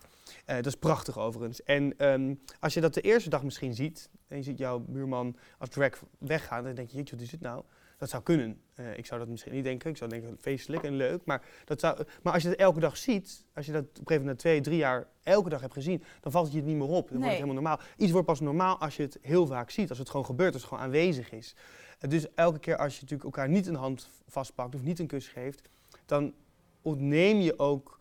Uh, 0.46 0.56
dat 0.56 0.66
is 0.66 0.76
prachtig 0.76 1.18
overigens. 1.18 1.62
En 1.62 2.06
um, 2.06 2.40
als 2.60 2.74
je 2.74 2.80
dat 2.80 2.94
de 2.94 3.00
eerste 3.00 3.30
dag 3.30 3.42
misschien 3.42 3.74
ziet, 3.74 4.10
en 4.28 4.36
je 4.36 4.42
ziet 4.42 4.58
jouw 4.58 4.78
buurman 4.78 5.36
als 5.58 5.68
drag 5.68 6.02
weggaan, 6.18 6.64
dan 6.64 6.74
denk 6.74 6.90
je, 6.90 6.96
jeetje, 6.96 7.14
wat 7.14 7.24
is 7.24 7.30
dit 7.30 7.40
nou? 7.40 7.62
Dat 7.98 8.10
zou 8.10 8.22
kunnen. 8.22 8.60
Uh, 8.74 8.98
ik 8.98 9.06
zou 9.06 9.20
dat 9.20 9.28
misschien 9.28 9.52
niet 9.52 9.64
denken. 9.64 9.90
Ik 9.90 9.96
zou 9.96 10.10
denken, 10.10 10.36
feestelijk 10.40 10.82
en 10.82 10.96
leuk. 10.96 11.24
Maar, 11.24 11.44
dat 11.64 11.80
zou, 11.80 12.04
maar 12.22 12.32
als 12.32 12.42
je 12.42 12.48
dat 12.48 12.58
elke 12.58 12.80
dag 12.80 12.96
ziet, 12.96 13.44
als 13.54 13.66
je 13.66 13.72
dat 13.72 13.82
op 13.82 13.88
een 13.88 13.96
gegeven 13.96 14.16
moment 14.16 14.36
na 14.36 14.50
twee, 14.50 14.60
drie 14.60 14.76
jaar 14.76 15.06
elke 15.22 15.48
dag 15.48 15.60
hebt 15.60 15.72
gezien, 15.72 16.02
dan 16.20 16.32
valt 16.32 16.44
het 16.44 16.54
je 16.54 16.62
niet 16.62 16.76
meer 16.76 16.88
op. 16.88 16.90
Dan 16.90 17.02
nee. 17.02 17.08
wordt 17.08 17.24
het 17.24 17.32
helemaal 17.32 17.62
normaal. 17.62 17.80
Iets 17.96 18.10
wordt 18.10 18.26
pas 18.26 18.40
normaal 18.40 18.78
als 18.78 18.96
je 18.96 19.02
het 19.02 19.18
heel 19.22 19.46
vaak 19.46 19.70
ziet. 19.70 19.88
Als 19.88 19.98
het 19.98 20.10
gewoon 20.10 20.26
gebeurt, 20.26 20.52
als 20.52 20.62
het 20.62 20.70
gewoon 20.70 20.84
aanwezig 20.84 21.32
is. 21.32 21.54
Uh, 22.00 22.10
dus 22.10 22.34
elke 22.34 22.58
keer 22.58 22.76
als 22.76 22.94
je 22.94 23.00
natuurlijk 23.00 23.24
elkaar 23.36 23.48
niet 23.48 23.66
een 23.66 23.74
hand 23.74 24.08
vastpakt 24.28 24.74
of 24.74 24.82
niet 24.82 24.98
een 24.98 25.06
kus 25.06 25.28
geeft, 25.28 25.68
dan 26.06 26.34
ontneem 26.82 27.38
je 27.38 27.58
ook 27.58 28.00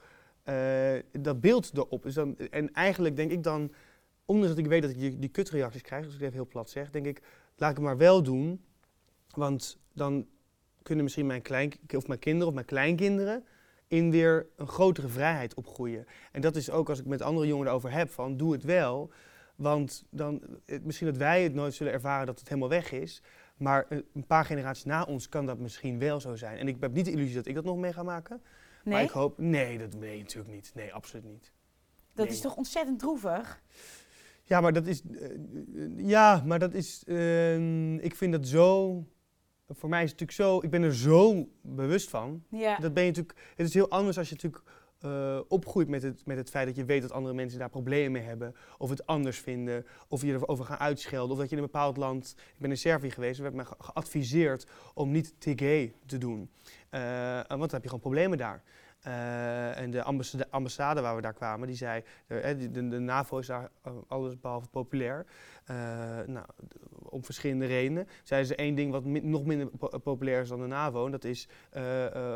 dat 1.12 1.42
beeld 1.42 1.72
erop. 1.74 2.04
Dus 2.04 2.14
dan, 2.14 2.38
en 2.38 2.74
eigenlijk 2.74 3.16
denk 3.16 3.32
ik 3.32 3.44
dan, 3.44 3.74
ondanks 4.26 4.56
dat 4.56 4.66
ik 4.66 4.68
weet 4.68 4.82
dat 4.82 4.92
ik 4.92 5.22
die, 5.22 5.30
kutreacties 5.30 5.82
krijg, 5.82 6.06
als 6.06 6.14
ik 6.14 6.20
het 6.20 6.28
even 6.30 6.42
heel 6.42 6.52
plat 6.52 6.70
zeg, 6.70 6.90
denk 6.90 7.06
ik, 7.06 7.22
laat 7.56 7.70
ik 7.70 7.76
het 7.76 7.86
maar 7.86 7.98
wel 7.98 8.24
doen. 8.24 8.66
Want 9.30 9.78
dan 9.94 10.28
kunnen 10.84 11.04
misschien 11.04 11.26
mijn, 11.26 11.42
klein, 11.42 11.74
of 11.96 12.08
mijn 12.08 12.20
kinderen 12.20 12.48
of 12.48 12.54
mijn 12.54 12.66
kleinkinderen 12.66 13.44
in 13.88 14.12
weer 14.12 14.48
een 14.56 14.68
grotere 14.68 15.08
vrijheid 15.08 15.54
opgroeien. 15.54 16.06
En 16.32 16.42
dat 16.42 16.56
is 16.56 16.70
ook 16.70 16.90
als 16.90 17.00
ik 17.00 17.06
met 17.06 17.22
andere 17.22 17.48
jongeren 17.48 17.74
over 17.74 17.92
heb, 17.92 18.10
van 18.10 18.38
doe 18.38 18.52
het 18.52 18.64
wel. 18.64 19.12
Want 19.56 20.06
dan, 20.10 20.42
misschien 20.82 21.08
dat 21.08 21.18
wij 21.18 21.44
het 21.44 21.54
nooit 21.54 21.74
zullen 21.74 21.94
ervaren 21.94 22.26
dat 22.26 22.40
het 22.40 22.48
helemaal 22.48 22.70
weg 22.70 22.92
is. 22.92 23.22
Maar 23.58 23.86
een 23.90 24.26
paar 24.28 24.46
generaties 24.46 24.84
na 24.84 25.04
ons 25.04 25.30
kan 25.30 25.46
dat 25.46 25.60
misschien 25.60 26.00
wel 26.00 26.20
zo 26.20 26.36
zijn. 26.36 26.58
En 26.58 26.68
ik 26.68 26.78
heb 26.80 26.94
niet 26.94 27.06
de 27.06 27.12
illusie 27.12 27.36
dat 27.36 27.46
ik 27.46 27.56
dat 27.56 27.64
nog 27.64 27.78
mee 27.78 27.94
ga 27.94 28.04
maken. 28.04 28.42
Nee? 28.86 28.94
Maar 28.94 29.04
ik 29.04 29.10
hoop, 29.10 29.38
nee, 29.38 29.78
dat, 29.78 29.94
nee, 29.94 30.20
natuurlijk 30.20 30.54
niet. 30.54 30.72
Nee, 30.74 30.94
absoluut 30.94 31.26
niet. 31.26 31.52
Dat 32.14 32.28
is 32.28 32.42
toch 32.42 32.56
ontzettend 32.56 33.00
droevig? 33.00 33.64
Ja, 34.44 34.62
maar 34.62 34.74
dat 34.74 34.86
is, 34.86 35.02
uh, 35.12 35.30
ja, 35.98 36.44
maar 36.46 36.60
dat 36.60 36.74
is, 36.74 37.04
uh, 37.06 38.04
ik 38.04 38.16
vind 38.16 38.32
dat 38.32 38.48
zo, 38.48 38.94
voor 39.70 39.90
mij 39.90 40.04
is 40.04 40.12
het 40.12 40.20
natuurlijk 40.20 40.50
zo, 40.50 40.66
ik 40.66 40.70
ben 40.70 40.84
er 40.84 40.96
zo 40.96 41.50
bewust 41.62 42.10
van. 42.10 42.44
Ja. 42.50 42.78
Dat 42.78 42.94
ben 42.94 43.04
je 43.04 43.10
natuurlijk, 43.10 43.40
het 43.56 43.68
is 43.68 43.74
heel 43.74 43.90
anders 43.90 44.18
als 44.18 44.30
je 44.30 44.36
natuurlijk 44.36 44.64
uh, 45.06 45.40
opgroeit 45.48 45.88
met 45.88 46.04
het, 46.04 46.26
met 46.26 46.38
het 46.38 46.50
feit 46.50 46.68
dat 46.68 46.76
je 46.76 46.86
weet 46.86 47.02
dat 47.02 47.12
andere 47.12 47.36
mensen 47.36 47.60
daar 47.60 47.70
problemen 47.70 48.12
mee 48.12 48.22
hebben, 48.22 48.56
of 48.78 48.90
het 48.90 49.06
anders 49.06 49.40
vinden, 49.40 49.86
of 50.08 50.22
je 50.22 50.34
erover 50.34 50.66
gaan 50.66 50.78
uitschelden, 50.78 51.32
of 51.32 51.38
dat 51.38 51.50
je 51.50 51.56
in 51.56 51.62
een 51.62 51.70
bepaald 51.72 51.98
land, 51.98 52.36
ik 52.38 52.60
ben 52.60 52.70
in 52.70 52.78
Servië 52.78 53.12
geweest, 53.12 53.38
er 53.38 53.44
werd 53.44 53.56
mij 53.56 53.66
geadviseerd 53.78 54.68
om 54.94 55.12
niet 55.12 55.34
TG 55.40 55.90
te 56.06 56.18
doen. 56.18 56.50
Uh, 56.96 57.02
want 57.48 57.60
dan 57.60 57.70
heb 57.70 57.82
je 57.82 57.88
gewoon 57.88 58.00
problemen 58.00 58.38
daar. 58.38 58.64
Uh, 59.08 59.78
en 59.78 59.92
de 59.92 60.04
ambassade, 60.04 60.48
ambassade, 60.50 61.02
waar 61.02 61.16
we 61.16 61.22
daar 61.22 61.34
kwamen, 61.34 61.68
die 61.68 61.76
zei, 61.76 62.04
de, 62.28 62.72
de, 62.72 62.88
de 62.88 63.00
NAVO 63.00 63.38
is 63.38 63.48
daar 63.48 63.70
alles 64.08 64.40
behalve 64.40 64.68
populair. 64.68 65.26
Uh, 65.72 65.76
nou, 66.26 66.46
om 67.04 67.24
verschillende 67.24 67.66
redenen. 67.66 68.08
Zeiden 68.24 68.50
ze 68.50 68.56
één 68.56 68.76
ding 68.76 68.92
wat 68.92 69.06
nog 69.06 69.46
minder 69.46 69.68
po 69.68 69.88
populair 69.88 70.42
is 70.42 70.50
dan 70.50 70.60
de 70.60 70.68
NAVO, 70.68 71.06
en 71.06 71.12
dat 71.12 71.24
is 71.24 71.48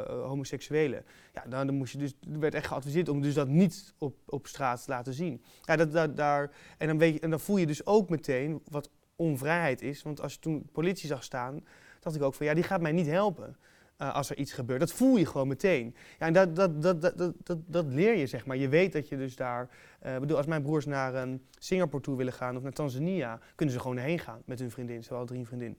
homoseksuelen. 0.07 1.05
Ja, 1.33 1.43
dan, 1.47 1.67
dan, 1.67 1.75
moest 1.75 1.91
je 1.91 1.97
dus, 1.97 2.13
er 2.33 2.39
werd 2.39 2.53
echt 2.53 2.67
geadviseerd 2.67 3.09
om 3.09 3.21
dus 3.21 3.33
dat 3.33 3.47
niet 3.47 3.93
op, 3.97 4.15
op 4.25 4.47
straat 4.47 4.83
te 4.83 4.91
laten 4.91 5.13
zien. 5.13 5.43
Ja, 5.61 5.75
dat, 5.75 5.91
dat, 5.91 6.17
daar, 6.17 6.51
en, 6.77 6.87
dan 6.87 6.97
weet 6.97 7.13
je, 7.13 7.19
en 7.19 7.29
dan 7.29 7.39
voel 7.39 7.57
je 7.57 7.65
dus 7.67 7.85
ook 7.85 8.09
meteen 8.09 8.61
wat 8.69 8.89
onvrijheid 9.15 9.81
is. 9.81 10.01
Want 10.01 10.21
als 10.21 10.33
je 10.33 10.39
toen 10.39 10.69
politie 10.71 11.07
zag 11.07 11.23
staan, 11.23 11.65
dacht 11.99 12.15
ik 12.15 12.21
ook 12.21 12.33
van 12.33 12.45
ja, 12.45 12.53
die 12.53 12.63
gaat 12.63 12.81
mij 12.81 12.91
niet 12.91 13.07
helpen. 13.07 13.57
Eh, 13.99 14.13
als 14.15 14.29
er 14.29 14.37
iets 14.37 14.53
gebeurt. 14.53 14.79
Dat 14.79 14.91
voel 14.91 15.17
je 15.17 15.25
gewoon 15.25 15.47
meteen. 15.47 15.95
Ja, 16.19 16.25
en 16.25 16.33
dat, 16.33 16.55
dat, 16.55 16.81
dat, 16.81 17.01
dat, 17.01 17.17
dat, 17.17 17.33
dat, 17.43 17.57
dat 17.65 17.85
leer 17.85 18.15
je, 18.15 18.27
zeg 18.27 18.45
maar. 18.45 18.57
Je 18.57 18.69
weet 18.69 18.93
dat 18.93 19.07
je 19.07 19.17
dus 19.17 19.35
daar... 19.35 19.69
eh, 19.99 20.17
bedoel, 20.17 20.37
als 20.37 20.45
mijn 20.45 20.61
broers 20.61 20.85
naar 20.85 21.15
ehm, 21.15 21.37
Singapore 21.57 22.03
toe 22.03 22.17
willen 22.17 22.33
gaan 22.33 22.55
of 22.57 22.63
naar 22.63 22.71
Tanzania... 22.71 23.39
kunnen 23.55 23.75
ze 23.75 23.81
gewoon 23.81 23.97
erheen 23.97 24.19
gaan 24.19 24.41
met 24.45 24.59
hun 24.59 24.71
vriendin, 24.71 25.03
zowel 25.03 25.25
drie 25.25 25.45
vriendin. 25.45 25.77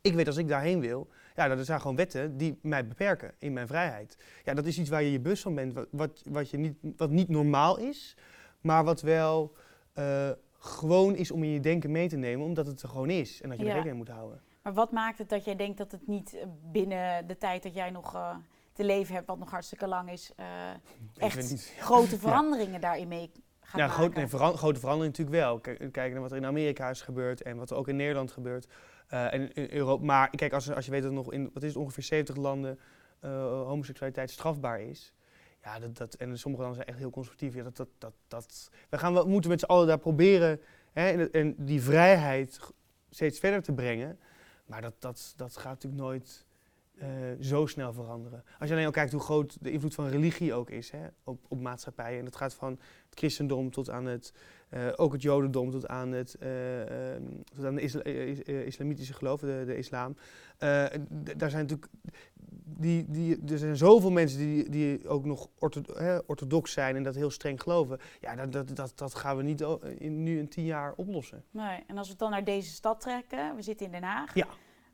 Ik 0.00 0.14
weet 0.14 0.26
als 0.26 0.36
ik 0.36 0.48
daarheen 0.48 0.80
wil, 0.80 1.08
ja, 1.36 1.48
dat 1.48 1.66
zijn 1.66 1.80
gewoon 1.80 1.96
wetten 1.96 2.36
die 2.36 2.58
mij 2.62 2.86
beperken 2.86 3.34
in 3.38 3.52
mijn 3.52 3.66
vrijheid. 3.66 4.16
Ja, 4.44 4.54
dat 4.54 4.66
is 4.66 4.78
iets 4.78 4.88
waar 4.88 5.02
je 5.02 5.12
je 5.12 5.20
bewust 5.20 5.42
van 5.42 5.54
bent, 5.54 5.72
wat, 5.72 5.86
wat, 5.90 6.22
wat, 6.30 6.50
je 6.50 6.56
niet, 6.56 6.74
wat 6.96 7.10
niet 7.10 7.28
normaal 7.28 7.78
is, 7.78 8.16
maar 8.60 8.84
wat 8.84 9.00
wel 9.00 9.56
eh, 9.92 10.30
gewoon 10.58 11.14
is 11.14 11.30
om 11.30 11.42
in 11.42 11.50
je 11.50 11.60
denken 11.60 11.90
mee 11.90 12.08
te 12.08 12.16
nemen, 12.16 12.46
omdat 12.46 12.66
het 12.66 12.82
er 12.82 12.88
gewoon 12.88 13.10
is 13.10 13.40
en 13.42 13.48
dat 13.48 13.58
je 13.58 13.64
Ja. 13.64 13.70
er 13.70 13.76
rekening 13.76 13.98
mee 13.98 14.06
moet 14.06 14.16
houden. 14.16 14.40
Maar 14.68 14.76
wat 14.76 14.92
maakt 14.92 15.18
het 15.18 15.28
dat 15.28 15.44
jij 15.44 15.56
denkt 15.56 15.78
dat 15.78 15.92
het 15.92 16.06
niet 16.06 16.34
eh, 16.34 16.46
binnen 16.72 17.26
de 17.26 17.36
tijd 17.38 17.62
dat 17.62 17.74
jij 17.74 17.90
nog 17.90 18.14
eh, 18.14 18.36
te 18.72 18.84
leven 18.84 19.14
hebt, 19.14 19.26
wat 19.26 19.38
nog 19.38 19.50
hartstikke 19.50 19.88
lang 19.88 20.10
is, 20.10 20.32
eh, 20.36 20.46
echt 21.16 21.50
niet- 21.50 21.74
grote 21.80 22.18
veranderingen 22.18 22.80
daarin 22.80 23.08
mee 23.08 23.30
gaat 23.60 23.80
Ja, 23.80 23.86
maken? 23.86 23.92
groot, 24.02 24.14
nee, 24.14 24.26
veran- 24.26 24.56
grote 24.56 24.80
verandering 24.80 25.16
natuurlijk 25.16 25.44
wel. 25.44 25.58
Kijk, 25.60 25.92
kijk 25.92 26.12
naar 26.12 26.20
wat 26.20 26.30
er 26.30 26.36
in 26.36 26.46
Amerika 26.46 26.90
is 26.90 27.02
gebeurd 27.02 27.42
en 27.42 27.56
wat 27.56 27.70
er 27.70 27.76
ook 27.76 27.88
in 27.88 27.96
Nederland 27.96 28.32
gebeurt. 28.32 28.66
en 29.08 29.52
in 29.52 29.66
Europa. 29.70 30.04
Maar 30.04 30.30
kijk, 30.30 30.52
als, 30.52 30.70
als 30.72 30.84
je 30.84 30.90
weet 30.90 31.02
dat 31.02 31.12
nog 31.12 31.32
in 31.32 31.50
wat 31.54 31.62
is 31.62 31.68
het, 31.68 31.78
ongeveer 31.78 32.02
70 32.02 32.36
landen 32.36 32.78
homoseksualiteit 33.66 34.30
strafbaar 34.30 34.80
is. 34.80 35.14
Ja, 35.62 35.78
dat, 35.78 35.96
dat, 35.96 36.14
en 36.14 36.38
sommige 36.38 36.62
landen 36.62 36.80
zijn 36.82 36.88
echt 36.94 36.98
heel 37.04 37.10
conservatief. 37.10 37.54
Ja, 37.54 37.62
dat, 37.62 37.76
dat, 37.76 37.88
dat, 37.98 38.12
dat, 38.28 38.70
we 38.88 38.98
gaan, 38.98 39.14
we 39.14 39.24
moeten 39.24 39.50
met 39.50 39.60
z'n 39.60 39.66
allen 39.66 39.86
daar 39.86 39.98
proberen 39.98 40.60
hè, 40.92 41.08
en, 41.10 41.32
en 41.32 41.54
die 41.58 41.82
vrijheid 41.82 42.60
steeds 43.10 43.38
verder 43.38 43.62
te 43.62 43.72
brengen. 43.72 44.18
Maar 44.68 44.80
dat, 44.80 44.94
dat, 44.98 45.34
dat 45.36 45.56
gaat 45.56 45.72
natuurlijk 45.72 46.02
nooit 46.02 46.46
eh, 46.98 47.08
zo 47.40 47.66
snel 47.66 47.92
veranderen. 47.92 48.44
Als 48.58 48.68
je 48.68 48.74
alleen 48.74 48.86
al 48.86 48.92
kijkt 48.92 49.12
hoe 49.12 49.20
groot 49.20 49.56
de 49.60 49.70
invloed 49.70 49.94
van 49.94 50.08
religie 50.08 50.54
ook 50.54 50.70
is 50.70 50.90
hè, 50.90 51.06
op, 51.24 51.44
op 51.48 51.60
maatschappijen. 51.60 52.18
En 52.18 52.24
dat 52.24 52.36
gaat 52.36 52.54
van 52.54 52.70
het 52.70 53.18
christendom 53.18 53.70
tot 53.70 53.90
aan 53.90 54.06
het, 54.06 54.32
ook 54.96 55.12
het 55.12 55.22
jodendom 55.22 55.70
tot 55.70 55.86
aan, 55.88 56.12
het, 56.12 56.34
eh, 56.34 57.12
ehm, 57.14 57.22
tot 57.54 57.64
aan 57.64 57.74
de 57.74 57.80
isla- 57.80 58.00
eh, 58.02 58.26
is- 58.28 58.42
eh, 58.42 58.66
islamitische 58.66 59.14
geloof, 59.14 59.40
de, 59.40 59.62
de 59.66 59.76
islam. 59.76 60.16
Eh, 60.58 60.84
daar 61.36 61.50
zijn 61.50 61.62
natuurlijk, 61.62 61.92
die, 62.64 63.04
die, 63.08 63.38
er 63.48 63.58
zijn 63.58 63.76
zoveel 63.76 64.10
mensen 64.10 64.38
die, 64.38 64.70
die 64.70 65.08
ook 65.08 65.24
nog 65.24 65.48
ortho, 65.58 65.80
hè, 65.94 66.18
orthodox 66.26 66.72
zijn 66.72 66.96
en 66.96 67.02
dat 67.02 67.14
heel 67.14 67.30
streng 67.30 67.62
geloven. 67.62 67.98
Ja, 68.20 68.34
dat, 68.36 68.52
dat, 68.52 68.76
dat, 68.76 68.92
dat 68.94 69.14
gaan 69.14 69.36
we 69.36 69.42
niet 69.42 69.64
in, 69.98 70.22
nu 70.22 70.38
in 70.38 70.48
tien 70.48 70.64
jaar 70.64 70.92
oplossen. 70.96 71.44
Nee. 71.50 71.84
En 71.86 71.96
als 71.98 72.06
we 72.06 72.10
het 72.12 72.18
dan 72.18 72.30
naar 72.30 72.44
deze 72.44 72.70
stad 72.70 73.00
trekken, 73.00 73.56
we 73.56 73.62
zitten 73.62 73.86
in 73.86 73.92
Den 73.92 74.02
Haag. 74.02 74.34
Ja. 74.34 74.46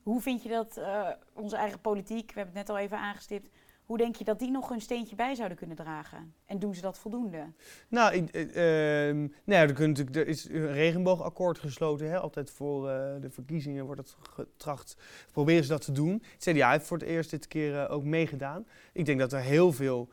Hoe 0.03 0.21
vind 0.21 0.43
je 0.43 0.49
dat 0.49 0.77
eh, 0.77 1.09
onze 1.33 1.55
eigen 1.55 1.79
politiek, 1.81 2.27
we 2.33 2.39
hebben 2.39 2.57
het 2.57 2.67
net 2.67 2.77
al 2.77 2.83
even 2.83 2.97
aangestipt, 2.97 3.49
hoe 3.85 3.97
denk 3.97 4.15
je 4.15 4.23
dat 4.23 4.39
die 4.39 4.51
nog 4.51 4.69
een 4.69 4.81
steentje 4.81 5.15
bij 5.15 5.35
zouden 5.35 5.57
kunnen 5.57 5.75
dragen? 5.75 6.33
En 6.45 6.59
doen 6.59 6.75
ze 6.75 6.81
dat 6.81 6.97
voldoende? 6.97 7.51
Nou, 7.87 8.13
ik, 8.13 8.29
eh, 8.29 9.09
ehm, 9.09 9.27
nou 9.43 9.67
er, 9.67 10.17
er 10.17 10.27
is 10.27 10.49
een 10.49 10.71
regenboogakkoord 10.71 11.59
gesloten. 11.59 12.09
Hè? 12.09 12.19
Altijd 12.19 12.51
voor 12.51 12.89
eh, 12.89 13.21
de 13.21 13.29
verkiezingen 13.29 13.85
wordt 13.85 14.01
het 14.01 14.15
getracht. 14.29 14.97
Proberen 15.31 15.63
ze 15.63 15.69
dat 15.69 15.85
te 15.85 15.91
doen. 15.91 16.23
Het 16.37 16.43
CDA 16.43 16.71
heeft 16.71 16.85
voor 16.85 16.97
het 16.97 17.07
eerst 17.07 17.29
dit 17.29 17.47
keer 17.47 17.79
eh, 17.79 17.91
ook 17.91 18.03
meegedaan. 18.03 18.67
Ik 18.93 19.05
denk 19.05 19.19
dat 19.19 19.33
er 19.33 19.41
heel 19.41 19.71
veel 19.71 20.09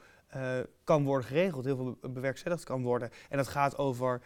kan 0.85 1.05
worden 1.05 1.27
geregeld, 1.27 1.65
heel 1.65 1.77
veel 1.77 1.97
be- 2.01 2.09
bewerkstelligd 2.09 2.65
kan 2.65 2.83
worden. 2.83 3.11
En 3.29 3.37
dat 3.37 3.49
gaat 3.49 3.79
over 3.79 4.23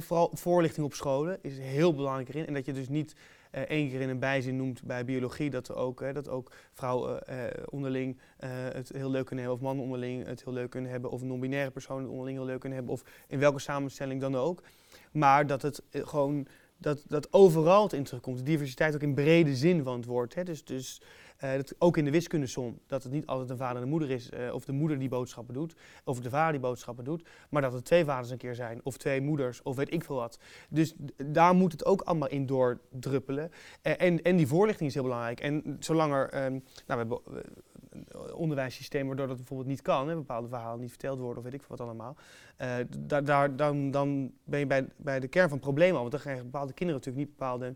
vooral 0.00 0.30
voorlichting 0.32 0.86
op 0.86 0.94
scholen 0.94 1.38
is 1.42 1.58
heel 1.58 1.94
belangrijk 1.94 2.28
erin. 2.28 2.46
En 2.46 2.54
dat 2.54 2.64
je 2.64 2.72
dus 2.72 2.88
niet 2.88 3.14
één 3.50 3.88
keer 3.88 4.00
in 4.00 4.08
een 4.08 4.18
bijzin 4.18 4.56
noemt 4.56 4.82
bij 4.82 5.04
biologie 5.04 5.50
dat, 5.50 5.74
ook, 5.74 6.00
hè, 6.00 6.12
dat 6.12 6.28
ook 6.28 6.52
vrouwen 6.72 7.26
eh, 7.26 7.46
eh, 7.46 7.52
onderling 7.70 8.18
eh, 8.36 8.50
het 8.52 8.88
heel 8.88 9.10
leuk 9.10 9.26
kunnen 9.26 9.44
hebben, 9.44 9.62
of 9.62 9.68
mannen 9.68 9.84
onderling 9.84 10.26
het 10.26 10.44
heel 10.44 10.52
leuk 10.52 10.70
kunnen 10.70 10.90
hebben, 10.90 11.10
of 11.10 11.22
non-binaire 11.22 11.70
personen 11.70 12.02
het 12.02 12.10
onderling 12.10 12.38
heel 12.38 12.46
leuk 12.46 12.60
kunnen 12.60 12.78
hebben, 12.78 12.94
of 12.96 13.02
in 13.26 13.38
welke 13.38 13.58
samenstelling 13.58 14.20
dan 14.20 14.36
ook. 14.36 14.62
Maar 15.12 15.46
dat 15.46 15.62
het 15.62 15.82
eh, 15.90 16.06
gewoon, 16.06 16.46
dat, 16.76 17.04
dat 17.06 17.32
overal 17.32 17.82
het 17.82 17.92
in 17.92 18.04
terugkomt. 18.04 18.46
Diversiteit 18.46 18.94
ook 18.94 19.02
in 19.02 19.14
brede 19.14 19.56
zin 19.56 19.82
van 19.82 19.96
het 19.96 20.04
woord. 20.04 20.34
Hè. 20.34 20.44
Dus, 20.44 20.64
dus 20.64 21.02
eh, 21.38 21.52
dat 21.52 21.74
ook 21.78 21.96
in 21.96 22.04
de 22.04 22.10
wiskundesom, 22.10 22.78
dat 22.86 23.02
het 23.02 23.12
niet 23.12 23.26
altijd 23.26 23.50
een 23.50 23.56
vader 23.56 23.76
en 23.76 23.82
een 23.82 23.88
moeder 23.88 24.10
is, 24.10 24.30
eh, 24.30 24.54
of 24.54 24.64
de 24.64 24.72
moeder 24.72 24.98
die 24.98 25.08
boodschappen 25.08 25.54
doet, 25.54 25.74
of 26.04 26.20
de 26.20 26.30
vader 26.30 26.52
die 26.52 26.60
boodschappen 26.60 27.04
doet, 27.04 27.28
maar 27.50 27.62
dat 27.62 27.72
het 27.72 27.84
twee 27.84 28.04
vaders 28.04 28.30
een 28.30 28.38
keer 28.38 28.54
zijn, 28.54 28.80
of 28.82 28.96
twee 28.96 29.20
moeders, 29.20 29.62
of 29.62 29.76
weet 29.76 29.92
ik 29.92 30.04
veel 30.04 30.16
wat. 30.16 30.38
Dus 30.68 30.94
daar 31.26 31.54
moet 31.54 31.72
het 31.72 31.84
ook 31.84 32.00
allemaal 32.00 32.28
in 32.28 32.46
doordruppelen. 32.46 33.50
Eh, 33.82 33.92
en, 34.02 34.22
en 34.22 34.36
die 34.36 34.46
voorlichting 34.46 34.88
is 34.88 34.94
heel 34.94 35.02
belangrijk. 35.02 35.40
En 35.40 35.76
zolang 35.78 36.12
er, 36.12 36.28
ehm, 36.30 36.52
nou, 36.52 36.62
we 36.86 36.94
hebben 36.94 37.20
een 37.88 38.34
onderwijssysteem 38.34 39.06
waardoor 39.06 39.26
dat 39.26 39.36
bijvoorbeeld 39.36 39.68
niet 39.68 39.82
kan, 39.82 40.06
bepaalde 40.06 40.48
verhalen 40.48 40.80
niet 40.80 40.90
verteld 40.90 41.18
worden 41.18 41.38
of 41.38 41.44
weet 41.44 41.54
ik 41.54 41.62
veel 41.62 41.76
wat 41.76 41.86
allemaal. 41.86 42.16
Eh, 42.56 42.74
da- 42.98 43.20
daar, 43.20 43.56
dan, 43.56 43.90
dan 43.90 44.32
ben 44.44 44.58
je 44.58 44.66
bij, 44.66 44.88
bij 44.96 45.20
de 45.20 45.28
kern 45.28 45.48
van 45.48 45.56
het 45.56 45.66
probleem 45.66 45.92
al, 45.94 46.00
want 46.00 46.10
dan 46.10 46.20
krijgen 46.20 46.44
bepaalde 46.44 46.72
kinderen 46.72 47.00
natuurlijk 47.00 47.26
niet 47.28 47.38
bepaalde 47.38 47.74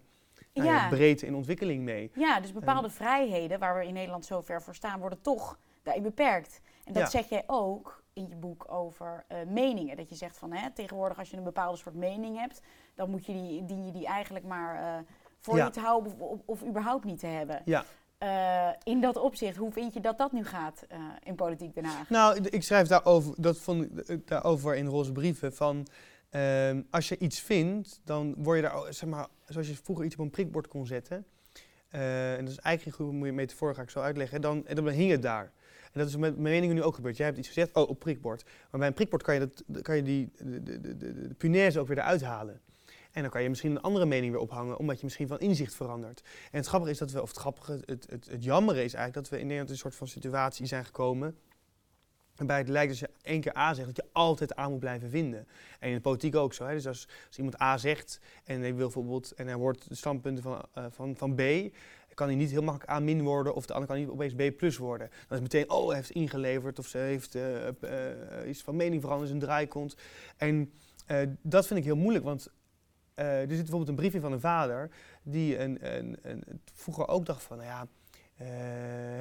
nou 0.53 0.69
ja, 0.69 0.89
breedte 0.89 1.27
in 1.27 1.35
ontwikkeling 1.35 1.83
mee. 1.83 2.11
Ja, 2.15 2.41
dus 2.41 2.53
bepaalde 2.53 2.91
vrijheden 2.91 3.59
waar 3.59 3.79
we 3.79 3.87
in 3.87 3.95
Nederland 3.95 4.25
zo 4.27 4.41
ver 4.41 4.63
voor 4.63 4.75
staan, 4.75 5.01
worden 5.01 5.21
toch 5.21 5.59
daarin 5.83 6.03
beperkt. 6.03 6.61
En 6.85 6.93
dat 6.93 7.03
Ja. 7.03 7.09
zeg 7.09 7.29
jij 7.29 7.45
ook 7.47 8.03
in 8.13 8.29
je 8.29 8.37
boek 8.37 8.73
over 8.73 9.25
eh, 9.29 9.39
meningen. 9.49 9.97
Dat 9.97 10.09
je 10.09 10.15
zegt 10.15 10.39
van 10.39 10.53
hè, 10.53 10.71
tegenwoordig 10.71 11.19
als 11.19 11.31
je 11.31 11.37
een 11.37 11.43
bepaalde 11.45 11.79
soort 11.79 11.95
mening 11.95 12.39
hebt, 12.39 12.61
dan 12.95 13.11
moet 13.11 13.27
je 13.27 13.33
die, 13.33 13.65
dien 13.65 13.87
je 13.87 13.93
die 13.93 14.07
eigenlijk 14.07 14.45
maar 14.45 14.77
eh, 14.83 15.05
voor 15.39 15.57
Ja. 15.57 15.65
je 15.65 15.71
te 15.71 15.81
houden 15.81 16.21
of, 16.21 16.41
of 16.45 16.65
überhaupt 16.65 17.05
niet 17.05 17.19
te 17.19 17.27
hebben. 17.27 17.63
Ja. 17.65 17.85
Eh, 18.19 18.69
in 18.83 19.01
dat 19.01 19.17
opzicht, 19.17 19.57
hoe 19.57 19.73
vind 19.73 19.95
je 19.95 20.01
dat 20.01 20.19
dat 20.19 20.33
nu 20.33 20.45
gaat 20.45 20.87
in 21.23 21.35
Politiek 21.35 21.75
Den 21.75 21.85
Haag? 21.85 22.11
Nou, 22.11 22.41
ik 22.51 22.63
schrijf 22.63 22.89
daarover, 22.89 23.35
dat 23.37 23.59
vond 23.59 24.09
ik 24.11 24.27
daarover 24.29 24.75
in 24.77 24.87
roze 24.87 25.13
brieven 25.13 25.55
van. 25.55 25.87
ehm, 26.31 26.83
als 26.91 27.09
je 27.09 27.19
iets 27.19 27.41
vindt, 27.41 28.01
dan 28.05 28.35
word 28.39 28.57
je 28.57 28.63
daar, 28.63 28.95
zeg 28.95 29.09
maar, 29.09 29.27
zoals 29.53 29.69
je 29.69 29.77
vroeger 29.77 30.05
iets 30.05 30.15
op 30.15 30.21
een 30.21 30.31
prikbord 30.31 30.69
kon 30.69 30.87
zetten. 30.87 31.25
eh, 31.89 32.33
en 32.33 32.45
dat 32.45 32.53
is 32.53 32.59
eigenlijk 32.59 32.99
een 32.99 33.07
goede 33.07 33.33
metafoor, 33.33 33.75
ga 33.75 33.83
ik 33.83 33.91
zo 33.91 34.01
uitleggen. 34.01 34.41
Dan, 34.41 34.67
en 34.67 34.77
dan 34.77 34.89
hing 34.89 35.11
het 35.11 35.23
daar. 35.23 35.53
En 35.93 36.01
dat 36.01 36.09
is 36.09 36.17
met 36.17 36.39
mijn 36.39 36.55
meningen 36.55 36.75
nu 36.75 36.83
ook 36.83 36.95
gebeurd. 36.95 37.17
Jij 37.17 37.27
hebt 37.27 37.39
iets 37.39 37.49
gezegd, 37.49 37.73
oh, 37.73 37.89
op 37.89 37.99
prikbord. 37.99 38.45
Maar 38.71 38.81
bij 38.81 38.89
een 38.89 38.95
prikbord 38.95 39.23
kan 39.23 39.35
je, 39.35 39.41
dat, 39.67 39.83
kan 39.83 39.97
je 39.97 40.03
die, 40.03 40.31
de, 40.37 40.63
de, 40.63 40.81
de, 40.81 40.97
de, 40.97 41.35
punaise 41.35 41.81
ook 41.81 41.89
weer 41.89 41.99
eruit 41.99 42.23
halen. 42.23 42.61
En 43.13 43.23
dan 43.23 43.31
kan 43.31 43.43
je 43.43 43.49
misschien 43.49 43.71
een 43.71 43.81
andere 43.81 44.07
mening 44.07 44.33
weer 44.33 44.41
ophangen, 44.41 44.79
omdat 44.79 44.97
je 44.97 45.05
misschien 45.05 45.29
van 45.29 45.39
inzicht 45.39 45.75
verandert. 45.75 46.23
En 46.51 46.59
het 46.59 46.67
grappige 46.67 46.93
is 46.93 46.99
dat 46.99 47.11
we, 47.11 47.23
of 47.23 47.29
het 47.29 47.39
grappige, 47.39 47.83
het, 47.85 48.07
het, 48.11 48.29
het 48.31 48.45
jammere 48.45 48.85
is 48.85 48.95
eigenlijk 48.95 49.15
dat 49.15 49.29
we 49.29 49.37
in 49.37 49.43
Nederland 49.43 49.71
een 49.71 49.77
soort 49.77 49.95
van 49.95 50.09
situatie 50.09 50.67
zijn 50.67 50.85
gekomen. 50.85 51.37
Waarbij 52.37 52.59
het 52.59 52.69
lijkt 52.69 52.91
als 52.91 53.01
je 53.01 53.11
één 53.23 53.41
keer 53.41 53.57
A 53.57 53.75
zegt, 53.75 53.87
dat 53.87 53.97
je 53.97 54.11
altijd 54.13 54.59
A 54.59 54.69
moet 54.69 54.79
blijven 54.79 55.11
vinden. 55.11 55.47
En 55.79 55.89
in 55.89 55.95
de 55.95 56.01
politiek 56.01 56.37
ook 56.37 56.55
zo. 56.55 56.65
Hè? 56.65 56.75
Dus 56.75 56.87
als, 56.87 57.09
iemand 57.37 57.61
A 57.61 57.79
zegt 57.79 58.21
en 58.45 58.61
hij 58.61 58.75
wil 58.75 58.87
bijvoorbeeld, 58.87 59.33
en 59.33 59.47
hij 59.47 59.55
hoort 59.55 59.89
de 59.89 59.95
standpunten 59.95 60.43
van, 60.43 60.63
eh, 60.75 60.85
van, 60.91 61.17
van 61.17 61.35
B, 61.35 61.43
kan 62.15 62.27
hij 62.27 62.37
niet 62.37 62.51
heel 62.51 62.63
makkelijk 62.63 62.91
A 62.91 63.01
min 63.01 63.23
worden 63.23 63.55
of 63.55 63.67
de 63.67 63.73
ander 63.73 63.89
kan 63.89 63.99
niet 63.99 64.09
opeens 64.09 64.35
B 64.35 64.57
plus 64.57 64.77
worden. 64.77 65.11
Dan 65.29 65.37
is 65.37 65.43
meteen, 65.43 65.71
oh, 65.71 65.87
hij 65.87 65.97
heeft 65.97 66.11
ingeleverd 66.11 66.79
of 66.79 66.87
ze 66.87 66.99
heeft 66.99 67.35
eh, 67.35 68.49
iets 68.49 68.63
van 68.63 68.77
mening 68.77 69.01
veranderd, 69.01 69.29
is 69.29 69.35
een 69.35 69.43
draaikont. 69.43 69.97
En 70.37 70.73
dat 71.43 71.67
vind 71.67 71.79
ik 71.79 71.85
heel 71.85 71.97
moeilijk, 71.97 72.25
want 72.25 72.49
er 73.15 73.39
zit 73.49 73.49
bijvoorbeeld 73.49 73.89
een 73.89 73.95
brief 73.95 74.15
in 74.15 74.21
van 74.21 74.33
een 74.33 74.41
vader 74.41 74.91
die 75.23 75.59
een, 75.59 75.97
een, 75.97 76.19
een, 76.23 76.43
vroeger 76.75 77.09
ook 77.09 77.27
dacht 77.27 77.43
van, 77.43 77.57
nou 77.57 77.69
ja, 77.69 77.87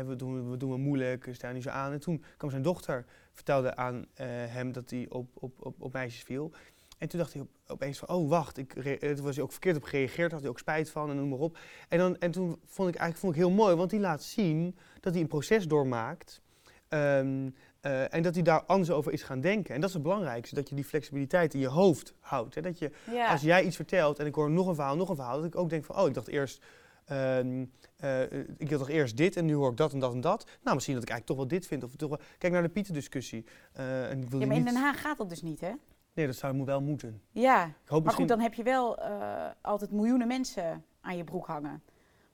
we, 0.07 0.13
doen, 0.17 0.49
we 0.49 0.57
doen 0.57 0.69
wel 0.69 0.77
moeilijk, 0.77 1.25
we 1.25 1.33
staan 1.33 1.53
niet 1.53 1.63
zo 1.63 1.69
aan. 1.69 1.91
En 1.91 1.99
toen 1.99 2.23
kwam 2.37 2.49
zijn 2.49 2.61
dochter, 2.61 3.05
vertelde 3.33 3.75
aan 3.75 4.05
eh, 4.13 4.25
hem 4.27 4.71
dat 4.71 4.89
hij 4.89 5.05
op, 5.09 5.29
op, 5.33 5.53
op, 5.65 5.81
op 5.81 5.93
meisjes 5.93 6.23
viel. 6.23 6.51
En 6.97 7.09
toen 7.09 7.19
dacht 7.19 7.33
hij 7.33 7.41
op, 7.41 7.49
opeens 7.67 7.97
van, 7.97 8.07
oh 8.07 8.29
wacht, 8.29 8.57
ik 8.57 8.73
toen 8.99 9.23
was 9.25 9.35
hij 9.35 9.43
ook 9.43 9.51
verkeerd 9.51 9.75
op 9.77 9.83
gereageerd, 9.83 10.31
had 10.31 10.41
hij 10.41 10.49
ook 10.49 10.59
spijt 10.59 10.89
van 10.89 11.09
en 11.09 11.15
noem 11.15 11.29
maar 11.29 11.39
op. 11.39 11.57
En, 11.89 11.97
dan, 11.97 12.17
en 12.17 12.31
toen 12.31 12.47
vond 12.65 12.89
ik 12.89 12.95
eigenlijk 12.95 13.17
vond 13.17 13.33
ik 13.35 13.39
heel 13.39 13.49
mooi, 13.51 13.75
want 13.75 13.89
die 13.89 13.99
laat 13.99 14.23
zien 14.23 14.75
dat 14.99 15.13
hij 15.13 15.21
een 15.21 15.27
proces 15.27 15.67
doormaakt. 15.67 16.41
ehm, 16.87 17.49
eh, 17.81 18.13
en 18.13 18.21
dat 18.21 18.33
hij 18.33 18.43
daar 18.43 18.63
anders 18.63 18.91
over 18.91 19.11
is 19.11 19.23
gaan 19.23 19.41
denken. 19.41 19.75
En 19.75 19.79
dat 19.81 19.89
is 19.89 19.95
het 19.95 20.03
belangrijkste, 20.03 20.55
dat 20.55 20.69
je 20.69 20.75
die 20.75 20.83
flexibiliteit 20.83 21.53
in 21.53 21.59
je 21.59 21.67
hoofd 21.67 22.13
houdt. 22.19 22.55
Hè? 22.55 22.61
Dat 22.61 22.79
je 22.79 22.91
Ja. 23.11 23.31
als 23.31 23.41
jij 23.41 23.63
iets 23.63 23.75
vertelt 23.75 24.19
en 24.19 24.25
ik 24.25 24.35
hoor 24.35 24.51
nog 24.51 24.67
een 24.67 24.75
verhaal, 24.75 24.95
nog 24.95 25.09
een 25.09 25.15
verhaal, 25.15 25.35
dat 25.35 25.45
ik 25.45 25.55
ook 25.55 25.69
denk 25.69 25.85
van, 25.85 25.95
oh, 25.97 26.07
ik 26.07 26.13
dacht 26.13 26.27
eerst, 26.27 26.63
ehm, 27.11 27.65
eh, 27.97 28.21
ik 28.57 28.69
dacht 28.69 28.87
eerst 28.89 29.17
dit 29.17 29.35
en 29.35 29.45
nu 29.45 29.53
hoor 29.53 29.71
ik 29.71 29.77
dat 29.77 29.93
en 29.93 29.99
dat 29.99 30.13
en 30.13 30.21
dat. 30.21 30.43
Nou, 30.61 30.75
misschien 30.75 30.95
dat 30.95 31.03
ik 31.03 31.09
eigenlijk 31.09 31.25
toch 31.25 31.37
wel 31.37 31.47
dit 31.59 31.67
vind. 31.67 31.83
Of 31.83 31.95
toch 31.95 32.09
wel, 32.09 32.19
kijk 32.37 32.53
naar 32.53 32.61
de 32.61 32.69
Pieten-discussie. 32.69 33.45
Eh, 33.73 34.09
en 34.09 34.21
ik 34.21 34.29
wil 34.29 34.39
ja, 34.39 34.45
maar 34.45 34.55
in 34.55 34.63
niet- 34.63 34.73
Den 34.73 34.81
Haag 34.81 35.01
gaat 35.01 35.17
dat 35.17 35.29
dus 35.29 35.41
niet, 35.41 35.59
hè? 35.61 35.71
Nee, 36.13 36.25
dat 36.25 36.35
zou 36.35 36.63
wel 36.63 36.81
moeten. 36.81 37.21
Ja, 37.31 37.65
Ik 37.65 37.71
hoop 37.71 37.89
maar 37.89 38.01
misschien... 38.01 38.15
goed, 38.15 38.27
dan 38.27 38.39
heb 38.39 38.53
je 38.53 38.63
wel 38.63 38.97
eh, 38.97 39.49
altijd 39.61 39.91
miljoenen 39.91 40.27
mensen 40.27 40.85
aan 41.01 41.17
je 41.17 41.23
broek 41.23 41.47
hangen. 41.47 41.83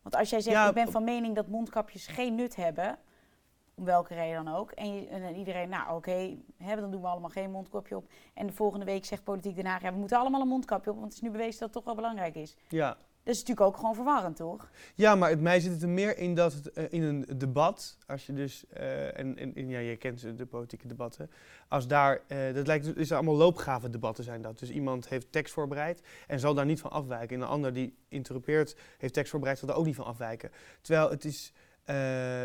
Want 0.02 0.16
als 0.16 0.30
jij 0.30 0.42
zegt, 0.42 0.56
Ja, 0.56 0.68
ik 0.68 0.74
ben 0.74 0.92
van 0.92 1.04
mening 1.04 1.36
dat 1.36 1.48
mondkapjes 1.48 2.08
geen 2.08 2.36
nut 2.36 2.56
hebben, 2.56 2.98
om 3.76 3.86
welke 3.86 4.14
reden 4.14 4.46
dan 4.46 4.56
ook, 4.56 4.72
en, 4.72 4.94
je- 4.96 5.08
en 5.08 5.36
iedereen, 5.36 5.70
nou 5.70 5.96
oké, 5.96 6.38
hè, 6.58 6.76
dan 6.76 6.92
doen 6.92 7.02
we 7.02 7.08
allemaal 7.08 7.30
geen 7.30 7.52
mondkapje 7.52 7.96
op. 7.98 8.10
En 8.34 8.48
de 8.48 8.54
volgende 8.54 8.86
week 8.86 9.06
zegt 9.06 9.24
Politiek 9.24 9.56
Den 9.56 9.66
Haag, 9.66 9.82
ja, 9.82 9.92
we 9.94 10.00
moeten 10.00 10.18
allemaal 10.18 10.42
een 10.42 10.48
mondkapje 10.48 10.90
op, 10.90 10.96
want 10.96 11.08
het 11.08 11.16
is 11.16 11.22
nu 11.22 11.32
bewezen 11.32 11.52
dat 11.60 11.62
het 11.62 11.72
toch 11.74 11.84
wel 11.86 11.96
belangrijk 11.96 12.36
is. 12.36 12.56
Ja, 12.68 12.98
Dat 13.28 13.36
is 13.36 13.42
natuurlijk 13.42 13.68
ook 13.68 13.78
gewoon 13.78 13.96
verwarrend, 13.96 14.36
toch? 14.36 14.70
Ja, 14.96 15.16
maar 15.16 15.30
het, 15.30 15.42
mij 15.42 15.60
zit 15.60 15.72
het 15.72 15.82
er 15.82 15.90
meer 15.90 16.18
in 16.18 16.36
dat 16.36 16.54
het 16.54 16.72
eh, 16.72 16.86
in 16.90 17.04
een 17.04 17.26
debat, 17.38 17.98
als 18.06 18.26
je 18.26 18.34
dus, 18.34 18.66
eh, 18.68 19.20
en, 19.20 19.54
ja, 19.70 19.80
je 19.80 19.96
kent 19.96 20.38
de 20.38 20.46
politieke 20.46 20.88
debatten, 20.88 21.32
als 21.68 21.88
daar, 21.88 22.22
eh, 22.28 22.54
dat 22.54 22.68
lijkt, 22.68 22.98
is 22.98 23.12
allemaal 23.12 23.36
loopgave 23.36 23.90
debatten 23.90 24.24
zijn 24.24 24.42
dat. 24.42 24.60
Dus 24.60 24.70
iemand 24.70 25.10
heeft 25.10 25.32
tekst 25.32 25.54
voorbereid 25.54 26.02
en 26.28 26.40
zal 26.40 26.54
daar 26.54 26.66
niet 26.66 26.82
van 26.82 26.92
afwijken. 26.92 27.36
En 27.36 27.42
een 27.42 27.48
ander 27.48 27.74
die 27.74 27.98
interrupeert, 28.08 28.76
heeft 28.98 29.14
tekst 29.14 29.32
voorbereid, 29.32 29.60
zal 29.60 29.68
daar 29.68 29.78
ook 29.78 29.86
niet 29.86 29.96
van 29.96 30.06
afwijken. 30.06 30.52
Terwijl 30.82 31.10
het 31.10 31.26
is, 31.26 31.54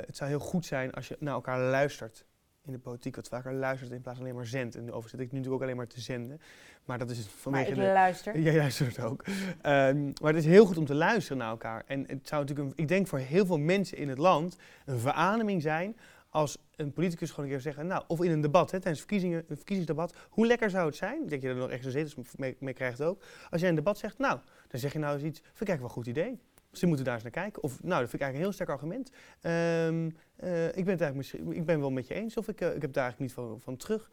het 0.07 0.17
zou 0.17 0.31
heel 0.31 0.39
goed 0.39 0.67
zijn 0.67 0.93
als 0.93 1.09
je 1.09 1.17
naar 1.21 1.35
elkaar 1.35 1.61
luistert 1.61 2.25
in 2.65 2.73
de 2.73 2.79
politiek 2.79 3.17
wat 3.17 3.29
vaker 3.29 3.53
luistert 3.53 3.91
in 3.91 4.01
plaats 4.01 4.19
van 4.19 4.27
alleen 4.27 4.39
maar 4.39 4.47
zendt. 4.47 4.75
En 4.75 4.83
overigens 4.83 5.11
zit 5.11 5.21
ik 5.21 5.33
nu 5.33 5.39
natuurlijk 5.39 5.55
ook 5.55 5.63
alleen 5.63 5.77
maar 5.77 5.87
te 5.87 6.01
zenden. 6.01 6.41
Maar 6.85 6.99
dat 6.99 7.11
is 7.11 7.27
vanwege 7.27 7.75
maar 7.75 7.85
ik 7.85 7.93
luister. 7.93 8.39
Jij 8.49 8.57
luistert 8.57 9.01
ook. 9.01 9.25
Um, 9.27 10.13
maar 10.23 10.33
het 10.33 10.45
is 10.45 10.47
heel 10.47 10.67
goed 10.67 10.77
om 10.77 10.85
te 10.85 10.95
luisteren 10.95 11.39
naar 11.39 11.51
elkaar. 11.51 11.83
En 11.87 12.05
het 12.07 12.29
zou 12.29 12.41
natuurlijk, 12.41 12.69
een, 12.69 12.83
ik 12.83 12.89
denk 12.89 13.07
voor 13.07 13.19
heel 13.19 13.47
veel 13.47 13.59
mensen 13.59 13.99
in 13.99 14.09
het 14.09 14.19
land, 14.19 14.57
een 14.85 14.99
verademing 14.99 15.63
zijn 15.63 15.97
als 16.33 16.59
een 16.77 16.93
politicus 16.93 17.31
gewoon 17.31 17.45
een 17.45 17.51
keer 17.51 17.61
zeggen, 17.61 17.87
nou, 17.87 18.05
of 18.07 18.23
in 18.23 18.31
een 18.31 18.41
debat, 18.41 18.71
hè, 18.71 18.79
tijdens 18.79 18.99
verkiezingen, 18.99 19.45
een 19.49 19.57
verkiezingsdebat, 19.57 20.15
hoe 20.29 20.47
lekker 20.47 20.71
zou 20.71 20.87
het 20.87 20.97
zijn, 20.97 21.27
denk 21.27 21.43
je 21.43 21.49
er 21.49 21.55
nog 21.55 21.71
extra 21.71 21.91
zetels 21.91 22.15
mee, 22.37 22.57
mee 22.59 22.75
krijgt 22.75 23.03
ook, 23.03 23.23
als 23.51 23.61
jij 23.61 23.71
een 23.71 23.77
debat 23.77 23.99
zegt, 23.99 24.19
nou, 24.19 24.39
dan 24.69 24.81
zeg 24.81 24.93
je 24.93 24.99
nou 24.99 25.15
eens 25.15 25.23
iets, 25.23 25.41
vind 25.41 25.61
ik 25.61 25.69
eigenlijk 25.69 25.95
wel 25.95 26.05
een 26.05 26.05
goed 26.05 26.07
idee. 26.07 26.41
Ze 26.73 26.87
moeten 26.87 27.05
daar 27.05 27.15
eens 27.15 27.23
naar 27.23 27.33
kijken. 27.33 27.63
Of, 27.63 27.83
nou, 27.83 28.01
dat 28.01 28.11
vind 28.11 28.23
ik 28.23 28.29
eigenlijk 28.29 28.35
een 28.35 28.41
heel 28.41 28.53
sterk 28.53 28.69
argument. 28.69 29.11
Um, 29.43 30.17
uh, 30.45 30.67
ik, 30.67 30.85
ben 30.85 30.93
het 30.93 31.01
eigenlijk 31.01 31.15
misschien, 31.15 31.53
ik 31.53 31.67
ben 31.67 31.81
wel 31.81 31.91
met 31.91 32.07
je 32.07 32.15
eens, 32.15 32.37
of 32.37 32.49
ik, 32.49 32.61
uh, 32.61 32.75
ik 32.75 32.83
heb 32.83 32.93
daar 32.93 33.05
eigenlijk 33.05 33.19
niet 33.19 33.47
van, 33.47 33.61
van 33.61 33.77
terug. 33.77 34.11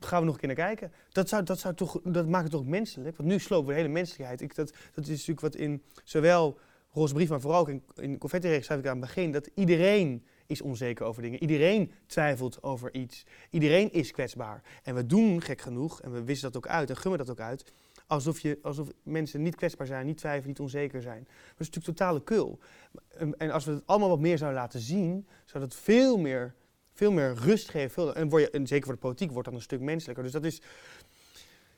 Gaan 0.00 0.20
we 0.20 0.24
nog 0.24 0.34
een 0.34 0.40
keer 0.40 0.56
naar 0.56 0.66
kijken. 0.66 0.92
Dat, 1.12 1.28
zou, 1.28 1.42
dat, 1.42 1.58
zou 1.58 1.74
toch, 1.74 2.00
dat 2.04 2.28
maakt 2.28 2.42
het 2.42 2.52
toch 2.52 2.66
menselijk? 2.66 3.16
Want 3.16 3.28
nu 3.28 3.38
slopen 3.38 3.66
we 3.66 3.72
de 3.72 3.80
hele 3.80 3.92
menselijkheid. 3.92 4.40
Ik, 4.40 4.54
dat, 4.54 4.72
dat 4.94 5.04
is 5.04 5.10
natuurlijk 5.10 5.40
wat 5.40 5.54
in 5.54 5.82
zowel 6.04 6.58
Roze 6.92 7.26
maar 7.28 7.40
vooral 7.40 7.60
ook 7.60 7.68
in, 7.68 7.82
in 7.94 8.18
Confetti 8.18 8.62
schrijf 8.62 8.80
ik 8.80 8.86
aan 8.86 8.96
het 8.96 9.06
begin, 9.06 9.32
dat 9.32 9.50
iedereen 9.54 10.26
is 10.46 10.62
onzeker 10.62 11.06
over 11.06 11.22
dingen. 11.22 11.40
Iedereen 11.40 11.92
twijfelt 12.06 12.62
over 12.62 12.94
iets. 12.94 13.26
Iedereen 13.50 13.92
is 13.92 14.10
kwetsbaar. 14.10 14.62
En 14.82 14.94
we 14.94 15.06
doen 15.06 15.42
gek 15.42 15.60
genoeg, 15.60 16.00
en 16.02 16.12
we 16.12 16.24
wisten 16.24 16.52
dat 16.52 16.64
ook 16.64 16.70
uit 16.70 16.90
en 16.90 16.96
gummen 16.96 17.18
dat 17.18 17.30
ook 17.30 17.40
uit, 17.40 17.72
alsof, 18.12 18.40
je, 18.40 18.58
alsof 18.62 18.88
mensen 19.02 19.42
niet 19.42 19.54
kwetsbaar 19.54 19.86
zijn, 19.86 20.06
niet 20.06 20.16
twijfelen, 20.16 20.48
niet 20.48 20.60
onzeker 20.60 21.02
zijn. 21.02 21.22
Dat 21.24 21.58
is 21.58 21.66
natuurlijk 21.66 21.98
totale 21.98 22.22
kul. 22.22 22.58
En 23.38 23.50
als 23.50 23.64
we 23.64 23.72
het 23.72 23.82
allemaal 23.86 24.08
wat 24.08 24.20
meer 24.20 24.38
zouden 24.38 24.60
laten 24.60 24.80
zien, 24.80 25.26
zou 25.44 25.64
dat 25.64 25.74
veel 25.74 26.18
meer, 26.18 26.54
veel 26.92 27.12
meer 27.12 27.34
rust 27.34 27.70
geven. 27.70 27.90
Veel, 27.90 28.14
en, 28.14 28.28
word 28.28 28.42
je, 28.42 28.50
en 28.50 28.66
zeker 28.66 28.84
voor 28.84 28.94
de 28.94 29.00
politiek 29.00 29.30
wordt 29.30 29.48
dan 29.48 29.56
een 29.56 29.62
stuk 29.62 29.80
menselijker. 29.80 30.24
Dus 30.24 30.32
dat 30.32 30.44
is... 30.44 30.62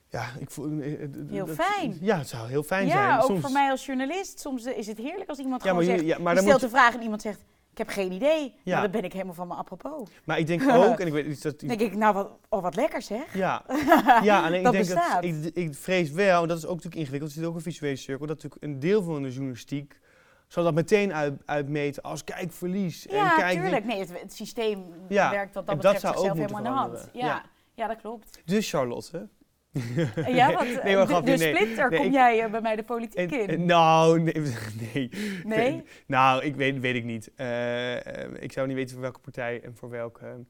Ja, 0.08 0.32
ik 0.38 0.50
voel, 0.50 0.80
eh, 0.80 1.02
eh, 1.02 1.10
heel 1.28 1.46
fijn. 1.46 1.98
Ja, 2.00 2.18
het 2.18 2.28
zou 2.28 2.48
heel 2.48 2.62
fijn 2.62 2.86
ja, 2.86 2.92
zijn. 2.92 3.04
Ja, 3.04 3.20
ook 3.20 3.40
voor 3.40 3.52
mij 3.52 3.70
als 3.70 3.86
journalist. 3.86 4.40
Soms 4.40 4.64
is 4.64 4.86
het 4.86 4.98
heerlijk 4.98 5.28
als 5.28 5.38
iemand 5.38 5.62
ja, 5.62 5.68
gewoon 5.68 5.86
maar, 5.86 5.94
zegt... 5.94 6.08
Ja, 6.08 6.18
maar 6.18 6.34
je 6.34 6.40
stelt 6.40 6.62
een 6.62 6.68
vraag 6.70 6.94
en 6.94 7.02
iemand 7.02 7.22
zegt... 7.22 7.44
Ik 7.74 7.80
heb 7.80 7.88
geen 7.88 8.12
idee. 8.12 8.54
Ja. 8.62 8.80
dan 8.80 8.90
ben 8.90 9.04
ik 9.04 9.12
helemaal 9.12 9.34
van 9.34 9.48
me 9.48 9.54
apropos. 9.54 10.08
Maar 10.24 10.38
ik 10.38 10.46
denk 10.46 10.70
ook, 10.70 11.00
en 11.00 11.06
ik 11.06 11.12
weet 11.12 11.42
dat. 11.42 11.60
denk 11.60 11.80
ik, 11.80 11.94
nou 11.94 12.14
wat, 12.14 12.30
oh, 12.48 12.62
wat 12.62 12.76
lekker 12.76 13.02
zeg. 13.02 13.34
Ja, 13.34 13.62
ja 14.22 14.46
en 14.46 14.54
ik 14.54 14.62
dat 14.62 14.72
denk 14.72 14.84
bestaat. 14.84 15.22
dat. 15.22 15.44
Ik, 15.44 15.54
ik 15.54 15.74
vrees 15.74 16.10
wel, 16.10 16.42
en 16.42 16.48
dat 16.48 16.56
is 16.56 16.64
ook 16.64 16.74
natuurlijk 16.74 17.00
ingewikkeld, 17.00 17.30
er 17.30 17.36
zit 17.36 17.46
ook 17.46 17.54
een 17.54 17.60
visuele 17.60 17.96
cirkel, 17.96 18.26
dat 18.26 18.36
natuurlijk 18.36 18.62
een 18.62 18.80
deel 18.80 19.02
van 19.02 19.22
de 19.22 19.30
journalistiek 19.30 19.98
zal 20.48 20.64
dat 20.64 20.74
meteen 20.74 21.14
uit, 21.14 21.42
uitmeten 21.44 22.02
als 22.02 22.24
kijk 22.24 22.52
verlies. 22.52 23.06
Ja, 23.10 23.30
en 23.30 23.38
kijk 23.38 23.60
tuurlijk. 23.60 23.84
Nee, 23.84 23.98
het, 23.98 24.20
het 24.20 24.34
systeem 24.34 24.84
ja, 25.08 25.30
werkt 25.30 25.54
wat 25.54 25.66
dat 25.66 25.76
betreft 25.76 26.02
dat 26.02 26.12
zichzelf 26.12 26.36
helemaal 26.36 26.58
in 26.58 26.64
de 26.64 26.70
hand. 26.70 27.08
Ja. 27.12 27.26
ja. 27.26 27.42
Ja. 27.74 27.86
dat 27.86 28.00
klopt. 28.00 28.40
Dus 28.44 28.70
Charlotte, 28.70 29.28
ja, 30.26 30.52
wat, 30.52 30.82
nee, 30.84 30.96
maar 30.96 31.06
de, 31.06 31.22
de 31.22 31.38
splinter, 31.38 31.90
nee, 31.90 31.98
kom 31.98 32.12
jij 32.12 32.44
uh, 32.44 32.50
bij 32.50 32.60
mij 32.60 32.76
de 32.76 32.82
politiek 32.82 33.30
in? 33.30 33.50
Uh, 33.50 33.66
nou, 33.66 34.20
nee. 34.20 34.32
Nee? 34.82 35.10
nee? 35.44 35.82
nou, 36.06 36.44
ik 36.44 36.56
weet, 36.56 36.80
weet 36.80 36.94
ik 36.94 37.04
niet. 37.04 37.30
Uh, 37.36 38.42
ik 38.42 38.52
zou 38.52 38.66
niet 38.66 38.76
weten 38.76 38.92
voor 38.92 39.00
welke 39.00 39.20
partij 39.20 39.62
en 39.62 39.76
voor 39.76 39.90
welke... 39.90 40.44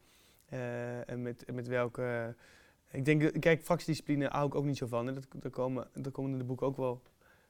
en 1.06 1.22
met, 1.22 1.44
met 1.52 1.66
welke... 1.66 2.34
Ik 2.90 3.04
denk, 3.04 3.40
kijk, 3.40 3.62
fractiediscipline 3.62 4.28
hou 4.28 4.46
ik 4.46 4.54
ook 4.54 4.64
niet 4.64 4.76
zo 4.76 4.86
van. 4.86 5.06
Dat, 5.06 5.26
dat, 5.36 5.52
komen, 5.52 5.88
dat 5.94 6.12
komen 6.12 6.32
in 6.32 6.38
de 6.38 6.44
boek 6.44 6.62
ook 6.62 6.76
wel 6.76 7.02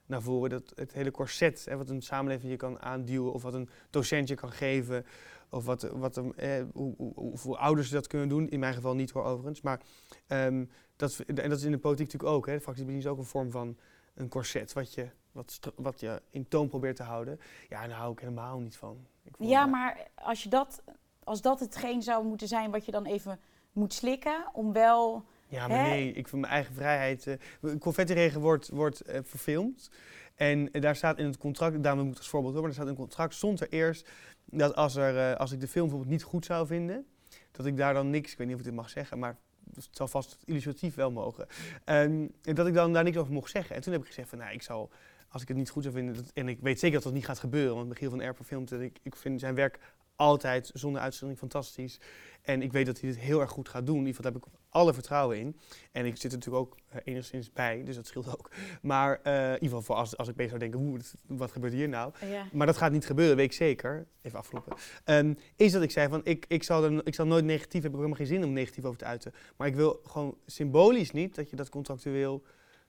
naar 0.05 0.21
voren. 0.21 0.49
Dat 0.49 0.71
het 0.75 0.93
hele 0.93 1.11
corset, 1.11 1.65
hè, 1.69 1.77
wat 1.77 1.89
een 1.89 2.01
samenleving 2.01 2.51
je 2.51 2.57
kan 2.57 2.81
aanduwen... 2.81 3.33
of 3.33 3.43
wat 3.43 3.53
een 3.53 3.69
docentje 3.89 4.35
kan 4.35 4.51
geven... 4.51 5.05
of 5.49 5.65
wat, 5.65 5.81
wat 5.81 6.17
eh, 6.17 6.63
hoe, 6.73 6.93
hoe, 6.97 7.37
hoe, 7.39 7.57
ouders 7.57 7.89
dat 7.89 8.07
kunnen 8.07 8.29
doen. 8.29 8.49
In 8.49 8.59
mijn 8.59 8.73
geval 8.73 8.95
niet 8.95 9.11
hoor, 9.11 9.23
overigens. 9.23 9.61
Maar... 9.61 9.79
Um, 10.27 10.69
dat, 10.95 11.19
en 11.19 11.49
dat 11.49 11.57
is 11.57 11.63
in 11.63 11.71
de 11.71 11.77
politiek 11.77 12.05
natuurlijk 12.05 12.33
ook. 12.33 12.45
Hè. 12.45 12.61
Fractiebediening 12.61 13.05
is 13.05 13.11
ook 13.11 13.17
een 13.17 13.25
vorm 13.25 13.51
van 13.51 13.77
een 14.13 14.29
corset 14.29 14.73
wat 14.73 14.93
je, 14.93 15.09
wat, 15.31 15.59
wat 15.75 15.99
je 15.99 16.21
in 16.29 16.47
toon 16.47 16.67
probeert 16.67 16.95
te 16.95 17.03
houden. 17.03 17.39
Ja, 17.69 17.87
daar 17.87 17.97
hou 17.97 18.11
ik 18.11 18.19
helemaal 18.19 18.59
niet 18.59 18.77
van. 18.77 19.07
ja, 19.37 19.65
maar 19.65 20.07
als, 20.15 20.43
je 20.43 20.49
dat, 20.49 20.83
als 21.23 21.41
dat 21.41 21.59
hetgeen 21.59 22.01
zou 22.01 22.25
moeten 22.25 22.47
zijn 22.47 22.71
wat 22.71 22.85
je 22.85 22.91
dan 22.91 23.05
even 23.05 23.39
moet 23.71 23.93
slikken 23.93 24.49
om 24.53 24.73
wel... 24.73 25.25
Ja, 25.47 25.67
maar 25.67 25.81
nee, 25.81 26.11
ik 26.11 26.27
vind 26.27 26.41
mijn 26.41 26.53
eigen 26.53 26.73
vrijheid... 26.73 27.25
Uh, 27.61 27.75
confetti-regen 27.79 28.41
wordt, 28.41 28.69
wordt 28.69 29.09
uh, 29.09 29.19
verfilmd. 29.23 29.89
En 30.35 30.69
uh, 30.71 30.81
daar 30.81 30.95
staat 30.95 31.17
in 31.17 31.25
het 31.25 31.37
contract, 31.37 31.83
daarom 31.83 32.03
moet 32.03 32.13
ik 32.13 32.17
als 32.17 32.29
voorbeeld 32.29 32.53
horen, 32.53 32.69
maar 32.69 32.77
er 32.77 32.83
staat 32.83 32.95
in 32.95 33.01
het 33.01 33.09
contract, 33.09 33.33
stond 33.33 33.61
er 33.61 33.69
eerst 33.69 34.09
dat 34.45 34.75
als, 34.75 34.95
er, 34.95 35.37
als 35.37 35.51
ik 35.51 35.59
de 35.59 35.67
film 35.67 35.85
bijvoorbeeld 35.85 36.13
niet 36.13 36.23
goed 36.23 36.45
zou 36.45 36.67
vinden, 36.67 37.05
dat 37.51 37.65
ik 37.65 37.77
daar 37.77 37.93
dan 37.93 38.09
niks, 38.09 38.31
ik 38.31 38.37
weet 38.37 38.47
niet 38.47 38.55
of 38.55 38.61
ik 38.61 38.67
dit 38.67 38.75
mag 38.75 38.89
zeggen, 38.89 39.19
maar 39.19 39.37
het 39.75 39.87
zal 39.91 40.07
vast 40.07 40.37
illustratief 40.45 40.95
wel 40.95 41.11
mogen. 41.11 41.47
Um, 41.85 42.31
en 42.41 42.55
dat 42.55 42.67
ik 42.67 42.73
dan 42.73 42.93
daar 42.93 43.03
niks 43.03 43.17
over 43.17 43.33
mocht 43.33 43.51
zeggen. 43.51 43.75
En 43.75 43.81
toen 43.81 43.93
heb 43.93 44.01
ik 44.01 44.07
gezegd 44.07 44.29
van, 44.29 44.37
nou, 44.37 44.53
ik 44.53 44.61
zal, 44.61 44.89
als 45.29 45.41
ik 45.41 45.47
het 45.47 45.57
niet 45.57 45.69
goed 45.69 45.83
zou 45.83 45.95
vinden, 45.95 46.25
en 46.33 46.47
ik 46.47 46.59
weet 46.61 46.79
zeker 46.79 46.95
dat 46.95 47.03
dat 47.03 47.13
niet 47.13 47.25
gaat 47.25 47.39
gebeuren, 47.39 47.75
want 47.75 47.87
Michiel 47.87 48.09
van 48.09 48.21
Erpen 48.21 48.45
filmt 48.45 48.69
dat 48.69 48.81
ik, 48.81 48.99
ik 49.03 49.15
vind 49.15 49.39
zijn 49.39 49.55
werk 49.55 49.79
altijd 50.15 50.71
zonder 50.73 51.01
uitzondering 51.01 51.39
fantastisch. 51.39 51.99
En 52.41 52.61
ik 52.61 52.71
weet 52.71 52.85
dat 52.85 52.99
hij 52.99 53.09
het 53.09 53.19
heel 53.19 53.41
erg 53.41 53.51
goed 53.51 53.69
gaat 53.69 53.85
doen. 53.85 53.95
In 53.95 54.05
ieder 54.05 54.15
geval 54.15 54.31
heb 54.31 54.41
ik 54.41 54.49
alle 54.69 54.93
vertrouwen 54.93 55.37
in. 55.37 55.59
En 55.91 56.05
ik 56.05 56.17
zit 56.17 56.31
er 56.31 56.37
natuurlijk 56.37 56.65
ook 56.65 56.77
uh, 56.93 57.01
enigszins 57.03 57.51
bij, 57.51 57.83
dus 57.83 57.95
dat 57.95 58.07
scheelt 58.07 58.37
ook. 58.37 58.51
Maar 58.81 59.19
uh, 59.23 59.33
in 59.33 59.53
ieder 59.53 59.59
geval 59.59 59.81
voor 59.81 59.95
als, 59.95 60.17
als 60.17 60.27
ik 60.27 60.35
bezig 60.35 60.51
zou 60.51 60.69
denken, 60.69 60.79
hoe, 60.79 60.99
wat 61.27 61.51
gebeurt 61.51 61.73
hier 61.73 61.89
nou? 61.89 62.13
Ja. 62.29 62.47
Maar 62.51 62.67
dat 62.67 62.77
gaat 62.77 62.91
niet 62.91 63.05
gebeuren, 63.05 63.35
weet 63.35 63.45
ik 63.45 63.53
zeker. 63.53 64.07
Even 64.21 64.39
aflopen. 64.39 64.77
Um, 65.05 65.37
is 65.55 65.71
dat 65.71 65.81
ik 65.81 65.91
zei 65.91 66.09
van, 66.09 66.21
ik, 66.23 66.45
ik, 66.47 66.63
zal 66.63 66.83
er, 66.83 67.05
ik 67.07 67.15
zal 67.15 67.25
nooit 67.25 67.45
negatief, 67.45 67.81
heb 67.81 67.91
ik 67.91 67.97
helemaal 67.97 68.17
geen 68.17 68.27
zin 68.27 68.43
om 68.43 68.53
negatief 68.53 68.85
over 68.85 68.97
te 68.97 69.05
uiten. 69.05 69.33
Maar 69.57 69.67
ik 69.67 69.75
wil 69.75 70.01
gewoon 70.03 70.37
symbolisch 70.45 71.11
niet 71.11 71.35
dat 71.35 71.49
je 71.49 71.55
dat 71.55 71.69
contractueel 71.69 72.43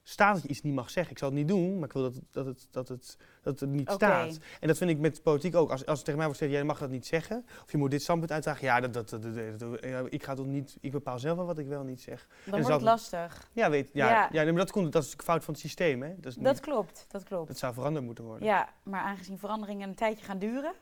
staat 0.09 0.33
dat 0.33 0.43
je 0.43 0.49
iets 0.49 0.61
niet 0.61 0.73
mag 0.73 0.89
zeggen. 0.89 1.11
Ik 1.11 1.17
zal 1.17 1.27
het 1.27 1.37
niet 1.37 1.47
doen, 1.47 1.75
maar 1.75 1.87
ik 1.87 1.93
wil 1.93 2.01
dat, 2.01 2.15
het, 2.15 2.23
dat, 2.31 2.45
het, 2.45 2.67
dat, 2.71 2.87
het, 2.87 3.17
dat 3.41 3.59
het 3.59 3.69
niet 3.69 3.89
okay. 3.89 4.29
staat. 4.29 4.43
En 4.59 4.67
dat 4.67 4.77
vind 4.77 4.89
ik 4.89 4.97
met 4.97 5.23
politiek 5.23 5.55
ook. 5.55 5.71
Als, 5.71 5.85
als 5.85 5.95
het 5.95 6.05
tegen 6.05 6.19
mij 6.19 6.25
wordt 6.25 6.39
gezegd, 6.39 6.57
jij 6.57 6.67
mag 6.67 6.79
dat 6.79 6.89
niet 6.89 7.05
zeggen, 7.05 7.45
of 7.63 7.71
je 7.71 7.77
moet 7.77 7.91
dit 7.91 8.01
standpunt 8.01 8.31
uitdragen, 8.31 8.65
ja, 8.65 8.79
dat, 8.79 8.93
dat, 8.93 9.09
dat, 9.09 9.59
dat 9.59 9.79
ik 10.09 10.23
ga 10.23 10.33
toch 10.33 10.45
niet, 10.45 10.77
ik 10.81 10.91
bepaal 10.91 11.19
zelf 11.19 11.37
wel 11.37 11.45
wat 11.45 11.57
ik 11.57 11.67
wel 11.67 11.83
niet 11.83 12.01
zeg. 12.01 12.27
Dan 12.43 12.53
wordt 12.61 12.73
het 12.73 12.81
lastig. 12.81 13.49
Ja, 13.51 13.69
weet, 13.69 13.89
ja, 13.93 14.09
ja. 14.09 14.29
ja 14.31 14.43
maar 14.43 14.53
dat, 14.53 14.71
komt, 14.71 14.91
dat 14.91 15.03
is 15.03 15.13
een 15.13 15.23
fout 15.23 15.43
van 15.43 15.53
het 15.53 15.63
systeem. 15.63 16.01
Hè? 16.01 16.15
Dat, 16.19 16.31
is 16.31 16.43
dat 16.43 16.59
klopt, 16.59 17.05
dat 17.07 17.23
klopt. 17.23 17.47
Dat 17.47 17.57
zou 17.57 17.73
veranderd 17.73 18.05
moeten 18.05 18.23
worden. 18.23 18.47
Ja, 18.47 18.69
maar 18.83 19.01
aangezien 19.01 19.37
veranderingen 19.37 19.89
een 19.89 19.95
tijdje 19.95 20.25
gaan 20.25 20.39
duren, 20.39 20.73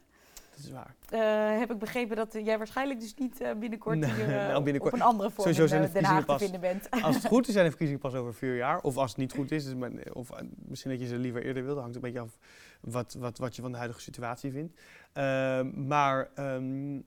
dat 0.56 0.66
is 0.66 0.72
waar. 0.72 0.96
Uh, 1.14 1.60
heb 1.60 1.72
ik 1.72 1.78
begrepen 1.78 2.16
dat 2.16 2.34
jij 2.44 2.58
waarschijnlijk 2.58 3.00
dus 3.00 3.14
niet 3.16 3.42
uh, 3.42 3.54
binnenkort 3.60 3.98
nee, 3.98 4.12
hier 4.12 4.30
uh, 4.30 4.48
nou, 4.48 4.64
binnenkort. 4.64 4.94
op 4.94 5.00
een 5.00 5.06
andere 5.06 5.30
vorm 5.32 5.54
Sowieso 5.54 5.76
in 5.76 5.90
Den 5.94 6.04
Haag 6.04 6.26
pas, 6.26 6.38
te 6.38 6.44
vinden 6.44 6.62
bent. 6.62 6.92
Als 6.92 7.16
het 7.16 7.26
goed 7.26 7.48
is, 7.48 7.54
zijn 7.54 7.66
de 7.66 7.72
verkiezingen 7.78 8.02
pas 8.02 8.14
over 8.14 8.34
vier 8.34 8.56
jaar. 8.56 8.80
Of 8.82 8.98
als 8.98 9.10
het 9.10 9.20
niet 9.20 9.34
goed 9.34 9.52
is, 9.52 9.74
of 10.14 10.30
misschien 10.56 10.92
dat 10.92 11.00
je 11.00 11.08
ze 11.08 11.18
liever 11.18 11.44
eerder 11.44 11.64
wilde. 11.64 11.82
Hangt 11.82 11.96
een 11.96 12.02
beetje 12.02 12.20
af 12.20 12.38
wat, 12.82 13.16
wat, 13.20 13.38
wat 13.38 13.56
je 13.56 13.62
van 13.62 13.72
de 13.72 13.78
huidige 13.78 14.02
situatie 14.02 14.52
vindt. 14.52 14.80
Ehm, 15.14 15.88
maar, 15.88 16.30
um, 16.40 17.06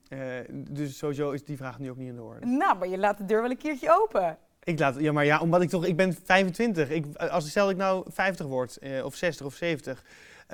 dus 0.51 0.97
sowieso 0.97 1.31
is 1.31 1.43
die 1.43 1.57
vraag 1.57 1.79
nu 1.79 1.89
ook 1.89 1.97
niet 1.97 2.09
in 2.09 2.15
de 2.15 2.21
orde. 2.21 2.45
Nou, 2.45 2.77
maar 2.77 2.87
je 2.87 2.97
laat 2.97 3.17
de 3.17 3.25
deur 3.25 3.41
wel 3.41 3.51
een 3.51 3.57
keertje 3.57 4.01
open. 4.01 4.37
Ik 4.63 4.79
laat, 4.79 4.99
ja, 4.99 5.11
maar 5.11 5.25
ja, 5.25 5.39
omdat 5.39 5.61
ik 5.61 5.69
toch, 5.69 5.85
ik 5.85 5.95
ben 5.95 6.15
25. 6.23 6.89
Ik, 6.89 7.15
als 7.15 7.49
stel 7.49 7.69
ik 7.69 7.77
nou 7.77 8.05
50 8.11 8.45
word, 8.45 8.79
of 9.03 9.15
60 9.15 9.45
of 9.45 9.53
70 9.53 10.03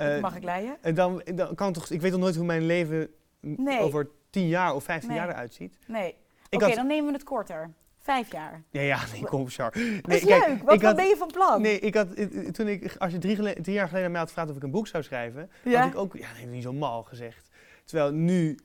uh, 0.00 0.20
mag 0.20 0.36
ik 0.36 0.42
leiden? 0.42 0.76
En 0.80 0.94
dan, 0.94 1.22
dan 1.34 1.54
kan 1.54 1.72
toch, 1.72 1.90
ik 1.90 2.00
weet 2.00 2.10
toch 2.10 2.20
nooit 2.20 2.36
hoe 2.36 2.44
mijn 2.44 2.66
leven 2.66 3.08
nee. 3.40 3.80
over 3.80 4.08
10 4.30 4.48
jaar 4.48 4.74
of 4.74 4.84
15 4.84 5.08
nee. 5.08 5.18
jaar 5.18 5.28
eruit 5.28 5.54
ziet? 5.54 5.78
Nee. 5.86 6.14
Oké, 6.50 6.64
okay, 6.64 6.74
dan 6.74 6.86
nemen 6.86 7.06
we 7.06 7.12
het 7.12 7.24
korter. 7.24 7.70
Vijf 7.98 8.32
jaar. 8.32 8.62
Ja, 8.70 8.80
ja, 8.80 8.98
nee, 9.12 9.24
kom, 9.24 9.48
Char. 9.48 9.72
Nee, 9.74 10.00
dat 10.00 10.12
is 10.12 10.24
kijk, 10.24 10.46
leuk. 10.46 10.58
Wat, 10.58 10.66
wat 10.66 10.82
had, 10.82 10.96
ben 10.96 11.06
je 11.06 11.16
van 11.16 11.26
plan? 11.26 11.62
Nee, 11.62 11.78
ik 11.78 11.94
had, 11.94 12.08
toen 12.52 12.68
ik, 12.68 12.96
als 12.96 13.12
je 13.12 13.18
drie, 13.18 13.60
drie 13.60 13.74
jaar 13.74 13.88
geleden 13.88 14.10
mij 14.10 14.20
had 14.20 14.28
gevraagd 14.28 14.50
of 14.50 14.56
ik 14.56 14.62
een 14.62 14.70
boek 14.70 14.86
zou 14.86 15.02
schrijven, 15.02 15.50
ja? 15.64 15.80
had 15.80 15.92
ik 15.92 15.98
ook, 15.98 16.16
ja, 16.16 16.28
nee, 16.36 16.46
niet 16.46 16.62
zo 16.62 16.72
mal 16.72 17.02
gezegd. 17.02 17.48
Terwijl 17.84 18.12
nu 18.12 18.58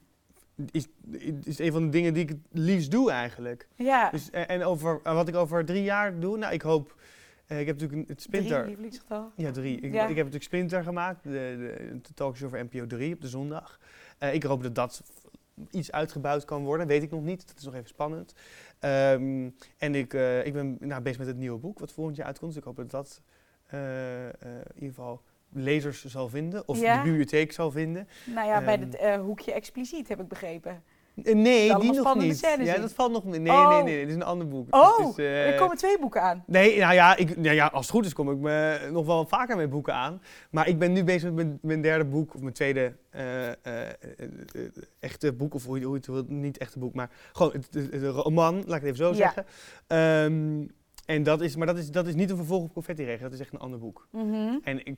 is, 0.72 0.88
is 1.44 1.60
een 1.60 1.72
van 1.72 1.84
de 1.84 1.90
dingen 1.90 2.14
die 2.14 2.24
ik 2.24 2.30
het 2.30 2.40
liefst 2.52 2.92
doe 2.92 3.12
eigenlijk. 3.12 3.68
Ja. 3.76 4.10
Dus, 4.10 4.30
en 4.30 4.64
over, 4.64 5.00
wat 5.04 5.28
ik 5.28 5.36
over 5.36 5.66
drie 5.66 5.84
jaar 5.84 6.20
doe, 6.20 6.38
nou, 6.38 6.54
ik 6.54 6.62
hoop 6.62 6.96
uh, 7.52 7.60
ik 7.60 7.68
heb 7.68 7.80
natuurlijk 7.80 8.10
het 8.10 8.22
Splinter... 8.22 8.56
Drie 8.56 8.66
lievelingsgetal? 8.66 9.32
Ja, 9.36 9.52
drie. 9.52 9.80
Ik, 9.80 9.94
ja. 9.94 10.02
ik, 10.02 10.08
heb 10.08 10.16
natuurlijk 10.16 10.44
Splinter 10.44 10.84
gemaakt, 10.84 11.24
de, 11.24 11.30
de, 11.30 12.00
de 12.02 12.14
talkshow 12.14 12.48
over 12.48 12.66
NPO 12.66 12.88
3 12.88 13.14
op 13.14 13.22
de 13.22 13.28
zondag. 13.28 13.80
Uh, 14.20 14.34
ik 14.34 14.44
hoop 14.44 14.64
dat 14.64 14.76
dat 14.76 15.04
iets 15.70 15.92
uitgebouwd 15.92 16.46
kan 16.46 16.64
worden, 16.64 16.88
weet 16.88 17.04
ik 17.04 17.12
nog 17.12 17.24
niet. 17.24 17.48
Dat 17.48 17.58
is 17.58 17.64
nog 17.64 17.74
even 17.74 17.88
spannend. 17.88 18.34
Um, 18.80 19.56
en 19.78 19.96
ik, 19.96 20.14
uh, 20.14 20.46
ik 20.46 20.54
ben 20.54 20.78
nou, 20.80 21.02
bezig 21.02 21.18
met 21.18 21.28
het 21.28 21.38
nieuwe 21.38 21.60
boek, 21.60 21.80
wat 21.80 21.92
volgend 21.92 22.16
jaar 22.16 22.26
uitkomt. 22.26 22.52
Dus 22.52 22.60
ik 22.60 22.68
hoop 22.68 22.76
dat 22.76 22.92
dat 22.92 23.22
in 23.72 24.74
ieder 24.74 24.90
geval 24.90 25.22
lezers 25.54 26.06
zal 26.06 26.30
vinden 26.30 26.68
of 26.68 26.80
Ja? 26.80 26.98
de 26.98 27.04
bibliotheek 27.04 27.52
zal 27.52 27.72
vinden. 27.72 28.08
Nou 28.26 28.48
ja, 28.48 28.64
bij 28.64 28.74
Ehm. 28.74 28.84
het 28.84 28.96
eh, 28.96 29.20
hoekje 29.20 29.54
expliciet 29.54 30.08
heb 30.08 30.20
ik 30.20 30.28
begrepen. 30.28 30.84
Eh, 31.24 31.36
nee, 31.36 31.76
die 31.80 31.92
nog 31.94 32.16
niet. 32.16 32.38
scènes 32.38 32.68
Ja, 32.68 32.76
in. 32.76 32.82
dat 32.82 32.94
valt 32.94 33.12
nog 33.12 33.24
niet. 33.26 33.42
Nee, 33.42 33.52
Oh. 33.52 33.70
nee, 33.70 33.84
nee, 33.84 34.00
dit 34.00 34.08
is 34.10 34.16
een 34.16 34.24
ander 34.24 34.48
boek. 34.48 34.76
Oh, 34.76 35.10
is, 35.10 35.16
eh, 35.18 35.48
er 35.52 35.60
komen 35.60 35.78
twee 35.78 36.00
boeken 36.00 36.22
aan. 36.22 36.44
Nee, 36.48 36.80
nou 36.80 36.94
ja, 36.94 37.16
ik, 37.18 37.38
nou 37.38 37.56
ja, 37.56 37.66
als 37.68 37.86
het 37.86 37.96
goed 37.96 38.06
is 38.06 38.14
kom 38.14 38.32
ik 38.32 38.38
me 38.38 38.88
nog 38.92 39.06
wel 39.06 39.26
vaker 39.26 39.56
met 39.58 39.70
boeken 39.70 39.94
aan. 39.94 40.22
Maar 40.52 40.68
ik 40.68 40.80
ben 40.80 40.92
nu 40.94 41.04
bezig 41.04 41.24
met 41.24 41.34
mijn, 41.36 41.60
mijn 41.62 41.82
derde 41.82 42.06
boek, 42.06 42.34
of 42.36 42.42
mijn 42.42 42.54
tweede 42.54 42.94
eh, 43.10 43.50
echte 45.00 45.34
boek, 45.34 45.54
of 45.54 45.66
hoe 45.66 45.80
je 45.80 45.86
hoe 45.86 45.94
je 45.94 45.98
het 46.00 46.08
wilt, 46.10 46.30
niet 46.30 46.58
echte 46.58 46.80
boek, 46.80 46.94
maar 46.94 47.10
gewoon 47.32 47.52
het, 47.52 47.68
het- 47.72 47.92
het 47.92 48.04
roman, 48.16 48.56
laat 48.56 48.66
ik 48.66 48.72
het 48.72 48.84
even 48.84 48.96
zo 48.96 49.10
Ja. 49.10 49.16
zeggen. 49.16 49.46
Ehm, 49.88 50.68
en 51.06 51.24
dat 51.24 51.42
is, 51.42 51.56
maar 51.56 51.68
dat 51.68 51.78
is, 51.78 51.92
dat 51.92 52.08
is 52.08 52.16
niet 52.16 52.30
een 52.30 52.36
vervolg 52.36 52.64
op 52.64 52.74
Confetti 52.74 53.04
Regen, 53.04 53.22
dat 53.24 53.34
is 53.34 53.40
echt 53.40 53.54
een 53.54 53.60
ander 53.60 53.80
boek. 53.80 54.08
Mhm. 54.12 54.58
En 54.64 54.86
ik, 54.86 54.98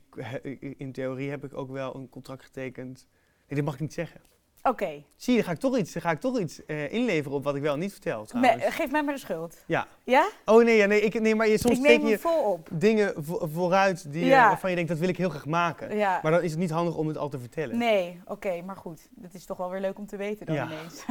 in 0.78 0.92
theorie 0.92 1.30
heb 1.30 1.44
ik 1.44 1.56
ook 1.56 1.70
wel 1.70 1.94
een 1.94 2.08
contract 2.08 2.44
getekend. 2.44 3.06
Nee, 3.48 3.56
dat 3.56 3.64
mag 3.64 3.74
ik 3.74 3.80
niet 3.80 3.92
zeggen. 3.94 4.20
Oké, 4.68 5.02
Zie 5.16 5.32
je, 5.34 5.38
dan 5.38 5.44
ga 5.48 5.52
ik 5.52 5.58
toch 5.58 5.76
iets, 5.78 5.94
ga 5.98 6.10
ik 6.10 6.20
toch 6.20 6.38
iets 6.38 6.64
eh, 6.66 6.92
inleveren 6.92 7.36
op 7.38 7.44
wat 7.44 7.54
ik 7.56 7.62
wel 7.62 7.76
niet 7.76 7.92
vertel 7.92 8.26
Me- 8.34 8.56
geef 8.60 8.90
mij 8.90 9.02
maar 9.02 9.14
de 9.14 9.20
schuld. 9.20 9.64
Ja. 9.66 9.86
Ja? 10.04 10.28
Oh 10.44 10.64
nee, 10.64 10.76
ja, 10.76 10.86
nee, 10.86 11.00
ik, 11.00 11.20
nee 11.20 11.34
maar 11.34 11.48
je, 11.48 11.58
soms 11.58 11.78
neem 11.78 12.06
je 12.06 12.18
op. 12.44 12.68
dingen 12.72 13.12
vo- 13.16 13.46
vooruit 13.52 14.12
die, 14.12 14.32
eh, 14.34 14.46
waarvan 14.48 14.70
je 14.70 14.76
denkt, 14.76 14.90
dat 14.90 14.98
wil 15.00 15.08
ik 15.08 15.16
heel 15.16 15.28
graag 15.28 15.46
maken. 15.46 15.96
Ja. 15.96 16.18
Maar 16.22 16.32
dan 16.32 16.42
is 16.42 16.50
het 16.50 16.60
niet 16.60 16.70
handig 16.70 16.96
om 16.96 17.06
het 17.08 17.18
al 17.18 17.28
te 17.28 17.38
vertellen. 17.38 17.78
Nee, 17.78 18.20
oké, 18.24 18.62
maar 18.62 18.76
goed. 18.76 19.08
Dat 19.10 19.34
is 19.34 19.44
toch 19.44 19.56
wel 19.56 19.70
weer 19.70 19.80
leuk 19.80 19.98
om 19.98 20.06
te 20.06 20.16
weten 20.16 20.46
dan 20.46 20.54
Ja. 20.54 20.64
ineens. 20.64 21.04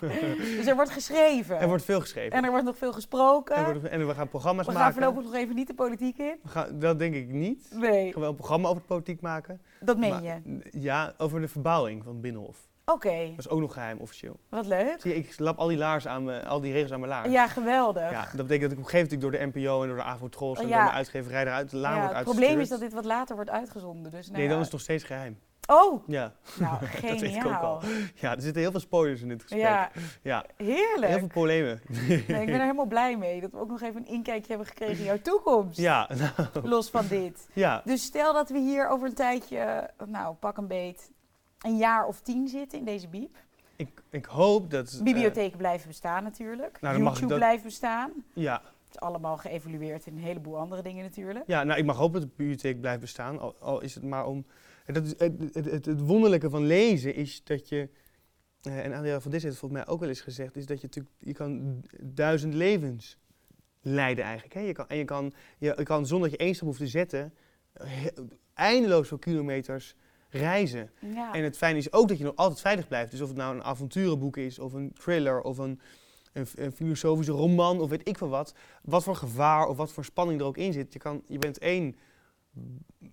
dus 0.56 0.66
er 0.66 0.74
wordt 0.74 0.90
geschreven. 0.90 1.60
Er 1.60 1.68
wordt 1.68 1.84
veel 1.84 2.00
geschreven. 2.00 2.32
En 2.32 2.44
er 2.44 2.50
wordt 2.50 2.64
nog 2.66 2.76
veel 2.78 2.92
gesproken. 2.92 3.64
Wordt- 3.64 3.84
en 3.88 4.06
we 4.06 4.14
gaan 4.14 4.28
programma's 4.28 4.66
we 4.66 4.72
gaan 4.72 4.80
maken. 4.80 4.94
voorlopig 5.02 5.24
nog 5.24 5.34
even 5.34 5.54
niet 5.54 5.66
de 5.66 5.74
politiek 5.74 6.18
in. 6.18 6.34
We 6.42 6.48
gaan- 6.48 6.78
dat 6.78 6.98
denk 6.98 7.14
ik 7.14 7.28
niet. 7.28 7.68
We 7.70 7.76
Nee, 7.78 8.12
gaan 8.12 8.20
wel 8.20 8.30
een 8.30 8.36
programma 8.36 8.68
over 8.68 8.80
de 8.80 8.86
politiek 8.86 9.20
maken. 9.20 9.60
dat 9.80 9.98
meen 9.98 10.10
Maar- 10.10 10.22
je. 10.22 10.60
Ja, 10.70 11.14
over 11.18 11.40
de 11.40 11.48
verbouwing 11.48 12.02
van 12.04 12.12
het 12.12 12.20
Binnenhof. 12.20 12.56
Oké, 12.92 13.26
Dat 13.30 13.38
is 13.38 13.48
ook 13.48 13.60
nog 13.60 13.72
geheim 13.72 13.98
officieel. 13.98 14.38
wat 14.48 14.66
leuk. 14.66 15.00
Zie 15.00 15.10
je, 15.12 15.16
ik 15.18 15.38
lap 15.38 15.58
al 15.58 15.66
die 15.68 15.76
laars 15.78 16.06
aan 16.06 16.24
me, 16.24 16.44
al 16.44 16.60
die 16.60 16.72
regels 16.72 16.92
aan 16.92 17.00
mijn 17.00 17.12
laars. 17.12 17.28
Ja, 17.32 17.46
geweldig. 17.48 18.10
Ja, 18.10 18.20
dat 18.32 18.46
betekent 18.46 18.60
dat 18.62 18.70
ik 18.72 18.78
op 18.78 18.84
een 18.84 18.90
gegeven 18.90 19.18
moment 19.18 19.20
door 19.20 19.30
de 19.52 19.60
NPO 19.60 19.82
en 19.82 19.88
door 19.88 19.96
de 19.96 20.02
Avotros 20.02 20.58
en 20.58 20.68
Ja. 20.68 20.74
door 20.74 20.82
mijn 20.84 20.96
uitgeverij 20.96 21.42
eruit 21.42 21.70
de 21.70 21.76
laan 21.76 21.94
Ja, 21.94 22.00
wordt 22.00 22.14
het 22.14 22.24
probleem 22.24 22.60
is 22.60 22.68
dat 22.68 22.80
dit 22.80 22.92
wat 22.92 23.04
later 23.04 23.34
wordt 23.34 23.50
uitgezonden. 23.50 24.12
Dus 24.12 24.26
nou 24.26 24.38
Nee, 24.38 24.48
dan 24.48 24.56
is 24.58 24.62
het 24.64 24.72
nog 24.72 24.80
steeds 24.80 25.04
geheim. 25.04 25.38
Oh, 25.70 26.08
Ja, 26.08 26.32
nou, 26.58 26.78
dat 26.80 27.00
weet 27.00 27.22
ik 27.22 27.34
ook 27.34 27.40
geniaal. 27.42 27.62
al. 27.64 27.80
Ja, 28.14 28.34
er 28.34 28.40
zitten 28.42 28.62
heel 28.62 28.70
veel 28.70 28.80
spoilers 28.80 29.20
in 29.22 29.28
dit 29.28 29.42
gesprek. 29.42 29.60
Ja, 29.62 29.90
Ja, 30.22 30.44
heerlijk. 30.56 31.06
heel 31.10 31.18
veel 31.18 31.26
problemen. 31.28 31.80
Nee, 32.08 32.18
ik 32.18 32.26
ben 32.26 32.48
er 32.48 32.60
helemaal 32.60 32.86
blij 32.86 33.16
mee 33.16 33.40
dat 33.40 33.50
we 33.50 33.58
ook 33.58 33.68
nog 33.68 33.80
even 33.82 33.96
een 34.00 34.06
inkijkje 34.06 34.48
hebben 34.48 34.66
gekregen 34.66 34.98
in 34.98 35.04
jouw 35.04 35.20
toekomst. 35.22 35.78
Ja, 35.78 36.08
nou, 36.36 36.68
Los 36.68 36.90
van 36.90 37.06
dit. 37.08 37.48
ja. 37.52 37.82
Dus 37.84 38.02
stel 38.04 38.32
dat 38.32 38.48
we 38.50 38.58
hier 38.58 38.88
over 38.88 39.08
een 39.08 39.14
tijdje, 39.14 39.90
nou 40.06 40.34
pak 40.34 40.56
een 40.56 40.66
beet, 40.66 41.10
een 41.60 41.76
jaar 41.76 42.06
of 42.06 42.20
tien 42.20 42.48
zitten 42.48 42.78
in 42.78 42.84
deze 42.84 43.08
biep. 43.08 43.36
Ik, 43.76 44.02
ik 44.10 44.24
hoop 44.24 44.70
dat... 44.70 44.92
eh, 44.92 45.02
Bibliotheken 45.02 45.58
blijven 45.58 45.88
bestaan 45.88 46.22
natuurlijk. 46.22 46.80
Nou, 46.80 47.02
YouTube 47.02 47.26
dat- 47.26 47.38
blijft 47.38 47.62
bestaan. 47.64 48.12
ja, 48.32 48.62
Het 48.64 48.94
is 48.94 49.00
allemaal 49.00 49.36
geëvolueerd 49.36 50.06
in 50.06 50.16
een 50.16 50.22
heleboel 50.22 50.58
andere 50.58 50.82
dingen 50.82 51.04
natuurlijk. 51.04 51.44
ja, 51.46 51.64
nou, 51.64 51.78
ik 51.78 51.84
mag 51.84 51.96
hopen 51.96 52.20
dat 52.20 52.28
de 52.28 52.34
bibliotheek 52.36 52.80
blijft 52.80 53.00
bestaan. 53.00 53.38
Al, 53.40 53.56
al 53.60 53.80
is 53.80 53.94
het 53.94 54.04
maar 54.04 54.26
om... 54.26 54.46
en 54.84 54.94
Dat 54.94 55.04
is, 55.04 55.14
het, 55.18 55.32
het, 55.52 55.64
het, 55.64 55.84
het 55.86 56.00
wonderlijke 56.00 56.50
van 56.50 56.66
lezen 56.66 57.14
is 57.14 57.44
dat 57.44 57.68
je... 57.68 57.88
eh, 58.62 58.84
en 58.84 58.92
Adriaan 58.92 59.22
van 59.22 59.30
Dis 59.30 59.42
heeft 59.42 59.54
het 59.54 59.64
volgens 59.64 59.80
mij 59.84 59.92
ook 59.94 60.00
wel 60.00 60.08
eens 60.08 60.20
gezegd... 60.20 60.56
is 60.56 60.66
dat 60.66 60.80
je 60.80 60.86
natuurlijk... 60.86 61.14
Je 61.18 61.32
kan 61.32 61.82
duizend 62.00 62.54
levens 62.54 63.18
leiden 63.80 64.24
eigenlijk. 64.24 64.54
Hè? 64.54 64.60
Je 64.60 64.72
kan, 64.72 64.88
en 64.88 64.96
je 64.96 65.04
kan, 65.04 65.32
je, 65.58 65.74
je 65.76 65.82
kan 65.82 66.06
zonder 66.06 66.28
dat 66.30 66.38
je 66.38 66.44
één 66.44 66.54
stap 66.54 66.66
hoeft 66.66 66.78
te 66.80 66.86
zetten... 66.86 67.34
he- 67.82 68.10
eindeloos 68.54 69.08
veel 69.08 69.18
kilometers 69.18 69.94
reizen. 70.30 70.90
Ja. 71.00 71.34
En 71.34 71.42
het 71.42 71.56
fijne 71.56 71.78
is 71.78 71.92
ook 71.92 72.08
dat 72.08 72.18
je 72.18 72.24
nog 72.24 72.36
altijd 72.36 72.60
veilig 72.60 72.88
blijft. 72.88 73.10
Dus 73.10 73.20
of 73.20 73.28
het 73.28 73.36
nou 73.36 73.54
een 73.54 73.64
avonturenboek 73.64 74.36
is, 74.36 74.58
of 74.58 74.72
een 74.72 74.92
thriller, 74.92 75.40
of 75.40 75.58
een, 75.58 75.80
een, 76.32 76.46
een 76.54 76.72
filosofische 76.72 77.32
roman, 77.32 77.80
of 77.80 77.90
weet 77.90 78.08
ik 78.08 78.18
veel 78.18 78.28
wat. 78.28 78.54
Wat 78.82 79.02
voor 79.04 79.16
gevaar 79.16 79.66
of 79.66 79.76
wat 79.76 79.92
voor 79.92 80.04
spanning 80.04 80.40
er 80.40 80.46
ook 80.46 80.56
in 80.56 80.72
zit. 80.72 80.92
Je, 80.92 80.98
kan, 80.98 81.22
je 81.26 81.38
bent 81.38 81.58
één 81.58 81.96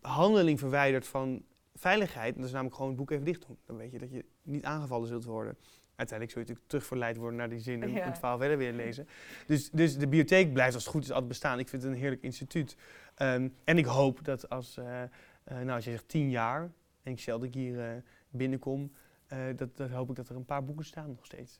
handeling 0.01 0.59
verwijderd 0.59 1.07
van 1.07 1.43
veiligheid. 1.75 2.29
En 2.33 2.37
dat 2.37 2.45
is 2.45 2.51
namelijk 2.51 2.75
gewoon 2.75 2.91
het 2.91 2.99
boek 2.99 3.11
even 3.11 3.25
dicht 3.25 3.47
doen. 3.47 3.57
Dan 3.65 3.77
weet 3.77 3.91
je 3.91 3.99
dat 3.99 4.11
je 4.11 4.25
niet 4.41 4.63
aangevallen 4.63 5.07
zult 5.07 5.23
worden. 5.25 5.57
Uiteindelijk 5.95 6.31
zul 6.37 6.41
je 6.41 6.47
natuurlijk 6.47 6.67
terugverleid 6.67 7.17
worden 7.17 7.37
naar 7.37 7.49
die 7.49 7.59
zin 7.59 7.83
en 7.83 7.91
Ja. 7.91 8.05
het 8.05 8.17
verhaal 8.17 8.37
verder 8.37 8.57
willen 8.57 8.75
lezen. 8.75 9.07
Dus, 9.47 9.69
dus 9.69 9.93
de 9.93 9.99
bibliotheek 9.99 10.53
blijft 10.53 10.73
als 10.73 10.83
het 10.83 10.93
goed 10.93 11.03
is 11.03 11.09
altijd 11.09 11.27
bestaan. 11.27 11.59
Ik 11.59 11.67
vind 11.69 11.83
het 11.83 11.91
een 11.91 11.97
heerlijk 11.97 12.21
instituut. 12.21 12.75
Ehm, 13.15 13.49
en 13.63 13.77
ik 13.77 13.85
hoop 13.85 14.23
dat 14.23 14.49
als, 14.49 14.77
eh, 14.77 15.01
eh, 15.03 15.09
nou, 15.43 15.69
als 15.69 15.83
je 15.85 15.91
zegt 15.91 16.07
tien 16.07 16.29
jaar, 16.29 16.71
en 17.03 17.11
ik 17.11 17.19
stel 17.19 17.37
dat 17.39 17.47
ik 17.47 17.53
hier 17.53 17.79
eh, 17.79 17.87
binnenkom, 18.29 18.91
eh, 19.27 19.37
dat, 19.55 19.77
dat 19.77 19.89
hoop 19.89 20.09
ik 20.09 20.15
dat 20.15 20.29
er 20.29 20.35
een 20.35 20.45
paar 20.45 20.63
boeken 20.63 20.85
staan 20.85 21.07
nog 21.07 21.25
steeds. 21.25 21.59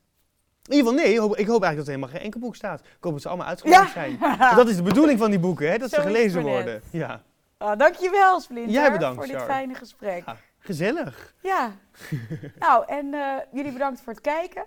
In 0.65 0.73
ieder 0.75 0.91
geval, 0.91 1.05
nee, 1.05 1.19
hoop- 1.19 1.35
ik 1.37 1.47
hoop 1.47 1.63
eigenlijk 1.63 1.75
dat 1.75 1.85
er 1.87 1.91
helemaal 1.93 2.09
geen 2.15 2.21
enkel 2.25 2.39
boek 2.39 2.55
staat. 2.55 2.79
Ik 2.79 2.97
hoop 2.99 3.11
dat 3.11 3.21
ze 3.21 3.27
allemaal 3.27 3.47
uitgelezen 3.47 3.87
zijn. 3.89 4.17
Want 4.19 4.55
dat 4.55 4.69
is 4.69 4.75
de 4.75 4.83
bedoeling 4.83 5.19
van 5.19 5.29
die 5.29 5.39
boeken, 5.39 5.71
hè? 5.71 5.77
dat 5.77 5.89
ze 5.89 5.95
Zo 5.95 6.01
gelezen 6.01 6.43
net. 6.43 6.53
worden. 6.53 6.81
Ja, 6.91 7.23
Ah, 7.57 7.77
dankjewel 7.79 8.39
Splinter 8.39 8.73
Jij 8.73 8.91
bedankt, 8.91 9.17
voor 9.25 9.33
dit 9.33 9.41
fijne 9.43 9.73
gesprek. 9.73 10.25
Ja. 10.25 10.37
gezellig. 10.59 11.33
Ja. 11.41 11.71
nou, 12.59 12.85
en 12.87 13.13
eh, 13.13 13.35
jullie 13.51 13.71
bedankt 13.71 14.01
voor 14.01 14.13
het 14.13 14.21
kijken. 14.21 14.65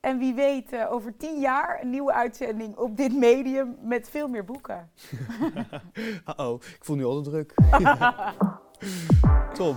En 0.00 0.18
wie 0.18 0.34
weet, 0.34 0.86
over 0.88 1.16
tien 1.16 1.40
jaar 1.40 1.78
een 1.82 1.90
nieuwe 1.90 2.12
uitzending 2.12 2.76
op 2.76 2.96
dit 2.96 3.14
medium 3.16 3.76
met 3.82 4.08
veel 4.10 4.28
meer 4.28 4.44
boeken. 4.44 4.90
Uh-oh, 6.28 6.62
ik 6.62 6.84
voel 6.84 6.96
nu 6.96 7.04
al 7.04 7.22
de 7.22 7.30
druk. 7.30 7.54
Top. 9.58 9.76